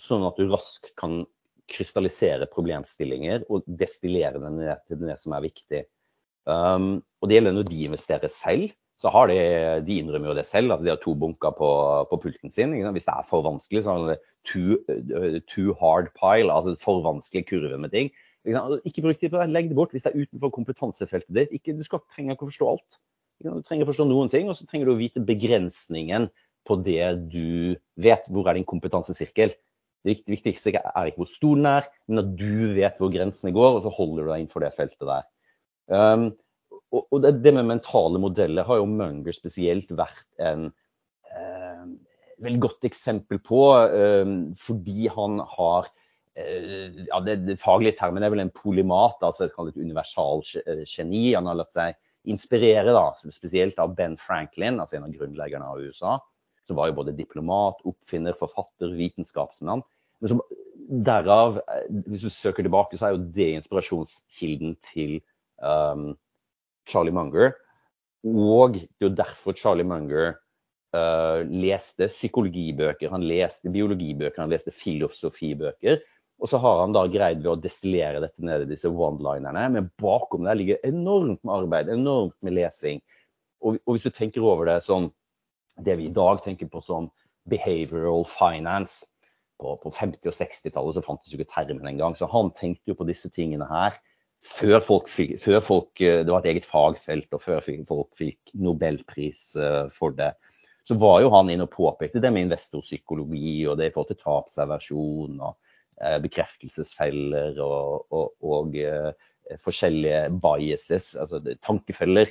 Sånn 0.00 0.26
at 0.28 0.36
du 0.36 0.50
raskt 0.52 0.92
kan 1.00 1.22
krystallisere 1.70 2.48
problemstillinger 2.50 3.46
og 3.48 3.64
destillere 3.80 4.40
dem 4.42 4.58
ned 4.58 4.82
til 4.90 5.00
det 5.00 5.16
som 5.20 5.36
er 5.36 5.46
viktig. 5.46 5.82
Um, 6.50 6.98
og 7.20 7.30
det 7.30 7.38
gjelder 7.38 7.56
når 7.56 7.68
de 7.68 7.82
investerer 7.86 8.32
selv 8.32 8.74
så 9.00 9.08
har 9.12 9.30
de, 9.30 9.36
de 9.86 9.96
innrømmer 9.96 10.28
jo 10.30 10.36
det 10.36 10.44
selv. 10.44 10.72
altså 10.72 10.84
De 10.84 10.92
har 10.92 11.00
to 11.00 11.14
bunker 11.16 11.54
på, 11.56 11.68
på 12.10 12.18
pulten 12.20 12.52
sin. 12.52 12.74
Hvis 12.92 13.06
det 13.08 13.14
er 13.14 13.28
for 13.28 13.44
vanskelig, 13.46 13.84
så 13.84 13.94
har 13.94 14.10
de 14.10 14.16
too, 14.44 14.76
too 15.48 15.76
hard 15.80 16.10
pile, 16.18 16.52
altså 16.52 16.76
for 16.82 17.00
vanskelig 17.04 17.46
kurve 17.48 17.78
med 17.80 17.94
ting. 17.94 18.10
Ikke 18.44 19.04
bruk 19.04 19.16
tid 19.20 19.32
på 19.32 19.40
det, 19.40 19.48
legg 19.52 19.70
det 19.70 19.76
bort 19.76 19.94
hvis 19.94 20.04
det 20.04 20.12
er 20.12 20.26
utenfor 20.26 20.52
kompetansefeltet 20.52 21.32
ditt. 21.36 21.56
Ikke, 21.56 21.76
du 21.76 21.82
skal, 21.86 22.04
trenger 22.12 22.36
ikke 22.36 22.48
å 22.48 22.50
forstå 22.52 22.68
alt. 22.74 23.00
Du 23.40 23.64
trenger 23.64 23.86
å 23.86 23.90
forstå 23.90 24.06
noen 24.08 24.32
ting, 24.32 24.52
og 24.52 24.58
så 24.58 24.68
trenger 24.68 24.90
du 24.90 24.94
å 24.94 25.00
vite 25.00 25.24
begrensningen 25.24 26.28
på 26.68 26.76
det 26.84 27.08
du 27.32 27.76
vet. 28.00 28.28
Hvor 28.28 28.48
er 28.48 28.60
din 28.60 28.68
kompetansesirkel? 28.68 29.56
Det 30.04 30.16
viktigste 30.28 30.72
er 30.76 31.08
ikke 31.08 31.22
hvor 31.24 31.32
stor 31.32 31.56
den 31.56 31.68
er, 31.68 31.88
men 32.08 32.22
at 32.22 32.30
du 32.36 32.72
vet 32.76 33.00
hvor 33.00 33.12
grensene 33.12 33.52
går, 33.56 33.78
og 33.78 33.84
så 33.84 33.92
holder 33.92 34.24
du 34.24 34.30
deg 34.30 34.44
innenfor 34.44 34.64
det 34.64 34.72
feltet 34.76 35.08
der. 35.08 35.26
Um, 35.88 36.30
og, 36.90 37.16
det, 37.22 37.36
det, 37.44 37.54
med 37.54 37.68
mentale 37.68 38.20
modeller 38.22 38.66
har 38.66 38.80
jo 38.80 38.90
Munger 38.90 39.34
spesielt 39.36 39.90
vært 39.94 40.24
en 40.42 40.68
eh, 41.30 41.84
veldig 42.42 42.62
godt 42.66 42.86
eksempel 42.88 43.40
på, 43.44 43.64
eh, 43.86 44.32
fordi 44.58 45.08
han 45.14 45.38
har 45.54 45.90
eh, 46.34 47.02
ja, 47.06 47.20
det, 47.26 47.40
det, 47.46 47.58
faglige 47.62 47.98
termen 48.00 48.26
er 48.26 48.32
vel 48.34 48.44
en 48.44 48.54
polymat, 48.54 49.20
altså 49.22 49.46
et, 49.46 49.54
et 49.54 49.82
universalgeni. 49.84 51.24
Han 51.36 51.50
har 51.50 51.60
latt 51.60 51.76
seg 51.76 51.98
inspirere 52.28 52.92
da, 52.92 53.06
spesielt 53.32 53.78
av 53.80 53.94
Ben 53.96 54.16
Franklin, 54.20 54.80
altså 54.80 54.98
en 54.98 55.06
av 55.08 55.14
grunnleggerne 55.14 55.68
av 55.70 55.80
USA. 55.80 56.18
Som 56.68 56.78
var 56.78 56.90
jo 56.90 56.98
både 57.00 57.16
diplomat, 57.16 57.80
oppfinner, 57.88 58.36
forfatter, 58.38 58.92
vitenskapsmann. 58.98 59.82
Men 60.20 60.34
som 60.34 60.42
derav, 60.90 61.60
eh, 61.70 61.86
hvis 62.10 62.26
du 62.26 62.32
søker 62.32 62.66
tilbake, 62.66 62.98
så 62.98 63.08
er 63.08 63.16
jo 63.16 63.30
det 63.34 63.52
inspirasjonskilden 63.60 64.76
til 64.90 65.20
um, 65.62 66.12
Charlie 66.90 67.14
Munger. 67.14 67.54
Og 68.26 68.76
det 68.76 69.00
er 69.00 69.08
jo 69.08 69.16
derfor 69.16 69.56
Charlie 69.56 69.86
Munger 69.88 70.34
uh, 70.96 71.40
leste 71.46 72.10
psykologibøker, 72.10 73.12
han 73.12 73.24
leste 73.26 73.72
biologibøker, 73.72 74.42
han 74.42 74.52
leste 74.52 74.74
filosofibøker. 74.74 76.02
Og 76.40 76.48
så 76.48 76.60
har 76.60 76.80
han 76.80 76.94
da 76.96 77.04
greid 77.12 77.42
ved 77.42 77.52
å 77.52 77.60
destillere 77.60 78.22
dette 78.22 78.44
ned 78.44 78.64
i 78.64 78.70
disse 78.70 78.88
one-linerne. 78.88 79.66
Men 79.76 79.90
bakom 80.00 80.46
der 80.48 80.56
ligger 80.56 80.80
enormt 80.88 81.42
med 81.44 81.52
arbeid, 81.54 81.90
enormt 81.92 82.36
med 82.44 82.56
lesing. 82.56 83.02
Og, 83.60 83.76
og 83.84 83.96
hvis 83.96 84.06
du 84.08 84.14
tenker 84.16 84.44
over 84.44 84.70
det 84.70 84.78
som 84.86 85.10
det 85.84 85.98
vi 86.00 86.08
i 86.08 86.14
dag 86.16 86.40
tenker 86.44 86.68
på 86.72 86.80
som 86.84 87.10
behavioral 87.48 88.26
finance 88.28 89.06
På, 89.60 89.74
på 89.76 89.90
50- 89.92 90.24
og 90.24 90.32
60-tallet 90.32 90.96
så 90.96 91.02
fantes 91.04 91.32
jo 91.32 91.36
ikke 91.36 91.52
termen 91.52 91.84
engang. 91.84 92.14
Så 92.16 92.24
han 92.32 92.48
tenkte 92.56 92.88
jo 92.88 92.96
på 92.96 93.04
disse 93.04 93.28
tingene 93.28 93.66
her 93.68 93.98
før 94.40 94.80
folk, 94.80 95.08
før 95.10 95.60
folk, 95.60 96.00
eh, 96.00 96.24
Det 96.24 96.32
var 96.32 96.40
et 96.40 96.52
eget 96.54 96.68
fagfelt, 96.68 97.28
og 97.32 97.42
før 97.42 97.60
folk 97.86 98.16
fikk 98.16 98.54
nobelpris 98.54 99.56
eh, 99.56 99.88
for 99.92 100.10
det. 100.16 100.32
Så 100.82 100.96
var 100.98 101.20
jo 101.20 101.30
han 101.30 101.50
inne 101.50 101.66
og 101.68 101.74
påpekte 101.74 102.20
det 102.20 102.32
med 102.32 102.48
investorpsykologi 102.48 103.66
og 103.68 103.78
det 103.78 103.90
i 103.90 103.92
forhold 103.94 104.14
til 104.14 104.22
tapsaversjon 104.24 105.40
og 105.40 105.56
eh, 106.00 106.18
bekreftelsesfeller 106.24 107.60
og, 107.60 108.06
og, 108.10 108.32
og 108.40 108.78
forskjellige 109.60 110.30
biases, 110.40 111.16
altså 111.18 111.40
tankefeller 111.58 112.30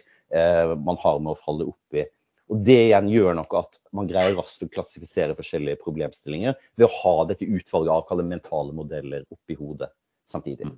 man 0.80 0.96
har 1.02 1.18
med 1.20 1.34
å 1.34 1.40
falle 1.42 1.66
opp 1.68 1.98
i. 1.98 2.06
Og 2.50 2.62
Det 2.64 2.78
igjen 2.86 3.10
gjør 3.12 3.36
nok 3.36 3.54
at 3.60 3.80
man 3.92 4.08
greier 4.08 4.38
raskt 4.38 4.64
å 4.64 4.70
klassifisere 4.72 5.36
forskjellige 5.36 5.82
problemstillinger 5.84 6.56
ved 6.80 6.88
å 6.88 6.94
ha 7.02 7.14
dette 7.28 7.46
utvalget 7.50 8.14
av 8.16 8.24
mentale 8.24 8.74
modeller 8.78 9.28
oppi 9.36 9.58
hodet 9.60 9.92
samtidig. 10.30 10.72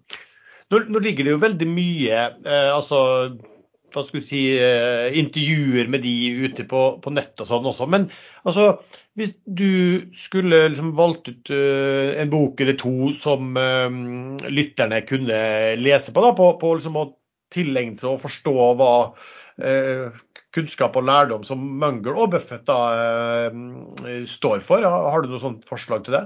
Nå, 0.71 0.83
nå, 0.87 1.01
ligger 1.03 1.27
det 1.27 1.33
jo 1.33 1.41
veldig 1.41 1.67
mye 1.67 2.19
eh, 2.47 2.69
altså, 2.71 3.01
hva 3.91 4.03
skulle 4.07 4.23
si, 4.23 4.41
eh, 4.55 5.11
intervjuer 5.19 5.89
med 5.91 6.03
de 6.05 6.13
ute 6.45 6.65
på, 6.69 6.83
på 7.03 7.13
nett 7.13 7.43
og 7.43 7.49
sånn 7.49 7.67
også. 7.67 7.87
Men 7.91 8.07
altså, 8.47 8.67
hvis 9.19 9.35
du 9.45 10.07
skulle 10.15 10.63
liksom 10.69 10.93
valgt 10.97 11.31
ut 11.31 11.51
uh, 11.51 12.15
en 12.21 12.31
bok 12.31 12.61
eller 12.63 12.77
to 12.79 13.11
som 13.17 13.57
uh, 13.59 13.91
lytterne 14.47 15.01
kunne 15.07 15.41
lese 15.81 16.15
på, 16.15 16.23
da, 16.23 16.33
på, 16.37 16.53
på 16.61 16.75
liksom 16.77 16.99
å 16.99 17.07
tilegne 17.51 17.99
seg 17.99 18.13
og 18.13 18.23
forstå 18.23 18.55
hva 18.79 18.91
uh, 19.11 20.21
kunnskap 20.55 20.95
og 20.99 21.07
lærdom 21.07 21.43
som 21.47 21.59
Munger 21.79 22.15
og 22.15 22.31
Buffett 22.33 22.65
da, 22.67 23.51
står 24.27 24.63
for, 24.65 24.83
har 24.83 25.23
du 25.23 25.31
noe 25.31 25.39
sånt 25.39 25.63
forslag 25.67 26.03
til 26.03 26.17
det? 26.17 26.25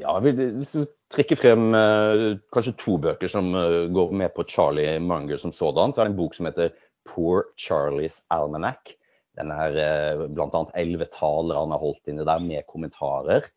Ja, 0.00 0.16
Hvis 0.22 0.72
vi 0.78 0.86
trekker 1.12 1.36
frem 1.36 1.74
eh, 1.76 2.38
kanskje 2.54 2.76
to 2.80 2.96
bøker 3.02 3.28
som 3.30 3.52
eh, 3.56 3.90
går 3.92 4.14
med 4.16 4.32
på 4.36 4.46
Charlie 4.48 4.96
Munger 5.02 5.40
som 5.40 5.52
sådan, 5.52 5.92
så 5.92 6.00
er 6.00 6.08
det 6.08 6.14
en 6.14 6.20
bok 6.20 6.36
som 6.36 6.48
heter 6.48 6.72
Poor 7.08 7.50
Charlies 7.60 8.22
Almanac. 8.32 8.94
Den 9.38 9.52
er 9.52 9.76
eh, 9.76 10.24
bl.a. 10.32 10.62
elleve 10.80 11.08
taler 11.12 11.60
han 11.60 11.74
har 11.74 11.82
holdt 11.82 12.12
inne 12.12 12.24
der 12.28 12.40
med 12.44 12.66
kommentarer. 12.70 13.48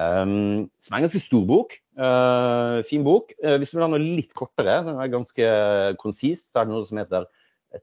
Um, 0.00 0.70
som 0.80 0.94
er 0.94 1.00
en 1.00 1.04
ganske 1.08 1.20
stor 1.20 1.42
bok. 1.48 1.74
Uh, 1.98 2.80
fin 2.88 3.04
bok. 3.04 3.34
Uh, 3.42 3.56
hvis 3.58 3.72
du 3.72 3.76
vil 3.76 3.84
ha 3.84 3.90
noe 3.90 4.00
litt 4.00 4.30
kortere, 4.38 4.78
som 4.86 5.00
er 5.02 5.12
ganske 5.12 5.48
konsist, 6.00 6.46
så 6.48 6.62
er 6.62 6.68
det 6.68 6.76
noe 6.76 6.86
som 6.88 7.00
heter 7.02 7.26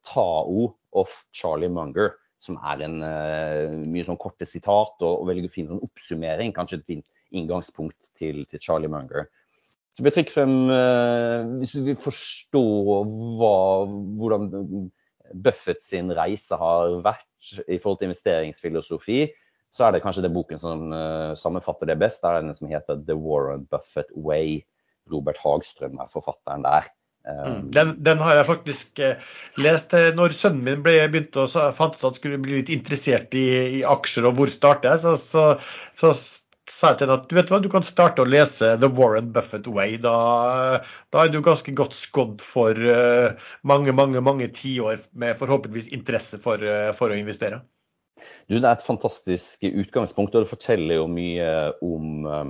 Tao 0.08 0.72
of 0.98 1.14
Charlie 1.36 1.70
Munger. 1.70 2.16
Som 2.48 2.60
er 2.64 2.86
en 2.88 3.02
uh, 3.04 3.78
mye 3.84 4.08
sånn 4.08 4.20
korte 4.22 4.48
sitat 4.48 5.04
og, 5.04 5.14
og 5.22 5.28
veldig 5.30 5.52
fin 5.52 5.68
sånn 5.70 5.84
oppsummering. 5.84 6.56
Kanskje 6.56 6.82
et 6.82 6.88
fint 6.94 7.08
inngangspunkt 7.36 8.12
til, 8.18 8.46
til 8.48 8.64
Charlie 8.64 8.92
Munger. 8.92 9.28
Så 9.98 10.06
blir 10.06 10.14
trekker 10.14 10.36
frem, 10.36 10.52
eh, 10.70 11.48
Hvis 11.58 11.74
du 11.74 11.82
vil 11.88 11.98
forstå 11.98 12.62
hva, 13.40 13.56
hvordan 14.20 14.52
Buffett 15.34 15.82
sin 15.82 16.14
reise 16.14 16.56
har 16.62 17.00
vært 17.02 17.58
i 17.66 17.80
forhold 17.82 17.98
til 18.00 18.12
investeringsfilosofi, 18.12 19.24
så 19.74 19.88
er 19.88 19.96
det 19.96 20.04
kanskje 20.04 20.24
den 20.28 20.36
boken 20.36 20.62
som 20.62 20.86
uh, 20.94 21.34
sammenfatter 21.38 21.90
det 21.90 21.98
best. 22.00 22.22
Det 22.22 22.30
er 22.30 22.46
den 22.46 22.56
som 22.56 22.70
heter 22.70 23.02
The 23.10 23.18
Warren 23.18 23.66
Buffett 23.72 24.14
Way. 24.16 24.62
Robert 25.12 25.40
Hagstrøm 25.42 26.00
er 26.04 26.14
forfatteren 26.14 26.64
der. 26.66 26.88
Um, 27.28 27.68
den, 27.76 27.94
den, 28.04 28.22
har 28.24 28.38
jeg 28.40 28.48
faktisk 28.48 29.02
uh, 29.04 29.30
lest. 29.60 29.92
Når 30.16 30.36
sønnen 30.38 30.64
min 30.64 30.84
ble, 30.86 30.96
begynte 31.12 31.44
å 31.44 31.72
fant 31.76 31.98
ut 31.98 32.02
at 32.02 32.10
han 32.10 32.20
skulle 32.20 32.42
bli 32.44 32.62
litt 32.62 32.74
interessert 32.74 33.36
i, 33.36 33.48
i 33.80 33.86
aksjer 33.88 34.30
og 34.30 34.40
hvor 34.40 34.52
starte, 34.52 34.94
så, 35.02 35.18
så, 35.20 35.50
så 35.98 36.14
sa 36.68 36.92
jeg 36.92 37.00
til 37.00 37.08
henne 37.08 37.18
at 37.22 37.28
du 37.30 37.36
vet 37.38 37.52
hva, 37.52 37.60
du 37.64 37.70
kan 37.72 37.86
starte 37.86 38.24
å 38.24 38.28
lese 38.28 38.74
The 38.82 38.90
Warren 38.92 39.32
Buffett 39.36 39.68
Way. 39.72 39.98
Da, 40.04 40.18
da 41.14 41.24
er 41.24 41.32
du 41.32 41.40
ganske 41.44 41.74
godt 41.76 41.96
skodd 41.98 42.44
for 42.44 42.76
uh, 42.76 43.50
mange 43.68 43.96
mange, 43.96 44.22
mange 44.24 44.50
tiår 44.56 45.02
med 45.20 45.40
forhåpentligvis 45.40 45.92
interesse 45.96 46.40
for, 46.44 46.62
uh, 46.64 46.92
for, 46.98 47.14
å 47.14 47.20
investere. 47.20 47.62
Du, 48.48 48.58
Det 48.58 48.64
er 48.64 48.74
et 48.74 48.88
fantastisk 48.88 49.68
utgangspunkt, 49.68 50.36
og 50.36 50.46
det 50.46 50.52
forteller 50.52 51.00
jo 51.00 51.08
mye 51.12 51.52
om 51.86 52.28
uh, 52.28 52.48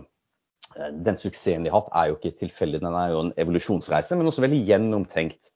den 0.76 1.20
suksessen 1.20 1.66
de 1.66 1.72
har 1.72 1.82
hatt. 1.82 1.94
er 1.96 2.10
jo 2.10 2.18
ikke 2.18 2.40
tilfeldig, 2.42 2.82
den 2.84 2.98
er 2.98 3.14
jo 3.14 3.22
en 3.26 3.36
evolusjonsreise, 3.40 4.18
men 4.18 4.30
også 4.30 4.44
veldig 4.46 4.64
gjennomtenkt. 4.68 5.54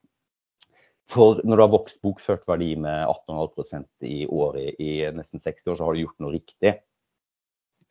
For 1.11 1.41
når 1.43 1.57
du 1.57 1.63
har 1.65 1.73
vokst 1.73 1.99
bokført 2.05 2.47
verdi 2.47 2.75
med 2.79 3.09
18,5% 3.09 4.07
i 4.07 4.23
året 4.31 4.79
i 4.79 4.93
nesten 5.15 5.43
60 5.43 5.67
år, 5.73 5.75
så 5.77 5.88
har 5.88 5.97
du 5.97 6.05
gjort 6.05 6.23
noe 6.23 6.35
riktig 6.38 6.77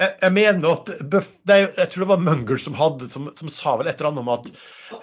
jeg, 0.00 0.32
mener 0.32 0.72
at 0.72 0.88
Jeg 0.88 1.88
tror 1.92 2.04
det 2.04 2.10
var 2.10 2.24
Munger 2.24 2.60
som, 2.60 2.76
hadde, 2.78 3.08
som, 3.12 3.30
som 3.36 3.52
sa 3.52 3.76
vel 3.80 3.90
et 3.90 4.00
eller 4.00 4.12
annet 4.12 4.24
om 4.24 4.32
at 4.32 4.50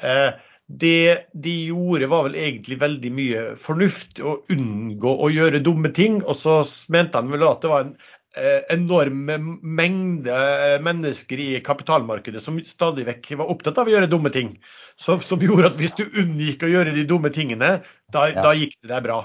eh, 0.01 0.29
det 0.67 1.31
de 1.31 1.53
gjorde, 1.69 2.09
var 2.11 2.25
vel 2.25 2.35
egentlig 2.35 2.79
veldig 2.81 3.11
mye 3.15 3.43
fornuftig 3.61 4.25
å 4.27 4.33
unngå 4.51 5.13
å 5.23 5.29
gjøre 5.31 5.63
dumme 5.63 5.93
ting. 5.95 6.19
Og 6.25 6.35
så 6.35 6.59
mente 6.91 7.21
han 7.21 7.31
vel 7.31 7.45
at 7.47 7.63
det 7.63 7.71
var 7.71 7.85
en 7.85 7.93
eh, 8.37 8.59
enorm 8.73 9.25
mengde 9.61 10.37
mennesker 10.85 11.41
i 11.43 11.47
kapitalmarkedet 11.65 12.43
som 12.43 12.59
stadig 12.65 13.07
vekk 13.09 13.33
var 13.41 13.53
opptatt 13.53 13.81
av 13.81 13.89
å 13.89 13.95
gjøre 13.95 14.11
dumme 14.11 14.33
ting. 14.33 14.55
Som, 14.97 15.21
som 15.25 15.41
gjorde 15.41 15.71
at 15.71 15.79
hvis 15.79 15.97
du 15.97 16.05
unngikk 16.07 16.65
å 16.65 16.71
gjøre 16.71 16.95
de 16.95 17.07
dumme 17.09 17.33
tingene, 17.33 17.79
da, 18.13 18.29
ja. 18.31 18.45
da 18.45 18.53
gikk 18.57 18.79
det 18.81 18.93
deg 18.93 19.09
bra. 19.09 19.23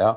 Ja, 0.00 0.16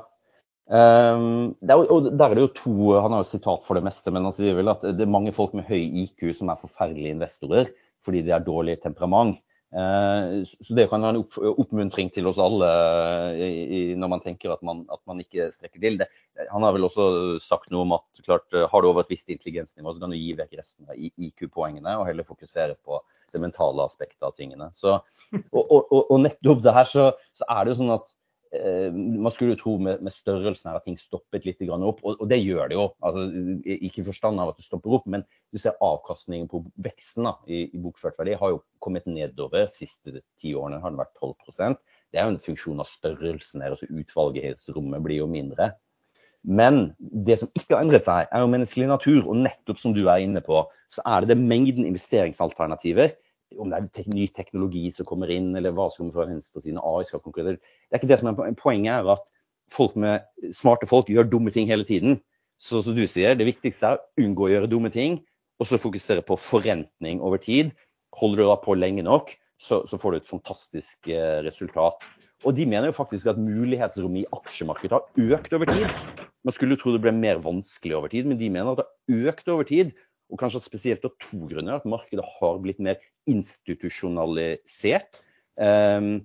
Um, 0.70 1.56
er, 1.66 1.80
og 1.90 2.12
der 2.14 2.30
er 2.30 2.38
det 2.38 2.42
jo 2.44 2.50
to 2.54 2.72
Han 3.02 3.10
har 3.10 3.24
jo 3.24 3.30
sitat 3.32 3.64
for 3.66 3.74
det 3.74 3.82
meste, 3.82 4.12
men 4.14 4.22
han 4.22 4.34
sier 4.36 4.54
vel 4.54 4.70
at 4.70 4.84
det 4.86 5.02
er 5.02 5.10
mange 5.10 5.32
folk 5.34 5.56
med 5.58 5.66
høy 5.66 5.80
IQ 6.04 6.28
som 6.38 6.52
er 6.52 6.60
forferdelige 6.60 7.16
investorer 7.16 7.72
fordi 8.06 8.22
de 8.22 8.30
har 8.32 8.44
dårlig 8.44 8.76
temperament. 8.84 9.40
Uh, 9.70 10.42
så 10.42 10.74
det 10.74 10.88
kan 10.90 11.04
være 11.04 11.20
en 11.20 11.52
oppmuntring 11.62 12.08
til 12.10 12.26
oss 12.26 12.40
alle 12.42 12.66
uh, 13.38 13.92
når 13.94 14.10
man 14.10 14.22
tenker 14.24 14.50
at 14.50 14.64
man, 14.66 14.82
at 14.90 14.98
man 15.06 15.22
ikke 15.22 15.46
strekker 15.54 15.82
til. 15.82 16.00
Det, 16.00 16.08
han 16.50 16.66
har 16.66 16.74
vel 16.74 16.88
også 16.88 17.06
sagt 17.44 17.70
noe 17.70 17.86
om 17.86 17.94
at 18.00 18.24
klart, 18.26 18.48
har 18.50 18.82
du 18.82 18.90
over 18.90 19.04
et 19.04 19.12
visst 19.14 19.30
intelligensnivå, 19.30 19.94
så 19.94 20.02
kan 20.02 20.14
du 20.14 20.18
gi 20.18 20.34
vekk 20.38 20.58
resten 20.58 20.90
av 20.90 20.98
IQ-poengene 20.98 21.98
og 22.00 22.08
heller 22.10 22.26
fokusere 22.26 22.74
på 22.82 22.98
det 23.30 23.44
mentale 23.44 23.86
aspektet 23.86 24.26
av 24.26 24.34
tingene. 24.34 24.72
Så, 24.74 24.98
og, 25.38 25.62
og, 25.62 25.92
og, 26.00 26.16
nettopp 26.24 26.64
det 26.66 26.74
her 26.74 26.90
så, 26.90 27.10
så 27.36 27.46
er 27.54 27.62
det 27.62 27.76
jo 27.76 27.82
sånn 27.84 27.94
at 27.94 28.10
Eh, 28.10 28.19
man 28.50 29.30
skulle 29.30 29.54
jo 29.54 29.60
tro 29.60 29.72
med, 29.78 30.00
med, 30.02 30.10
størrelsen 30.10 30.70
her 30.70 30.78
at 30.80 30.86
ting 30.88 30.96
stoppet 30.98 31.44
litt 31.46 31.60
opp, 31.70 32.00
og, 32.02 32.16
og 32.16 32.26
det 32.30 32.40
gjør 32.40 32.70
det 32.70 32.78
jo. 32.78 32.86
Altså, 33.06 33.26
ikke 33.76 34.02
i 34.02 34.06
forstand 34.08 34.42
av 34.42 34.50
at 34.50 34.58
det 34.58 34.66
stopper 34.66 34.96
opp, 34.98 35.06
men 35.06 35.22
du 35.54 35.60
ser 35.62 35.78
avkastningen 35.84 36.48
på 36.50 36.64
veksten 36.82 37.28
da, 37.28 37.36
i, 37.46 37.68
i 37.70 37.82
bokført 37.82 38.18
verdi 38.18 38.34
har 38.40 38.56
jo 38.56 38.62
kommet 38.82 39.06
nedover. 39.06 39.68
De 39.70 39.78
siste 39.78 40.24
ti 40.40 40.56
årene 40.58 40.80
har 40.82 40.90
den 40.90 40.98
vært 40.98 41.14
12% 41.22 41.78
Det 42.10 42.18
er 42.18 42.26
jo 42.26 42.34
en 42.34 42.42
funksjon 42.42 42.82
av 42.82 42.90
størrelsen 42.90 43.62
her, 43.62 43.76
altså 43.76 43.86
Utvalgighetsrommet 44.02 45.06
blir 45.06 45.22
jo 45.22 45.30
mindre. 45.30 45.70
Men 46.42 46.94
det 46.98 47.36
som 47.38 47.50
ikke 47.54 47.76
har 47.76 47.84
endret 47.84 48.06
seg, 48.06 48.26
er 48.32 48.42
jo 48.42 48.50
menneskelig 48.50 48.88
natur. 48.90 49.26
Og 49.28 49.42
nettopp 49.44 49.78
som 49.78 49.94
du 49.94 50.06
er 50.08 50.24
inne 50.24 50.42
på, 50.42 50.64
så 50.90 51.04
er 51.06 51.22
det 51.22 51.36
det 51.36 51.42
mengden 51.44 51.86
investeringsalternativer 51.86 53.12
om 53.58 53.70
det 53.72 53.80
er 53.80 54.08
ny 54.14 54.28
teknologi 54.36 54.84
som 54.94 55.08
kommer 55.08 55.30
inn, 55.32 55.50
eller 55.58 55.74
hva 55.74 55.88
som 55.90 56.04
kommer 56.04 56.20
fra 56.20 56.28
venstresiden, 56.30 56.80
AI 56.82 57.06
skal 57.08 57.22
konkurrere. 57.24 57.58
Det 57.58 57.96
er 57.96 58.02
ikke 58.02 58.10
det 58.12 58.20
som 58.20 58.30
er 58.32 58.58
poenget, 58.58 58.92
er 59.00 59.10
at 59.16 59.32
folk 59.70 59.96
med 59.98 60.26
smarte 60.54 60.88
folk 60.90 61.10
gjør 61.10 61.28
dumme 61.30 61.52
ting 61.54 61.70
hele 61.70 61.86
tiden. 61.88 62.20
Så 62.60 62.82
som 62.84 62.96
du 62.96 63.06
sier, 63.08 63.36
det 63.38 63.48
viktigste 63.48 63.88
er 63.88 63.98
å 64.00 64.24
unngå 64.24 64.46
å 64.46 64.52
gjøre 64.52 64.70
dumme 64.70 64.90
ting, 64.92 65.20
og 65.60 65.68
så 65.68 65.80
fokusere 65.80 66.24
på 66.26 66.38
forrentning 66.40 67.22
over 67.24 67.40
tid. 67.40 67.72
Holder 68.16 68.42
du 68.42 68.48
da 68.50 68.56
på 68.60 68.76
lenge 68.76 69.04
nok, 69.06 69.32
så, 69.60 69.82
så 69.88 69.98
får 70.00 70.12
du 70.12 70.20
et 70.20 70.28
fantastisk 70.28 71.08
eh, 71.12 71.38
resultat. 71.46 72.06
Og 72.48 72.56
de 72.56 72.64
mener 72.68 72.88
jo 72.88 72.96
faktisk 72.96 73.28
at 73.28 73.40
mulighetsrommet 73.40 74.24
i 74.24 74.28
aksjemarkedet 74.32 74.96
har 74.96 75.34
økt 75.36 75.56
over 75.56 75.68
tid. 75.68 76.20
Man 76.44 76.56
skulle 76.56 76.76
jo 76.76 76.80
tro 76.80 76.94
det 76.94 77.02
ble 77.04 77.12
mer 77.12 77.42
vanskelig 77.44 77.98
over 77.98 78.12
tid, 78.12 78.28
men 78.28 78.40
de 78.40 78.48
mener 78.52 78.72
at 78.72 78.80
det 78.80 78.86
har 78.88 79.32
økt 79.32 79.52
over 79.52 79.68
tid. 79.68 79.92
Og 80.30 80.38
kanskje 80.40 80.62
spesielt 80.64 81.04
av 81.06 81.16
to 81.22 81.46
grunner. 81.50 81.78
At 81.80 81.88
markedet 81.88 82.26
har 82.38 82.60
blitt 82.62 82.82
mer 82.82 83.00
institusjonalisert. 83.30 85.22
Um, 85.60 86.22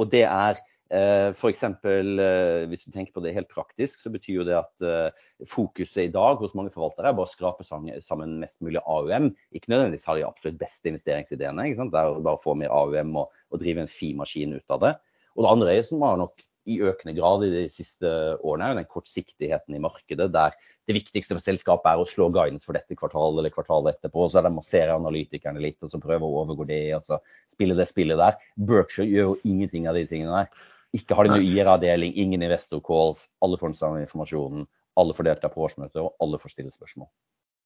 og 0.00 0.08
det 0.12 0.22
er 0.24 0.60
uh, 0.92 1.30
f.eks. 1.34 1.64
Uh, 1.84 2.64
hvis 2.70 2.86
du 2.86 2.92
tenker 2.94 3.12
på 3.16 3.24
det 3.24 3.34
helt 3.36 3.50
praktisk, 3.52 4.00
så 4.00 4.12
betyr 4.14 4.40
jo 4.40 4.46
det 4.48 4.56
at 4.60 4.86
uh, 4.86 5.26
fokuset 5.48 6.06
i 6.06 6.12
dag 6.14 6.40
hos 6.40 6.54
mange 6.58 6.72
forvaltere 6.74 7.10
er 7.10 7.18
bare 7.18 7.28
å 7.28 7.34
skrape 7.34 7.66
sammen 7.66 8.38
mest 8.42 8.62
mulig 8.64 8.82
AUM. 8.84 9.32
Ikke 9.52 9.72
nødvendigvis 9.72 10.06
har 10.08 10.18
de 10.18 10.26
absolutt 10.28 10.60
beste 10.62 10.92
investeringsideene. 10.92 11.68
Det 11.74 11.88
er 11.88 11.92
bare 12.22 12.38
å 12.38 12.42
få 12.42 12.56
mer 12.58 12.72
AUM 12.74 13.16
og, 13.24 13.42
og 13.50 13.62
drive 13.62 13.84
en 13.84 13.92
fi-maskin 13.92 14.56
ut 14.56 14.78
av 14.78 14.86
det. 14.86 14.94
Og 15.36 15.44
det 15.44 15.52
andre 15.52 15.76
er 15.76 15.86
som 15.86 16.02
har 16.04 16.18
nok 16.20 16.44
i 16.70 16.78
økende 16.84 17.14
grad 17.16 17.44
i 17.46 17.50
de 17.52 17.62
siste 17.72 18.08
årene, 18.38 18.68
er 18.70 18.78
den 18.78 18.88
kortsiktigheten 18.90 19.74
i 19.74 19.80
markedet, 19.82 20.28
der 20.34 20.54
det 20.88 20.96
viktigste 20.96 21.34
for 21.34 21.42
selskapet 21.42 21.88
er 21.90 22.02
å 22.02 22.08
slå 22.08 22.28
guidance 22.34 22.66
for 22.68 22.78
dette 22.78 22.96
kvartalet 22.98 23.42
eller 23.42 23.54
kvartalet 23.54 23.96
etterpå. 23.96 24.26
og 24.26 24.32
Så 24.32 24.40
er 24.40 24.46
det 24.46 24.54
massere 24.54 24.98
analytikerne 24.98 25.62
litt 25.62 25.82
og 25.82 25.90
så 25.90 26.00
prøve 26.02 26.28
å 26.28 26.42
overgå 26.42 26.66
det 26.68 26.82
og 26.98 27.06
så 27.06 27.18
spille 27.50 27.78
det 27.78 27.88
spillet 27.90 28.20
der. 28.20 28.38
Berkshire 28.56 29.08
gjør 29.10 29.32
jo 29.32 29.40
ingenting 29.48 29.88
av 29.90 29.98
de 29.98 30.06
tingene 30.10 30.42
der. 30.44 30.70
Ikke 30.92 31.16
har 31.16 31.26
de 31.26 31.36
noe 31.36 31.46
IR-avdeling, 31.48 32.14
ingen 32.20 32.42
investor 32.44 32.82
calls, 32.84 33.26
alle 33.42 33.58
får 33.58 33.72
den 33.72 33.78
samme 33.78 34.02
informasjonen, 34.04 34.66
alle 35.00 35.14
får 35.16 35.30
delta 35.30 35.48
på 35.48 35.62
årsmøtet 35.64 36.02
og 36.02 36.12
alle 36.20 36.40
får 36.42 36.52
stille 36.52 36.74
spørsmål. 36.74 37.08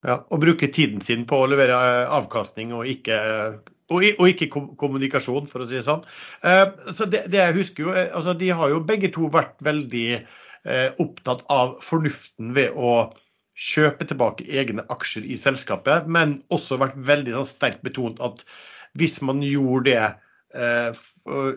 Ja, 0.05 0.21
Og 0.31 0.41
bruke 0.43 0.69
tiden 0.69 1.01
sin 1.01 1.25
på 1.29 1.39
å 1.43 1.49
levere 1.51 1.77
eh, 1.77 2.15
avkastning 2.19 2.75
og 2.77 2.89
ikke, 2.91 3.17
og, 3.91 4.05
og 4.19 4.27
ikke 4.29 4.51
kommunikasjon, 4.53 5.49
for 5.51 5.65
å 5.65 5.69
si 5.69 5.79
det 5.79 5.87
sånn. 5.87 6.05
Eh, 6.47 6.67
så 6.93 7.09
det, 7.11 7.25
det 7.33 7.41
jeg 7.41 7.57
husker 7.57 7.87
jo, 7.87 7.95
eh, 7.97 8.11
altså 8.15 8.37
De 8.39 8.51
har 8.53 8.75
jo 8.75 8.83
begge 8.87 9.11
to 9.15 9.31
vært 9.33 9.57
veldig 9.65 10.09
opptatt 10.99 11.45
av 11.55 11.77
fornuften 11.79 12.49
ved 12.57 12.75
å 12.75 13.13
kjøpe 13.55 14.03
tilbake 14.11 14.49
egne 14.51 14.83
aksjer 14.91 15.23
i 15.31 15.37
selskapet, 15.39 16.09
men 16.11 16.41
også 16.51 16.81
vært 16.81 16.97
veldig 17.07 17.37
sånn, 17.37 17.47
sterkt 17.47 17.85
betont 17.87 18.19
at 18.19 18.43
hvis 18.99 19.21
man 19.23 19.45
gjorde 19.47 19.93
det 19.93 20.09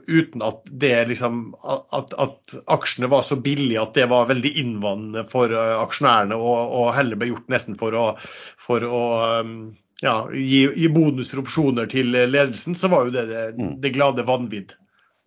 uten 0.07 0.41
at, 0.41 0.61
det 0.81 0.93
liksom, 1.11 1.55
at, 1.63 2.13
at, 2.17 2.55
aksjene 2.67 3.09
var 3.11 3.21
så 3.27 3.37
billige 3.39 3.81
at 3.81 3.93
det 3.97 4.07
var 4.11 4.29
veldig 4.29 4.51
innvandrende 4.61 5.25
for 5.29 5.53
uh, 5.53 5.77
aksjonærene, 5.83 6.37
og, 6.37 6.73
og, 6.79 6.89
heller 6.97 7.19
ble 7.19 7.31
gjort 7.31 7.53
nesten 7.53 7.77
for 7.79 7.95
å, 7.95 8.07
for 8.59 8.85
å 8.85 9.03
um, 9.43 9.55
ja, 10.03 10.17
gi, 10.33 10.65
gi 10.73 10.91
bonuser 10.93 11.39
og 11.39 11.47
opsjoner 11.47 11.89
til 11.91 12.11
ledelsen, 12.11 12.77
så 12.77 12.91
var 12.91 13.07
jo 13.07 13.15
det 13.15 13.25
det, 13.29 13.47
mm. 13.59 13.73
det 13.83 13.95
glade 13.95 14.27
vanvidd. 14.27 14.75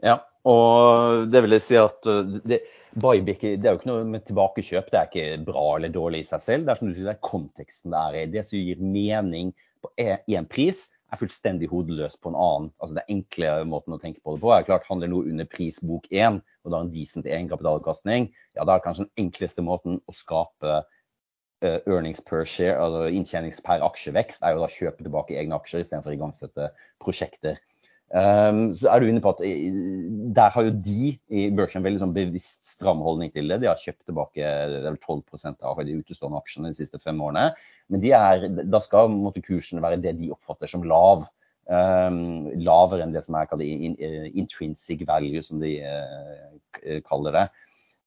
Ja, 0.03 0.19
og 0.49 1.29
det 1.31 1.45
vil 1.45 1.55
jeg 1.59 1.67
si 1.69 1.79
at 1.79 2.11
uh, 2.11 2.39
det, 2.43 2.63
buyback 2.99 3.45
det 3.45 3.63
er 3.63 3.75
jo 3.75 3.81
ikke 3.81 3.93
noe 3.93 4.07
med 4.09 4.27
tilbakekjøp. 4.29 4.91
Det 4.91 4.99
er 4.99 5.11
ikke 5.11 5.45
bra 5.47 5.67
eller 5.77 5.93
dårlig 5.95 6.25
i 6.25 6.31
seg 6.33 6.43
selv. 6.43 6.67
Det 6.67 6.75
er 6.75 6.81
som 6.81 6.91
du 6.91 6.97
sier, 6.97 7.09
det 7.09 7.15
er 7.15 7.29
konteksten 7.31 7.95
det 7.95 8.03
er 8.03 8.19
i. 8.19 8.25
Det 8.35 8.45
som 8.49 8.59
gir 8.59 8.83
mening 8.83 9.55
på 9.83 9.91
én 10.01 10.47
pris, 10.51 10.89
er 11.13 11.21
fullstendig 11.21 11.69
hodeløs 11.71 12.17
på 12.21 12.33
en 12.33 12.39
annen. 12.39 12.71
Altså 12.81 12.97
Det 12.99 13.05
enkle 13.13 13.53
måten 13.69 13.95
å 13.95 14.01
tenke 14.01 14.23
på 14.25 14.35
det 14.35 14.43
på 14.43 14.53
er 14.55 14.67
klart 14.67 14.89
handler 14.89 15.13
noe 15.13 15.29
under 15.29 15.49
prisbok 15.51 16.09
1, 16.11 16.41
og 16.65 16.75
da 16.75 16.81
en 16.81 16.93
decent 16.95 17.29
egenkapitalavkastning, 17.29 18.31
ja, 18.57 18.65
da 18.65 18.77
er 18.77 18.85
kanskje 18.85 19.07
den 19.09 19.27
enkleste 19.27 19.65
måten 19.67 20.01
å 20.09 20.17
skape 20.17 20.79
uh, 20.81 21.79
earnings 21.87 22.23
per 22.25 22.47
share, 22.49 22.79
altså 22.81 23.11
inntjenings 23.13 23.61
per 23.65 23.85
aksjevekst, 23.85 24.43
er 24.43 24.57
jo 24.57 24.65
da 24.65 24.71
kjøpe 24.73 25.05
tilbake 25.05 25.37
egne 25.39 25.59
aksjer 25.59 25.85
istedenfor 25.85 26.15
å 26.15 26.19
igangsette 26.19 26.71
prosjekter. 27.03 27.61
Um, 28.13 28.75
så 28.77 28.91
er 28.93 29.01
du 29.01 29.09
inne 29.09 29.23
på 29.25 29.31
at 29.33 29.39
Der 30.37 30.51
har 30.53 30.67
jo 30.67 30.73
de 30.85 31.15
i 31.33 31.47
en 31.49 31.57
veldig 31.57 32.01
sånn 32.03 32.13
bevisst 32.13 32.67
stramholdning 32.75 33.31
til 33.33 33.49
det. 33.49 33.63
De 33.63 33.71
har 33.71 33.81
kjøpt 33.81 34.05
tilbake 34.05 34.49
det 34.69 34.83
er 34.85 34.99
12% 34.99 35.65
av 35.65 35.81
de 35.81 35.95
utestående 35.97 36.43
aksjene 36.43 36.73
de 36.75 36.77
siste 36.77 37.01
fem 37.01 37.21
årene. 37.25 37.55
Men 37.89 38.05
er, 38.05 38.45
da 38.69 38.81
skal 38.85 39.09
måtte, 39.15 39.41
kursene 39.45 39.81
være 39.81 40.03
det 40.05 40.19
de 40.21 40.29
oppfatter 40.35 40.69
som 40.69 40.85
lav. 40.85 41.25
Um, 41.73 42.51
lavere 42.59 43.07
enn 43.07 43.15
det 43.15 43.23
som 43.25 43.39
er 43.39 43.49
kalt 43.49 43.65
in, 43.65 43.95
intrinsic 44.35 45.07
value, 45.09 45.41
som 45.47 45.63
de 45.63 45.77
uh, 45.81 46.99
kaller 47.09 47.39
det. 47.39 47.47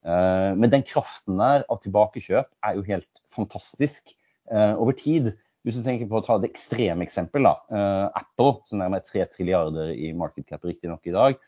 Uh, 0.06 0.54
men 0.54 0.70
den 0.70 0.86
kraften 0.86 1.42
der 1.42 1.66
av 1.66 1.82
tilbakekjøp 1.82 2.52
er 2.68 2.78
jo 2.78 2.86
helt 2.92 3.24
fantastisk 3.34 4.14
uh, 4.52 4.78
over 4.78 4.94
tid. 4.94 5.34
Hvis 5.66 5.80
du 5.80 5.86
tenker 5.86 6.06
på 6.06 6.20
å 6.20 6.26
ta 6.26 6.36
et 6.38 6.46
ekstremeksempel, 6.52 7.48
da. 7.48 7.56
Uh, 7.74 8.06
Apple, 8.20 8.60
som 8.70 8.84
er 8.86 8.92
med 8.94 9.06
3 9.08 9.24
trilliarder 9.34 9.96
i 9.98 10.12
market 10.14 10.46
cap 10.52 10.66
riktignok 10.68 11.02
i 11.10 11.16
dag, 11.16 11.40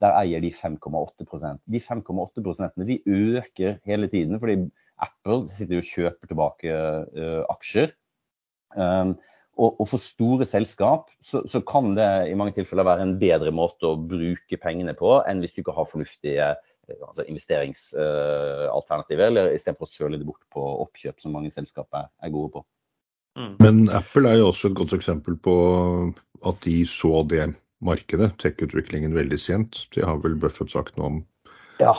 der 0.00 0.14
eier 0.22 0.40
de 0.40 0.50
5,8% 0.54 1.60
De 1.68 1.80
5,8% 1.82 2.84
de 2.88 2.96
øker 3.04 3.76
hele 3.84 4.08
tiden, 4.08 4.38
fordi 4.40 4.70
Apple 5.04 5.48
sitter 5.52 5.82
og 5.82 5.90
kjøper 5.90 6.30
tilbake 6.30 6.68
uh, 6.72 7.42
aksjer. 7.52 7.92
Um, 8.72 9.18
og, 9.58 9.74
og, 9.82 9.88
for 9.90 9.98
store 10.00 10.46
selskap 10.46 11.08
så, 11.24 11.42
så, 11.50 11.60
kan 11.66 11.96
det 11.96 12.08
i 12.30 12.36
mange 12.38 12.54
tilfeller 12.54 12.86
være 12.86 13.02
en 13.04 13.18
bedre 13.20 13.50
måte 13.52 13.88
å 13.88 13.98
bruke 13.98 14.56
pengene 14.62 14.94
på 14.96 15.16
enn 15.26 15.40
hvis 15.42 15.54
du 15.56 15.60
ikke 15.64 15.74
har 15.74 15.88
fornuftige 15.90 16.46
altså 16.94 17.24
investeringsalternativer, 17.28 19.26
uh, 19.26 19.30
eller 19.32 19.52
istedenfor 19.52 19.84
å 19.84 19.92
søle 19.92 20.16
det 20.20 20.28
bort 20.28 20.44
på 20.54 20.62
oppkjøp, 20.86 21.20
som 21.20 21.34
mange 21.36 21.52
selskap 21.52 21.88
er, 21.92 22.08
er 22.24 22.32
gode 22.32 22.54
på. 22.56 22.64
Mm. 23.38 23.54
Men 23.62 23.80
Apple 23.94 24.28
er 24.28 24.40
jo 24.40 24.50
også 24.50 24.72
et 24.72 24.78
godt 24.78 24.96
eksempel 24.96 25.38
på 25.40 25.56
at 26.46 26.60
de 26.66 26.82
så 26.90 27.22
det 27.30 27.52
markedet, 27.84 28.32
tech-utviklingen, 28.42 29.14
veldig 29.14 29.38
sent. 29.38 29.84
Det 29.94 30.06
har 30.06 30.18
vel 30.24 30.34
Buffett 30.40 30.72
sagt 30.74 30.98
noe 30.98 31.12
om? 31.12 31.20
Ja, 31.78 31.92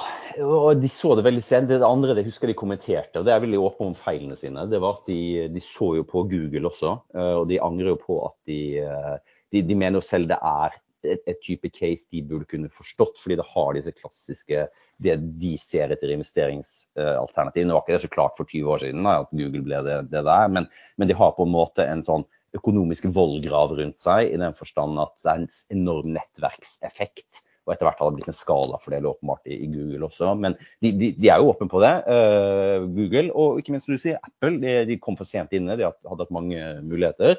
og 0.44 0.82
de 0.82 0.90
så 0.91 1.14
det 1.16 1.24
veldig 1.24 1.44
sent. 1.44 1.72
Det 1.72 1.80
andre 1.88 2.16
det 2.18 2.26
husker 2.28 2.52
de 2.52 2.57
kommenterte, 2.60 3.22
og 3.22 3.28
det 3.28 3.32
er 3.32 3.44
veldig 3.44 3.61
åpne 3.64 3.94
om 3.94 3.95
feilene 3.95 4.36
sine, 4.40 4.68
det 4.68 4.82
var 4.84 4.99
at 4.99 5.07
de, 5.07 5.48
de, 5.53 5.64
så 5.64 5.94
jo 5.95 6.06
på 6.07 6.26
Google 6.28 6.68
også, 6.68 6.98
eh, 7.16 7.36
og 7.40 7.48
de 7.52 7.61
angrer 7.64 7.94
jo 7.94 8.02
på 8.02 8.20
at 8.28 8.36
de, 8.49 8.60
eh, 8.84 9.16
de, 9.56 9.64
de 9.64 9.80
mener 9.80 10.02
jo 10.02 10.06
selv 10.06 10.28
det 10.32 10.40
er 10.44 10.76
et, 11.05 11.21
et, 11.26 11.39
type 11.43 11.69
case 11.76 12.07
de 12.11 12.21
burde 12.26 12.47
kunne 12.49 12.71
forstått, 12.73 13.19
fordi 13.21 13.38
det 13.39 13.47
har 13.51 13.76
disse 13.76 13.93
klassiske 13.95 14.65
det 14.99 15.15
de 15.41 15.53
ser 15.61 15.93
etter 15.93 16.11
investeringsalternativ. 16.15 17.67
Nå 17.67 17.77
var 17.77 17.85
ikke 17.85 17.95
det 17.95 18.03
så 18.05 18.11
klart 18.11 18.35
for 18.39 18.49
20 18.49 18.73
år 18.73 18.84
siden 18.84 19.07
da, 19.07 19.19
at 19.23 19.34
Google 19.34 19.63
ble 19.65 19.84
det, 19.85 19.99
det 20.11 20.26
der, 20.27 20.51
men, 20.51 20.67
men, 20.97 21.11
de 21.11 21.17
har 21.17 21.35
på 21.38 21.47
en 21.47 21.55
måte 21.55 21.85
en 21.88 22.03
sånn 22.05 22.27
økonomisk 22.57 23.05
vollgrav 23.13 23.76
rundt 23.77 24.01
seg, 24.01 24.31
i 24.34 24.41
den 24.41 24.57
forstand 24.57 24.97
at 25.01 25.21
det 25.21 25.30
er 25.30 25.43
en 25.43 25.53
enorm 25.77 26.11
nettverkseffekt. 26.17 27.45
Og 27.69 27.76
etter 27.76 27.85
hvert 27.85 27.99
har 28.01 28.09
det 28.09 28.17
blitt 28.17 28.31
en 28.31 28.38
skalafordel 28.38 29.07
åpenbart 29.11 29.45
i, 29.45 29.59
i, 29.61 29.67
Google 29.69 30.07
også. 30.07 30.31
Men 30.41 30.55
de, 30.57 30.89
de, 30.89 31.11
de, 31.13 31.30
er 31.30 31.38
jo 31.38 31.51
åpne 31.51 31.69
på 31.69 31.81
det, 31.84 31.91
uh, 32.09 32.88
Google. 32.95 33.27
Og 33.38 33.59
ikke 33.61 33.76
minst 33.76 33.91
du 33.91 33.99
sier, 34.01 34.17
Apple. 34.26 34.55
De, 34.63 34.73
de 34.89 34.97
kom 34.97 35.19
for 35.19 35.30
sent 35.30 35.53
inne, 35.53 35.77
de 35.77 35.85
hadde 35.85 36.23
hatt 36.23 36.34
mange 36.34 36.63
muligheter. 36.81 37.38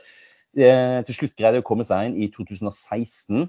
Eh, 0.59 0.99
til 1.07 1.15
slutt 1.15 1.37
greide 1.39 1.61
å 1.63 1.67
komme 1.67 1.87
seg 1.87 2.09
inn 2.09 2.17
i 2.25 2.31
2016. 2.35 3.45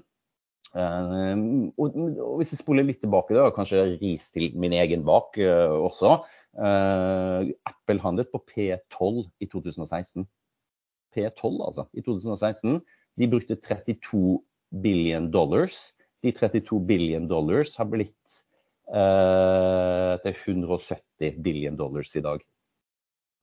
Eh, 0.72 1.40
og, 1.82 1.96
hvis 2.38 2.52
vi 2.54 2.60
spoler 2.60 2.86
litt 2.86 3.02
tilbake, 3.02 3.34
da, 3.34 3.48
kanskje 3.54 3.82
ris 3.96 4.30
til 4.34 4.52
min 4.54 4.76
egen 4.78 5.02
bak 5.06 5.38
eh, 5.40 5.72
også. 5.72 6.20
Apple 6.52 8.02
handlet 8.04 8.28
på 8.30 8.42
P12 8.44 9.24
i 9.40 9.48
2016. 9.48 10.28
P12, 11.16 11.58
altså, 11.64 11.88
i 11.96 12.04
2016. 12.04 12.78
De 13.18 13.28
brukte 13.28 13.58
32 13.58 14.38
billion 14.82 15.26
dollars. 15.32 15.90
De 16.22 16.30
32 16.30 16.78
billion 16.86 17.26
dollars 17.26 17.74
har 17.80 17.88
blitt 17.90 18.38
eh, 18.94 20.14
til 20.22 20.38
170 20.54 21.42
billion 21.42 21.76
dollars 21.76 22.14
i 22.14 22.24
dag. 22.24 22.46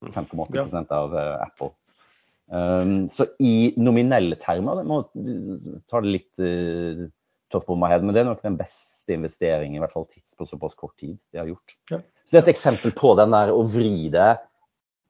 5,8% 0.07 0.95
av 0.95 1.17
Apple. 1.19 1.73
Um, 2.49 3.09
så 3.13 3.27
i 3.45 3.71
nominelle 3.77 4.37
termer, 4.41 4.79
det 4.79 4.89
må 4.89 5.03
ta 5.89 6.01
det 6.01 6.13
litt 6.15 6.41
uh, 6.41 7.05
tøft 7.53 7.69
på 7.69 7.77
meg, 7.77 8.01
men 8.01 8.15
det 8.15 8.23
er 8.23 8.29
nok 8.29 8.41
den 8.45 8.57
beste 8.57 9.13
investeringen, 9.13 9.77
i 9.77 9.83
hvert 9.83 9.93
fall 9.93 10.07
tids 10.09 10.37
på 10.37 10.47
såpass 10.49 10.77
kort 10.79 10.95
tid, 11.01 11.17
de 11.33 11.41
har 11.41 11.49
gjort. 11.49 11.75
Ja. 11.93 12.01
Så 12.25 12.35
det 12.35 12.39
er 12.39 12.47
et 12.47 12.53
eksempel 12.55 12.93
på 12.97 13.13
den 13.19 13.33
der 13.35 13.53
å 13.53 13.61
vri 13.69 14.09
det 14.13 14.31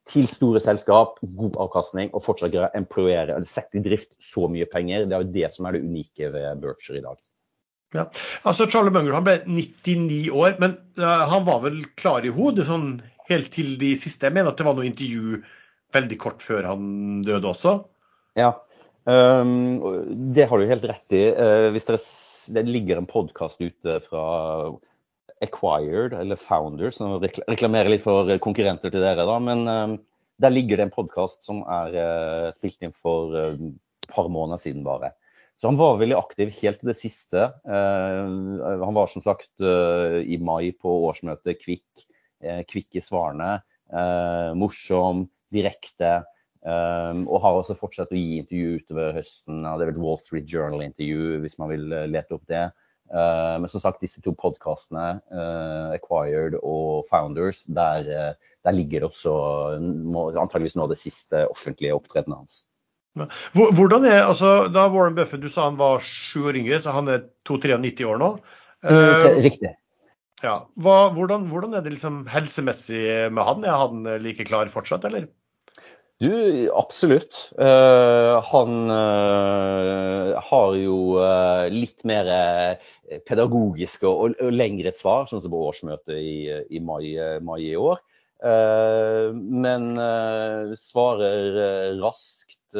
til 0.09 0.27
store 0.27 0.61
selskap, 0.63 1.19
god 1.37 1.59
avkastning, 1.61 2.11
og 2.15 2.23
fortsatt 2.25 2.55
employere, 2.77 3.35
eller 3.35 3.47
sette 3.47 3.79
i 3.79 3.83
drift 3.85 4.15
så 4.23 4.47
mye 4.51 4.67
penger. 4.69 5.05
Det 5.05 5.15
er 5.15 5.25
jo 5.25 5.35
det 5.35 5.51
som 5.53 5.67
er 5.67 5.77
det 5.77 5.83
unike 5.85 6.31
ved 6.33 6.63
Berkshire 6.63 6.99
i 6.99 7.05
dag. 7.05 7.19
Ja, 7.95 8.05
altså 8.45 8.67
Charlie 8.69 8.93
Munger 8.93 9.15
han 9.17 9.25
ble 9.25 9.37
99 9.49 10.27
år, 10.29 10.57
men 10.61 10.75
uh, 10.99 11.23
han 11.31 11.45
var 11.47 11.63
vel 11.63 11.79
klar 11.97 12.25
i 12.25 12.33
hodet 12.33 12.67
sånn 12.67 12.99
helt 13.29 13.49
til 13.53 13.77
de 13.81 13.95
siste. 13.97 14.27
Jeg 14.27 14.35
mener 14.35 14.51
at 14.51 14.59
det 14.59 14.67
var 14.67 14.77
noe 14.77 14.89
intervju 14.89 15.39
veldig 15.95 16.17
kort 16.21 16.43
før 16.45 16.67
han 16.71 17.21
døde 17.25 17.49
også? 17.49 17.79
Ja. 18.39 18.53
Um, 19.09 19.79
det 20.35 20.45
har 20.49 20.59
du 20.59 20.69
helt 20.69 20.85
rett 20.85 21.15
i. 21.15 21.23
Uh, 21.33 21.69
hvis 21.73 21.87
dere, 21.87 22.01
det 22.55 22.65
ligger 22.69 22.99
en 22.99 23.09
podkast 23.09 23.61
ute 23.63 23.97
fra 24.03 24.25
Acquired, 25.41 26.13
eller 26.13 26.39
Founders, 26.39 26.99
som 26.99 27.15
reklamerer 27.23 27.93
litt 27.93 28.03
for 28.03 28.29
konkurrenter 28.43 28.91
til 28.91 29.03
dere, 29.03 29.25
da. 29.27 29.37
Men 29.43 29.65
um, 29.65 29.95
der 30.39 30.53
ligger 30.53 30.79
det 30.79 30.87
en 30.87 30.93
podkast 30.95 31.47
som 31.47 31.63
er 31.67 31.95
uh, 31.95 32.49
spilt 32.55 32.83
inn 32.85 32.95
for 32.95 33.35
et 33.35 33.57
uh, 33.59 33.71
par 34.09 34.29
måneder 34.31 34.61
siden 34.61 34.85
bare. 34.85 35.13
Så 35.59 35.67
han 35.67 35.79
var 35.79 35.97
veldig 35.99 36.15
aktiv 36.15 36.53
helt 36.61 36.79
til 36.79 36.91
det 36.91 36.99
siste. 36.99 37.49
Uh, 37.67 38.59
han 38.83 38.95
var 38.95 39.11
som 39.11 39.23
sagt 39.25 39.59
i 39.59 40.37
mai 40.39 40.71
på 40.71 40.93
årsmøtet 41.09 41.59
Kvikk. 41.59 42.05
Kvikk 42.39 42.95
i 42.95 43.03
svarene. 43.03 43.57
morsom, 44.55 45.25
direkte. 45.53 46.19
Um, 46.59 47.23
og 47.31 47.39
har 47.39 47.55
også 47.55 47.77
fortsatt 47.79 48.11
å 48.11 48.19
gi 48.19 48.41
intervju 48.41 48.81
utover 48.81 49.13
høsten. 49.15 49.63
Det 49.63 49.85
er 49.85 49.91
vel 49.93 50.03
Wall 50.03 50.19
Street 50.19 50.49
Journal-intervju, 50.51 51.39
hvis 51.45 51.55
man 51.61 51.71
vil 51.71 51.85
eh, 51.95 52.09
lete 52.11 52.35
opp 52.35 52.43
det. 52.51 52.65
Uh, 53.09 53.55
men 53.63 53.71
som 53.71 53.81
sagt, 53.81 54.03
disse 54.03 54.21
to 54.21 54.35
podkastene, 54.37 55.21
uh, 55.31 55.95
Acquired 55.95 56.59
og 56.59 57.07
Founders, 57.09 57.63
der, 57.71 58.11
uh, 58.11 58.51
der 58.67 58.75
ligger 58.75 59.07
også 59.07 59.31
må, 59.79 60.27
antageligvis 60.35 60.75
nå 60.77 60.89
det 60.91 60.99
siste 61.01 61.47
offentlige 61.49 61.95
opptredenen 61.95 62.43
hans. 62.43 62.65
Hvordan 63.55 64.05
er, 64.05 64.21
altså, 64.27 64.67
Da 64.71 64.85
Warren 64.93 65.15
Buffett 65.17 65.41
du 65.41 65.49
sa 65.49 65.65
han 65.65 65.79
var 65.79 66.03
sju 66.05 66.43
år 66.51 66.59
yngre, 66.59 66.77
så 66.83 66.93
han 66.93 67.09
er 67.09 67.25
2-93 67.49 68.05
år 68.05 68.19
nå. 68.21 68.33
Uh, 68.85 69.39
riktig. 69.41 69.73
Ja. 70.43 70.59
Hva, 70.79 71.09
hvordan, 71.15 71.49
hvordan, 71.51 71.73
er 71.75 71.83
det 71.83 71.95
liksom 71.95 72.21
helsemessig 72.31 73.31
med 73.33 73.47
han? 73.47 73.65
Er 73.65 73.81
han 73.87 74.05
like 74.21 74.45
klar 74.47 74.69
fortsatt, 74.71 75.07
eller? 75.09 75.31
Du, 76.19 76.71
absolutt. 76.75 77.53
Uh, 77.55 78.43
han 78.43 78.89
uh, 78.91 80.35
har 80.49 80.73
jo 80.75 80.97
uh, 81.15 81.69
litt 81.71 82.03
mer 82.03 82.27
pedagogiske 83.23 84.03
og, 84.03 84.35
og, 84.35 84.51
lengre 84.51 84.91
svar, 84.91 85.29
sånn 85.29 85.39
som 85.39 85.53
på 85.53 85.61
årsmøtet 85.69 86.17
i, 86.19 86.33
i 86.75 86.81
mai, 86.83 87.15
mai, 87.39 87.61
i 87.71 87.77
år. 87.79 88.03
men 89.33 89.87
svarer 90.79 91.57
raskt, 91.99 92.77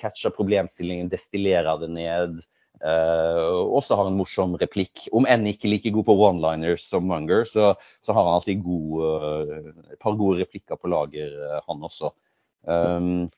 catcher 0.00 0.36
problemstillingen, 0.36 1.10
destillerer 1.12 1.80
det 1.82 1.90
ned. 1.96 2.38
Uh, 2.82 3.62
og 3.70 3.84
så 3.86 3.94
har 3.94 4.08
han 4.08 4.16
en 4.16 4.18
morsom 4.18 4.56
replikk. 4.58 5.04
Om 5.14 5.28
enn 5.30 5.46
ikke 5.46 5.70
like 5.70 5.92
god 5.94 6.06
på 6.08 6.16
one-liners 6.18 6.82
som 6.88 7.06
Munger, 7.06 7.44
så, 7.46 7.72
så, 8.02 8.14
har 8.14 8.26
han 8.26 8.38
alltid 8.40 8.64
god, 8.64 9.04
uh, 9.06 9.92
et 9.94 10.00
par 10.02 10.18
gode 10.18 10.42
replikker 10.42 10.80
på 10.80 10.90
lager, 10.90 11.36
uh, 11.38 11.60
han 11.68 11.86
også. 11.86 12.10
Um, 12.66 13.28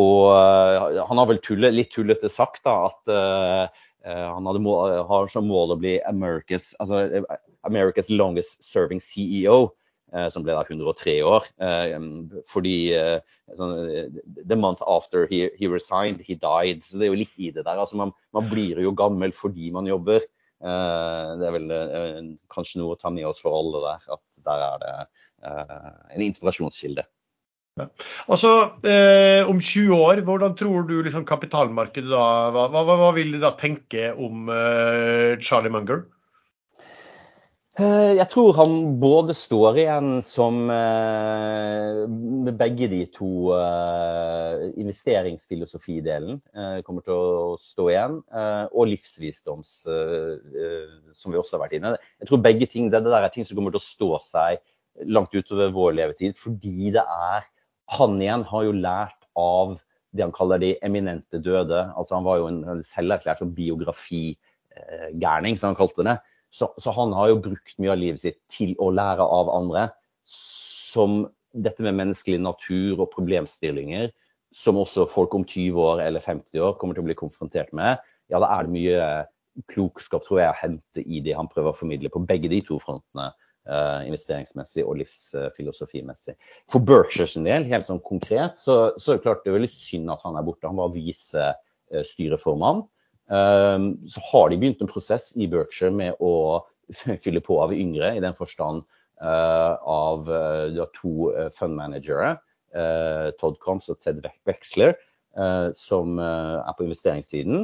og 0.00 0.30
han 0.30 1.18
har 1.18 1.26
vel 1.28 1.40
tullet, 1.42 1.74
litt 1.74 1.90
tullete 1.92 2.28
sagt 2.30 2.62
da, 2.64 2.76
at 2.86 3.72
han 4.06 4.46
mål, 4.62 4.92
har 5.08 5.26
som 5.28 5.48
mål 5.50 5.74
å 5.74 5.76
bli 5.82 5.96
America's, 6.06 6.70
altså, 6.80 7.24
America's 7.66 8.06
longest 8.08 8.62
serving 8.64 9.02
CEO. 9.02 9.72
Eh, 10.10 10.26
som 10.32 10.42
ble 10.42 10.56
da 10.56 10.64
103 10.66 11.20
år. 11.22 11.46
Eh, 11.62 11.94
fordi 12.50 12.74
eh, 12.98 13.20
sånn, 13.54 13.76
The 14.34 14.58
month 14.58 14.82
after 14.82 15.28
he, 15.30 15.44
he, 15.58 15.70
resigned, 15.70 16.24
he 16.26 16.34
died. 16.34 16.82
Så 16.82 16.98
det 16.98 17.06
er 17.06 17.14
jo 17.14 17.20
litt 17.22 17.38
i 17.38 17.52
det 17.54 17.64
der. 17.64 17.78
Altså, 17.78 17.98
man, 18.00 18.14
man 18.34 18.50
blir 18.50 18.80
jo 18.82 18.94
gammel 18.96 19.34
fordi 19.36 19.70
man 19.74 19.88
jobber. 19.90 20.26
Det 20.60 21.46
er 21.48 21.54
vel 21.54 21.70
kanskje 22.52 22.82
noe 22.82 22.92
å 22.92 22.98
ta 23.00 23.08
med 23.08 23.24
oss 23.24 23.38
for 23.40 23.54
alle 23.56 23.80
der. 23.80 24.02
At 24.12 24.42
der 24.44 24.64
er 24.66 24.82
det 24.82 24.92
en 26.18 26.24
inspirasjonskilde. 26.26 27.06
Ja. 27.78 27.86
Altså, 28.28 28.50
eh, 28.84 29.48
Om 29.48 29.60
20 29.62 29.94
år, 29.96 30.20
hvordan 30.26 30.56
tror 30.58 30.84
du 30.88 30.98
liksom, 31.06 31.24
kapitalmarkedet 31.24 32.10
da 32.10 32.50
hva, 32.52 32.66
hva, 32.68 32.82
hva, 32.84 33.12
vil 33.16 33.32
de 33.32 33.40
da 33.40 33.54
tenke 33.56 34.10
om 34.18 34.50
eh, 34.52 35.38
Charlie 35.40 35.72
Munger? 35.72 36.04
Eh, 37.80 38.12
jeg 38.18 38.28
tror 38.28 38.52
han 38.58 38.72
både 39.00 39.32
står 39.36 39.78
igjen 39.80 40.08
som 40.26 40.68
eh, 40.68 42.02
med 42.10 42.58
begge 42.60 42.88
de 42.92 42.98
to 43.14 43.54
eh, 43.56 44.66
investeringsfilosofidelen 44.82 46.42
kommer 46.84 47.02
til 47.06 47.14
å 47.14 47.56
stå 47.60 47.86
igjen, 47.88 48.18
og 48.74 48.88
livsvisdoms, 48.90 49.70
som 51.16 51.32
vi 51.32 51.38
også 51.40 51.56
har 51.56 51.62
vært 51.64 51.76
inne. 51.78 51.94
Jeg 52.20 52.28
tror 52.28 52.44
begge 52.44 52.66
ting, 52.68 52.90
det, 52.92 53.00
det 53.06 53.12
der 53.14 53.24
er 53.24 53.32
ting 53.32 53.46
som 53.48 53.56
kommer 53.56 53.72
til 53.72 53.80
å 53.80 53.86
stå 53.86 54.10
seg 54.26 54.60
langt 55.08 55.32
utover 55.32 55.72
vår 55.72 55.92
levetid, 56.02 56.32
fordi 56.36 56.92
det 56.98 57.04
er 57.06 57.40
Han 57.96 58.20
igjen 58.22 58.44
har 58.46 58.62
jo 58.66 58.72
lært 58.76 59.22
av 59.38 59.80
det 60.14 60.22
han 60.22 60.34
kaller 60.34 60.58
de 60.62 60.76
eminente 60.86 61.38
døde. 61.42 61.80
Altså 61.96 62.14
Han 62.18 62.26
var 62.26 62.36
jo 62.38 62.46
en 62.50 62.82
selverklært 62.86 63.40
sånn 63.42 63.56
biografigærning, 63.56 65.54
som 65.56 65.68
han 65.72 65.78
kalte 65.80 66.04
det. 66.06 66.16
Så, 66.50 66.74
så, 66.78 66.90
han 66.90 67.12
har 67.14 67.30
jo 67.30 67.42
brukt 67.44 67.76
mye 67.78 67.92
av 67.94 68.00
livet 68.00 68.22
sitt 68.24 68.40
til 68.50 68.74
å 68.82 68.90
lære 68.94 69.22
av 69.22 69.50
andre. 69.54 69.88
Som 70.26 71.28
dette 71.54 71.82
med 71.86 71.96
menneskelig 71.98 72.40
natur 72.42 73.02
og 73.04 73.10
problemstillinger, 73.14 74.10
som 74.54 74.78
også 74.82 75.06
folk 75.10 75.34
om 75.38 75.44
20 75.46 75.78
år 75.78 76.02
eller 76.02 76.22
50 76.22 76.62
år 76.66 76.74
kommer 76.78 76.96
til 76.96 77.04
å 77.04 77.08
bli 77.10 77.18
konfrontert 77.18 77.70
med. 77.76 78.02
Ja, 78.30 78.42
da 78.42 78.50
er 78.56 78.66
det 78.66 78.74
mye 78.74 79.04
klokskap 79.70 80.26
tror 80.26 80.42
jeg, 80.42 80.50
å 80.50 80.58
hente 80.58 81.04
i 81.04 81.20
det 81.22 81.36
han 81.38 81.50
prøver 81.50 81.70
å 81.70 81.76
formidle 81.76 82.10
på 82.10 82.22
begge 82.26 82.50
de 82.50 82.60
to 82.66 82.80
frontene. 82.82 83.30
Uh, 83.70 84.00
investeringsmessig 84.08 84.82
og 84.88 84.96
livsfilosofimessig. 85.02 86.32
For 86.72 86.82
Berkshire 86.82 87.28
sin 87.28 87.44
del, 87.44 87.66
helt 87.68 87.84
sånn 87.86 88.00
konkret, 88.02 88.56
så, 88.58 88.96
så 88.98 89.12
er 89.12 89.18
det 89.18 89.26
klart 89.26 89.44
det 89.44 89.52
er 89.52 89.58
veldig 89.58 89.70
synd 89.70 90.10
at 90.10 90.24
han 90.24 90.38
er 90.40 90.46
borte. 90.46 90.66
Han 90.66 90.80
var 90.80 90.94
visestyreformann. 90.94 92.80
Uh, 92.80 92.88
Ehm, 92.88 92.88
så 93.30 94.22
har 94.32 94.50
de 94.50 94.56
begynt 94.58 94.80
en 94.82 94.90
prosess 94.90 95.30
i 95.38 95.46
Berkshire 95.46 95.94
med 95.94 96.18
å 96.18 96.64
fylle 97.24 97.42
på 97.44 97.58
av 97.62 97.74
yngre, 97.74 98.14
i 98.16 98.22
den 98.22 98.36
forstand 98.36 98.82
eh, 99.22 99.74
av 99.78 100.26
de 100.26 100.80
har 100.80 100.90
to 100.96 101.30
eh, 101.34 101.50
fundmanagere, 101.54 102.36
eh, 102.74 103.30
Todd 103.40 103.60
Combs 103.62 103.90
og 103.92 104.00
Ted 104.02 104.22
Wexler, 104.48 104.96
som 105.78 106.16
er 106.18 106.74
på 106.74 106.82
investeringssiden. 106.82 107.60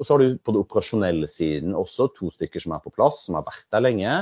Og 0.00 0.06
så 0.06 0.14
har 0.14 0.22
du 0.22 0.38
på 0.40 0.54
den 0.54 0.62
operasjonelle 0.62 1.28
siden 1.28 1.74
også 1.76 2.06
to 2.16 2.30
stykker 2.32 2.62
som 2.64 2.72
er 2.72 2.80
på 2.80 2.92
plass, 2.94 3.18
som 3.26 3.36
har 3.36 3.44
vært 3.44 3.66
der 3.76 3.84
lenge. 3.84 4.14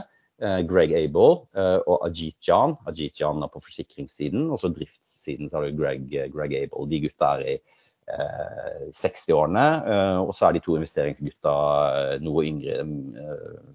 Greg 0.67 0.97
Abel 0.99 1.37
og 1.47 2.03
Ajit 2.09 2.43
Jan. 2.43 2.75
Ajit 2.91 3.23
Jan 3.23 3.47
er 3.47 3.53
på 3.55 3.63
forsikringssiden, 3.63 4.49
og 4.51 4.59
så 4.59 4.73
driftssiden 4.75 5.47
så 5.47 5.61
har 5.61 5.69
du 5.69 5.79
Greg, 5.79 6.11
Greg 6.35 6.57
Abel. 6.59 6.91
De 6.91 7.01
gutta 7.07 7.31
er 7.37 7.47
i 7.53 7.57
60-årene. 8.09 9.67
Eh, 9.93 10.19
og 10.23 10.33
så 10.37 10.49
er 10.49 10.57
de 10.57 10.63
to 10.65 10.77
investeringsgutta 10.79 11.55
eh, 11.99 12.15
noe 12.25 12.45
yngre, 12.49 12.81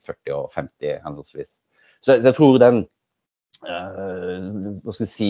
40 0.03 0.17
eh, 0.31 0.35
og 0.37 0.51
50 0.53 0.99
henholdsvis. 1.05 1.57
Så 2.03 2.19
jeg 2.19 2.35
tror 2.35 2.59
den 2.61 2.85
hva 3.63 4.91
skal 4.91 5.05
vi 5.05 5.07
si, 5.07 5.27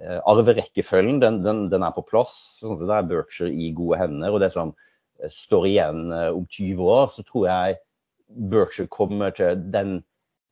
arverekkefølgen 0.00 1.20
den, 1.22 1.36
den, 1.44 1.60
den, 1.70 1.84
er 1.86 1.92
på 1.94 2.02
plass. 2.08 2.32
Sånn 2.58 2.80
det 2.80 2.96
er 2.96 3.06
Berkshire 3.06 3.52
i 3.54 3.68
gode 3.76 4.00
hender. 4.00 4.34
Og 4.34 4.42
det 4.42 4.48
som 4.56 4.72
står 5.30 5.68
igjen 5.68 6.00
om 6.10 6.48
20 6.48 6.90
år, 6.90 7.12
så 7.14 7.22
tror 7.28 7.46
jeg 7.46 7.76
Berkshire 8.50 8.90
kommer 8.90 9.36
til 9.36 9.62
den 9.70 10.00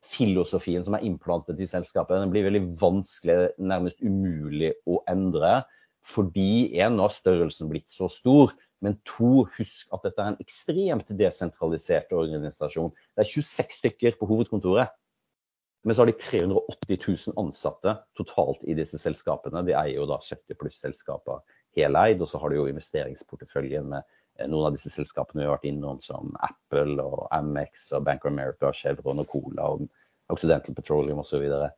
filosofien 0.06 0.84
som 0.86 0.94
er 0.94 1.08
implantet 1.08 1.58
i 1.58 1.66
selskapet. 1.66 2.20
Den 2.20 2.30
blir 2.30 2.46
veldig 2.46 2.62
vanskelig, 2.78 3.38
nærmest 3.58 3.98
umulig 4.04 4.76
å 4.86 5.00
endre. 5.10 5.64
Fordi 6.08 6.78
en, 6.80 6.96
nå 6.96 7.04
har 7.06 7.14
størrelsen 7.14 7.68
blitt 7.72 7.90
så 7.92 8.08
stor. 8.12 8.54
Men 8.84 8.96
to, 9.08 9.44
husk 9.56 9.90
at 9.94 10.06
dette 10.06 10.22
er 10.22 10.32
en 10.32 10.40
ekstremt 10.42 11.10
desentralisert 11.18 12.14
organisasjon. 12.14 12.94
Det 13.16 13.24
er 13.24 13.30
26 13.32 13.78
stykker 13.82 14.18
på 14.20 14.28
hovedkontoret. 14.30 14.94
Men 15.86 15.94
så 15.94 16.02
har 16.02 16.10
de 16.10 16.18
380 16.20 16.98
000 17.32 17.38
ansatte 17.40 17.94
totalt 18.18 18.64
i 18.66 18.74
disse 18.78 18.98
selskapene. 19.00 19.62
De 19.66 19.76
eier 19.76 20.00
jo 20.00 20.08
da 20.10 20.18
70 20.22 20.58
pluss 20.60 20.80
selskaper 20.82 21.42
heleid. 21.78 22.22
Og 22.22 22.30
så 22.30 22.40
har 22.42 22.50
de 22.50 22.58
jo 22.58 22.66
investeringsporteføljen 22.70 23.90
med 23.92 24.02
eh, 24.38 24.48
noen 24.48 24.70
av 24.70 24.78
disse 24.78 24.92
selskapene 24.94 25.42
vi 25.42 25.48
har 25.48 25.56
vært 25.56 25.68
innom, 25.70 26.00
som 26.04 26.34
Apple 26.44 27.02
og 27.02 27.26
Amex 27.34 27.90
og 27.96 28.06
Bank 28.08 28.26
of 28.26 28.32
America, 28.32 28.72
Chevron 28.74 29.22
og 29.22 29.30
Cola 29.30 29.70
og 29.74 29.86
Occidental 30.32 30.76
Petroleum 30.76 31.22
osv. 31.22 31.46
Så 31.46 31.68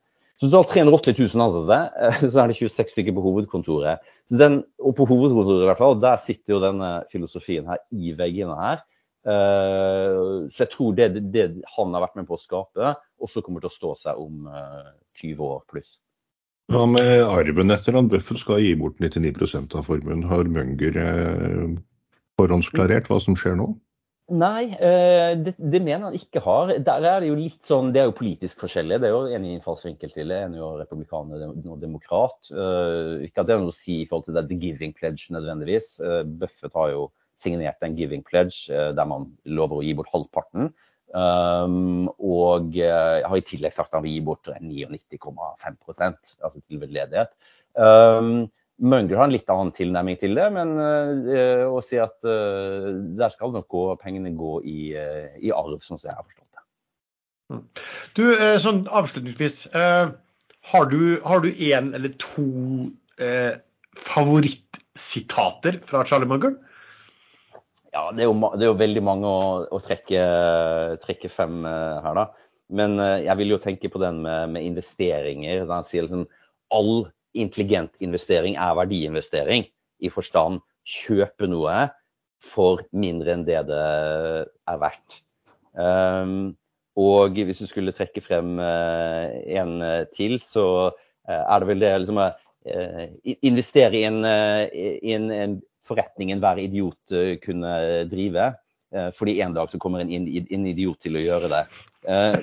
du 0.48 0.56
har 0.56 0.64
380 0.64 1.18
000 1.18 1.42
ansatte, 1.44 1.78
eh, 2.00 2.22
så 2.32 2.42
er 2.42 2.48
det 2.48 2.56
26 2.56 2.94
stykker 2.94 3.16
på 3.16 3.24
hovedkontoret. 3.26 4.06
Den, 4.32 4.62
og 4.80 4.94
på 4.96 5.04
hovedkontoret 5.10 5.66
i 5.66 5.68
hvert 5.68 5.82
fall, 5.82 5.98
der 6.00 6.22
sitter 6.22 6.56
jo 6.56 6.62
denne 6.62 6.92
filosofien 7.12 7.68
her 7.68 7.82
i 7.92 8.14
veggene 8.16 8.56
her. 8.56 8.80
Uh, 9.20 10.48
så 10.48 10.62
jeg 10.64 10.70
tror 10.72 10.94
det, 10.96 11.10
det, 11.28 11.42
han 11.74 11.92
har 11.92 12.06
vært 12.06 12.14
med 12.16 12.28
på 12.30 12.38
å 12.38 12.40
skape, 12.40 12.94
også 13.20 13.42
kommer 13.44 13.60
til 13.60 13.68
å 13.68 13.74
stå 13.74 13.90
seg 14.06 14.22
om 14.22 14.46
uh, 14.48 14.80
eh, 14.80 14.94
20 15.20 15.42
år 15.44 15.58
pluss. 15.68 15.98
Hva 16.72 16.86
med 16.88 17.26
arven 17.26 17.74
etter 17.74 17.98
han 17.98 18.08
Bøffel 18.08 18.40
skal 18.40 18.62
gi 18.64 18.72
bort 18.80 18.96
99% 19.02 19.76
av 19.76 19.84
formuen? 19.90 20.24
Har 20.30 20.48
Munger 20.48 20.96
uh, 20.96 21.76
forhåndsklarert 22.40 23.12
hva 23.12 23.20
som 23.20 23.36
skjer 23.36 23.60
nå? 23.60 23.74
Nei, 24.30 24.70
eh, 24.78 25.32
det, 25.42 25.56
det, 25.58 25.80
mener 25.82 26.06
han 26.06 26.14
ikke 26.14 26.42
har. 26.44 26.70
Der 26.86 27.06
er 27.08 27.22
det 27.22 27.30
jo 27.32 27.38
litt 27.38 27.66
sånn, 27.66 27.88
det 27.94 28.02
er 28.02 28.10
jo 28.10 28.18
politisk 28.20 28.62
forskjellig. 28.62 29.00
Det 29.02 29.08
er 29.08 29.14
jo 29.16 29.24
en 29.34 29.46
innfallsvinkel 29.56 30.12
til 30.14 30.30
det. 30.30 30.38
En 30.44 30.54
er 30.54 30.60
jo 30.60 30.68
republikaner 30.78 31.48
og 31.50 31.80
demokrat. 31.82 32.52
Uh, 32.54 33.18
ikke 33.26 33.42
at 33.42 33.48
det 33.48 33.56
har 33.56 33.64
noe 33.64 33.74
å 33.74 33.76
si 33.76 34.02
i 34.02 34.06
forhold 34.06 34.28
til 34.28 34.38
det 34.38 34.44
The 34.52 34.60
Giving 34.62 34.94
Pledge 34.94 35.34
nødvendigvis. 35.34 35.96
Uh, 36.04 36.22
Buffett 36.22 36.78
har 36.78 36.92
jo 36.94 37.08
signert 37.40 37.82
en 37.82 37.96
Giving 37.98 38.22
Pledge 38.22 38.68
der 38.94 39.08
man 39.08 39.26
lover 39.48 39.80
å 39.80 39.84
gi 39.86 39.96
bort 39.98 40.12
halvparten. 40.14 40.70
Um, 41.10 42.06
og 42.22 42.76
har 42.78 43.34
i 43.34 43.42
tillegg 43.42 43.74
sagt 43.74 43.90
at 43.90 43.98
han 43.98 44.04
vil 44.04 44.18
gi 44.18 44.24
bort 44.28 44.46
99,5 44.52 45.80
altså 45.98 46.60
til 46.60 46.84
veldedighet. 46.84 47.32
Um, 47.74 48.44
Munger 48.80 49.18
har 49.18 49.28
en 49.28 49.34
litt 49.34 49.50
annen 49.52 49.74
tilnærming 49.76 50.16
til 50.20 50.32
det, 50.38 50.46
men 50.54 50.72
uh, 50.80 51.66
å 51.68 51.82
si 51.84 51.98
at 52.00 52.16
uh, 52.24 52.88
der 53.18 53.32
skal 53.34 53.52
nok 53.52 53.68
gå, 53.68 53.82
pengene 54.00 54.32
gå 54.36 54.54
i, 54.64 54.78
uh, 54.96 55.36
i, 55.36 55.52
arv, 55.52 55.82
sånn 55.84 56.00
som 56.00 56.08
jeg 56.08 56.16
har 56.16 56.24
forstått 56.24 56.48
det. 56.48 56.64
Mm. 57.50 57.62
Du, 58.16 58.22
sånn 58.62 58.80
avslutningsvis. 58.86 59.56
har 59.74 60.90
du 60.94 61.48
én 61.50 61.92
eller 61.98 62.14
to 62.22 62.46
favorittsitater 63.98 65.80
fra 65.82 66.04
Charlie 66.06 66.30
Munger? 66.30 66.54
Ja, 67.90 68.06
det 68.14 68.22
er 68.22 68.30
jo, 68.30 68.36
det 68.54 68.62
er 68.62 68.70
jo 68.70 68.78
veldig 68.78 69.02
mange 69.02 69.26
å, 69.26 69.66
å 69.66 69.82
trekke, 69.82 70.22
trekke, 71.02 71.28
fem 71.28 71.64
her, 71.66 72.12
da. 72.14 72.28
Men 72.70 72.94
jeg 73.02 73.34
vil 73.42 73.56
jo 73.56 73.62
tenke 73.62 73.90
på 73.90 73.98
den 73.98 74.22
med, 74.22 74.54
med 74.54 74.68
investeringer. 74.70 75.66
Han 75.66 75.88
sier 75.90 76.06
liksom 76.06 76.28
all 76.70 77.10
intelligent 77.34 77.92
investering 78.02 78.56
er 78.58 78.76
verdiinvestering, 78.78 79.66
i 80.00 80.08
forstand 80.12 80.60
kjøpe 80.88 81.48
noe 81.50 81.88
for 82.40 82.84
mindre 82.96 83.34
enn 83.36 83.44
det 83.46 83.60
det 83.68 83.80
er 83.80 84.80
verdt. 84.80 85.20
Um, 85.76 86.56
og 86.98 87.36
hvis 87.36 87.60
du 87.62 87.68
skulle 87.68 87.94
trekke 87.94 88.22
frem 88.24 88.56
uh, 88.58 89.28
en 89.46 89.76
til, 90.16 90.38
så 90.42 90.66
uh, 90.90 91.42
er 91.42 91.60
det 91.60 91.68
vel 91.68 91.84
det 91.84 91.92
liksom, 92.02 92.22
uh, 92.24 93.04
Investere 93.46 94.00
i 94.00 94.06
en, 94.08 94.24
i 94.24 95.14
en, 95.16 95.60
forretning 95.90 96.30
enhver 96.30 96.60
idiot 96.62 97.14
kunne 97.42 97.70
drive. 98.06 98.44
fordi 99.16 99.40
en 99.40 99.54
dag 99.54 99.70
så 99.70 99.78
kommer 99.78 100.00
en, 100.00 100.10
en, 100.12 100.66
idiot 100.66 101.00
til 101.02 101.16
å 101.16 101.22
gjøre 101.22 101.48
det. 101.50 101.62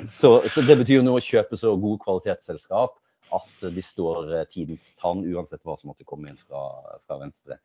Så, 0.09 0.31
så, 0.49 0.63
det 0.67 0.75
betyr 0.81 0.97
jo 0.97 1.03
noe 1.05 1.21
å 1.21 1.23
kjøpe 1.23 1.55
så 1.55 1.75
god 1.79 2.01
kvalitetsselskap 2.01 2.97
at 3.35 3.67
de 3.73 3.83
står 3.83 4.31
eh, 4.35 4.47
tidens 4.51 4.93
tann, 5.01 5.25
uansett 5.27 5.63
hva 5.65 5.77
som 5.79 5.91
måtte 5.91 6.07
komme 6.07 6.31
inn 6.31 6.39
fra, 6.39 6.67
fra 7.07 7.19
venstre. 7.21 7.59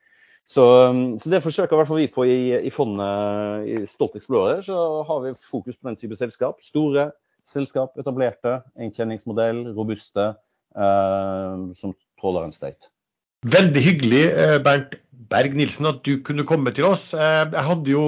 Så, 0.49 0.63
um, 0.91 1.03
så, 1.23 1.31
det 1.31 1.43
forsøker 1.45 1.77
i 1.77 1.79
hvert 1.79 1.89
fall 1.89 2.01
vi 2.01 2.09
på 2.11 2.25
i, 2.27 2.39
i 2.67 2.73
fondet 2.75 3.69
i 3.71 3.77
Stolt 3.87 4.17
Explorer. 4.19 4.63
Så 4.67 4.77
har 5.09 5.21
vi 5.27 5.37
fokus 5.39 5.79
på 5.79 5.89
den 5.89 5.99
type 6.01 6.19
selskap. 6.19 6.63
Store 6.67 7.13
selskap, 7.49 7.95
etablerte, 7.99 8.61
inntjeningsmodell, 8.79 9.65
robuste, 9.77 10.33
eh, 10.77 11.63
som 11.79 11.95
tåler 12.21 12.47
en 12.47 12.55
støyt. 12.55 12.91
Veldig 13.43 13.83
hyggelig, 13.83 14.25
eh, 14.31 14.59
Bernt 14.63 14.95
Berg-Nilsen, 15.33 15.89
at 15.91 16.03
du 16.07 16.23
kunne 16.23 16.47
komme 16.47 16.71
til 16.75 16.87
oss. 16.87 17.13
Eh, 17.15 17.45
jeg 17.51 17.67
hadde 17.67 17.91
jo 17.91 18.05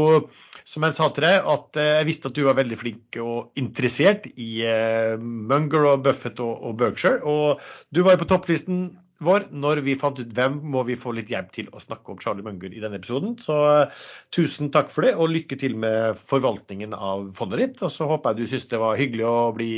som 0.65 0.85
jeg 0.87 0.97
sa 0.97 1.11
til 1.13 1.27
deg, 1.27 1.45
at 1.55 1.79
eh, 1.81 1.93
jeg 2.01 2.09
visste 2.09 2.31
at 2.31 2.37
du 2.37 2.45
var 2.47 2.57
veldig 2.59 2.77
flink 2.81 3.19
og 3.21 3.61
interessert 3.61 4.29
i 4.41 4.51
eh, 4.65 5.15
Munger 5.21 5.91
og 5.93 6.05
Buffett 6.07 6.41
og, 6.41 6.57
og 6.65 6.79
Berkshire. 6.81 7.21
Og 7.21 7.61
du 7.93 8.05
var 8.05 8.17
jo 8.17 8.25
på 8.25 8.31
topplisten 8.33 8.87
vår 9.25 9.47
når 9.55 9.81
vi 9.87 9.97
fant 10.01 10.19
ut 10.19 10.33
hvem 10.37 10.57
må 10.73 10.83
vi 10.89 10.97
få 10.99 11.13
litt 11.17 11.31
hjelp 11.33 11.53
til 11.55 11.69
å 11.73 11.83
snakke 11.83 12.13
om 12.13 12.21
Charlie 12.21 12.45
Munger 12.45 12.73
i 12.73 12.83
denne 12.83 12.99
episoden. 13.01 13.37
Så 13.41 13.55
uh, 13.55 14.07
tusen 14.35 14.73
takk 14.75 14.91
for 14.93 15.07
det, 15.07 15.15
og 15.15 15.33
lykke 15.33 15.59
til 15.61 15.77
med 15.81 16.19
forvaltningen 16.19 16.97
av 16.97 17.29
fondet 17.37 17.63
ditt. 17.63 17.83
Og 17.85 17.93
så 17.95 18.09
håper 18.11 18.35
jeg 18.35 18.43
du 18.43 18.53
syns 18.55 18.69
det 18.73 18.81
var 18.83 18.99
hyggelig 19.01 19.29
å, 19.29 19.37
bli, 19.57 19.75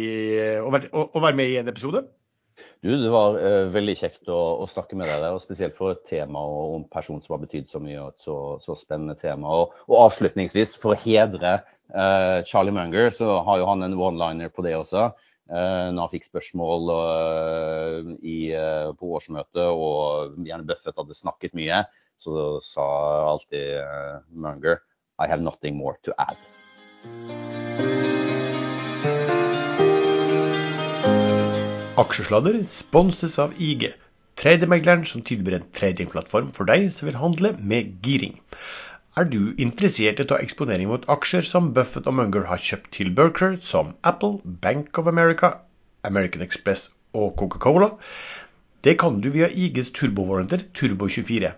å, 0.63 0.71
være, 0.73 0.91
å, 0.95 1.09
å 1.13 1.25
være 1.27 1.39
med 1.43 1.53
i 1.53 1.59
en 1.61 1.71
episode. 1.73 2.07
Du, 2.81 2.91
Det 3.03 3.11
var 3.11 3.39
uh, 3.41 3.69
veldig 3.73 3.95
kjekt 3.99 4.29
å, 4.31 4.39
å, 4.63 4.67
snakke 4.71 4.99
med 4.99 5.09
deg, 5.09 5.23
der, 5.25 5.37
og 5.37 5.45
spesielt 5.45 5.77
for 5.79 5.95
et 5.95 6.03
tema 6.09 6.43
og 6.45 6.75
en 6.81 6.89
person 6.93 7.23
som 7.25 7.37
har 7.37 7.45
betydd 7.47 7.71
så 7.73 7.81
mye. 7.83 8.01
og 8.03 8.13
et 8.13 8.27
så, 8.27 8.37
så 8.63 8.77
spennende 8.79 9.17
tema. 9.19 9.55
Og, 9.63 9.79
og, 9.89 9.97
avslutningsvis, 10.05 10.77
for 10.83 10.95
å 10.95 11.01
hedre 11.01 11.55
uh, 11.95 12.43
Charlie 12.49 12.75
Munger, 12.77 13.11
så 13.17 13.41
har 13.47 13.63
jo 13.63 13.71
han 13.71 13.87
en 13.87 13.97
one-liner 13.97 14.53
på 14.53 14.67
det 14.67 14.77
også. 14.79 15.09
Uh, 15.47 15.89
når 15.95 16.01
han 16.03 16.13
fikk 16.13 16.27
spørsmål 16.27 16.91
i, 18.27 18.39
på 18.99 19.13
årsmøtet 19.15 19.63
og 19.71 20.35
gjerne 20.43 20.67
Buffett 20.67 20.99
hadde 20.99 21.17
snakket 21.17 21.55
mye, 21.59 21.85
så 22.19 22.59
sa 22.67 22.87
alltid 23.31 24.27
Munger 24.35 24.83
I 25.23 25.31
have 25.31 25.41
nothing 25.41 25.79
more 25.79 25.97
to 26.03 26.13
add. 26.19 27.46
Aksjesladder 31.97 32.59
sponses 32.69 33.39
av 33.41 33.55
IG, 33.57 33.87
tredjemegleren 34.37 35.07
som 35.09 35.23
tilbyr 35.25 35.55
en 35.57 35.69
tradingplattform 35.79 36.51
for 36.53 36.69
deg 36.69 36.91
som 36.93 37.09
vil 37.09 37.17
handle 37.17 37.55
med 37.71 37.95
giring. 38.05 38.35
Er 39.17 39.25
du 39.33 39.55
interessert 39.65 40.21
i 40.21 40.27
å 40.27 40.29
ta 40.29 40.37
eksponering 40.45 40.91
mot 40.91 41.07
aksjer 41.15 41.47
som 41.49 41.71
Buffett 41.79 42.11
og 42.11 42.19
Munger 42.19 42.45
har 42.51 42.61
kjøpt 42.61 42.91
til 42.99 43.15
Berker, 43.17 43.57
som 43.65 43.95
Apple, 44.11 44.43
Bank 44.67 45.01
of 45.01 45.09
America, 45.09 45.55
American 46.05 46.45
Express 46.45 46.91
og 47.17 47.33
Coca-Cola? 47.41 47.95
Det 48.85 48.99
kan 49.01 49.17
du 49.25 49.31
via 49.33 49.49
IGs 49.49 49.89
turbovarranter 49.97 50.67
Turbo24. 50.77 51.55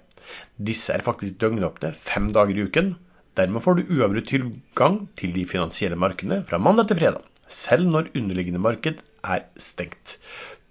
Disse 0.70 0.94
er 0.94 1.02
faktisk 1.08 1.40
døgnåpne 1.42 1.90
fem 1.98 2.30
dager 2.36 2.54
i 2.54 2.68
uken. 2.70 2.94
Dermed 3.34 3.66
får 3.66 3.80
du 3.80 3.90
uavbrutt 3.98 4.30
tilgang 4.30 5.02
til 5.18 5.34
de 5.34 5.48
finansielle 5.50 5.98
markedene 5.98 6.44
fra 6.46 6.62
mandag 6.62 6.92
til 6.92 7.02
fredag, 7.02 7.26
selv 7.48 7.88
når 7.88 8.10
underliggende 8.16 8.62
marked 8.62 9.02
er 9.24 9.44
stengt. 9.56 10.18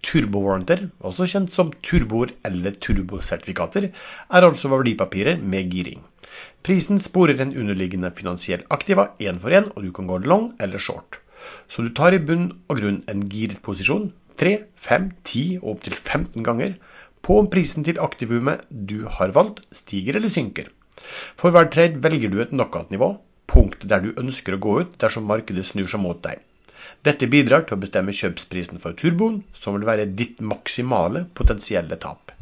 Turbowarranter, 0.08 0.88
også 1.02 1.26
kjent 1.28 1.52
som 1.52 1.72
turboer 1.84 2.32
eller 2.45 2.76
turbosertifikater, 2.86 3.90
er 3.91 4.48
altså 4.48 4.70
verdipapirer 4.72 5.41
med 5.41 5.72
giring. 5.74 6.04
Prisen 6.64 6.99
sporer 7.02 7.41
en 7.41 7.56
underliggende 7.58 8.12
finansiell 8.16 8.64
aktiva 8.70 9.10
én 9.20 9.41
for 9.41 9.56
én, 9.58 9.72
og 9.76 9.84
du 9.84 9.91
kan 9.91 10.08
gå 10.08 10.20
long 10.24 10.52
eller 10.60 10.78
short. 10.78 11.20
Så 11.68 11.84
du 11.84 11.90
tar 11.98 12.14
i 12.14 12.22
bunn 12.30 12.52
og 12.70 12.80
grunn 12.80 13.02
en 13.12 13.26
giret 13.32 13.62
posisjon 13.66 14.12
3, 14.38 14.54
5, 14.88 15.12
10 15.24 15.45
og 15.64 15.70
opptil 15.76 15.95
15 15.98 16.45
ganger 16.45 16.76
på 17.26 17.40
om 17.41 17.49
prisen 17.54 17.86
til 17.88 18.02
aktivumet 18.04 18.68
du 18.91 18.99
har 19.18 19.34
valgt, 19.36 19.64
stiger 19.82 20.20
eller 20.20 20.32
synker. 20.34 20.70
For 21.40 21.54
hver 21.54 21.72
trade 21.74 22.04
velger 22.04 22.32
du 22.34 22.38
et 22.41 22.54
knockout-nivå, 22.54 23.10
punktet 23.49 23.90
der 23.91 24.04
du 24.04 24.14
ønsker 24.22 24.56
å 24.56 24.62
gå 24.62 24.76
ut 24.84 24.95
dersom 25.02 25.28
markedet 25.32 25.66
snur 25.66 25.90
seg 25.91 26.04
mot 26.04 26.22
deg. 26.24 26.44
Dette 27.06 27.28
bidrar 27.30 27.65
til 27.68 27.78
å 27.78 27.82
bestemme 27.82 28.15
kjøpsprisen 28.15 28.82
for 28.84 28.98
turboen, 28.98 29.41
som 29.53 29.76
vil 29.78 29.86
være 29.88 30.07
ditt 30.19 30.41
maksimale 30.41 31.26
potensielle 31.38 31.99
tap. 32.02 32.34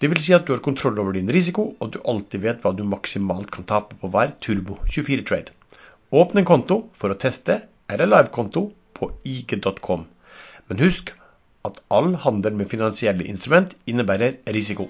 Det 0.00 0.10
vil 0.10 0.20
si 0.22 0.34
at 0.34 0.46
du 0.46 0.54
har 0.54 0.62
kontroll 0.64 0.98
over 0.98 1.14
din 1.16 1.30
risiko, 1.30 1.68
og 1.78 1.86
at 1.86 1.96
du 1.96 2.08
alltid 2.12 2.44
vet 2.44 2.64
hva 2.64 2.72
du 2.76 2.82
maksimalt 2.88 3.52
kan 3.54 3.68
tape 3.68 3.98
på 4.00 4.10
hver 4.12 4.34
Turbo 4.42 4.80
24-trade. 4.88 5.54
Åpne 6.10 6.42
en 6.42 6.48
konto 6.48 6.80
for 6.96 7.12
å 7.12 7.18
teste, 7.22 7.60
eller 7.90 8.10
livekonto 8.10 8.66
på 8.98 9.12
ike.com. 9.26 10.06
Men 10.70 10.82
husk 10.82 11.14
at 11.68 11.78
all 11.92 12.14
handel 12.24 12.56
med 12.56 12.70
finansielle 12.72 13.26
instrument 13.30 13.76
innebærer 13.90 14.40
risiko. 14.56 14.88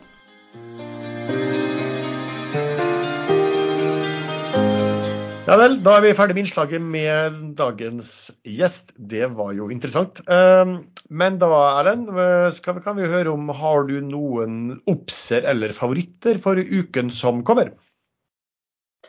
Ja 5.50 5.56
vel, 5.58 5.72
da 5.82 5.96
er 5.98 6.04
vi 6.04 6.10
ferdig 6.14 6.36
med 6.36 6.44
innslaget 6.44 6.82
med 6.94 7.38
dagens 7.58 8.10
gjest. 8.46 8.92
Det 8.94 9.32
var 9.34 9.50
jo 9.58 9.66
interessant. 9.74 10.20
Ehm, 10.30 10.76
men 11.10 11.40
da, 11.42 11.48
Erlend, 11.80 12.06
kan 12.62 12.94
vi 12.94 13.08
høre 13.10 13.32
om 13.32 13.50
har 13.58 13.88
du 13.88 13.96
noen 13.98 14.76
obser 14.86 15.48
eller 15.50 15.74
favoritter 15.74 16.38
for 16.38 16.54
uken 16.54 17.10
som 17.10 17.42
kommer? 17.42 17.72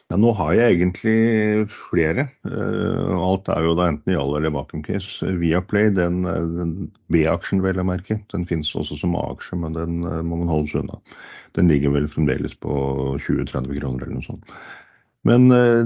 Ja, 0.10 0.18
Nå 0.18 0.34
har 0.36 0.56
jeg 0.58 0.80
egentlig 0.80 1.70
flere. 1.70 2.26
Eh, 2.50 3.14
alt 3.30 3.54
er 3.54 3.70
jo 3.70 3.78
da 3.78 3.92
enten 3.92 4.16
i 4.16 4.18
all 4.18 4.34
eller 4.42 4.58
vacuum 4.58 4.82
case. 4.84 5.30
Viaplay, 5.40 5.94
den, 5.94 6.26
den 6.26 6.74
B-aksjen 7.14 7.62
vel 7.62 7.86
å 7.86 7.86
merke, 7.88 8.18
den 8.34 8.50
finnes 8.50 8.74
også 8.74 8.98
som 9.00 9.14
A-aksje, 9.20 9.62
men 9.62 9.78
den 9.78 10.02
eh, 10.10 10.24
må 10.26 10.42
man 10.42 10.52
holde 10.52 10.74
seg 10.74 10.84
unna. 10.88 10.98
Den 11.54 11.70
ligger 11.70 11.94
vel 11.94 12.10
fremdeles 12.10 12.58
på 12.58 12.74
20-30 13.22 13.78
kroner 13.78 14.08
eller 14.08 14.18
noe 14.18 14.26
sånt. 14.26 14.58
Men 15.28 15.52
eh, 15.52 15.86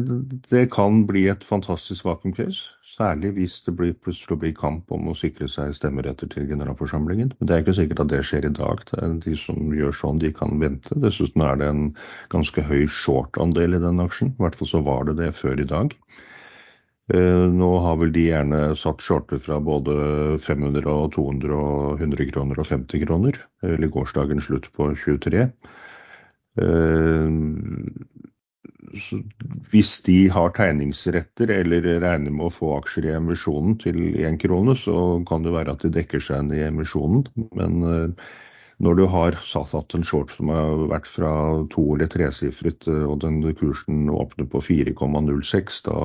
det 0.49 0.69
kan 0.71 1.03
bli 1.09 1.27
et 1.31 1.43
fantastisk 1.43 2.05
vakuumcase. 2.07 2.71
Særlig 2.95 3.33
hvis 3.35 3.57
det 3.65 3.73
blir, 3.75 3.95
plutselig 3.99 4.37
blir 4.39 4.53
kamp 4.55 4.91
om 4.95 5.09
å 5.11 5.15
sikre 5.19 5.49
seg 5.51 5.73
stemmeretter 5.75 6.29
til 6.31 6.45
generalforsamlingen. 6.47 7.33
Men 7.35 7.49
det 7.49 7.55
er 7.55 7.65
ikke 7.65 7.75
sikkert 7.75 8.05
at 8.05 8.13
det 8.13 8.21
skjer 8.23 8.47
i 8.47 8.53
dag. 8.55 8.85
De 9.25 9.33
som 9.35 9.73
gjør 9.75 9.97
sånn, 9.99 10.21
de 10.21 10.31
kan 10.35 10.55
vente. 10.61 10.95
Dessuten 11.03 11.43
er 11.43 11.59
det 11.59 11.67
en 11.67 11.89
ganske 12.31 12.63
høy 12.63 12.85
short-andel 12.87 13.75
i 13.75 13.81
den 13.83 13.99
aksjen. 13.99 14.31
I 14.37 14.45
hvert 14.45 14.55
fall 14.61 14.71
så 14.71 14.81
var 14.85 15.09
det 15.09 15.17
det 15.19 15.33
før 15.35 15.59
i 15.59 15.67
dag. 15.67 15.91
Eh, 17.11 17.43
nå 17.51 17.71
har 17.83 17.99
vel 17.99 18.15
de 18.15 18.23
gjerne 18.29 18.61
satt 18.79 19.03
shorter 19.03 19.43
fra 19.43 19.59
både 19.59 20.39
500 20.47 20.87
og 20.87 21.11
200 21.17 21.51
og 21.59 21.99
100 21.99 22.31
kroner 22.31 22.63
og 22.63 22.69
50 22.71 23.03
kroner. 23.03 23.41
Eller 23.67 23.91
gårsdagens 23.91 24.47
slutt 24.47 24.71
på 24.71 24.93
23. 25.03 25.49
hvis 29.71 29.91
de 30.05 30.17
har 30.31 30.53
tegningsretter 30.57 31.51
eller 31.59 31.85
regner 32.03 32.33
med 32.33 32.47
å 32.47 32.53
få 32.53 32.73
aksjer 32.79 33.09
i 33.09 33.15
emisjonen 33.17 33.77
til 33.81 34.01
én 34.21 34.39
krone, 34.41 34.75
så 34.79 35.21
kan 35.29 35.45
det 35.45 35.53
være 35.55 35.75
at 35.75 35.85
de 35.85 35.93
dekker 35.95 36.23
seg 36.23 36.45
inn 36.45 36.53
i 36.55 36.65
emisjonen. 36.65 37.25
Men 37.57 38.15
når 38.83 38.99
du 38.99 39.05
har 39.07 39.37
satt 39.47 39.95
en 39.95 40.03
short 40.03 40.33
som 40.35 40.51
har 40.51 40.85
vært 40.91 41.07
fra 41.07 41.31
to- 41.71 41.87
eller 41.95 42.11
tresifret, 42.11 42.87
og 42.91 43.21
den 43.23 43.41
kursen 43.55 44.09
åpner 44.11 44.49
på 44.51 44.61
4,06, 44.63 45.81
da, 45.87 45.99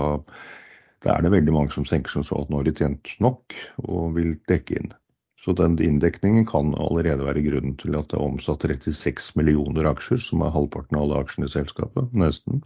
da, 1.02 1.16
er 1.16 1.26
det 1.26 1.34
veldig 1.34 1.56
mange 1.56 1.74
som 1.74 1.86
tenker 1.88 2.14
som 2.14 2.26
så 2.26 2.44
at 2.44 2.50
nå 2.50 2.60
har 2.60 2.68
de 2.68 2.76
tjent 2.78 3.14
nok 3.20 3.56
og 3.88 4.14
vil 4.18 4.36
dekke 4.50 4.78
inn. 4.78 4.92
Så 5.40 5.54
den 5.56 5.78
inndekningen 5.80 6.44
kan 6.46 6.74
allerede 6.76 7.24
være 7.24 7.42
grunnen 7.46 7.76
til 7.80 7.96
at 7.96 8.10
det 8.10 8.18
er 8.18 8.26
omsatt 8.26 8.66
36 8.68 9.38
millioner 9.40 9.88
aksjer, 9.88 10.20
som 10.20 10.42
er 10.44 10.52
halvparten 10.52 10.98
av 10.98 11.06
alle 11.06 11.22
aksjene 11.24 11.48
i 11.48 11.54
selskapet, 11.54 12.10
nesten. 12.12 12.60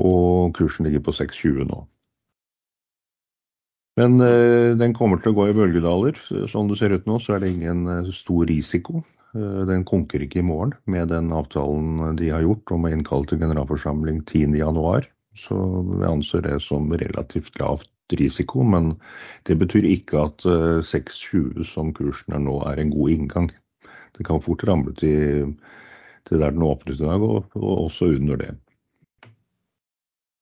Og 0.00 0.54
kursen 0.56 0.88
ligger 0.88 1.04
på 1.04 1.12
6,20 1.16 1.68
nå. 1.68 1.82
Men 4.00 4.20
eh, 4.20 4.76
den 4.76 4.92
kommer 4.96 5.20
til 5.20 5.32
å 5.32 5.36
gå 5.36 5.50
i 5.50 5.56
bølgedaler. 5.56 6.18
Sånn 6.52 6.68
det 6.68 6.78
ser 6.80 6.92
ut 6.92 7.06
nå, 7.08 7.18
så 7.20 7.36
er 7.36 7.44
det 7.44 7.52
ingen 7.52 7.86
eh, 7.88 8.10
stor 8.16 8.44
risiko. 8.48 9.00
Eh, 9.36 9.62
den 9.68 9.84
konker 9.88 10.24
ikke 10.24 10.42
i 10.42 10.46
morgen 10.46 10.74
med 10.84 11.08
den 11.12 11.32
avtalen 11.36 12.16
de 12.20 12.28
har 12.32 12.44
gjort 12.44 12.76
om 12.76 12.84
å 12.84 12.92
innkalle 12.92 13.28
til 13.28 13.40
generalforsamling 13.40 14.22
10.1. 14.28 15.08
Så 15.36 15.56
vi 15.92 16.08
anser 16.08 16.44
det 16.44 16.58
som 16.64 16.92
relativt 16.92 17.56
lavt 17.60 17.88
risiko, 18.14 18.62
men 18.62 18.94
det 19.48 19.58
betyr 19.58 19.86
ikke 19.88 20.26
at 20.28 20.44
6,20 20.46 21.60
eh, 21.60 21.64
som 21.66 21.92
kursen 21.96 22.36
er 22.36 22.44
nå, 22.44 22.60
er 22.68 22.80
en 22.80 22.92
god 22.94 23.10
inngang. 23.14 23.50
Det 24.16 24.26
kan 24.26 24.42
fort 24.42 24.64
ramle 24.68 24.94
til, 24.96 25.52
til 26.28 26.40
der 26.40 26.54
den 26.54 26.64
åpnet 26.66 27.00
i 27.00 27.04
dag, 27.04 27.22
og, 27.22 27.44
og 27.58 27.84
også 27.88 28.12
under 28.16 28.40
det. 28.40 28.52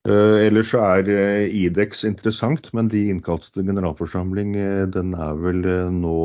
Eh, 0.08 0.38
ellers 0.46 0.74
er 0.76 1.08
eh, 1.08 1.48
Idex 1.64 2.04
interessant, 2.04 2.70
men 2.76 2.92
de 2.92 3.06
innkalte 3.10 3.50
til 3.54 3.66
generalforsamling 3.70 4.54
den 4.92 5.14
er 5.16 5.38
vel 5.40 5.64
nå 5.96 6.16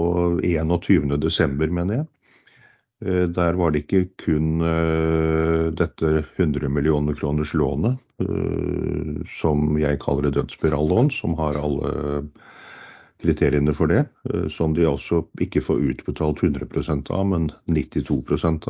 21.12., 0.43 1.69
mener 1.69 2.01
jeg. 2.01 2.09
Eh, 3.05 3.27
der 3.31 3.55
var 3.55 3.71
det 3.71 3.85
ikke 3.85 4.09
kun 4.19 4.59
eh, 4.65 5.69
dette 5.71 6.23
100 6.35 6.67
millioner 6.67 7.15
kroners 7.15 7.53
lånet, 7.55 7.99
eh, 8.19 9.21
som 9.39 9.77
jeg 9.79 10.01
kaller 10.03 10.27
det 10.27 10.35
dødsspirallån, 10.35 11.11
som 11.15 11.37
har 11.39 11.59
alle 11.61 12.23
kriteriene 13.19 13.73
for 13.75 13.91
det, 13.91 14.05
som 14.51 14.71
de 14.71 14.85
altså 14.87 15.25
ikke 15.43 15.59
får 15.59 15.81
utbetalt 15.91 16.39
100 16.39 17.09
av, 17.11 17.25
men 17.27 17.49
92 17.67 18.21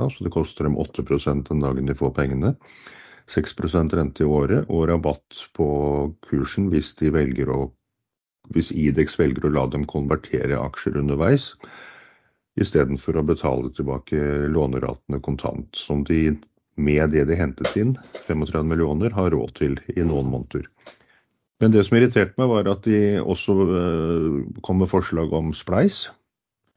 av. 0.01 0.10
Så 0.10 0.26
det 0.26 0.34
koster 0.34 0.65
dem 0.65 0.77
8% 0.77 1.51
den 1.51 1.61
dagen 1.61 1.85
de 1.85 1.93
får 1.93 2.15
pengene. 2.18 2.56
6% 3.30 3.93
rente 3.93 4.26
i 4.26 4.26
året 4.26 4.65
og 4.73 4.88
rabatt 4.89 5.43
på 5.53 5.69
kursen 6.26 6.72
hvis, 6.73 6.95
velger 6.97 7.53
å, 7.53 7.60
hvis 8.49 8.72
Idex 8.73 9.19
velger 9.22 9.45
å 9.45 9.53
la 9.53 9.68
dem 9.69 9.85
konvertere 9.85 10.57
aksjer 10.57 10.97
underveis 10.97 11.51
istedenfor 12.59 13.19
å 13.19 13.26
betale 13.27 13.71
tilbake 13.76 14.19
låneratene 14.51 15.19
kontant, 15.23 15.69
som 15.77 16.03
de 16.07 16.38
med 16.80 17.11
det 17.11 17.26
de 17.27 17.35
hentet 17.35 17.76
inn, 17.80 17.95
35 18.26 18.63
millioner, 18.67 19.11
har 19.11 19.34
råd 19.35 19.55
til 19.59 19.76
i 19.95 20.05
noen 20.05 20.30
måneder. 20.31 20.69
Men 21.59 21.73
det 21.76 21.84
som 21.85 21.97
irriterte 21.99 22.39
meg, 22.39 22.51
var 22.53 22.69
at 22.71 22.85
de 22.88 23.19
også 23.19 23.55
uh, 23.67 24.38
kom 24.63 24.80
med 24.80 24.91
forslag 24.91 25.34
om 25.35 25.51
spleis. 25.55 26.05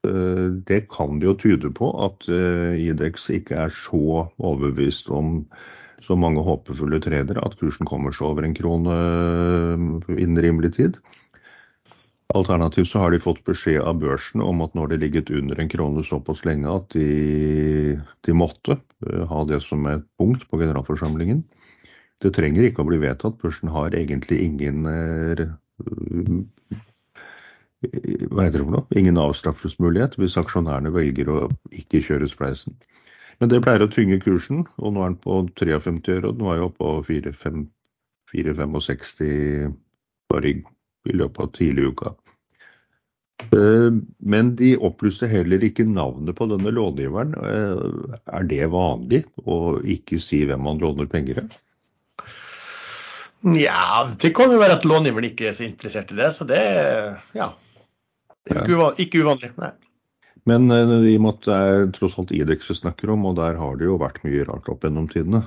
Uh, 0.03 0.59
det 0.67 0.83
kan 0.91 1.21
jo 1.23 1.37
tyde 1.39 1.71
på 1.71 1.93
at 2.03 2.27
uh, 2.27 2.75
Idex 2.75 3.29
ikke 3.31 3.61
er 3.63 3.71
så 3.71 4.27
overbevist 4.43 5.07
om 5.07 5.39
så 6.03 6.17
mange 6.19 6.43
håpefulle 6.43 6.99
tredere 6.99 7.39
at 7.47 7.55
kursen 7.61 7.87
kommer 7.87 8.11
seg 8.11 8.27
over 8.33 8.43
en 8.43 8.55
krone 8.57 8.95
innen 10.19 10.41
rimelig 10.43 10.73
tid. 10.75 10.99
Alternativt 12.33 12.89
så 12.89 13.01
har 13.03 13.11
de 13.11 13.19
fått 13.21 13.43
beskjed 13.45 13.81
av 13.83 13.99
børsen 14.01 14.41
om 14.41 14.61
at 14.63 14.73
når 14.77 14.93
det 14.93 15.01
ligget 15.01 15.31
under 15.35 15.59
en 15.59 15.69
krone 15.69 16.03
såpass 16.07 16.45
lenge 16.47 16.71
at 16.71 16.95
de, 16.95 17.99
de 18.25 18.35
måtte 18.37 18.77
uh, 18.79 19.23
ha 19.29 19.43
det 19.49 19.59
som 19.65 19.83
et 19.91 20.05
punkt 20.17 20.47
på 20.49 20.61
generalforsamlingen. 20.61 21.43
Det 22.23 22.31
trenger 22.33 22.69
ikke 22.69 22.85
å 22.85 22.87
bli 22.87 23.01
vedtatt. 23.03 23.35
Børsen 23.41 23.73
har 23.75 23.97
egentlig 23.97 24.39
ingen 24.45 24.87
uh, 24.87 25.43
hva 27.83 28.45
heter 28.45 28.61
det 28.61 28.63
for 28.63 28.75
noe? 28.77 28.85
Ingen 28.95 29.19
avstraffelsesmulighet 29.19 30.15
hvis 30.21 30.39
aksjonærene 30.39 30.93
velger 30.95 31.27
å 31.31 31.37
ikke 31.75 32.03
kjøre 32.05 32.29
spleisen. 32.31 32.71
Men 33.41 33.49
det 33.51 33.63
pleier 33.65 33.83
å 33.83 33.91
tynge 33.91 34.23
kursen, 34.23 34.59
og 34.77 34.89
nå 34.95 34.99
er 35.03 35.09
den 35.11 35.23
på 35.23 35.33
53 35.59 36.19
øre, 36.19 36.27
og 36.31 36.37
nå 36.39 36.45
er 36.51 36.57
jeg 36.59 36.67
oppe 36.69 36.79
på 36.79 36.89
4,65 37.09 39.73
bare 40.31 40.47
i, 40.49 40.51
i 41.09 41.15
løpet 41.17 41.43
av 41.43 41.55
tidlig 41.57 41.91
uka. 41.93 42.13
Eh, 43.51 43.91
men 44.17 44.53
de 44.59 44.73
opplyste 44.77 45.27
heller 45.29 45.63
ikke 45.65 45.85
navnet 45.89 46.37
på 46.37 46.47
denne 46.51 46.73
långiveren. 46.73 47.35
Eh, 47.37 48.15
er 48.37 48.47
det 48.49 48.71
vanlig 48.73 49.23
å 49.43 49.77
ikke 49.79 50.21
si 50.21 50.43
hvem 50.47 50.63
man 50.67 50.81
låner 50.81 51.09
penger 51.11 51.43
av? 51.43 51.59
Ja, 53.59 54.07
det 54.21 54.31
kan 54.37 54.53
jo 54.53 54.61
være 54.61 54.79
at 54.79 54.87
långiveren 54.87 55.27
ikke 55.27 55.49
er 55.49 55.57
så 55.57 55.65
interessert 55.67 56.13
i 56.13 56.19
det. 56.21 56.29
Så 56.35 56.47
det, 56.47 56.61
ja, 57.35 57.49
det 58.47 58.55
er 58.55 58.71
ja. 58.71 58.93
ikke 59.03 59.25
uvanlig. 59.25 59.51
Nei. 59.59 59.73
Men 60.47 60.71
uh, 60.71 61.03
i 61.07 61.15
og 61.15 61.23
med 61.23 61.37
at 61.37 61.45
det 61.47 61.57
er 61.57 61.85
tross 61.95 62.17
alt 62.19 62.31
Idex 62.35 62.67
vi 62.71 62.75
snakker 62.75 63.11
om, 63.13 63.27
og 63.29 63.37
der 63.39 63.59
har 63.59 63.77
det 63.79 63.87
jo 63.87 63.99
vært 63.99 64.23
mye 64.25 64.43
rart 64.47 64.67
opp 64.71 64.83
gjennom 64.83 65.07
tidene. 65.11 65.43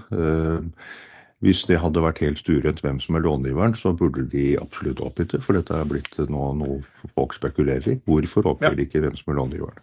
Hvis 1.45 1.67
det 1.69 1.77
hadde 1.83 2.01
vært 2.01 2.23
helt 2.25 2.41
stuerent 2.41 2.79
hvem 2.81 2.97
som 3.03 3.19
er 3.19 3.27
långiveren, 3.27 3.75
så 3.77 3.93
burde 3.93 4.25
de 4.33 4.55
absolutt 4.61 5.03
oppgitt 5.05 5.35
det. 5.35 5.43
For 5.45 5.59
dette 5.59 5.75
er 5.77 5.89
blitt 5.89 6.17
noe, 6.33 6.55
noe 6.57 7.11
folk 7.13 7.37
spekulerer 7.37 7.91
i. 7.93 7.99
Hvorfor 8.09 8.49
oppgir 8.55 8.79
de 8.79 8.87
ikke 8.87 9.03
hvem 9.05 9.19
som 9.19 9.35
er 9.35 9.39
långiveren? 9.43 9.83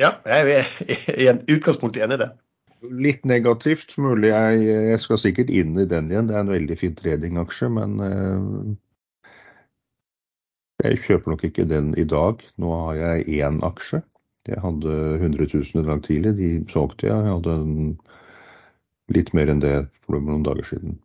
Ja, 0.00 0.14
jeg 0.26 0.56
er 0.56 0.64
i 1.20 1.28
utgangspunktet 1.54 2.06
enig 2.06 2.16
i 2.16 2.22
det. 2.24 2.30
Litt 3.04 3.22
negativt, 3.28 3.94
mulig 4.00 4.32
jeg, 4.32 4.64
jeg, 4.64 5.02
skal 5.04 5.20
sikkert 5.20 5.52
inn 5.52 5.76
i 5.80 5.86
den 5.88 6.10
igjen. 6.12 6.26
Det 6.28 6.36
er 6.36 6.42
en 6.44 6.52
veldig 6.52 6.78
fin 6.80 6.96
tradingaksje, 6.96 7.68
men 7.76 7.94
eh, 8.04 9.28
jeg 10.84 11.04
kjøper 11.04 11.32
nok 11.32 11.46
ikke 11.48 11.68
den 11.68 11.92
i 12.00 12.04
dag. 12.08 12.42
Nå 12.60 12.72
har 12.80 12.98
jeg 13.00 13.44
én 13.44 13.60
aksje. 13.64 14.02
Jeg 14.48 14.60
hadde 14.60 14.96
100 15.20 15.46
000 15.52 15.84
i 15.84 15.86
dag 15.86 16.02
tidlig. 16.04 16.34
De 16.40 16.50
solgte 16.72 17.08
jeg. 17.08 17.16
Jeg 17.16 17.36
hadde 17.38 17.54
en 17.60 17.94
Litt 19.12 19.34
mer 19.36 19.50
enn 19.52 19.60
det 19.60 19.74
for 20.06 20.16
noen 20.16 20.44
dager 20.46 20.64
siden. 20.68 20.98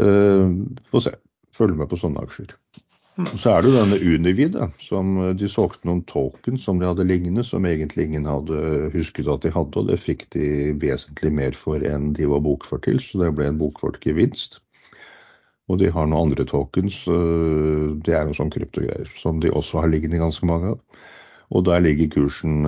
Uh, 0.00 0.54
Få 0.90 1.02
se. 1.02 1.14
Følg 1.54 1.78
med 1.78 1.90
på 1.90 1.98
sånne 1.98 2.22
aksjer. 2.22 2.54
Hmm. 3.14 3.28
Så 3.38 3.52
er 3.52 3.62
det 3.62 3.70
jo 3.70 3.76
denne 3.76 3.98
Univid, 4.02 4.56
som 4.82 5.12
eh, 5.22 5.28
de 5.38 5.46
solgte 5.46 5.86
noen 5.86 6.00
tokens 6.10 6.64
som 6.66 6.80
de 6.80 6.88
hadde 6.88 7.06
liggende, 7.06 7.44
som 7.46 7.62
egentlig 7.68 8.08
ingen 8.08 8.26
hadde 8.26 8.88
husket 8.90 9.30
at 9.30 9.46
de 9.46 9.52
hadde, 9.54 9.78
og 9.78 9.86
det 9.86 10.00
fikk 10.02 10.24
de 10.34 10.72
vesentlig 10.82 11.30
mer 11.30 11.54
for 11.54 11.84
enn 11.86 12.10
de 12.18 12.26
var 12.26 12.42
bokført 12.42 12.88
til, 12.88 12.98
så 12.98 13.22
det 13.22 13.30
ble 13.38 13.46
en 13.52 13.60
bokført 13.60 14.00
gevinst. 14.02 14.58
Og 15.70 15.78
de 15.78 15.92
har 15.94 16.10
noen 16.10 16.26
andre 16.26 16.42
tokens, 16.50 17.04
uh, 17.06 17.94
det 18.02 18.18
er 18.18 18.26
noen 18.26 18.40
sånn 18.40 18.52
kryptogreier, 18.52 19.06
som 19.22 19.38
de 19.38 19.54
også 19.54 19.84
har 19.84 19.94
liggende 19.94 20.18
ganske 20.18 20.50
mange 20.50 20.74
av. 20.74 21.04
Og 21.54 21.62
der 21.68 21.82
ligger 21.84 22.10
kursen 22.10 22.64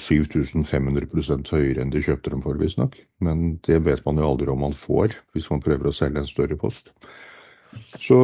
7500 0.00 1.04
eh, 1.04 1.42
høyere 1.52 1.82
enn 1.84 1.92
de 1.92 2.00
kjøpte 2.04 2.32
dem 2.32 2.40
for, 2.44 2.56
visstnok. 2.56 2.96
Men 3.20 3.58
det 3.66 3.82
vet 3.84 4.00
man 4.06 4.20
jo 4.20 4.30
aldri 4.30 4.48
om 4.52 4.64
man 4.64 4.76
får, 4.76 5.18
hvis 5.36 5.50
man 5.52 5.60
prøver 5.64 5.90
å 5.90 5.94
selge 5.96 6.22
en 6.22 6.30
større 6.30 6.56
post. 6.56 6.94
Så, 8.00 8.16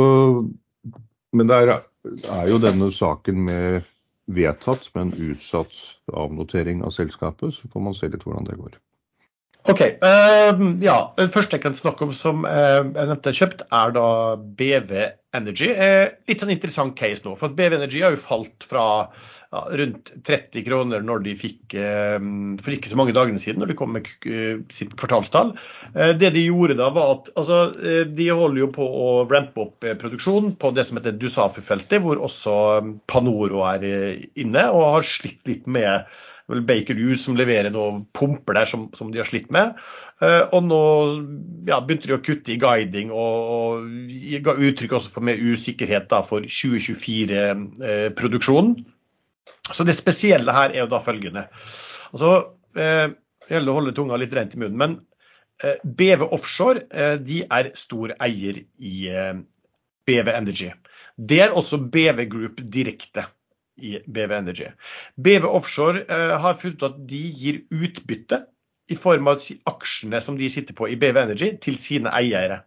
men 1.36 1.51
det 1.51 1.60
er, 1.60 1.74
er 2.40 2.48
jo 2.48 2.60
denne 2.62 2.89
saken 2.94 3.44
med 3.51 3.86
vedtatt, 4.32 4.89
men 4.97 5.12
utsatt 5.12 5.76
avnotering 6.12 6.85
av 6.85 6.97
selskapet. 6.97 7.56
Så 7.56 7.68
får 7.72 7.85
man 7.85 7.97
se 7.97 8.09
litt 8.09 8.24
hvordan 8.24 8.48
det 8.48 8.59
går. 8.60 8.76
Ok, 9.68 9.82
uh, 10.01 10.60
ja, 10.80 10.98
Det 11.18 11.28
første 11.35 11.59
jeg 11.59 11.64
kan 11.64 11.74
snakke 11.76 12.06
om 12.06 12.12
som 12.16 12.44
uh, 12.47 12.86
jeg 12.86 12.94
nevnte 12.94 13.35
kjøpt, 13.36 13.64
er 13.74 13.93
da 13.93 14.10
BV 14.39 14.93
Energy. 15.36 15.72
Uh, 15.76 16.06
litt 16.30 16.40
sånn 16.40 16.55
interessant 16.55 16.97
case 16.97 17.26
nå. 17.26 17.35
for 17.36 17.51
at 17.51 17.59
BV 17.59 17.76
Energy 17.76 18.01
har 18.05 18.14
jo 18.14 18.22
falt 18.22 18.64
fra 18.64 18.86
ja, 19.48 19.62
rundt 19.80 20.10
30 20.26 20.64
kroner 20.66 21.00
når 21.04 21.18
de 21.24 21.32
fikk 21.38 21.74
eh, 21.80 22.18
for 22.60 22.74
ikke 22.74 22.90
så 22.90 22.96
mange 23.00 23.14
dagene 23.16 23.38
siden, 23.40 23.60
når 23.62 23.68
de 23.72 23.76
kom 23.78 23.94
med 23.96 24.04
eh, 24.28 24.56
sitt 24.72 24.92
kvartalstall. 24.98 25.54
Eh, 25.94 26.12
det 26.20 26.30
de 26.36 26.42
gjorde 26.50 26.76
da, 26.78 26.86
var 26.94 27.06
at 27.16 27.24
altså, 27.38 27.56
de 28.12 28.26
holder 28.28 28.60
jo 28.66 28.70
på 28.76 28.84
å 28.84 29.24
rampe 29.30 29.60
opp 29.64 29.78
produksjonen 30.02 30.52
på 30.60 30.68
det 30.76 30.84
som 30.88 30.96
heter 31.00 31.20
Dusafu-feltet, 31.20 31.98
hvor 32.04 32.16
også 32.28 32.52
Panoro 33.08 33.60
er 33.70 33.80
inne, 34.36 34.64
og 34.74 34.92
har 34.98 35.04
slitt 35.06 35.42
litt 35.48 35.66
med 35.70 35.90
vel 36.48 36.62
Baker 36.64 36.96
Hughes 36.96 37.24
som 37.26 37.36
leverer 37.36 37.70
noen 37.72 38.06
pumper 38.16 38.54
der 38.56 38.64
som, 38.68 38.88
som, 38.96 39.10
de 39.12 39.18
har 39.20 39.28
slitt 39.28 39.50
med. 39.52 39.76
og 40.56 40.62
nå 40.64 40.82
ja, 41.68 41.76
begynte 41.84 42.08
de 42.08 42.16
å 42.16 42.24
kutte 42.24 42.52
i 42.54 42.60
guiding 42.60 43.12
og, 43.12 43.36
og 43.52 43.84
ga 44.46 44.52
uttrykk 44.56 44.92
også 44.96 45.12
for 45.12 45.20
mer 45.28 45.36
usikkerhet 45.36 46.08
da, 46.08 46.24
for 46.24 46.40
2024-produksjonen. 46.48 48.72
Så 49.74 49.86
det 49.86 49.97
spesielle 49.97 50.55
her 50.55 50.74
er 50.74 50.82
jo 50.85 50.90
da 50.90 51.01
følgende. 51.05 51.47
Altså, 52.12 52.32
eh, 52.78 53.07
det 53.47 53.55
gjelder 53.57 53.73
å 53.73 53.78
holde 53.81 53.95
tunga 53.97 54.19
litt 54.20 54.35
rent 54.36 54.57
i 54.57 54.61
munnen. 54.62 54.78
Men 54.81 54.99
BV 55.82 56.28
Offshore 56.36 56.85
de 57.19 57.40
er 57.51 57.73
stor 57.74 58.12
eier 58.23 58.61
i 58.78 58.93
BV 60.07 60.28
Energy. 60.31 60.69
Det 61.19 61.40
er 61.43 61.57
også 61.57 61.81
BV 61.90 62.28
Group 62.31 62.61
direkte 62.62 63.24
i 63.82 63.97
BV 64.07 64.36
Energy. 64.36 64.69
BV 65.19 65.49
Offshore 65.51 66.05
har 66.45 66.61
funnet 66.61 66.78
ut 66.78 66.86
at 66.93 67.01
de 67.11 67.24
gir 67.40 67.59
utbytte 67.74 68.45
i 68.89 68.97
form 68.97 69.28
av 69.28 69.43
aksjene 69.69 70.20
som 70.24 70.39
de 70.39 70.49
sitter 70.51 70.77
på 70.77 70.89
i 70.89 70.97
BV 71.01 71.20
Energy 71.24 71.53
til 71.65 71.78
sine 71.81 72.12
eiere. 72.16 72.62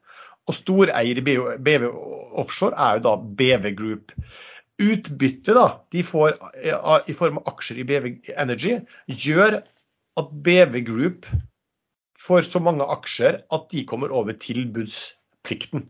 Og 0.49 0.57
storeier 0.57 1.17
i 1.17 1.23
BV 1.23 1.87
Offshore 2.41 2.77
er 2.77 2.97
jo 2.97 3.05
da 3.07 3.15
BV 3.41 3.73
Group. 3.77 4.13
Utbyttet 4.81 5.77
de 5.93 6.01
får 6.03 6.37
i 7.07 7.15
form 7.17 7.39
av 7.41 7.53
aksjer 7.53 7.81
i 7.81 7.87
BV 7.87 8.07
Energy 8.33 8.79
gjør 9.07 9.61
at 10.19 10.35
BV 10.45 10.81
Group 10.87 11.29
får 12.21 12.47
så 12.49 12.61
mange 12.63 12.85
aksjer 12.95 13.39
at 13.53 13.67
de 13.73 13.85
kommer 13.89 14.13
over 14.13 14.37
tilbudsplikten. 14.37 15.85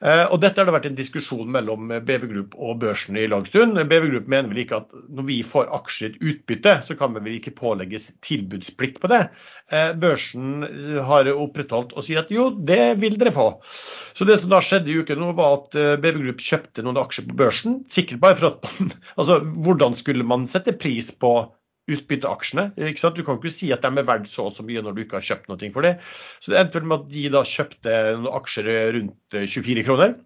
Eh, 0.00 0.24
og 0.32 0.40
dette 0.42 0.60
har 0.60 0.68
det 0.68 0.74
vært 0.74 0.88
en 0.88 0.98
diskusjon 0.98 1.50
mellom 1.52 1.90
BV 2.06 2.26
Group 2.30 2.56
og 2.56 2.78
børsen 2.82 3.18
i 3.20 3.26
lang 3.30 3.44
stund. 3.48 3.76
BV 3.90 4.08
Group 4.12 4.30
mener 4.32 4.50
vel 4.52 4.62
ikke 4.64 4.80
at 4.82 4.94
når 5.12 5.28
vi 5.28 5.38
får 5.46 5.68
aksjer 5.76 6.16
utbytte, 6.18 6.76
så 6.86 6.96
kan 6.98 7.14
vi 7.16 7.24
vel 7.26 7.36
ikke 7.38 7.54
pålegges 7.58 8.10
tilbudsplikt 8.24 9.00
på 9.02 9.12
det. 9.12 9.22
Eh, 9.70 9.92
børsen 10.00 10.64
har 11.06 11.30
opprettholdt 11.34 11.94
og 11.94 12.06
sier 12.06 12.24
at 12.24 12.32
jo, 12.32 12.48
det 12.54 12.96
vil 13.02 13.18
dere 13.20 13.34
få. 13.36 13.50
Så 13.66 14.26
det 14.28 14.40
som 14.40 14.54
da 14.54 14.62
skjedde 14.64 14.92
i 14.92 14.98
uken 15.02 15.28
var 15.38 15.60
at 15.60 15.78
eh, 15.78 15.94
BV 16.00 16.24
Group 16.24 16.44
kjøpte 16.44 16.86
noen 16.86 17.00
aksjer 17.02 17.28
på 17.28 17.38
børsen. 17.44 17.80
Sikkert 17.90 18.22
bare 18.24 18.40
for 18.40 18.52
at 18.54 18.70
altså, 19.20 19.40
hvordan 19.64 19.98
skulle 19.98 20.26
man 20.26 20.48
sette 20.50 20.76
pris 20.80 21.12
på 21.12 21.34
utbytteaksjene. 21.96 22.70
Ikke 22.90 23.02
sant? 23.02 23.18
Du 23.18 23.26
kan 23.26 23.38
ikke 23.38 23.52
si 23.52 23.70
at 23.74 23.84
de 23.84 23.90
er 23.90 24.08
verdt 24.08 24.30
så 24.30 24.48
og 24.48 24.56
så 24.56 24.64
mye 24.66 24.82
når 24.84 24.96
du 24.96 25.04
ikke 25.04 25.18
har 25.18 25.26
kjøpt 25.26 25.50
noe 25.50 25.70
for 25.74 25.86
det. 25.86 25.96
Så 26.40 26.52
det 26.52 26.60
endte 26.60 26.80
vel 26.80 26.88
med 26.90 27.04
at 27.04 27.12
de 27.14 27.26
da 27.34 27.44
kjøpte 27.46 28.00
noen 28.20 28.40
aksjer 28.40 28.72
rundt 28.96 29.36
24 29.36 29.76
eh, 29.76 29.84
kroner. 29.86 30.16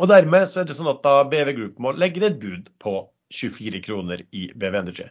Og 0.00 0.08
dermed 0.08 0.48
så 0.48 0.62
er 0.62 0.68
det 0.68 0.76
sånn 0.78 0.90
at 0.92 1.02
da 1.04 1.18
BV 1.28 1.52
Group 1.58 1.82
må 1.82 1.92
legge 1.96 2.24
et 2.26 2.38
bud 2.40 2.70
på 2.82 2.94
24 3.32 3.82
kroner 3.84 4.22
i 4.32 4.46
BV 4.54 4.78
Energy. 4.82 5.08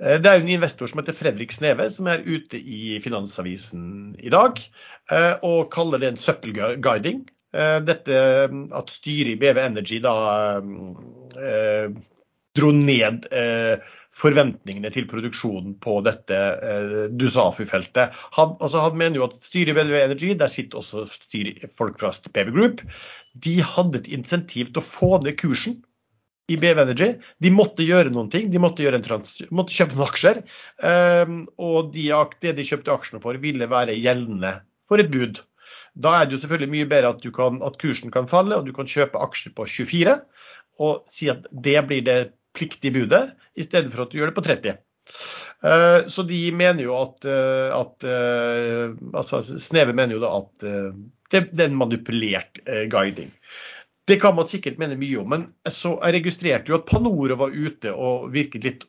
Eh, 0.00 0.18
det 0.20 0.30
er 0.30 0.38
jo 0.38 0.46
en 0.46 0.54
investor 0.56 0.90
som 0.90 1.00
heter 1.00 1.16
Fredrik 1.16 1.54
Sneve, 1.54 1.88
som 1.92 2.10
er 2.12 2.24
ute 2.26 2.60
i 2.60 2.98
Finansavisen 3.04 4.14
i 4.20 4.32
dag 4.32 4.60
eh, 4.60 5.34
og 5.42 5.70
kaller 5.74 6.02
det 6.02 6.12
en 6.12 6.20
søppelguiding. 6.20 7.24
Dette 7.54 8.16
at 8.74 8.88
styret 8.90 9.28
i 9.30 9.36
BV 9.38 9.58
Energy 9.62 10.00
da 10.02 10.14
dro 12.58 12.70
ned 12.74 13.28
forventningene 14.14 14.90
til 14.94 15.08
produksjonen 15.10 15.74
på 15.82 15.98
dette 16.06 16.36
eh, 16.36 16.98
Dusafu-feltet. 17.18 18.14
Han, 18.36 18.54
altså, 18.60 18.82
han, 18.84 18.98
mener 19.00 19.20
jo 19.20 19.26
at 19.28 19.38
styret 19.42 19.72
i 19.72 19.76
BW 19.76 19.96
Energy, 20.00 20.34
der 20.38 20.52
sitter 20.52 20.80
også 20.82 21.06
styr, 21.10 21.50
folk 21.74 21.98
fra 22.00 22.12
BB 22.30 22.52
Group, 22.54 22.84
de 23.34 23.58
hadde 23.64 24.00
et 24.02 24.12
insentiv 24.14 24.70
til 24.70 24.82
å 24.82 24.86
få 24.86 25.10
ned 25.24 25.38
kursen 25.40 25.80
i 26.52 26.58
BV 26.60 26.84
Energy. 26.84 27.10
De 27.42 27.50
måtte 27.54 27.86
gjøre 27.86 28.12
noen 28.14 28.30
ting. 28.30 28.50
De 28.52 28.60
måtte, 28.62 28.86
trans, 29.06 29.38
måtte 29.50 29.74
kjøpe 29.74 29.96
noen 29.96 30.06
aksjer. 30.10 30.42
Um, 30.84 31.40
og 31.56 31.90
de, 31.94 32.10
det 32.44 32.54
de 32.58 32.68
kjøpte 32.68 32.92
aksjene 32.92 33.22
for, 33.24 33.40
ville 33.40 33.70
være 33.70 33.96
gjeldende 33.96 34.58
for 34.86 35.00
et 35.00 35.10
bud. 35.10 35.40
Da 35.94 36.18
er 36.18 36.28
det 36.28 36.36
jo 36.36 36.42
selvfølgelig 36.42 36.72
mye 36.74 36.90
bedre 36.90 37.14
at, 37.14 37.26
kan, 37.34 37.60
at 37.64 37.78
kursen 37.80 38.12
kan 38.14 38.28
falle, 38.30 38.58
og 38.58 38.68
du 38.68 38.74
kan 38.76 38.88
kjøpe 38.90 39.20
aksjer 39.24 39.54
på 39.56 39.66
24 39.70 40.18
og 40.82 41.04
si 41.06 41.28
at 41.30 41.44
det 41.64 41.76
blir 41.86 42.02
det 42.02 42.18
pliktige 42.54 42.94
budet, 42.94 43.24
i 43.58 43.66
stedet 43.66 43.92
for 43.92 44.04
at 44.04 44.12
du 44.12 44.20
gjør 44.20 44.32
det 44.32 44.38
på 44.38 44.46
30. 44.46 44.78
Eh, 45.64 46.06
så 46.06 46.24
de 46.28 46.40
mener 46.52 46.84
jo 46.86 46.96
at, 46.98 47.24
eh, 47.28 47.70
at 47.72 48.06
eh, 48.08 48.94
altså 49.16 49.42
Sneve 49.44 49.94
mener 49.96 50.18
jo 50.18 50.24
da 50.24 50.32
at 50.40 50.66
det, 51.32 51.44
er 51.56 51.68
en 51.68 51.78
manipulert 51.80 52.60
guiding. 52.92 53.32
Det 54.04 54.18
kan 54.20 54.36
man 54.36 54.46
sikkert 54.46 54.78
mene 54.78 54.98
mye 55.00 55.22
om, 55.22 55.30
men 55.32 55.46
så 55.72 55.96
jeg 55.96 56.18
registrerte 56.20 56.70
jo 56.70 56.76
at 56.76 56.88
Panoro 56.90 57.38
var 57.40 57.54
ute 57.56 57.94
og 57.94 58.28
virket 58.34 58.68
litt 58.68 58.84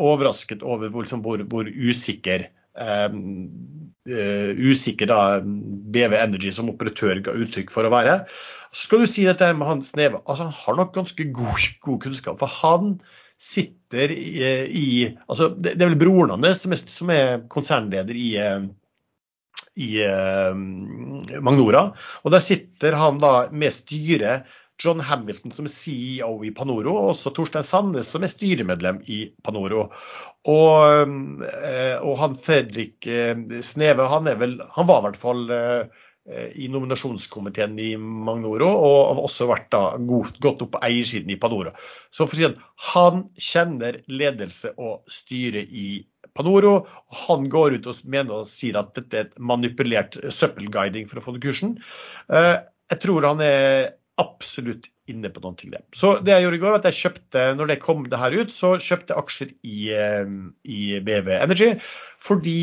overrasket 0.00 0.62
over 0.66 0.90
hvor, 0.90 1.04
liksom, 1.04 1.20
hvor, 1.22 1.42
hvor 1.50 1.68
usikker 1.68 2.48
Um, 2.72 3.50
uh, 4.08 4.56
usikker 4.56 5.10
da 5.10 5.42
BV 5.44 6.14
Energy 6.16 6.48
som 6.56 6.70
operatør 6.72 7.18
ga 7.20 7.34
uttrykk 7.36 7.68
for 7.68 7.84
å 7.84 7.92
være. 7.92 8.14
Så 8.72 8.86
skal 8.86 9.02
du 9.02 9.10
si 9.10 9.26
dette 9.28 9.50
med 9.56 9.68
han 9.68 9.82
Sneve. 9.84 10.22
Altså, 10.24 10.48
han 10.48 10.56
har 10.56 10.78
nok 10.78 10.94
ganske 10.94 11.26
god, 11.36 11.66
god 11.84 11.98
kunnskap. 12.06 12.38
For 12.40 12.54
han 12.62 12.94
sitter 13.42 14.12
i, 14.14 14.30
i 14.68 14.86
altså, 15.26 15.50
det, 15.58 15.74
det, 15.74 15.82
er 15.82 15.90
vel 15.92 16.00
broren 16.00 16.32
hans 16.32 16.62
som, 16.64 16.74
som 16.78 17.10
er, 17.12 17.42
konsernleder 17.52 18.16
i, 18.16 18.30
i 19.82 19.90
uh, 20.06 20.56
Magnora. 21.44 21.88
Og 22.22 22.32
der 22.32 22.44
sitter 22.44 22.96
han 22.96 23.20
da 23.20 23.34
med 23.52 23.74
styret 23.74 24.48
John 24.82 25.00
Hamilton 25.00 25.52
som 25.54 25.66
er 25.68 25.72
CEO 25.72 26.30
i 26.46 26.50
Panoro, 26.54 26.94
og 26.96 27.10
også 27.12 27.32
Torstein 27.36 27.66
Sandnes 27.66 28.08
som 28.10 28.24
er 28.24 28.32
styremedlem 28.32 29.02
i 29.10 29.24
Panoro. 29.44 29.88
Og, 30.50 31.12
eh, 31.46 31.98
og 32.00 32.16
han 32.18 32.34
Fredrik 32.34 33.06
eh, 33.06 33.36
Sneve, 33.62 34.08
han, 34.10 34.26
vel, 34.40 34.56
han 34.74 34.88
var 34.88 35.02
i 35.02 35.06
hvert 35.06 35.20
fall 35.20 35.44
eh, 35.54 36.08
i 36.30 36.68
nominasjonskomiteen 36.70 37.72
i 37.82 37.88
Magnoro, 37.98 38.68
og 38.68 38.98
har 39.08 39.20
også 39.24 39.48
vært 39.50 39.72
da 39.74 39.80
godt, 39.98 40.36
godt 40.44 40.60
opp 40.62 40.76
på 40.76 40.82
eiersiden 40.86 41.32
i 41.34 41.38
Panoro. 41.42 41.72
Så 42.14 42.28
for 42.28 42.36
å 42.36 42.38
si 42.38 42.46
at 42.46 42.60
Han 42.92 43.24
kjenner 43.34 43.98
ledelse 44.06 44.70
og 44.76 45.10
styre 45.10 45.64
i 45.66 46.04
Panoro. 46.34 46.76
og 46.84 47.24
Han 47.24 47.48
går 47.50 47.78
ut 47.78 47.88
og 47.90 48.04
mener 48.06 48.42
og 48.42 48.46
sier 48.50 48.78
at 48.78 48.94
dette 48.94 49.18
er 49.18 49.26
et 49.26 49.40
manipulert 49.42 50.20
søppelguiding 50.30 51.10
for 51.10 51.18
å 51.18 51.24
få 51.26 51.34
ned 51.34 51.42
kursen. 51.42 51.74
Jeg 52.30 53.02
tror 53.02 53.26
han 53.26 53.42
er 53.42 53.92
absolutt 54.20 54.88
inne 55.10 55.30
på 55.32 55.42
noen 55.42 55.56
ting. 55.58 55.74
Så 55.96 56.14
det 56.22 56.34
jeg 56.34 56.44
gjorde 56.44 56.58
i 56.58 56.62
går, 56.62 56.74
var 56.74 56.82
at 56.82 56.88
jeg 56.90 57.00
kjøpte, 57.00 57.44
når 57.58 57.72
det 57.72 57.78
kom 57.82 58.04
det 58.08 58.20
her 58.20 58.36
ut, 58.36 58.52
så 58.54 58.74
kjøpte 58.76 59.14
jeg 59.14 59.22
aksjer 59.22 59.52
i, 59.66 59.78
eh, 59.96 60.34
i 60.68 60.80
BV 61.04 61.32
Energy. 61.38 61.72
Fordi, 62.22 62.60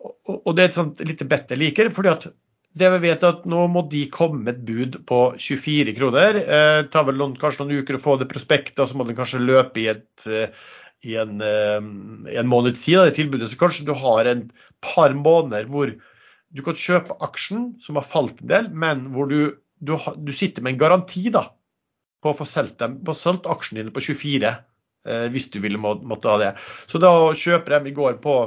og 0.00 0.50
det 0.56 0.64
er 0.64 0.70
et 0.70 0.78
sånt 0.78 1.02
lite 1.06 1.28
bett 1.28 1.52
jeg 1.52 1.62
liker, 1.62 1.92
fordi 1.94 2.12
at 2.12 2.26
det 2.76 2.90
vi 2.92 3.02
vet 3.06 3.22
at 3.24 3.46
nå 3.48 3.66
må 3.72 3.84
de 3.90 4.02
komme 4.12 4.42
med 4.44 4.54
et 4.54 4.64
bud 4.68 4.98
på 5.08 5.20
24 5.40 5.94
kroner. 5.96 6.40
Eh, 6.42 6.78
det 6.84 6.90
tar 6.94 7.06
vel 7.08 7.20
noen, 7.20 7.36
kanskje 7.40 7.64
noen 7.64 7.84
uker 7.84 7.98
å 7.98 8.02
få 8.02 8.18
det 8.20 8.30
prospektet, 8.32 8.82
og 8.82 8.90
så 8.90 8.98
må 8.98 9.06
det 9.08 9.16
kanskje 9.18 9.44
løpe 9.44 9.82
i, 9.82 9.86
et, 9.94 10.26
eh, 10.28 10.72
i 11.08 11.16
en, 11.20 11.40
en 11.40 12.50
måneds 12.50 12.82
tid, 12.84 13.00
det 13.06 13.16
tilbudet. 13.20 13.52
Så 13.52 13.60
kanskje 13.60 13.88
du 13.88 13.94
har 13.96 14.28
en 14.28 14.48
par 14.84 15.16
måneder 15.16 15.70
hvor 15.72 15.94
du 16.56 16.64
kan 16.64 16.76
kjøpe 16.78 17.16
aksjen, 17.24 17.72
som 17.82 17.98
har 17.98 18.06
falt 18.06 18.42
en 18.42 18.52
del, 18.52 18.68
men 18.72 19.08
hvor 19.16 19.32
du 19.32 19.56
du, 19.78 19.96
du, 20.16 20.32
sitter 20.32 20.62
med 20.62 20.74
en 20.74 20.80
garanti 20.80 21.28
da, 21.32 21.44
på 22.22 22.32
å 22.32 22.38
få 22.38 22.46
solgt, 22.48 22.82
aksjene 22.82 23.82
dine 23.82 23.94
på 23.94 24.02
24, 24.08 24.52
eh, 25.08 25.26
hvis 25.32 25.50
du 25.52 25.60
ville 25.64 25.80
må, 25.80 25.96
måtte 26.08 26.32
ha 26.32 26.40
det. 26.40 26.52
Så 26.90 27.00
da 27.02 27.12
kjøper 27.36 27.78
de 27.78 27.92
i 27.92 27.96
går 27.96 28.18
på 28.24 28.38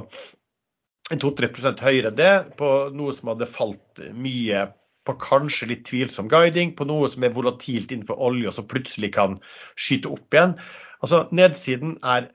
2-3 1.17 1.79
høyere 1.81 2.11
enn 2.11 2.19
det, 2.19 2.33
på 2.59 2.67
noe 2.93 3.15
som 3.17 3.31
hadde 3.33 3.49
falt 3.49 4.03
mye 4.13 4.67
på 5.07 5.15
kanskje 5.21 5.71
litt 5.71 5.87
tvilsom 5.89 6.29
guiding, 6.29 6.75
på 6.77 6.85
noe 6.85 7.09
som 7.09 7.23
er 7.25 7.33
volatilt 7.33 7.91
innenfor 7.91 8.19
olje 8.21 8.51
og 8.51 8.57
som 8.57 8.67
plutselig 8.69 9.13
kan 9.15 9.39
skyte 9.73 10.11
opp 10.11 10.35
igjen. 10.35 10.53
Altså 10.99 11.21
Nedsiden 11.31 11.95
er 12.03 12.27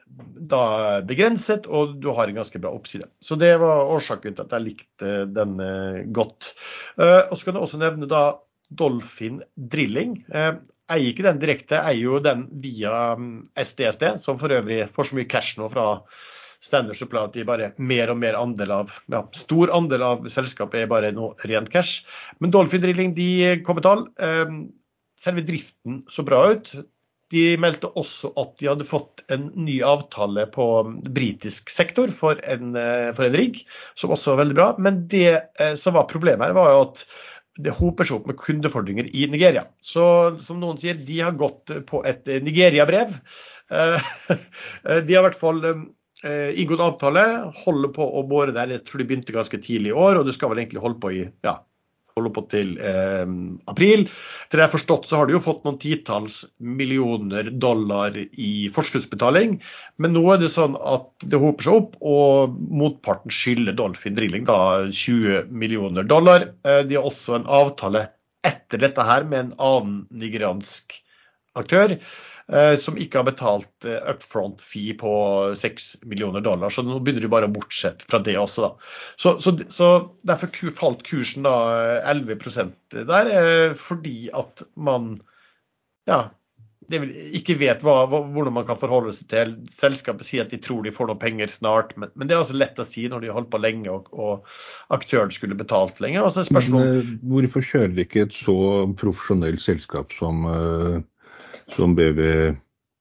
da 0.50 0.64
begrenset, 1.04 1.68
og 1.68 1.98
du 2.00 2.08
har 2.16 2.30
en 2.30 2.38
ganske 2.40 2.60
bra 2.62 2.72
oppside. 2.72 3.10
Så 3.20 3.36
Det 3.36 3.52
var 3.60 3.90
årsaken 3.92 4.34
til 4.34 4.46
at 4.46 4.54
jeg 4.56 4.64
likte 4.64 5.16
den 5.28 5.58
eh, 5.60 6.02
godt. 6.08 6.54
Eh, 6.96 7.28
og 7.28 7.36
så 7.36 7.44
kan 7.44 7.58
jeg 7.58 7.66
også 7.68 7.82
nevne 7.82 8.08
da 8.10 8.24
Dolphin 8.72 9.42
Drilling. 9.54 10.16
Jeg 10.32 10.62
eier 10.90 11.10
ikke 11.10 11.26
den 11.26 11.42
direkte, 11.42 11.80
eier 11.80 12.06
jo 12.06 12.22
den 12.24 12.46
via 12.62 13.14
SDSD, 13.60 14.14
mm, 14.16 14.22
som 14.22 14.40
for 14.40 14.52
øvrig 14.56 14.84
får 14.92 15.10
så 15.10 15.18
mye 15.18 15.28
cash 15.28 15.60
nå 15.60 15.68
fra 15.72 15.88
Standard 16.64 17.18
at 17.20 17.34
de 17.36 17.44
bare 17.44 17.72
mer 17.76 18.12
og 18.12 18.18
mer 18.22 18.38
andel 18.38 18.72
av 18.72 18.94
ja, 19.12 19.20
stor 19.36 19.72
andel 19.76 20.04
av 20.06 20.24
selskapet 20.32 20.84
er 20.84 20.90
bare 20.90 21.12
noe 21.12 21.36
rent 21.50 21.68
cash. 21.72 22.06
Men 22.40 22.54
Dolphin 22.54 22.82
Drilling 22.84 23.12
de 23.16 23.28
kom 23.66 23.76
med 23.78 23.84
tall. 23.84 24.06
Eh, 24.16 24.56
selve 25.20 25.44
driften 25.44 26.02
så 26.08 26.24
bra 26.24 26.40
ut. 26.54 26.72
De 27.32 27.44
meldte 27.60 27.90
også 27.98 28.30
at 28.40 28.56
de 28.60 28.68
hadde 28.70 28.86
fått 28.88 29.24
en 29.32 29.48
ny 29.66 29.78
avtale 29.84 30.46
på 30.54 30.66
britisk 31.12 31.72
sektor 31.72 32.12
for 32.14 32.40
en, 32.48 32.74
eh, 32.80 33.12
for 33.16 33.28
en 33.28 33.36
rigg, 33.36 33.60
som 33.98 34.12
også 34.14 34.34
var 34.34 34.44
veldig 34.44 34.58
bra. 34.58 34.68
Men 34.78 35.04
det 35.10 35.76
som 35.80 35.96
var 35.98 36.08
problemet 36.10 36.48
her, 36.48 36.56
var 36.56 36.72
jo 36.72 36.82
at 36.88 37.06
det 37.62 37.74
hoper 37.76 38.06
seg 38.06 38.18
opp 38.18 38.30
med 38.30 38.38
kundefordringer 38.40 39.08
i 39.14 39.26
Nigeria. 39.30 39.66
Så 39.82 40.04
som 40.42 40.58
noen 40.62 40.78
sier, 40.80 40.96
de 40.98 41.20
har 41.22 41.36
gått 41.38 41.70
på 41.86 42.00
et 42.08 42.26
Nigeria-brev. 42.42 43.14
Eh, 43.70 44.08
de 45.06 45.14
har 45.14 45.22
i 45.22 45.26
hvert 45.28 45.38
fall 45.38 45.62
eh, 45.68 45.84
inngått 46.24 46.80
avtale, 46.80 47.22
holder 47.64 47.90
på 47.92 48.04
å 48.18 48.24
bore 48.28 48.54
der. 48.56 48.72
Jeg 48.72 48.86
tror 48.86 49.02
de 49.02 49.06
begynte 49.10 49.34
ganske 49.36 49.60
tidlig 49.60 49.92
i 49.92 49.96
år, 50.06 50.20
og 50.20 50.28
det 50.28 50.36
skal 50.36 50.52
vel 50.52 50.62
egentlig 50.62 50.82
holde 50.84 51.00
på 51.02 51.12
i 51.12 51.22
ja, 51.44 51.58
holde 52.14 52.30
på 52.34 52.44
til 52.50 52.74
eh, 52.78 53.26
april. 53.70 54.06
Til 54.06 54.58
det 54.58 54.62
jeg 54.62 54.68
har 54.68 54.74
forstått, 54.74 55.08
så 55.08 55.18
har 55.18 55.28
du 55.28 55.34
jo 55.34 55.42
fått 55.42 55.64
noen 55.66 55.78
titalls 55.82 56.42
millioner 56.58 57.50
dollar 57.50 58.16
i 58.18 58.52
forskuddsbetaling. 58.74 59.56
Men 60.02 60.14
nå 60.16 60.24
er 60.32 60.42
det 60.42 60.52
sånn 60.54 60.78
at 60.78 61.10
det 61.26 61.40
hoper 61.42 61.66
seg 61.66 61.78
opp, 61.80 61.96
og 62.00 62.58
motparten 62.82 63.34
skylder 63.34 63.76
Dolphin 63.78 64.18
Drilling 64.18 64.46
da 64.48 64.58
20 64.90 65.50
millioner 65.50 66.06
dollar. 66.06 66.50
Eh, 66.66 66.84
de 66.88 67.00
har 67.00 67.08
også 67.08 67.40
en 67.40 67.48
avtale 67.62 68.08
etter 68.44 68.82
dette 68.82 69.08
her 69.08 69.26
med 69.26 69.40
en 69.40 69.56
annen 69.58 70.04
nigeriansk 70.14 71.00
aktør. 71.58 71.96
Eh, 72.52 72.74
som 72.76 72.98
ikke 73.00 73.22
har 73.22 73.24
betalt 73.24 73.86
eh, 73.88 74.02
upfront 74.12 74.60
fee 74.60 74.92
på 75.00 75.12
6 75.56 76.04
millioner 76.04 76.44
dollar. 76.44 76.68
Så 76.70 76.84
nå 76.84 76.98
begynner 77.00 77.24
de 77.24 77.32
bare 77.32 77.48
å 77.48 77.54
bortsette 77.54 78.04
fra 78.04 78.20
det 78.20 78.36
også, 78.36 78.66
da. 78.66 78.88
Så, 79.16 79.36
så, 79.40 79.54
så 79.72 79.90
derfor 80.28 80.52
falt 80.76 81.04
kursen 81.08 81.48
da 81.48 81.56
11 82.04 82.36
eh, 82.36 83.04
der, 83.08 83.34
fordi 83.80 84.28
at 84.36 84.60
man 84.76 85.14
ja, 86.04 86.26
ikke 86.92 87.56
vet 87.56 87.80
hva, 87.80 88.02
hvordan 88.12 88.52
man 88.58 88.66
kan 88.68 88.76
forholde 88.76 89.14
seg 89.16 89.30
til. 89.32 89.56
Selskapet 89.72 90.28
sier 90.28 90.44
at 90.44 90.52
de 90.52 90.60
tror 90.60 90.84
de 90.84 90.92
får 90.92 91.08
noe 91.08 91.22
penger 91.22 91.48
snart, 91.48 91.96
men, 91.96 92.12
men 92.12 92.28
det 92.28 92.36
er 92.36 92.42
altså 92.42 92.58
lett 92.60 92.76
å 92.76 92.84
si 92.84 93.06
når 93.08 93.24
de 93.24 93.32
har 93.32 93.38
holdt 93.38 93.54
på 93.54 93.62
lenge 93.64 93.88
og, 93.88 94.12
og 94.12 94.44
aktøren 94.92 95.32
skulle 95.32 95.56
betalt 95.56 96.04
lenge. 96.04 96.20
Altså 96.20 96.44
spørsmål... 96.44 96.84
Men, 96.84 97.16
hvorfor 97.32 97.64
kjører 97.64 97.96
de 97.96 98.04
ikke 98.04 98.28
et 98.28 98.36
så 98.36 98.58
profesjonelt 99.00 99.64
selskap 99.64 100.12
som 100.20 100.44
uh, 100.44 101.00
som 101.72 101.94
BV, 101.96 102.20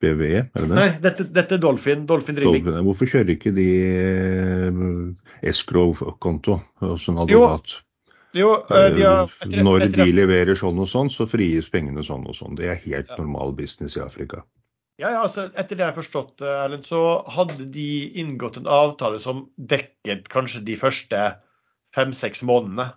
BVE, 0.04 0.44
er 0.44 0.60
det 0.60 0.68
det? 0.68 0.76
Nei, 0.78 0.90
dette, 1.04 1.26
dette 1.36 1.58
er 1.58 1.64
Dolphin. 1.64 2.06
Dolphin 2.10 2.38
Drilling. 2.38 2.66
Dolphin. 2.66 2.86
Hvorfor 2.88 3.10
kjører 3.10 3.34
ikke 3.36 3.54
de 3.56 3.70
eh, 3.88 4.84
escrow-konto 5.52 6.60
hos 6.84 7.08
en 7.12 7.22
advokat? 7.24 7.78
Jo, 8.34 8.56
uh, 8.66 8.88
de 8.96 9.06
har, 9.06 9.30
eh, 9.30 9.46
etter, 9.46 9.62
Når 9.64 9.88
de 9.94 10.08
leverer 10.16 10.58
sånn 10.58 10.82
og 10.82 10.90
sånn, 10.90 11.12
så 11.14 11.28
frigis 11.30 11.70
pengene 11.72 12.04
sånn 12.06 12.26
og 12.28 12.36
sånn. 12.38 12.58
Det 12.58 12.72
er 12.72 12.82
helt 12.82 13.12
ja. 13.12 13.20
normal 13.22 13.54
business 13.58 13.98
i 14.00 14.04
Afrika. 14.04 14.42
Ja, 15.02 15.10
ja, 15.10 15.22
altså 15.24 15.48
Etter 15.58 15.78
det 15.78 15.86
jeg 15.86 15.92
har 15.92 15.98
forstått, 15.98 16.42
Erlend, 16.46 16.86
så 16.86 17.22
hadde 17.34 17.66
de 17.74 17.88
inngått 18.22 18.60
en 18.60 18.70
avtale 18.70 19.22
som 19.22 19.48
dekket 19.58 20.28
kanskje 20.34 20.64
de 20.66 20.78
første 20.78 21.22
fem-seks 21.96 22.44
månedene. 22.46 22.92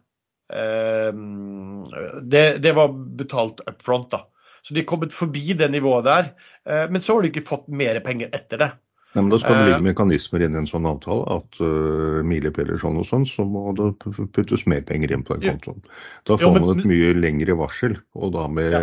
Det, 0.47 2.45
det, 2.63 2.73
var 2.77 2.93
betalt 3.19 3.65
up 3.67 3.81
front, 3.85 4.13
da. 4.13 4.23
Så 4.67 4.75
de 4.75 4.83
er 4.83 4.89
kommet 4.89 5.15
forbi 5.15 5.55
det 5.55 5.69
nivået 5.71 6.09
der. 6.09 6.33
Eh, 6.67 6.89
men 6.91 7.05
så 7.05 7.15
har 7.15 7.23
de 7.23 7.31
ikke 7.31 7.47
fått 7.47 7.69
mer 7.71 8.01
penger 8.03 8.33
etter 8.35 8.65
det. 8.65 8.73
Nei, 9.17 9.23
men 9.23 9.31
Da 9.33 9.39
skal 9.41 9.55
det 9.55 9.69
ligge 9.69 9.79
eh, 9.79 9.85
mekanismer 9.87 10.43
inn 10.45 10.57
i 10.57 10.59
en 10.61 10.67
sånn 10.69 10.89
avtale 10.91 11.25
at 11.39 11.61
uh, 11.63 12.19
milepæler 12.27 12.77
sånn 12.83 12.99
og 13.01 13.07
sånn, 13.09 13.25
så 13.25 13.47
må 13.49 13.71
det 13.79 13.95
puttes 14.37 14.67
mer 14.69 14.83
penger 14.85 15.15
inn 15.15 15.23
på 15.25 15.39
den 15.39 15.55
kontoen. 15.55 15.87
Da 16.29 16.37
får 16.37 16.45
jo, 16.45 16.51
men, 16.53 16.67
man 16.67 16.83
et 16.83 16.89
mye 16.91 17.15
lengre 17.17 17.57
varsel, 17.57 17.97
og 18.19 18.35
da 18.35 18.45
med, 18.53 18.75
ja. 18.75 18.83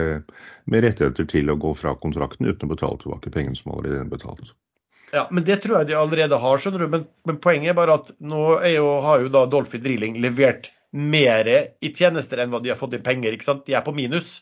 med, 0.65 0.85
rettigheter 0.87 1.27
til 1.29 1.53
å 1.53 1.57
gå 1.61 1.75
fra 1.77 1.93
kontrakten 2.01 2.49
uten 2.49 2.65
å 2.65 2.71
betale 2.71 2.97
tilbake 3.03 3.33
pengene 3.35 3.59
som 3.59 3.75
allerede 3.75 4.01
er 4.07 4.09
betalt. 4.09 4.55
Ja, 5.13 5.27
men 5.29 5.45
Det 5.45 5.59
tror 5.61 5.81
jeg 5.81 5.91
de 5.91 5.99
allerede 5.99 6.39
har, 6.41 6.63
skjønner 6.63 6.87
du. 6.87 6.87
Men, 6.95 7.05
men 7.29 7.37
poenget 7.43 7.75
er 7.75 7.77
bare 7.77 7.99
at 7.99 8.09
nå 8.17 8.47
jo, 8.71 8.87
har 9.05 9.21
jo 9.21 9.29
da 9.35 9.43
Dolphy 9.51 9.83
Drilling 9.83 10.17
levert 10.23 10.71
mer 10.93 11.45
i 11.53 11.93
tjenester 11.93 12.41
enn 12.41 12.49
hva 12.53 12.63
de 12.63 12.73
har 12.73 12.79
fått 12.79 12.97
i 12.97 13.03
penger. 13.05 13.35
ikke 13.35 13.45
sant? 13.51 13.67
De 13.69 13.77
er 13.77 13.85
på 13.85 13.93
minus. 13.93 14.39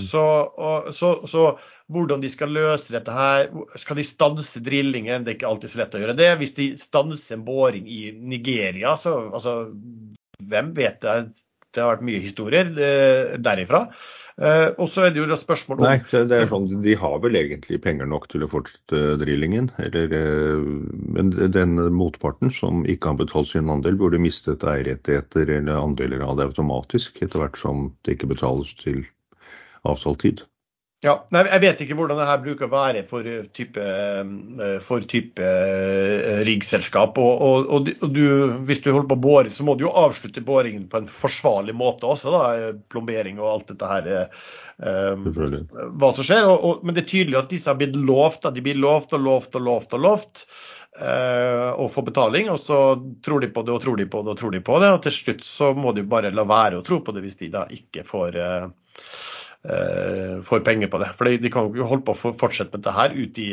Så, 0.00 0.24
og, 0.56 0.90
så, 0.94 1.14
så, 1.30 1.44
hvordan 1.92 2.20
de 2.20 2.30
skal 2.32 2.52
løse 2.52 2.92
dette 2.92 3.12
her 3.12 3.48
Skal 3.80 3.98
de 4.00 4.06
stanse 4.06 4.60
drillingen? 4.64 5.24
Det 5.24 5.34
er 5.34 5.38
ikke 5.38 5.50
alltid 5.50 5.72
så 5.72 5.80
lett 5.82 5.96
å 5.96 6.02
gjøre 6.02 6.18
det. 6.18 6.30
Hvis 6.40 6.56
de 6.58 6.68
stanser 6.80 7.38
en 7.38 7.46
boring 7.46 7.88
i 7.88 8.06
Nigeria, 8.16 8.96
så 9.00 9.16
altså, 9.30 9.56
Hvem 10.44 10.72
vet 10.76 11.00
det? 11.04 11.16
Det 11.74 11.82
har 11.82 11.96
vært 11.96 12.04
mye 12.06 12.22
historier 12.22 12.68
eh, 12.70 13.34
derifra. 13.42 13.88
Uh, 14.34 14.74
og 14.82 14.88
så 14.90 15.04
er 15.06 15.12
det 15.14 15.20
jo 15.20 15.36
spørsmål 15.38 15.78
om 15.78 15.84
Nei, 15.86 15.98
det 16.10 16.34
er 16.34 16.48
sånn, 16.50 16.64
De 16.82 16.96
har 16.98 17.20
vel 17.22 17.36
egentlig 17.38 17.76
penger 17.84 18.08
nok 18.10 18.24
til 18.32 18.42
å 18.42 18.48
fortsette 18.50 19.02
drillingen. 19.20 19.68
Eller, 19.82 20.10
uh, 20.10 20.64
men 21.14 21.30
den 21.54 21.78
motparten 21.94 22.50
som 22.54 22.82
ikke 22.90 23.12
har 23.12 23.20
betalt 23.20 23.52
sin 23.52 23.70
andel, 23.70 23.98
burde 24.00 24.22
mistet 24.22 24.66
eierrettigheter 24.66 25.50
eller 25.60 25.78
andeler 25.78 26.24
av 26.26 26.40
det 26.40 26.48
automatisk 26.50 27.20
etter 27.22 27.44
hvert 27.44 27.60
som 27.60 27.88
det 28.02 28.16
ikke 28.16 28.32
betales 28.34 28.74
til 28.82 29.04
avtalt 29.84 30.24
tid. 30.24 30.44
Ja, 31.04 31.18
Jeg 31.28 31.60
vet 31.60 31.80
ikke 31.84 31.96
hvordan 31.98 32.16
det 32.16 32.26
her 32.30 32.40
bruker 32.40 32.64
å 32.64 32.72
være 32.72 33.02
for 33.04 33.26
type, 33.52 33.82
eh, 33.82 34.76
for 34.80 35.04
type 35.04 35.44
uh, 35.44 36.40
riggselskap. 36.48 37.18
Og, 37.20 37.42
og, 37.44 37.90
og, 37.92 38.06
du, 38.14 38.22
hvis 38.64 38.80
du 38.80 38.88
holder 38.88 39.10
på 39.10 39.18
å 39.18 39.24
bore, 39.26 39.52
så 39.52 39.66
må 39.68 39.74
du 39.76 39.84
jo 39.84 39.92
avslutte 40.00 40.44
boringen 40.44 40.86
på 40.88 41.02
en 41.02 41.10
forsvarlig 41.10 41.74
måte 41.76 42.08
også. 42.08 42.32
da, 42.32 42.70
Plombering 42.92 43.42
og 43.42 43.50
alt 43.50 43.74
dette 43.74 43.90
her. 43.90 44.08
Um, 44.78 45.28
hva 46.00 46.12
som 46.16 46.24
skjer. 46.24 46.48
Og, 46.48 46.80
men 46.86 46.96
det 46.96 47.04
er 47.04 47.10
tydelig 47.10 47.42
at 47.42 47.52
disse 47.52 47.68
har 47.68 47.76
blitt 47.80 47.98
lovt. 48.00 48.48
De 48.56 48.64
blir 48.64 48.80
lovt 48.80 49.12
og 49.12 49.26
lovt 49.26 49.60
og 49.60 49.66
lovt 49.68 49.98
og 49.98 50.06
lovt. 50.06 50.46
Uh, 50.94 51.74
og 51.74 51.90
få 51.90 52.04
betaling, 52.06 52.48
og 52.52 52.60
så 52.62 52.78
tror 53.26 53.42
de 53.42 53.48
på 53.50 53.64
det 53.66 53.72
og 53.74 53.80
tror 53.82 53.98
de 53.98 54.06
på 54.06 54.20
det 54.22 54.30
og 54.30 54.40
tror 54.40 54.56
de 54.56 54.62
på 54.64 54.80
det. 54.80 54.92
Og 54.94 55.04
til 55.04 55.16
slutt 55.18 55.44
så 55.44 55.74
må 55.76 55.92
de 55.92 56.06
bare 56.08 56.32
la 56.32 56.46
være 56.48 56.80
å 56.80 56.86
tro 56.86 57.02
på 57.04 57.12
det 57.12 57.26
hvis 57.26 57.40
de 57.42 57.50
da 57.52 57.66
ikke 57.76 58.06
får 58.08 58.40
uh, 58.40 58.68
Eh, 58.94 59.33
får 60.44 60.60
penger 60.60 60.90
på 60.92 60.98
det. 61.00 61.06
For 61.16 61.30
de, 61.30 61.50
kan 61.50 61.64
jo 61.64 61.72
ikke 61.72 61.88
holde 61.88 62.04
på 62.04 62.14
å 62.14 62.32
fortsette 62.36 62.68
med 62.74 62.82
dette 62.82 62.92
her 62.92 63.14
ut 63.16 63.38
i 63.40 63.46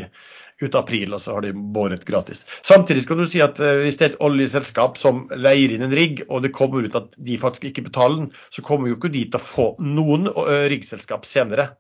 ut 0.61 0.77
april, 0.77 1.13
og 1.13 1.21
så 1.21 1.35
har 1.35 1.45
de 1.45 1.53
båret 1.75 2.05
gratis. 2.07 2.43
Samtidig 2.65 3.05
kan 3.09 3.21
du 3.21 3.27
si 3.29 3.41
at 3.43 3.59
eh, 3.61 3.81
hvis 3.85 3.99
det 3.99 4.07
er 4.07 4.13
et 4.13 4.23
oljeselskap 4.23 4.99
som 5.01 5.23
leier 5.33 5.73
inn 5.73 5.85
en 5.85 5.95
rigg, 5.95 6.23
og 6.29 6.45
det 6.45 6.53
kommer 6.55 6.85
ut 6.85 6.97
at 6.97 7.15
de 7.17 7.37
faktisk 7.41 7.71
ikke 7.71 7.87
betaler 7.89 8.23
den, 8.23 8.33
så 8.53 8.65
kommer 8.65 8.91
jo 8.91 8.99
ikke 8.99 9.13
de 9.13 9.25
til 9.27 9.39
å 9.39 9.45
få 9.45 9.69
noen 9.81 10.29
uh, 10.31 10.67
riggselskap 10.71 11.25
senere 11.29 11.71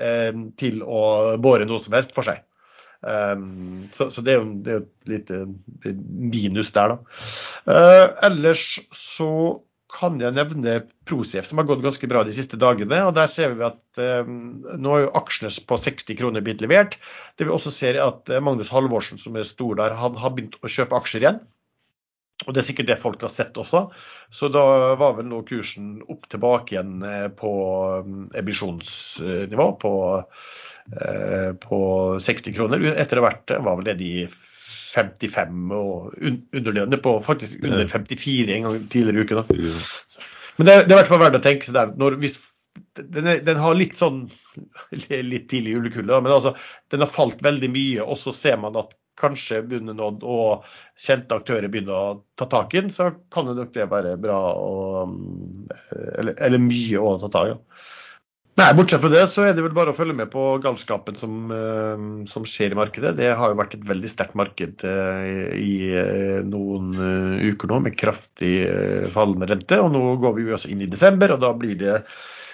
uh, 0.00 0.32
til 0.60 0.84
å 0.84 1.02
båre 1.42 1.68
noe 1.68 1.82
som 1.82 1.96
helst 1.96 2.16
for 2.16 2.26
seg. 2.26 2.44
Um, 3.00 3.88
så, 3.96 4.10
så, 4.12 4.20
det 4.24 4.34
er 4.34 4.40
jo, 4.40 4.48
det 4.60 4.72
er 4.74 4.82
et 4.82 5.08
lite 5.08 5.94
minus 6.04 6.72
der, 6.74 6.92
da. 6.92 7.78
ellers 8.28 8.64
så 8.92 9.30
kan 9.90 10.18
jeg 10.22 10.34
nevne 10.36 10.80
Prosef, 11.08 11.46
som 11.48 11.60
har 11.60 11.68
gått 11.68 11.82
ganske 11.84 12.08
bra 12.10 12.22
de 12.26 12.34
siste 12.34 12.58
dagene. 12.60 13.02
og 13.08 13.14
Der 13.18 13.30
ser 13.32 13.54
vi 13.54 13.66
at 13.66 14.00
eh, 14.00 14.26
nå 14.26 14.96
er 14.96 15.06
jo 15.06 15.14
aksjene 15.20 15.52
på 15.66 15.78
60 15.86 16.18
kroner 16.18 16.44
blitt 16.46 16.62
levert. 16.64 16.98
Det 17.36 17.48
vi 17.48 17.54
også 17.54 17.72
ser 17.74 17.98
er 17.98 18.06
at 18.06 18.30
eh, 18.30 18.42
Magnus 18.44 18.72
Halvorsen, 18.74 19.20
som 19.20 19.36
er 19.36 19.48
stor 19.48 19.78
der, 19.80 19.96
han 19.98 20.18
har 20.20 20.36
begynt 20.36 20.58
å 20.62 20.70
kjøpe 20.70 20.98
aksjer 21.00 21.26
igjen. 21.26 21.40
Og 22.46 22.54
Det 22.56 22.62
er 22.62 22.68
sikkert 22.70 22.88
det 22.88 23.00
folk 23.02 23.24
har 23.24 23.32
sett 23.32 23.58
også. 23.60 23.82
Så 24.32 24.48
da 24.52 24.64
var 25.00 25.18
vel 25.18 25.28
nå 25.28 25.42
kursen 25.48 25.98
opp 26.08 26.28
tilbake 26.32 26.76
igjen 26.76 27.00
eh, 27.04 27.28
på 27.36 27.52
mm, 28.06 28.22
emisjonsnivå, 28.40 29.66
på, 29.82 29.94
eh, 30.96 31.50
på 31.60 31.80
60 32.30 32.56
kroner. 32.56 32.86
Etter 32.94 33.20
vært 33.24 33.58
var 33.58 33.80
vel 33.80 33.90
det 33.90 33.98
de 34.00 34.14
55 34.70 35.72
og 35.76 36.14
underlønne 36.20 36.98
på 37.02 37.16
faktisk 37.24 37.64
under 37.64 37.86
54 37.86 38.54
en 38.56 38.68
gang 38.68 38.86
tidligere 38.92 39.24
i 39.24 39.26
uken. 39.26 39.40
Da. 39.40 39.58
Men 40.58 40.68
det, 40.68 40.76
det, 40.76 40.92
er 40.92 40.94
i 40.94 41.00
hvert 41.00 41.10
fall 41.10 41.22
verdt 41.24 41.40
å 41.40 41.44
tenke 41.44 41.66
seg 41.66 41.76
der. 41.78 41.92
Når, 42.00 42.16
hvis, 42.22 42.38
den, 43.00 43.30
den, 43.46 43.60
har 43.60 43.76
litt 43.78 43.98
sånn 43.98 44.24
litt 44.92 45.48
tidlig 45.50 45.76
julekulde, 45.76 46.22
men 46.22 46.34
altså, 46.34 46.54
den 46.92 47.04
har 47.04 47.12
falt 47.12 47.44
veldig 47.44 47.70
mye. 47.72 48.04
Og 48.04 48.18
så 48.20 48.34
ser 48.36 48.58
man 48.62 48.78
at 48.80 48.96
kanskje 49.20 49.62
begynner 49.68 49.96
nådd 49.96 50.22
og 50.24 50.68
kjente 51.00 51.36
aktører 51.36 51.68
begynner 51.68 51.96
å 51.96 52.20
ta 52.40 52.46
tak 52.48 52.74
i 52.74 52.80
den, 52.80 52.92
så 52.92 53.10
kan 53.32 53.48
det 53.48 53.58
nok 53.58 53.72
det 53.74 53.88
være 53.90 54.14
bra 54.20 54.38
og, 54.56 55.16
eller, 55.92 56.32
eller 56.40 56.62
mye 56.62 57.02
å 57.02 57.16
ta 57.20 57.32
tak 57.32 57.50
i. 57.50 57.56
Ja. 57.56 57.90
Nei, 58.60 58.74
Bortsett 58.76 59.00
fra 59.00 59.08
det 59.08 59.22
så 59.32 59.46
er 59.48 59.54
det 59.56 59.62
vel 59.64 59.72
bare 59.72 59.94
å 59.94 59.96
følge 59.96 60.12
med 60.18 60.28
på 60.34 60.42
galskapen 60.60 61.16
som, 61.16 61.36
uh, 61.48 62.00
som 62.28 62.44
skjer 62.44 62.74
i 62.74 62.76
markedet. 62.76 63.14
Det 63.16 63.30
har 63.38 63.52
jo 63.52 63.56
vært 63.56 63.76
et 63.78 63.86
veldig 63.88 64.10
sterkt 64.12 64.34
marked 64.36 64.84
uh, 64.84 65.54
i 65.56 65.94
uh, 65.96 66.42
noen 66.44 66.90
uker 67.40 67.70
nå 67.70 67.78
med 67.86 67.96
kraftig 67.96 68.52
fallende 69.14 69.48
rente. 69.48 69.78
Og 69.80 69.94
nå 69.94 70.02
går 70.20 70.34
vi 70.36 70.44
jo 70.44 70.58
også 70.58 70.72
inn 70.74 70.84
i 70.84 70.90
desember, 70.92 71.32
og 71.32 71.40
da 71.40 71.54
blir 71.56 71.78
det 71.80 71.94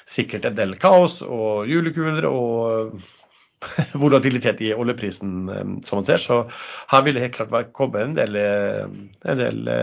sikkert 0.06 0.46
en 0.46 0.60
del 0.60 0.76
kaos 0.78 1.18
og 1.26 1.66
julekuler 1.66 2.28
og 2.30 3.02
volatilitet 4.04 4.62
i 4.62 4.70
oljeprisen, 4.78 5.82
som 5.82 6.04
man 6.04 6.06
ser. 6.06 6.22
Så 6.22 6.44
her 6.92 7.02
vil 7.02 7.18
det 7.18 7.26
helt 7.26 7.40
klart 7.40 7.74
komme 7.74 8.04
en 8.04 8.14
del, 8.14 8.38
en 8.38 9.42
del 9.42 9.74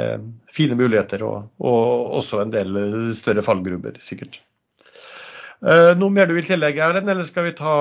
fine 0.47 0.79
muligheter 0.79 1.27
og, 1.27 1.51
og 1.59 2.17
også 2.23 2.45
en 2.45 2.55
del 2.55 2.83
større 3.19 3.43
fallgruber, 3.43 3.99
sikkert. 3.99 4.39
Uh, 5.63 5.93
noe 5.95 6.11
mer 6.11 6.27
du 6.27 6.33
vil 6.35 6.43
tillegge, 6.43 6.83
Erlend, 6.83 7.07
eller 7.07 7.23
skal 7.23 7.45
vi 7.47 7.53
ta. 7.55 7.73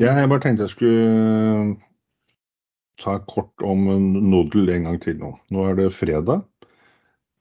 Ja, 0.00 0.14
jeg 0.16 0.30
bare 0.32 0.40
tenkte 0.40 0.64
jeg 0.64 0.72
skulle 0.72 1.74
ta 3.02 3.18
kort 3.28 3.64
om 3.66 3.84
Nodel 4.30 4.70
en 4.72 4.88
gang 4.88 4.96
til 5.02 5.18
nå. 5.20 5.34
Nå 5.52 5.66
er 5.68 5.76
det 5.76 5.90
fredag. 5.92 6.46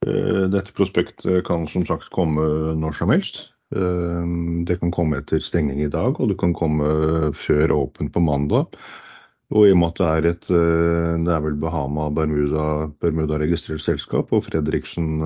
Uh, 0.03 0.49
dette 0.52 0.76
prospektet 0.76 1.45
kan 1.48 1.64
som 1.72 1.88
sagt 1.88 2.11
komme 2.11 2.76
når 2.81 2.99
som 2.99 3.15
helst. 3.15 3.48
Det 3.72 4.76
kan 4.81 4.91
komme 4.91 5.22
etter 5.22 5.39
stenging 5.39 5.80
i 5.80 5.88
dag, 5.88 6.18
og 6.19 6.27
det 6.27 6.35
kan 6.41 6.52
komme 6.52 7.31
før 7.31 7.72
åpen 7.72 8.10
på 8.11 8.19
mandag. 8.19 8.68
Og 9.56 9.69
i 9.69 9.72
og 9.72 9.80
med 9.80 9.93
at 9.93 10.02
det 10.02 10.10
er 10.10 10.27
et 10.34 10.49
det 10.49 11.31
er 11.31 11.45
vel 11.45 11.56
Bahama 11.56 12.10
Bermuda-registrert 12.11 12.99
Bermuda 12.99 13.85
selskap, 13.85 14.35
og 14.35 14.43
Fredriksen 14.49 15.23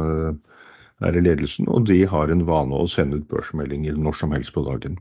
er 1.04 1.16
i 1.18 1.24
ledelsen, 1.24 1.68
og 1.68 1.88
de 1.90 2.04
har 2.08 2.32
en 2.32 2.46
vane 2.48 2.76
å 2.78 2.88
sende 2.90 3.20
ut 3.20 3.30
børsmeldinger 3.32 3.98
når 4.00 4.20
som 4.22 4.36
helst 4.36 4.56
på 4.56 4.64
dagen. 4.68 5.00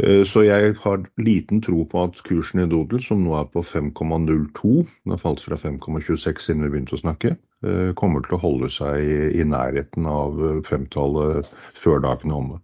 Eh, 0.00 0.22
så 0.24 0.44
jeg 0.46 0.74
har 0.80 1.02
liten 1.20 1.60
tro 1.64 1.84
på 1.88 2.04
at 2.06 2.20
kursen 2.24 2.62
i 2.64 2.68
Dodel, 2.70 3.02
som 3.04 3.24
nå 3.24 3.34
er 3.36 3.48
på 3.52 3.62
5,02, 3.66 4.72
den 5.04 5.14
har 5.14 5.20
falt 5.20 5.42
fra 5.44 5.58
5,26 5.60 6.46
siden 6.46 6.64
vi 6.64 6.72
begynte 6.72 6.96
å 6.96 7.02
snakke, 7.02 7.34
eh, 7.66 7.90
kommer 8.00 8.24
til 8.24 8.38
å 8.38 8.42
holde 8.44 8.70
seg 8.72 9.36
i 9.36 9.44
nærheten 9.44 10.08
av 10.08 10.40
eh, 10.40 10.62
femtallet 10.68 11.50
før 11.76 12.00
dagen 12.06 12.32
er 12.32 12.38
omme. 12.38 12.62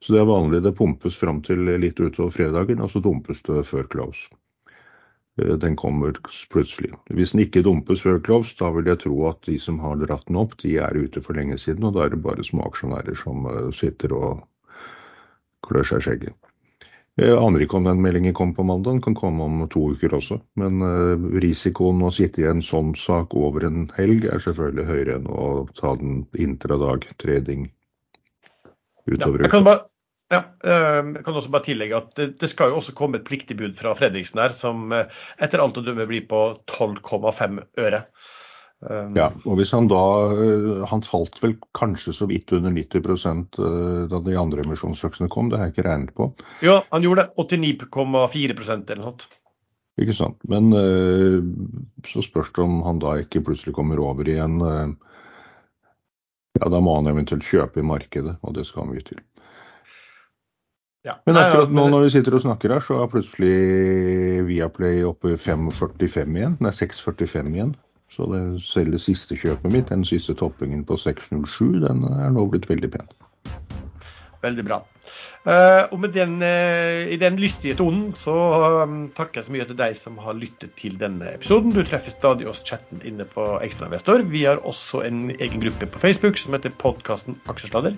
Så 0.00 0.14
det 0.14 0.22
er 0.22 0.30
vanlig 0.30 0.62
det 0.64 0.76
pumpes 0.78 1.18
fram 1.18 1.42
til 1.44 1.66
litt 1.76 1.98
utover 2.00 2.32
fredagen, 2.32 2.80
og 2.80 2.92
så 2.92 3.02
dumpes 3.04 3.42
det 3.44 3.66
før 3.68 3.88
close. 3.90 4.30
Den 5.62 5.76
kommer 5.78 6.16
plutselig. 6.52 6.92
Hvis 7.08 7.32
den 7.34 7.44
ikke 7.46 7.64
dumpes 7.64 8.02
før 8.04 8.20
close, 8.24 8.56
da 8.58 8.68
vil 8.74 8.90
jeg 8.90 9.02
tro 9.04 9.16
at 9.30 9.40
de 9.46 9.56
som 9.62 9.80
har 9.80 9.98
dratt 10.02 10.28
den 10.28 10.38
opp, 10.40 10.56
de 10.60 10.76
er 10.82 10.96
ute 10.96 11.22
for 11.24 11.38
lenge 11.38 11.58
siden, 11.58 11.86
og 11.88 11.96
da 11.96 12.04
er 12.04 12.14
det 12.14 12.22
bare 12.24 12.44
små 12.44 12.66
aksjonærer 12.68 13.16
som 13.18 13.48
sitter 13.76 14.14
og 14.16 14.44
klør 15.66 15.86
seg 15.86 16.02
i 16.02 16.06
skjegget. 16.08 16.38
Jeg 17.20 17.36
aner 17.36 17.60
ikke 17.60 17.76
om 17.76 17.84
den 17.88 18.00
meldingen 18.00 18.34
kom 18.36 18.52
på 18.56 18.64
mandag, 18.64 18.94
den 18.94 19.02
kan 19.04 19.16
komme 19.18 19.44
om 19.44 19.64
to 19.68 19.90
uker 19.92 20.14
også. 20.16 20.38
Men 20.60 20.80
uh, 20.80 21.20
risikoen 21.42 22.00
å 22.06 22.12
sitte 22.14 22.44
i 22.44 22.48
en 22.48 22.62
sånn 22.64 22.94
sak 22.96 23.34
over 23.36 23.66
en 23.66 23.88
helg 23.96 24.24
er 24.30 24.40
selvfølgelig 24.40 24.86
høyere 24.88 25.18
enn 25.18 25.28
å 25.28 25.50
ta 25.76 25.96
den 26.00 26.22
intradag 26.38 27.08
trading 27.20 27.68
utover 29.10 29.42
ja, 29.42 29.48
jeg 29.48 29.52
kan 29.52 29.66
bare, 29.66 29.84
ja, 30.30 30.44
eh, 30.62 31.00
jeg 31.16 31.24
kan 31.26 31.36
også 31.36 31.50
bare 31.50 31.66
tillegge 31.66 31.98
at 31.98 32.20
det, 32.38 32.50
skal 32.50 32.70
jo 32.70 32.78
også 32.78 32.94
komme 32.96 33.18
et 33.18 33.26
pliktig 33.26 33.56
bud 33.58 33.74
fra 33.78 33.96
Fredriksen 33.98 34.38
her, 34.42 34.54
som 34.54 34.92
eh, 34.94 35.08
etter 35.42 35.62
alt 35.62 35.80
å 35.80 35.82
dømme 35.82 36.06
blir 36.06 36.22
på 36.30 36.42
12,5 36.70 37.58
øre. 37.82 38.04
Um, 38.80 39.10
ja, 39.18 39.26
og 39.44 39.58
hvis 39.58 39.74
han 39.76 39.90
da 39.90 40.04
eh, 40.32 40.84
Han 40.88 41.02
falt 41.04 41.34
vel 41.42 41.52
kanskje 41.76 42.14
så 42.16 42.24
vidt 42.30 42.48
under 42.56 42.72
90 42.72 42.96
eh, 42.96 44.06
da 44.08 44.20
de 44.24 44.38
andre 44.40 44.64
emisjonsøksene 44.64 45.28
kom, 45.28 45.50
det 45.50 45.58
har 45.60 45.68
jeg 45.68 45.74
ikke 45.74 45.88
regnet 45.90 46.14
på. 46.16 46.30
Ja, 46.64 46.78
han 46.94 47.04
gjorde 47.04 47.26
det. 47.26 47.34
89,4% 47.44 48.94
eller 48.94 49.02
noe 49.02 49.10
sånt. 49.10 49.28
Ikke 50.00 50.16
sant. 50.16 50.38
Men 50.48 50.70
så 52.08 52.22
spørs 52.24 52.54
det 52.56 52.62
om 52.64 52.78
han 52.86 53.02
da 53.02 53.18
ikke 53.20 53.42
plutselig 53.44 53.74
kommer 53.76 54.00
over 54.00 54.30
igjen. 54.30 54.56
Ja, 56.56 56.70
da 56.72 56.80
må 56.80 56.94
han 56.96 57.10
eventuelt 57.10 57.44
kjøpe 57.44 57.82
i 57.82 57.84
markedet, 57.84 58.38
og 58.40 58.56
det 58.56 58.64
skal 58.68 58.86
han 58.86 58.94
mye 58.94 59.04
til. 59.04 59.20
Ja. 61.08 61.14
Men 61.24 61.38
akkurat 61.40 61.70
nå 61.72 61.86
når 61.88 62.02
vi 62.04 62.10
sitter 62.16 62.34
og 62.36 62.42
snakker 62.44 62.74
her, 62.74 62.82
så 62.84 62.98
er 63.00 63.12
plutselig 63.12 63.54
Viaplay 64.48 65.00
oppe 65.08 65.32
i 65.32 65.38
5,45 65.40 66.36
igjen. 66.36 66.58
Nei, 66.60 66.72
6,45 66.76 67.54
igjen. 67.54 67.72
Så 68.10 68.26
det, 68.32 68.42
selv 68.66 68.92
det 68.96 69.00
siste 69.00 69.38
kjøpet 69.38 69.72
mitt, 69.72 69.88
den 69.88 70.04
siste 70.04 70.34
toppingen 70.36 70.82
på 70.84 70.98
607, 70.98 71.78
den 71.86 72.02
er 72.10 72.32
nå 72.34 72.44
blitt 72.50 72.68
veldig 72.68 72.90
pen. 72.92 73.08
Veldig 74.40 74.64
bra. 74.64 74.78
Uh, 75.44 75.88
og 75.92 75.98
med 76.00 76.14
den, 76.16 76.38
uh, 76.40 77.08
i 77.12 77.16
den 77.20 77.36
lystige 77.40 77.76
tonen 77.76 78.14
så 78.16 78.34
um, 78.84 79.02
takker 79.16 79.40
jeg 79.40 79.46
så 79.46 79.54
mye 79.54 79.66
til 79.68 79.78
deg 79.78 79.96
som 80.00 80.16
har 80.20 80.36
lyttet 80.36 80.72
til 80.80 80.96
denne 81.00 81.34
episoden. 81.34 81.74
Du 81.76 81.82
treffer 81.84 82.12
stadig 82.12 82.48
oss 82.48 82.62
chatten 82.64 83.02
inne 83.08 83.26
på 83.28 83.46
Ekstrainvestor. 83.64 84.24
Vi 84.32 84.46
har 84.48 84.62
også 84.64 85.02
en 85.08 85.26
egen 85.36 85.64
gruppe 85.64 85.88
på 85.88 86.02
Facebook 86.02 86.40
som 86.40 86.56
heter 86.56 86.72
podkasten 86.80 87.36
Aksjesladder. 87.52 87.96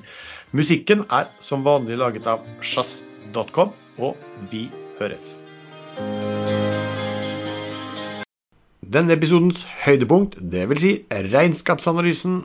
Musikken 0.55 1.07
er 1.11 1.31
som 1.43 1.67
vanlig 1.67 2.01
laget 2.03 2.27
av 2.31 2.43
sjazz.com, 2.63 3.71
og 4.03 4.27
vi 4.51 4.67
høres. 4.99 5.37
Denne 8.93 9.15
episodens 9.15 9.63
høydepunkt, 9.87 10.35
dvs. 10.53 10.83
Si 10.83 10.97
regnskapsanalysen. 11.33 12.43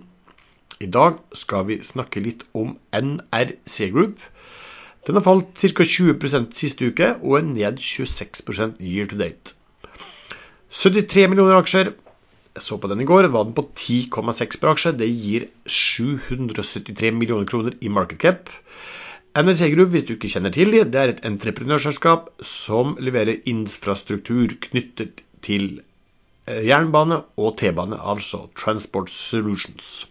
I 0.84 0.88
dag 0.94 1.20
skal 1.38 1.66
vi 1.70 1.80
snakke 1.86 2.22
litt 2.24 2.44
om 2.58 2.76
NRC 2.94 3.90
Group. 3.94 4.20
Den 5.08 5.18
har 5.18 5.26
falt 5.26 5.54
ca. 5.58 5.86
20% 5.86 6.52
siste 6.58 6.90
uke 6.92 7.14
og 7.22 7.40
er 7.40 7.48
ned 7.48 7.80
26% 7.82 8.82
year 8.84 9.10
to 9.10 9.18
date. 9.22 9.56
73 10.74 11.30
millioner 11.32 11.58
aksjer. 11.62 11.94
Jeg 12.58 12.66
så 12.66 12.78
på 12.82 12.90
den 12.92 13.02
i 13.02 13.08
går, 13.08 13.30
var 13.34 13.46
den 13.48 13.56
på 13.58 13.66
10,6 13.70 14.62
per 14.62 14.74
aksje. 14.74 14.94
Det 15.00 15.10
gir 15.10 15.48
773 15.66 17.14
millioner 17.16 17.50
kroner 17.50 17.78
i 17.82 17.90
market 17.90 18.22
cap. 18.26 18.54
NRC 19.38 19.72
Group, 19.76 19.94
hvis 19.94 20.08
du 20.08 20.16
ikke 20.16 20.32
kjenner 20.34 20.54
til 20.54 20.74
det, 20.74 20.88
det 20.94 21.02
er 21.02 21.14
et 21.14 21.26
entreprenørselskap 21.30 22.32
som 22.42 22.98
leverer 23.02 23.44
infrastruktur 23.46 24.58
knyttet 24.70 25.22
til 25.46 25.78
Eh, 26.48 26.64
jernbane 26.64 27.18
og 27.44 27.58
T-bane, 27.60 27.98
altså 28.00 28.46
Transport 28.56 29.10
Solutions. 29.12 30.08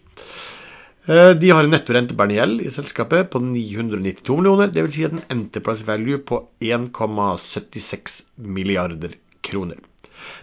Eh, 1.07 1.31
de 1.39 1.51
har 1.55 1.65
en 1.65 1.71
nettorente 1.71 2.15
Berniel 2.19 2.57
i 2.67 2.71
selskapet 2.73 3.29
på 3.31 3.39
992 3.39 4.39
millioner, 4.41 4.73
dvs. 4.75 4.95
Si 4.97 5.05
en 5.07 5.21
enterprise 5.31 5.87
value 5.87 6.19
på 6.19 6.41
1,76 6.59 8.17
milliarder 8.43 9.15
kroner. 9.47 9.79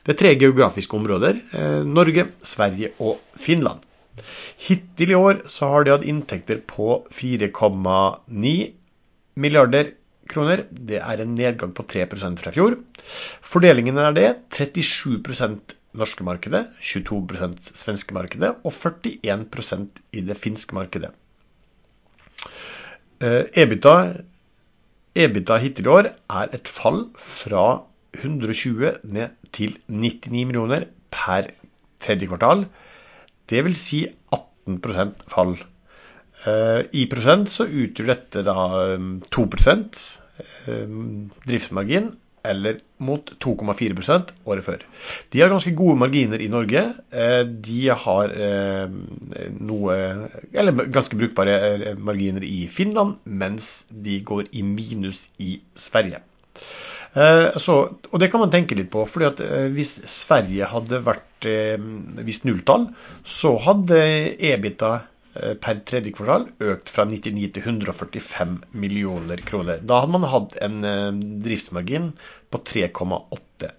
Det 0.03 0.13
er 0.13 0.19
tre 0.21 0.31
geografiske 0.39 0.95
områder. 0.95 1.41
Eh, 1.51 1.81
Norge, 1.83 2.29
Sverige 2.41 2.93
og 3.03 3.19
Finland. 3.35 3.83
Hittil 4.63 5.11
i 5.11 5.19
år 5.19 5.41
har 5.43 5.83
de 5.83 5.91
hatt 5.91 6.07
inntekter 6.07 6.61
på 6.69 7.01
4,9 7.11 8.55
milliarder 9.35 9.91
kroner. 10.31 10.63
Det 10.71 11.01
er 11.01 11.23
en 11.23 11.35
nedgang 11.35 11.73
på 11.75 11.83
3% 11.91 12.39
fra 12.39 12.53
fjor. 12.55 12.77
Fordelingen 13.43 13.99
er 13.99 14.15
det 14.15 14.29
37 14.55 15.19
norske 15.97 16.25
markedet, 16.25 16.67
22% 16.81 17.73
svenske 17.77 18.15
markedet 18.15 18.53
og 18.63 18.73
41% 18.73 20.01
i 20.13 20.23
det 20.25 20.37
finske 20.41 20.75
markedet. 20.75 21.11
Eh, 23.23 23.43
EBITDA, 23.63 23.95
EBITDA 25.15 25.59
hittil 25.63 25.87
i 25.87 25.93
år 25.93 26.09
er 26.13 26.55
et 26.57 26.67
fall 26.67 27.05
fra 27.19 27.83
120 28.19 28.97
ned 29.03 29.35
til 29.53 29.77
99 29.87 30.47
millioner 30.49 30.87
per 31.13 31.53
tredje 32.01 32.27
kvartal. 32.29 32.65
Det 33.49 33.63
vil 33.65 33.77
si 33.77 34.03
18 34.07 35.15
fall. 35.29 35.55
Eh, 36.47 36.81
I 36.91 37.05
prosent 37.11 37.49
så 37.51 37.67
utgjør 37.69 38.11
dette 38.11 38.43
da 38.43 38.57
2 39.31 39.47
eh, 39.53 40.87
driftsmargin 41.47 42.11
eller 42.43 42.79
mot 43.03 43.29
2,4% 43.43 44.33
året 44.51 44.65
før. 44.65 44.83
De 45.31 45.41
har 45.41 45.51
ganske 45.51 45.71
gode 45.77 45.95
marginer 45.99 46.41
i 46.43 46.49
Norge. 46.51 46.83
Eh, 47.11 47.41
de 47.47 47.79
har 48.03 48.35
eh, 48.35 48.97
noe 49.63 49.95
Eller 50.51 50.91
ganske 50.91 51.17
brukbare 51.19 51.55
eh, 51.71 51.87
marginer 51.97 52.43
i 52.43 52.65
Finland, 52.71 53.21
mens 53.23 53.85
de 53.89 54.19
går 54.27 54.51
i 54.51 54.63
minus 54.67 55.29
i 55.39 55.57
Sverige. 55.75 56.23
Så, 57.13 57.73
og 58.09 58.15
det 58.17 58.31
kan 58.33 58.41
man 58.41 58.49
tenke 58.49 58.73
litt 58.73 58.87
på, 58.89 59.03
at 59.05 59.37
hvis 59.75 59.91
Sverige 60.09 60.65
hadde 60.65 60.97
vært 61.05 61.45
vist 62.25 62.47
nulltall, 62.47 62.87
så 63.21 63.51
hadde 63.61 63.99
EBITA 64.49 64.95
per 65.33 65.79
tredje 65.87 66.13
kvartal 66.13 66.47
økt 66.61 66.91
fra 66.93 67.05
99 67.09 67.47
til 67.55 67.63
145 67.65 68.57
millioner 68.77 69.41
kroner. 69.47 69.81
Da 69.81 70.03
hadde 70.03 70.15
man 70.17 70.29
hatt 70.29 70.57
en 70.61 70.83
eh, 70.87 71.21
driftsmargin 71.45 72.11
på 72.53 72.61
3,8 72.73 73.73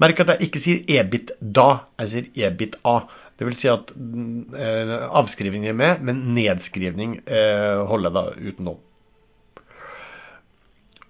Merk 0.00 0.20
at 0.22 0.30
jeg 0.32 0.48
ikke 0.48 0.60
sier 0.62 0.92
EBIT 1.00 1.34
da, 1.40 1.84
jeg 2.00 2.12
sier 2.12 2.46
EBIT 2.48 2.78
A. 2.88 3.02
Det 3.38 3.46
vil 3.46 3.58
si 3.58 3.68
at 3.70 3.92
eh, 3.92 4.94
avskrivning 5.20 5.68
er 5.68 5.76
med, 5.76 6.00
men 6.02 6.24
nedskrivning 6.34 7.18
eh, 7.26 7.84
holder 7.86 8.08
jeg 8.08 8.16
da 8.16 8.48
utenom. 8.48 8.80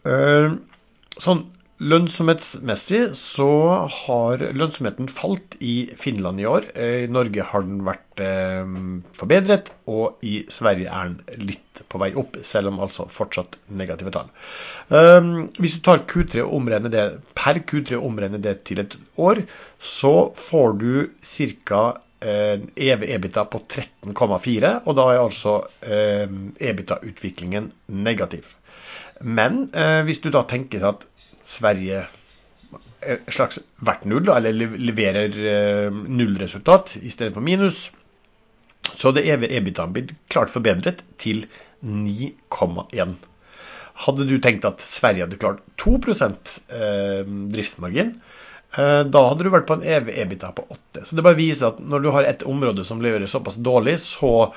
Eh, 0.08 0.58
sånn 1.22 1.46
Lønnsomhetsmessig 1.78 3.12
så 3.14 3.50
har 3.86 4.42
lønnsomheten 4.58 5.06
falt 5.10 5.54
i 5.62 5.90
Finland 5.94 6.40
i 6.42 6.46
år. 6.50 6.64
I 6.74 7.06
Norge 7.10 7.44
har 7.46 7.62
den 7.62 7.84
vært 7.86 8.22
eh, 8.24 8.72
forbedret, 9.20 9.70
og 9.86 10.24
i 10.26 10.40
Sverige 10.50 10.90
er 10.90 11.12
den 11.12 11.44
litt 11.52 11.82
på 11.88 12.00
vei 12.02 12.10
opp, 12.18 12.40
selv 12.42 12.72
om 12.72 12.80
altså 12.82 13.06
fortsatt 13.06 13.54
negative 13.78 14.10
tall. 14.16 14.32
Eh, 14.90 15.30
hvis 15.62 15.76
du 15.78 15.84
tar 15.86 16.02
Q3 16.10 16.42
og 16.48 16.56
omregner 16.58 16.90
det 16.90 17.06
per 17.38 17.62
Q3 17.62 18.00
og 18.00 18.10
omregner 18.10 18.42
det 18.42 18.56
til 18.66 18.82
et 18.82 18.98
år, 19.14 19.44
så 19.78 20.14
får 20.34 20.78
du 20.82 20.92
ca. 21.22 21.82
Eh, 22.18 22.56
EV-EBITA 22.74 23.44
på 23.46 23.60
13,4, 23.70 24.72
og 24.82 24.96
da 24.98 25.04
er 25.12 25.20
altså 25.22 25.60
eh, 25.86 26.26
EBITA-utviklingen 26.58 27.70
negativ. 27.94 28.48
Men 29.22 29.68
eh, 29.70 30.02
hvis 30.06 30.18
du 30.24 30.32
da 30.34 30.42
tenker 30.50 30.82
at 30.90 31.06
Sverige 31.48 32.04
et 33.08 33.30
slags 33.32 33.60
hvert 33.84 34.04
null, 34.10 34.28
eller 34.32 34.74
leverer 34.76 35.38
eh, 35.52 35.88
nullresultat 35.92 36.96
i 37.00 37.12
stedet 37.12 37.34
for 37.36 37.44
minus. 37.44 37.88
Så 38.98 39.12
det 39.14 39.26
EBITA 39.28 39.86
blitt 39.92 40.14
klart 40.32 40.52
forbedret 40.52 41.04
til 41.20 41.44
9,1. 41.84 43.14
Hadde 44.04 44.26
du 44.28 44.36
tenkt 44.42 44.66
at 44.66 44.82
Sverige 44.82 45.26
hadde 45.26 45.40
klart 45.40 45.62
2 45.80 45.96
eh, 45.96 47.22
driftsmargin, 47.54 48.18
Da 48.68 49.20
hadde 49.24 49.46
du 49.46 49.48
vært 49.48 49.64
på 49.68 49.78
en 49.78 49.86
evig 49.88 50.18
EBITDA 50.20 50.50
på 50.58 50.66
8. 50.68 51.04
Så 51.08 51.16
det 51.16 51.24
bare 51.24 51.38
viser 51.38 51.70
at 51.70 51.78
når 51.80 52.02
du 52.04 52.10
har 52.12 52.26
et 52.28 52.44
område 52.44 52.84
som 52.84 53.00
leverer 53.00 53.30
såpass 53.30 53.56
dårlig, 53.64 53.96
så 54.02 54.52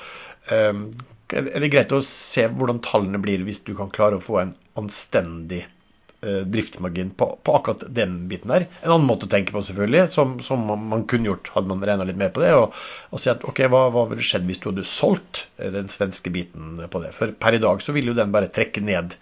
er 0.52 1.62
det 1.64 1.70
greit 1.72 1.94
å 1.96 2.02
se 2.04 2.44
hvordan 2.52 2.82
tallene 2.84 3.22
blir 3.24 3.46
hvis 3.48 3.64
du 3.64 3.72
kan 3.78 3.94
klare 3.94 4.20
å 4.20 4.26
få 4.26 4.42
en 4.42 4.52
anstendig 4.82 5.64
Eh, 5.64 5.81
driftsmargin 6.22 7.10
på, 7.18 7.26
på, 7.44 7.54
akkurat 7.58 7.84
den 7.90 8.28
biten 8.30 8.52
der. 8.54 8.68
En 8.84 8.94
annen 8.94 9.08
måte 9.10 9.26
å 9.26 9.32
tenke 9.32 9.56
på, 9.56 9.64
selvfølgelig, 9.66 10.04
som, 10.14 10.36
som 10.46 10.64
man 10.70 11.08
kunne 11.10 11.32
gjort 11.32 11.50
hadde 11.56 11.72
man 11.72 11.82
regna 11.86 12.06
litt 12.06 12.20
mer 12.20 12.30
på 12.36 12.44
det, 12.44 12.52
og, 12.54 12.78
og 13.10 13.22
si 13.22 13.32
at 13.34 13.46
OK, 13.50 13.64
hva, 13.74 13.88
hva 13.94 14.06
ville 14.12 14.26
skjedd 14.26 14.46
hvis 14.46 14.62
du 14.62 14.70
hadde 14.70 14.86
solgt 14.86 15.46
eh, 15.58 15.72
den 15.74 15.90
svenske 15.90 16.34
biten 16.34 16.78
på 16.94 17.02
det? 17.02 17.14
For 17.18 17.34
per 17.34 17.58
i 17.58 17.62
dag 17.64 17.82
så 17.82 17.96
vil 17.98 18.12
jo 18.12 18.18
den 18.18 18.34
bare 18.36 18.52
trekke 18.54 18.84
ned 18.86 19.16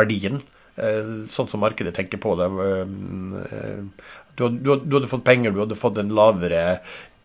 verdien, 0.00 0.40
eh, 0.80 1.12
sånn 1.32 1.52
som 1.52 1.60
markedet 1.60 1.92
tenker 1.98 2.22
på 2.24 2.32
det. 2.40 2.48
Du, 4.36 4.48
du, 4.48 4.72
du 4.80 4.96
hadde 4.96 5.12
fått 5.12 5.28
penger, 5.28 5.52
du 5.52 5.62
hadde 5.66 5.78
fått 5.80 6.00
en 6.00 6.16
lavere 6.16 6.64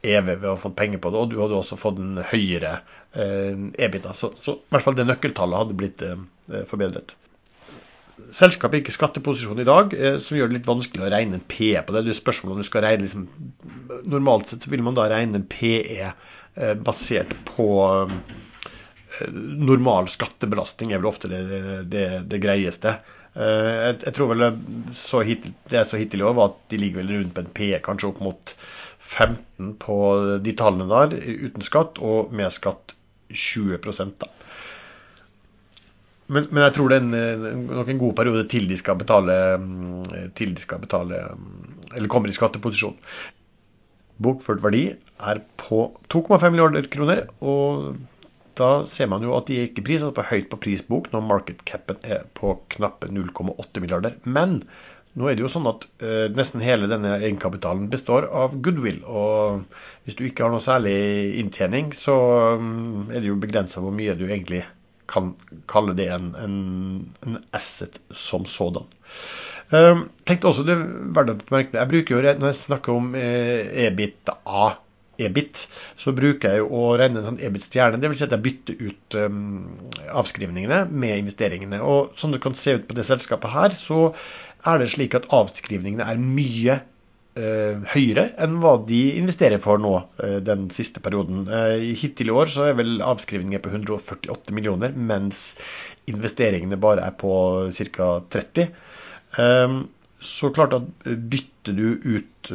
EV 0.01 0.27
ved 0.33 0.47
å 0.49 0.55
ha 0.55 0.59
fått 0.59 0.75
penger 0.75 0.99
på 0.99 1.11
det, 1.13 1.23
og 1.23 1.31
du 1.31 1.39
hadde 1.39 1.57
også 1.57 1.79
fått 1.79 1.99
en 2.01 2.19
høyere 2.33 2.77
eh, 3.13 3.55
EBITDA. 3.87 4.15
Så, 4.17 4.33
så, 4.35 4.59
i 4.59 4.75
hvert 4.75 4.85
fall 4.85 4.97
det 4.99 5.07
nøkkeltallet 5.07 5.63
hadde 5.63 5.77
blitt 5.77 6.03
eh, 6.05 6.63
forbedret 6.67 7.15
selskapet 8.33 8.77
er 8.77 8.83
ikke 8.83 8.95
skatteposisjon 8.95 9.61
i 9.61 9.67
dag, 9.67 9.93
eh, 9.95 10.17
som 10.23 10.37
gjør 10.37 10.51
det 10.51 10.59
litt 10.59 10.69
vanskelig 10.69 11.05
å 11.05 11.11
regne 11.13 11.39
en 11.39 11.47
PE 11.47 11.83
på 11.85 11.95
det. 11.95 12.03
Det 12.05 12.13
er 12.13 12.19
spørsmål 12.19 12.55
om 12.55 12.61
du 12.61 12.67
skal 12.67 12.85
regne 12.85 13.05
liksom, 13.05 13.27
Normalt 14.11 14.49
sett 14.49 14.65
så 14.65 14.71
vil 14.71 14.83
man 14.85 14.97
da 14.97 15.07
regne 15.11 15.41
en 15.41 15.47
PE 15.49 16.01
eh, 16.01 16.75
basert 16.81 17.33
på 17.47 17.69
eh, 17.87 19.33
normal 19.71 20.09
skattebelastning, 20.11 20.93
er 20.93 21.01
vel 21.01 21.11
ofte 21.11 21.31
det, 21.31 21.41
det, 21.91 22.05
det 22.31 22.43
greieste. 22.43 22.97
Jeg, 23.31 23.99
jeg, 24.01 24.11
tror 24.11 24.33
vel 24.33 24.43
så 24.97 25.21
hittil, 25.23 25.53
det 25.71 25.77
jeg 25.77 25.87
så 25.87 25.99
hittil 26.01 26.23
i 26.23 26.25
år, 26.27 26.33
var 26.35 26.49
at 26.49 26.63
de 26.73 26.79
ligger 26.81 26.99
vel 26.99 27.13
rundt 27.19 27.35
på 27.37 27.43
en 27.45 27.53
PE 27.55 27.77
kanskje 27.85 28.09
opp 28.09 28.19
mot 28.25 28.55
15 28.99 29.75
på 29.79 29.99
de 30.43 30.55
tallene 30.59 30.89
der, 30.89 31.15
uten 31.45 31.63
skatt, 31.63 32.01
og 32.03 32.33
med 32.35 32.51
skatt 32.51 32.91
20 33.31 33.79
da. 34.19 34.27
Men, 36.31 36.47
men, 36.47 36.63
jeg 36.63 36.75
tror 36.77 36.91
det 36.91 37.01
er 37.01 37.59
nok 37.59 37.91
en 37.91 37.99
god 37.99 38.15
periode 38.15 38.45
til 38.51 38.69
de 38.69 38.77
skal 38.79 38.95
betale, 38.99 39.35
mm, 39.59 40.31
til 40.37 40.55
de 40.55 40.63
skal 40.63 40.79
betale 40.83 41.19
mm, 41.35 41.57
Eller 41.97 42.11
kommer 42.11 42.31
i 42.31 42.35
skatteposisjon. 42.35 42.95
Bokført 44.21 44.61
verdi 44.63 44.85
er 45.19 45.41
på 45.59 45.83
2,5 46.13 46.53
milliarder 46.53 46.87
kroner. 46.93 47.25
Og 47.43 47.97
da 48.59 48.85
ser 48.87 49.09
man 49.11 49.25
jo 49.25 49.35
at 49.35 49.49
de 49.49 49.59
er 49.59 49.67
ikke 49.69 49.83
priset 49.87 50.15
på 50.15 50.25
høyt 50.29 50.47
på 50.51 50.59
prisbok 50.61 51.09
når 51.11 51.27
market 51.27 51.65
capen 51.67 51.99
er 52.03 52.23
på 52.37 52.55
knappe 52.75 53.09
0,8 53.11 53.83
milliarder. 53.83 54.15
Men 54.23 54.61
nå 55.19 55.27
er 55.27 55.35
det 55.35 55.43
jo 55.43 55.51
sånn 55.51 55.67
at 55.67 55.87
eh, 55.99 56.27
nesten 56.31 56.63
hele 56.63 56.87
denne 56.87 57.17
egenkapitalen 57.17 57.89
består 57.91 58.29
av 58.31 58.55
goodwill. 58.63 59.01
Og 59.03 59.65
hvis 60.05 60.15
du 60.15 60.23
ikke 60.27 60.45
har 60.45 60.53
noe 60.53 60.63
særlig 60.63 60.95
inntjening, 61.41 61.91
så 61.95 62.15
um, 62.61 63.09
er 63.09 63.19
det 63.19 63.33
jo 63.33 63.39
begrensa 63.41 63.83
hvor 63.83 63.95
mye 63.95 64.15
du 64.15 64.29
egentlig 64.29 64.63
kan 65.11 65.33
kalle 65.71 65.95
det 65.97 66.09
en, 66.15 66.31
en, 66.39 66.59
en 67.27 67.39
asset 67.55 67.99
som 68.09 68.47
sådan. 68.49 68.87
Uh, 69.71 70.05
tenkte 70.27 70.49
også 70.49 70.65
det 70.67 70.75
verdt 71.15 71.31
å 71.31 71.35
merke 71.53 71.77
Jeg 71.79 71.87
bruker 71.87 72.17
jo, 72.17 72.33
Når 72.41 72.49
jeg 72.49 72.57
snakker 72.59 72.91
om 72.91 73.13
eh, 73.15 73.69
EBIT 73.85 74.31
A, 74.43 74.65
EBIT, 75.21 75.61
så 76.01 76.11
bruker 76.15 76.51
jeg 76.51 76.63
jo 76.63 76.69
å 76.75 76.89
regne 76.99 77.21
en 77.21 77.29
sånn 77.29 77.41
EBIT-stjerne. 77.43 77.99
Dvs. 78.01 78.19
Si 78.19 78.25
at 78.25 78.35
jeg 78.35 78.43
bytter 78.45 78.81
ut 78.81 79.17
um, 79.21 79.41
avskrivningene 80.21 80.83
med 80.91 81.21
investeringene. 81.21 81.81
Og 81.85 82.15
som 82.19 82.33
det 82.33 82.41
kan 82.43 82.57
se 82.57 82.77
ut 82.79 82.87
på 82.89 82.97
det 82.97 83.07
selskapet 83.07 83.53
her, 83.53 83.75
så 83.75 84.09
er 84.67 84.81
det 84.81 84.91
slik 84.93 85.15
at 85.17 85.29
avskrivningene 85.33 86.07
er 86.09 86.21
mye 86.21 86.81
høyere 87.35 88.25
enn 88.43 88.57
hva 88.59 88.73
de 88.87 88.99
investerer 89.15 89.61
for 89.63 89.79
nå 89.79 89.93
eh, 90.23 90.39
den 90.43 90.67
siste 90.73 90.99
perioden. 91.03 91.45
Eh, 91.47 91.85
hittil 91.99 92.31
i 92.31 92.35
år 92.35 92.51
så 92.51 92.67
er 92.67 92.79
vel 92.79 92.99
avskrivninger 93.05 93.61
på 93.63 93.71
148 93.71 94.55
millioner, 94.55 94.91
mens 94.95 95.55
investeringene 96.11 96.79
bare 96.81 97.07
er 97.07 97.15
på 97.15 97.33
ca. 97.71 98.09
30. 98.35 98.67
Så 100.21 100.49
klart 100.53 100.73
at 100.75 100.89
bytter 101.31 101.77
du 101.77 101.85
ut 102.03 102.51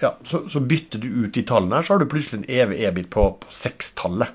ja, 0.00 0.10
så, 0.24 0.42
så, 0.50 0.60
bytter 0.60 0.98
du 0.98 1.06
ut 1.22 1.32
de 1.32 1.44
tallene 1.46 1.78
her, 1.78 1.86
så 1.86 1.94
har 1.94 2.02
du 2.02 2.08
plutselig 2.10 2.42
en 2.42 2.50
evig 2.58 2.82
EBIT 2.88 3.08
på, 3.14 3.28
på 3.40 3.54
sekstallet 3.54 4.34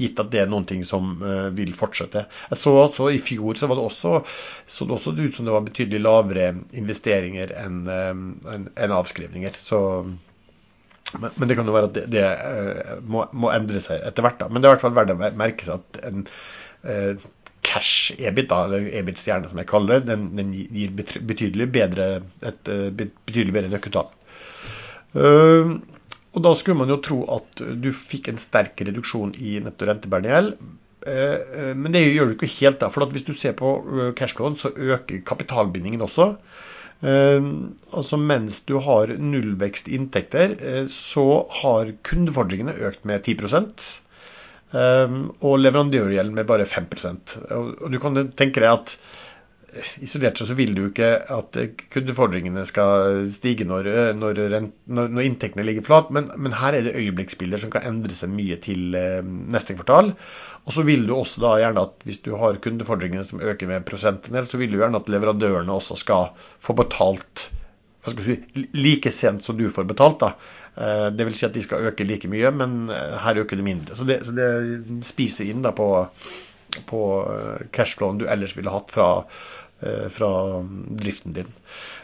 gitt 0.00 0.20
at 0.22 0.30
det 0.32 0.42
er 0.42 0.50
noen 0.50 0.66
ting 0.68 0.82
som 0.86 1.12
uh, 1.22 1.48
vil 1.56 1.72
fortsette. 1.76 2.24
Jeg 2.50 2.60
så 2.60 2.74
også 2.84 3.10
I 3.12 3.20
fjor 3.22 3.58
så, 3.58 3.68
det 3.70 3.84
også, 3.84 4.14
så 4.66 4.88
det 4.88 4.96
også 4.96 5.14
ut 5.18 5.36
som 5.36 5.48
det 5.48 5.54
var 5.54 5.66
betydelig 5.66 6.02
lavere 6.02 6.50
investeringer 6.80 7.54
enn 7.60 7.82
en, 7.90 8.68
en 8.74 8.96
avskrivninger. 8.96 9.56
Så, 9.58 9.80
men, 11.18 11.28
men, 11.34 11.48
det 11.48 11.58
kan 11.58 11.68
jo 11.68 11.76
være 11.76 11.90
at 11.90 11.98
det, 11.98 12.06
det 12.14 12.24
uh, 12.24 12.96
må, 13.04 13.26
må, 13.32 13.52
endre 13.54 13.82
seg 13.84 14.02
etter 14.08 14.26
hvert. 14.26 14.40
Da. 14.42 14.48
Men 14.48 14.62
det 14.62 14.68
er 14.68 14.72
i 14.72 14.78
hvert 14.78 14.86
fall 14.86 14.96
verdt 14.98 15.14
å 15.16 15.36
merke 15.44 15.68
seg 15.68 15.82
at 15.82 16.02
en 16.10 16.24
uh, 16.88 17.28
cash-EBIT, 17.66 18.52
eller 18.56 18.88
EBIT-stjerne 19.02 19.50
som 19.50 19.58
jeg 19.60 19.68
kaller 19.68 20.00
det, 20.00 20.14
den, 20.14 20.30
den 20.38 20.54
gir 20.56 20.94
betydelig 20.96 21.68
bedre, 21.74 22.06
et 22.40 22.70
betydelig 22.96 23.52
bedre 23.52 23.72
nøkkeltall. 23.74 24.08
Uh, 25.10 25.76
og 26.30 26.44
da 26.44 26.52
skulle 26.54 26.78
man 26.78 26.92
jo 26.92 27.00
tro 27.02 27.22
at 27.34 27.62
du 27.82 27.90
fikk 27.96 28.30
en 28.30 28.38
sterk 28.38 28.78
reduksjon 28.86 29.32
i 29.42 29.56
netto 29.64 29.88
rentebærende 29.88 30.30
gjeld. 30.30 30.52
Eh, 31.06 31.38
eh, 31.60 31.70
men 31.76 31.94
det 31.94 32.04
gjør 32.04 32.30
du 32.30 32.36
ikke 32.36 32.50
helt. 32.58 32.80
da, 32.80 32.90
for 32.92 33.06
Hvis 33.10 33.26
du 33.26 33.32
ser 33.34 33.56
på 33.58 33.72
eh, 33.80 34.12
cashflowen, 34.14 34.58
så 34.60 34.70
øker 34.70 35.24
kapitalbindingen 35.26 36.02
også. 36.06 36.34
Altså 37.00 38.18
Mens 38.20 38.58
du 38.68 38.74
har 38.84 39.08
nullvekst 39.16 39.86
i 39.88 39.94
inntekter, 39.96 40.52
så 40.92 41.46
har 41.62 41.94
kundefordringene 42.04 42.74
økt 42.76 43.06
med 43.08 43.24
10% 43.24 43.86
og 44.76 45.54
leverandørgjelden 45.62 46.36
med 46.36 46.46
bare 46.46 46.66
5% 46.68 47.32
Og 47.56 47.88
Du 47.88 47.96
kan 48.04 48.20
tenke 48.36 48.60
deg 48.60 48.68
at 48.68 48.92
isolert 50.02 50.38
sett 50.38 50.48
så 50.48 50.56
vil 50.58 50.72
du 50.74 50.82
ikke 50.88 51.08
at 51.30 51.56
kundefordringene 51.92 52.64
skal 52.68 53.26
stige 53.30 53.66
når, 53.68 53.88
når, 54.18 54.40
når 54.86 55.26
inntektene 55.26 55.64
ligger 55.66 55.86
flat, 55.86 56.10
men, 56.14 56.30
men, 56.36 56.56
her 56.58 56.76
er 56.76 56.86
det 56.86 56.96
øyeblikksbilder 56.98 57.62
som 57.62 57.72
kan 57.72 57.86
endre 57.88 58.14
seg 58.16 58.32
mye 58.34 58.58
til 58.62 58.96
eh, 58.98 59.20
neste 59.22 59.76
kvartal. 59.78 60.12
Og 60.66 60.74
så 60.76 60.84
vil 60.86 61.06
du 61.08 61.14
også 61.16 61.44
da 61.44 61.54
gjerne 61.62 61.86
at 61.86 62.04
hvis 62.06 62.22
du 62.26 62.32
har 62.40 62.58
kundefordringene 62.62 63.24
som 63.26 63.42
øker 63.42 63.70
med 63.70 63.80
en 63.80 63.88
prosentandel, 63.88 64.48
så 64.48 64.60
vil 64.60 64.72
du 64.72 64.80
gjerne 64.80 65.00
at 65.00 65.12
leverandørene 65.12 65.78
også 65.78 65.98
skal 66.00 66.32
få 66.62 66.76
betalt 66.78 67.48
si, 68.24 68.36
like 68.74 69.12
sent 69.14 69.44
som 69.44 69.58
du 69.58 69.68
får 69.70 69.88
betalt. 69.88 70.20
da. 70.26 70.34
Eh, 70.76 71.06
det 71.14 71.28
vil 71.28 71.38
si 71.38 71.46
at 71.46 71.56
de 71.56 71.64
skal 71.64 71.90
øke 71.92 72.06
like 72.08 72.28
mye, 72.32 72.52
men 72.54 72.82
eh, 72.90 73.16
her 73.22 73.44
øker 73.44 73.60
det 73.60 73.70
mindre. 73.70 73.96
Så 73.96 74.08
det, 74.08 74.22
så 74.26 74.36
det 74.36 74.50
spiser 75.06 75.50
inn 75.52 75.62
da 75.64 75.72
på, 75.76 75.88
på 76.90 77.00
cashflowen 77.74 78.20
du 78.20 78.28
ellers 78.30 78.56
ville 78.58 78.74
hatt 78.74 78.92
fra 78.94 79.10
Eh, 79.20 79.59
fra 80.12 80.30
driften 81.00 81.32
din. 81.36 81.48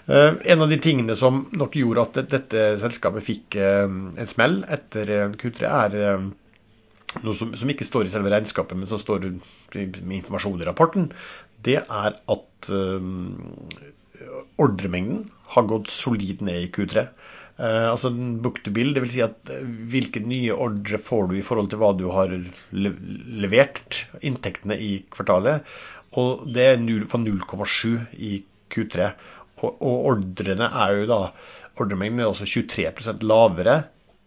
Eh, 0.07 0.32
en 0.53 0.62
av 0.62 0.70
de 0.70 0.78
tingene 0.78 1.16
som 1.19 1.44
nok 1.53 1.77
gjorde 1.77 2.05
at 2.07 2.19
dette 2.31 2.66
selskapet 2.81 3.24
fikk 3.27 3.59
eh, 3.61 3.86
en 3.86 4.31
smell 4.31 4.61
etter 4.70 5.35
Q3, 5.35 5.66
er 5.66 6.27
noe 7.24 7.35
som, 7.36 7.55
som, 7.57 7.73
ikke 7.73 7.86
står 7.89 8.07
i 8.07 8.12
selve 8.12 8.31
regnskapet, 8.32 8.78
men 8.78 8.89
som 8.90 9.01
står 9.03 9.27
med 9.32 10.19
informasjon 10.20 10.62
i 10.62 10.69
rapporten. 10.69 11.11
Det 11.66 11.81
er 11.81 12.19
at 12.20 12.73
ordremengden 14.61 15.24
har 15.55 15.66
gått 15.69 15.90
solid 15.93 16.44
ned 16.44 16.66
i 16.66 16.70
Q3. 16.73 17.09
Uh, 17.57 17.89
altså 17.89 18.11
book 18.44 18.59
to 18.61 18.73
bill, 18.77 18.90
dvs. 18.93 19.15
Si 19.15 19.23
at 19.24 19.51
hvilke 19.89 20.20
nye 20.20 20.53
ordre 20.53 21.01
får 21.01 21.31
du 21.31 21.39
i 21.39 21.44
forhold 21.44 21.70
til 21.73 21.81
hva 21.81 21.94
du 21.97 22.05
har 22.12 22.35
levert, 22.77 24.03
inntektene 24.20 24.77
i 24.77 24.90
kvartalet. 25.12 25.65
Og 26.15 26.47
det 26.55 26.69
er 26.73 26.81
0, 26.81 27.07
fra 27.11 27.19
0,7 27.19 28.19
i 28.23 28.39
Q3. 28.73 29.11
Og, 29.62 29.70
og 29.81 30.11
ordrene 30.12 30.69
er 30.69 31.01
jo 31.01 31.07
da 31.11 31.20
Ordremengden 31.77 32.23
er 32.24 32.31
også 32.31 32.47
23 32.49 33.19
lavere 33.28 33.74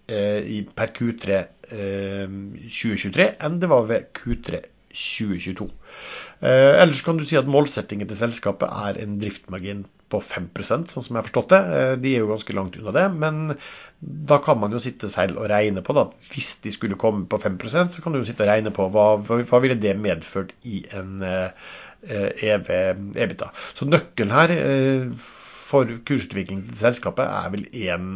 eh, 0.10 0.65
per 0.77 0.91
Q3 0.93 1.38
eh, 1.73 2.35
2023 2.69 3.26
enn 3.45 3.57
det 3.61 3.69
var 3.72 3.88
ved 3.89 4.11
Q3 4.14 4.60
2022. 4.89 5.69
Eh, 6.45 6.76
ellers 6.84 7.01
kan 7.06 7.18
du 7.18 7.26
si 7.26 7.39
at 7.39 7.49
målsettingen 7.49 8.10
til 8.10 8.19
selskapet 8.19 8.69
er 8.69 9.01
en 9.01 9.18
driftmargin 9.22 9.81
på 10.10 10.22
5% 10.23 10.94
sånn 10.94 11.06
som 11.06 11.15
jeg 11.15 11.22
har 11.22 11.27
forstått 11.27 11.53
det. 11.53 11.61
Eh, 11.80 11.94
de 12.03 12.15
er 12.15 12.23
jo 12.23 12.31
ganske 12.31 12.56
langt 12.57 12.80
unna 12.80 12.95
det. 12.95 13.06
Men 13.22 13.41
da 13.99 14.40
kan 14.44 14.60
man 14.61 14.73
jo 14.73 14.81
sitte 14.84 15.10
selv 15.11 15.41
og 15.41 15.49
regne 15.52 15.84
på, 15.86 15.95
da. 15.98 16.07
Hvis 16.31 16.53
de 16.64 16.73
skulle 16.76 16.99
komme 16.99 17.27
på 17.30 17.41
5% 17.41 17.95
så 17.95 18.03
kan 18.03 18.15
du 18.15 18.22
jo 18.22 18.27
sitte 18.30 18.45
og 18.45 18.52
regne 18.52 18.73
på 18.76 18.88
hva, 18.94 19.11
hva 19.19 19.61
ville 19.64 19.80
det 19.80 19.98
medført 19.99 20.56
i 20.64 20.81
en 20.95 21.26
eh, 21.26 21.52
EV, 22.07 22.72
EBITDA. 23.19 23.52
Så 23.76 23.88
nøkkelen 23.90 24.34
her 24.34 24.56
eh, 24.56 25.27
for 25.69 25.90
kursutvikling 26.07 26.64
til 26.69 26.80
selskapet 26.81 27.27
er 27.27 27.52
vel 27.53 27.68
én 27.76 28.07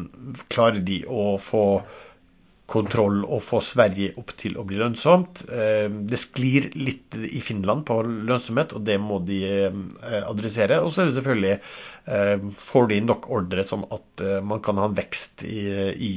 Klarer 0.50 0.82
de 0.86 1.04
å 1.06 1.36
få 1.42 1.84
kontroll 2.74 3.22
og 3.24 3.44
få 3.46 3.60
Sverige 3.64 4.16
opp 4.20 4.34
til 4.40 4.58
å 4.58 4.66
bli 4.68 4.80
lønnsomt. 4.80 5.44
Det 5.48 6.20
sklir 6.20 6.72
litt 6.80 7.16
i 7.16 7.42
Finland 7.44 7.86
på 7.88 8.00
lønnsomhet, 8.04 8.74
og 8.74 8.86
det 8.88 8.98
må 9.02 9.20
de 9.28 9.42
adressere. 10.24 10.82
Og 10.82 10.94
så 10.94 11.04
er 11.04 11.12
det 11.12 11.18
selvfølgelig 11.20 12.54
får 12.60 12.90
de 12.92 13.00
nok 13.06 13.30
ordre 13.38 13.66
sånn 13.68 13.86
at 13.94 14.26
man 14.46 14.64
kan 14.66 14.82
ha 14.82 14.90
en 14.90 14.98
vekst 14.98 15.46
i, 15.48 15.62
i 15.94 16.14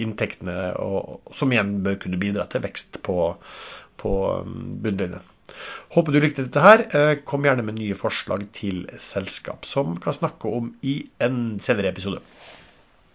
inntektene, 0.00 0.58
og, 0.80 1.32
som 1.36 1.52
igjen 1.52 1.78
bør 1.84 2.00
kunne 2.04 2.20
bidra 2.20 2.48
til 2.50 2.64
vekst 2.64 3.02
på, 3.04 3.18
på 4.00 4.14
bunnlinjen. 4.48 5.26
Håper 5.94 6.12
du 6.12 6.20
likte 6.20 6.44
dette 6.44 6.62
her. 6.62 6.82
Kom 7.28 7.46
gjerne 7.46 7.64
med 7.64 7.78
nye 7.78 7.96
forslag 7.98 8.44
til 8.56 8.84
selskap 9.00 9.64
som 9.68 9.96
kan 10.02 10.16
snakke 10.16 10.50
om 10.60 10.74
i 10.84 11.00
en 11.24 11.56
senere 11.62 11.92
episode. 11.94 12.20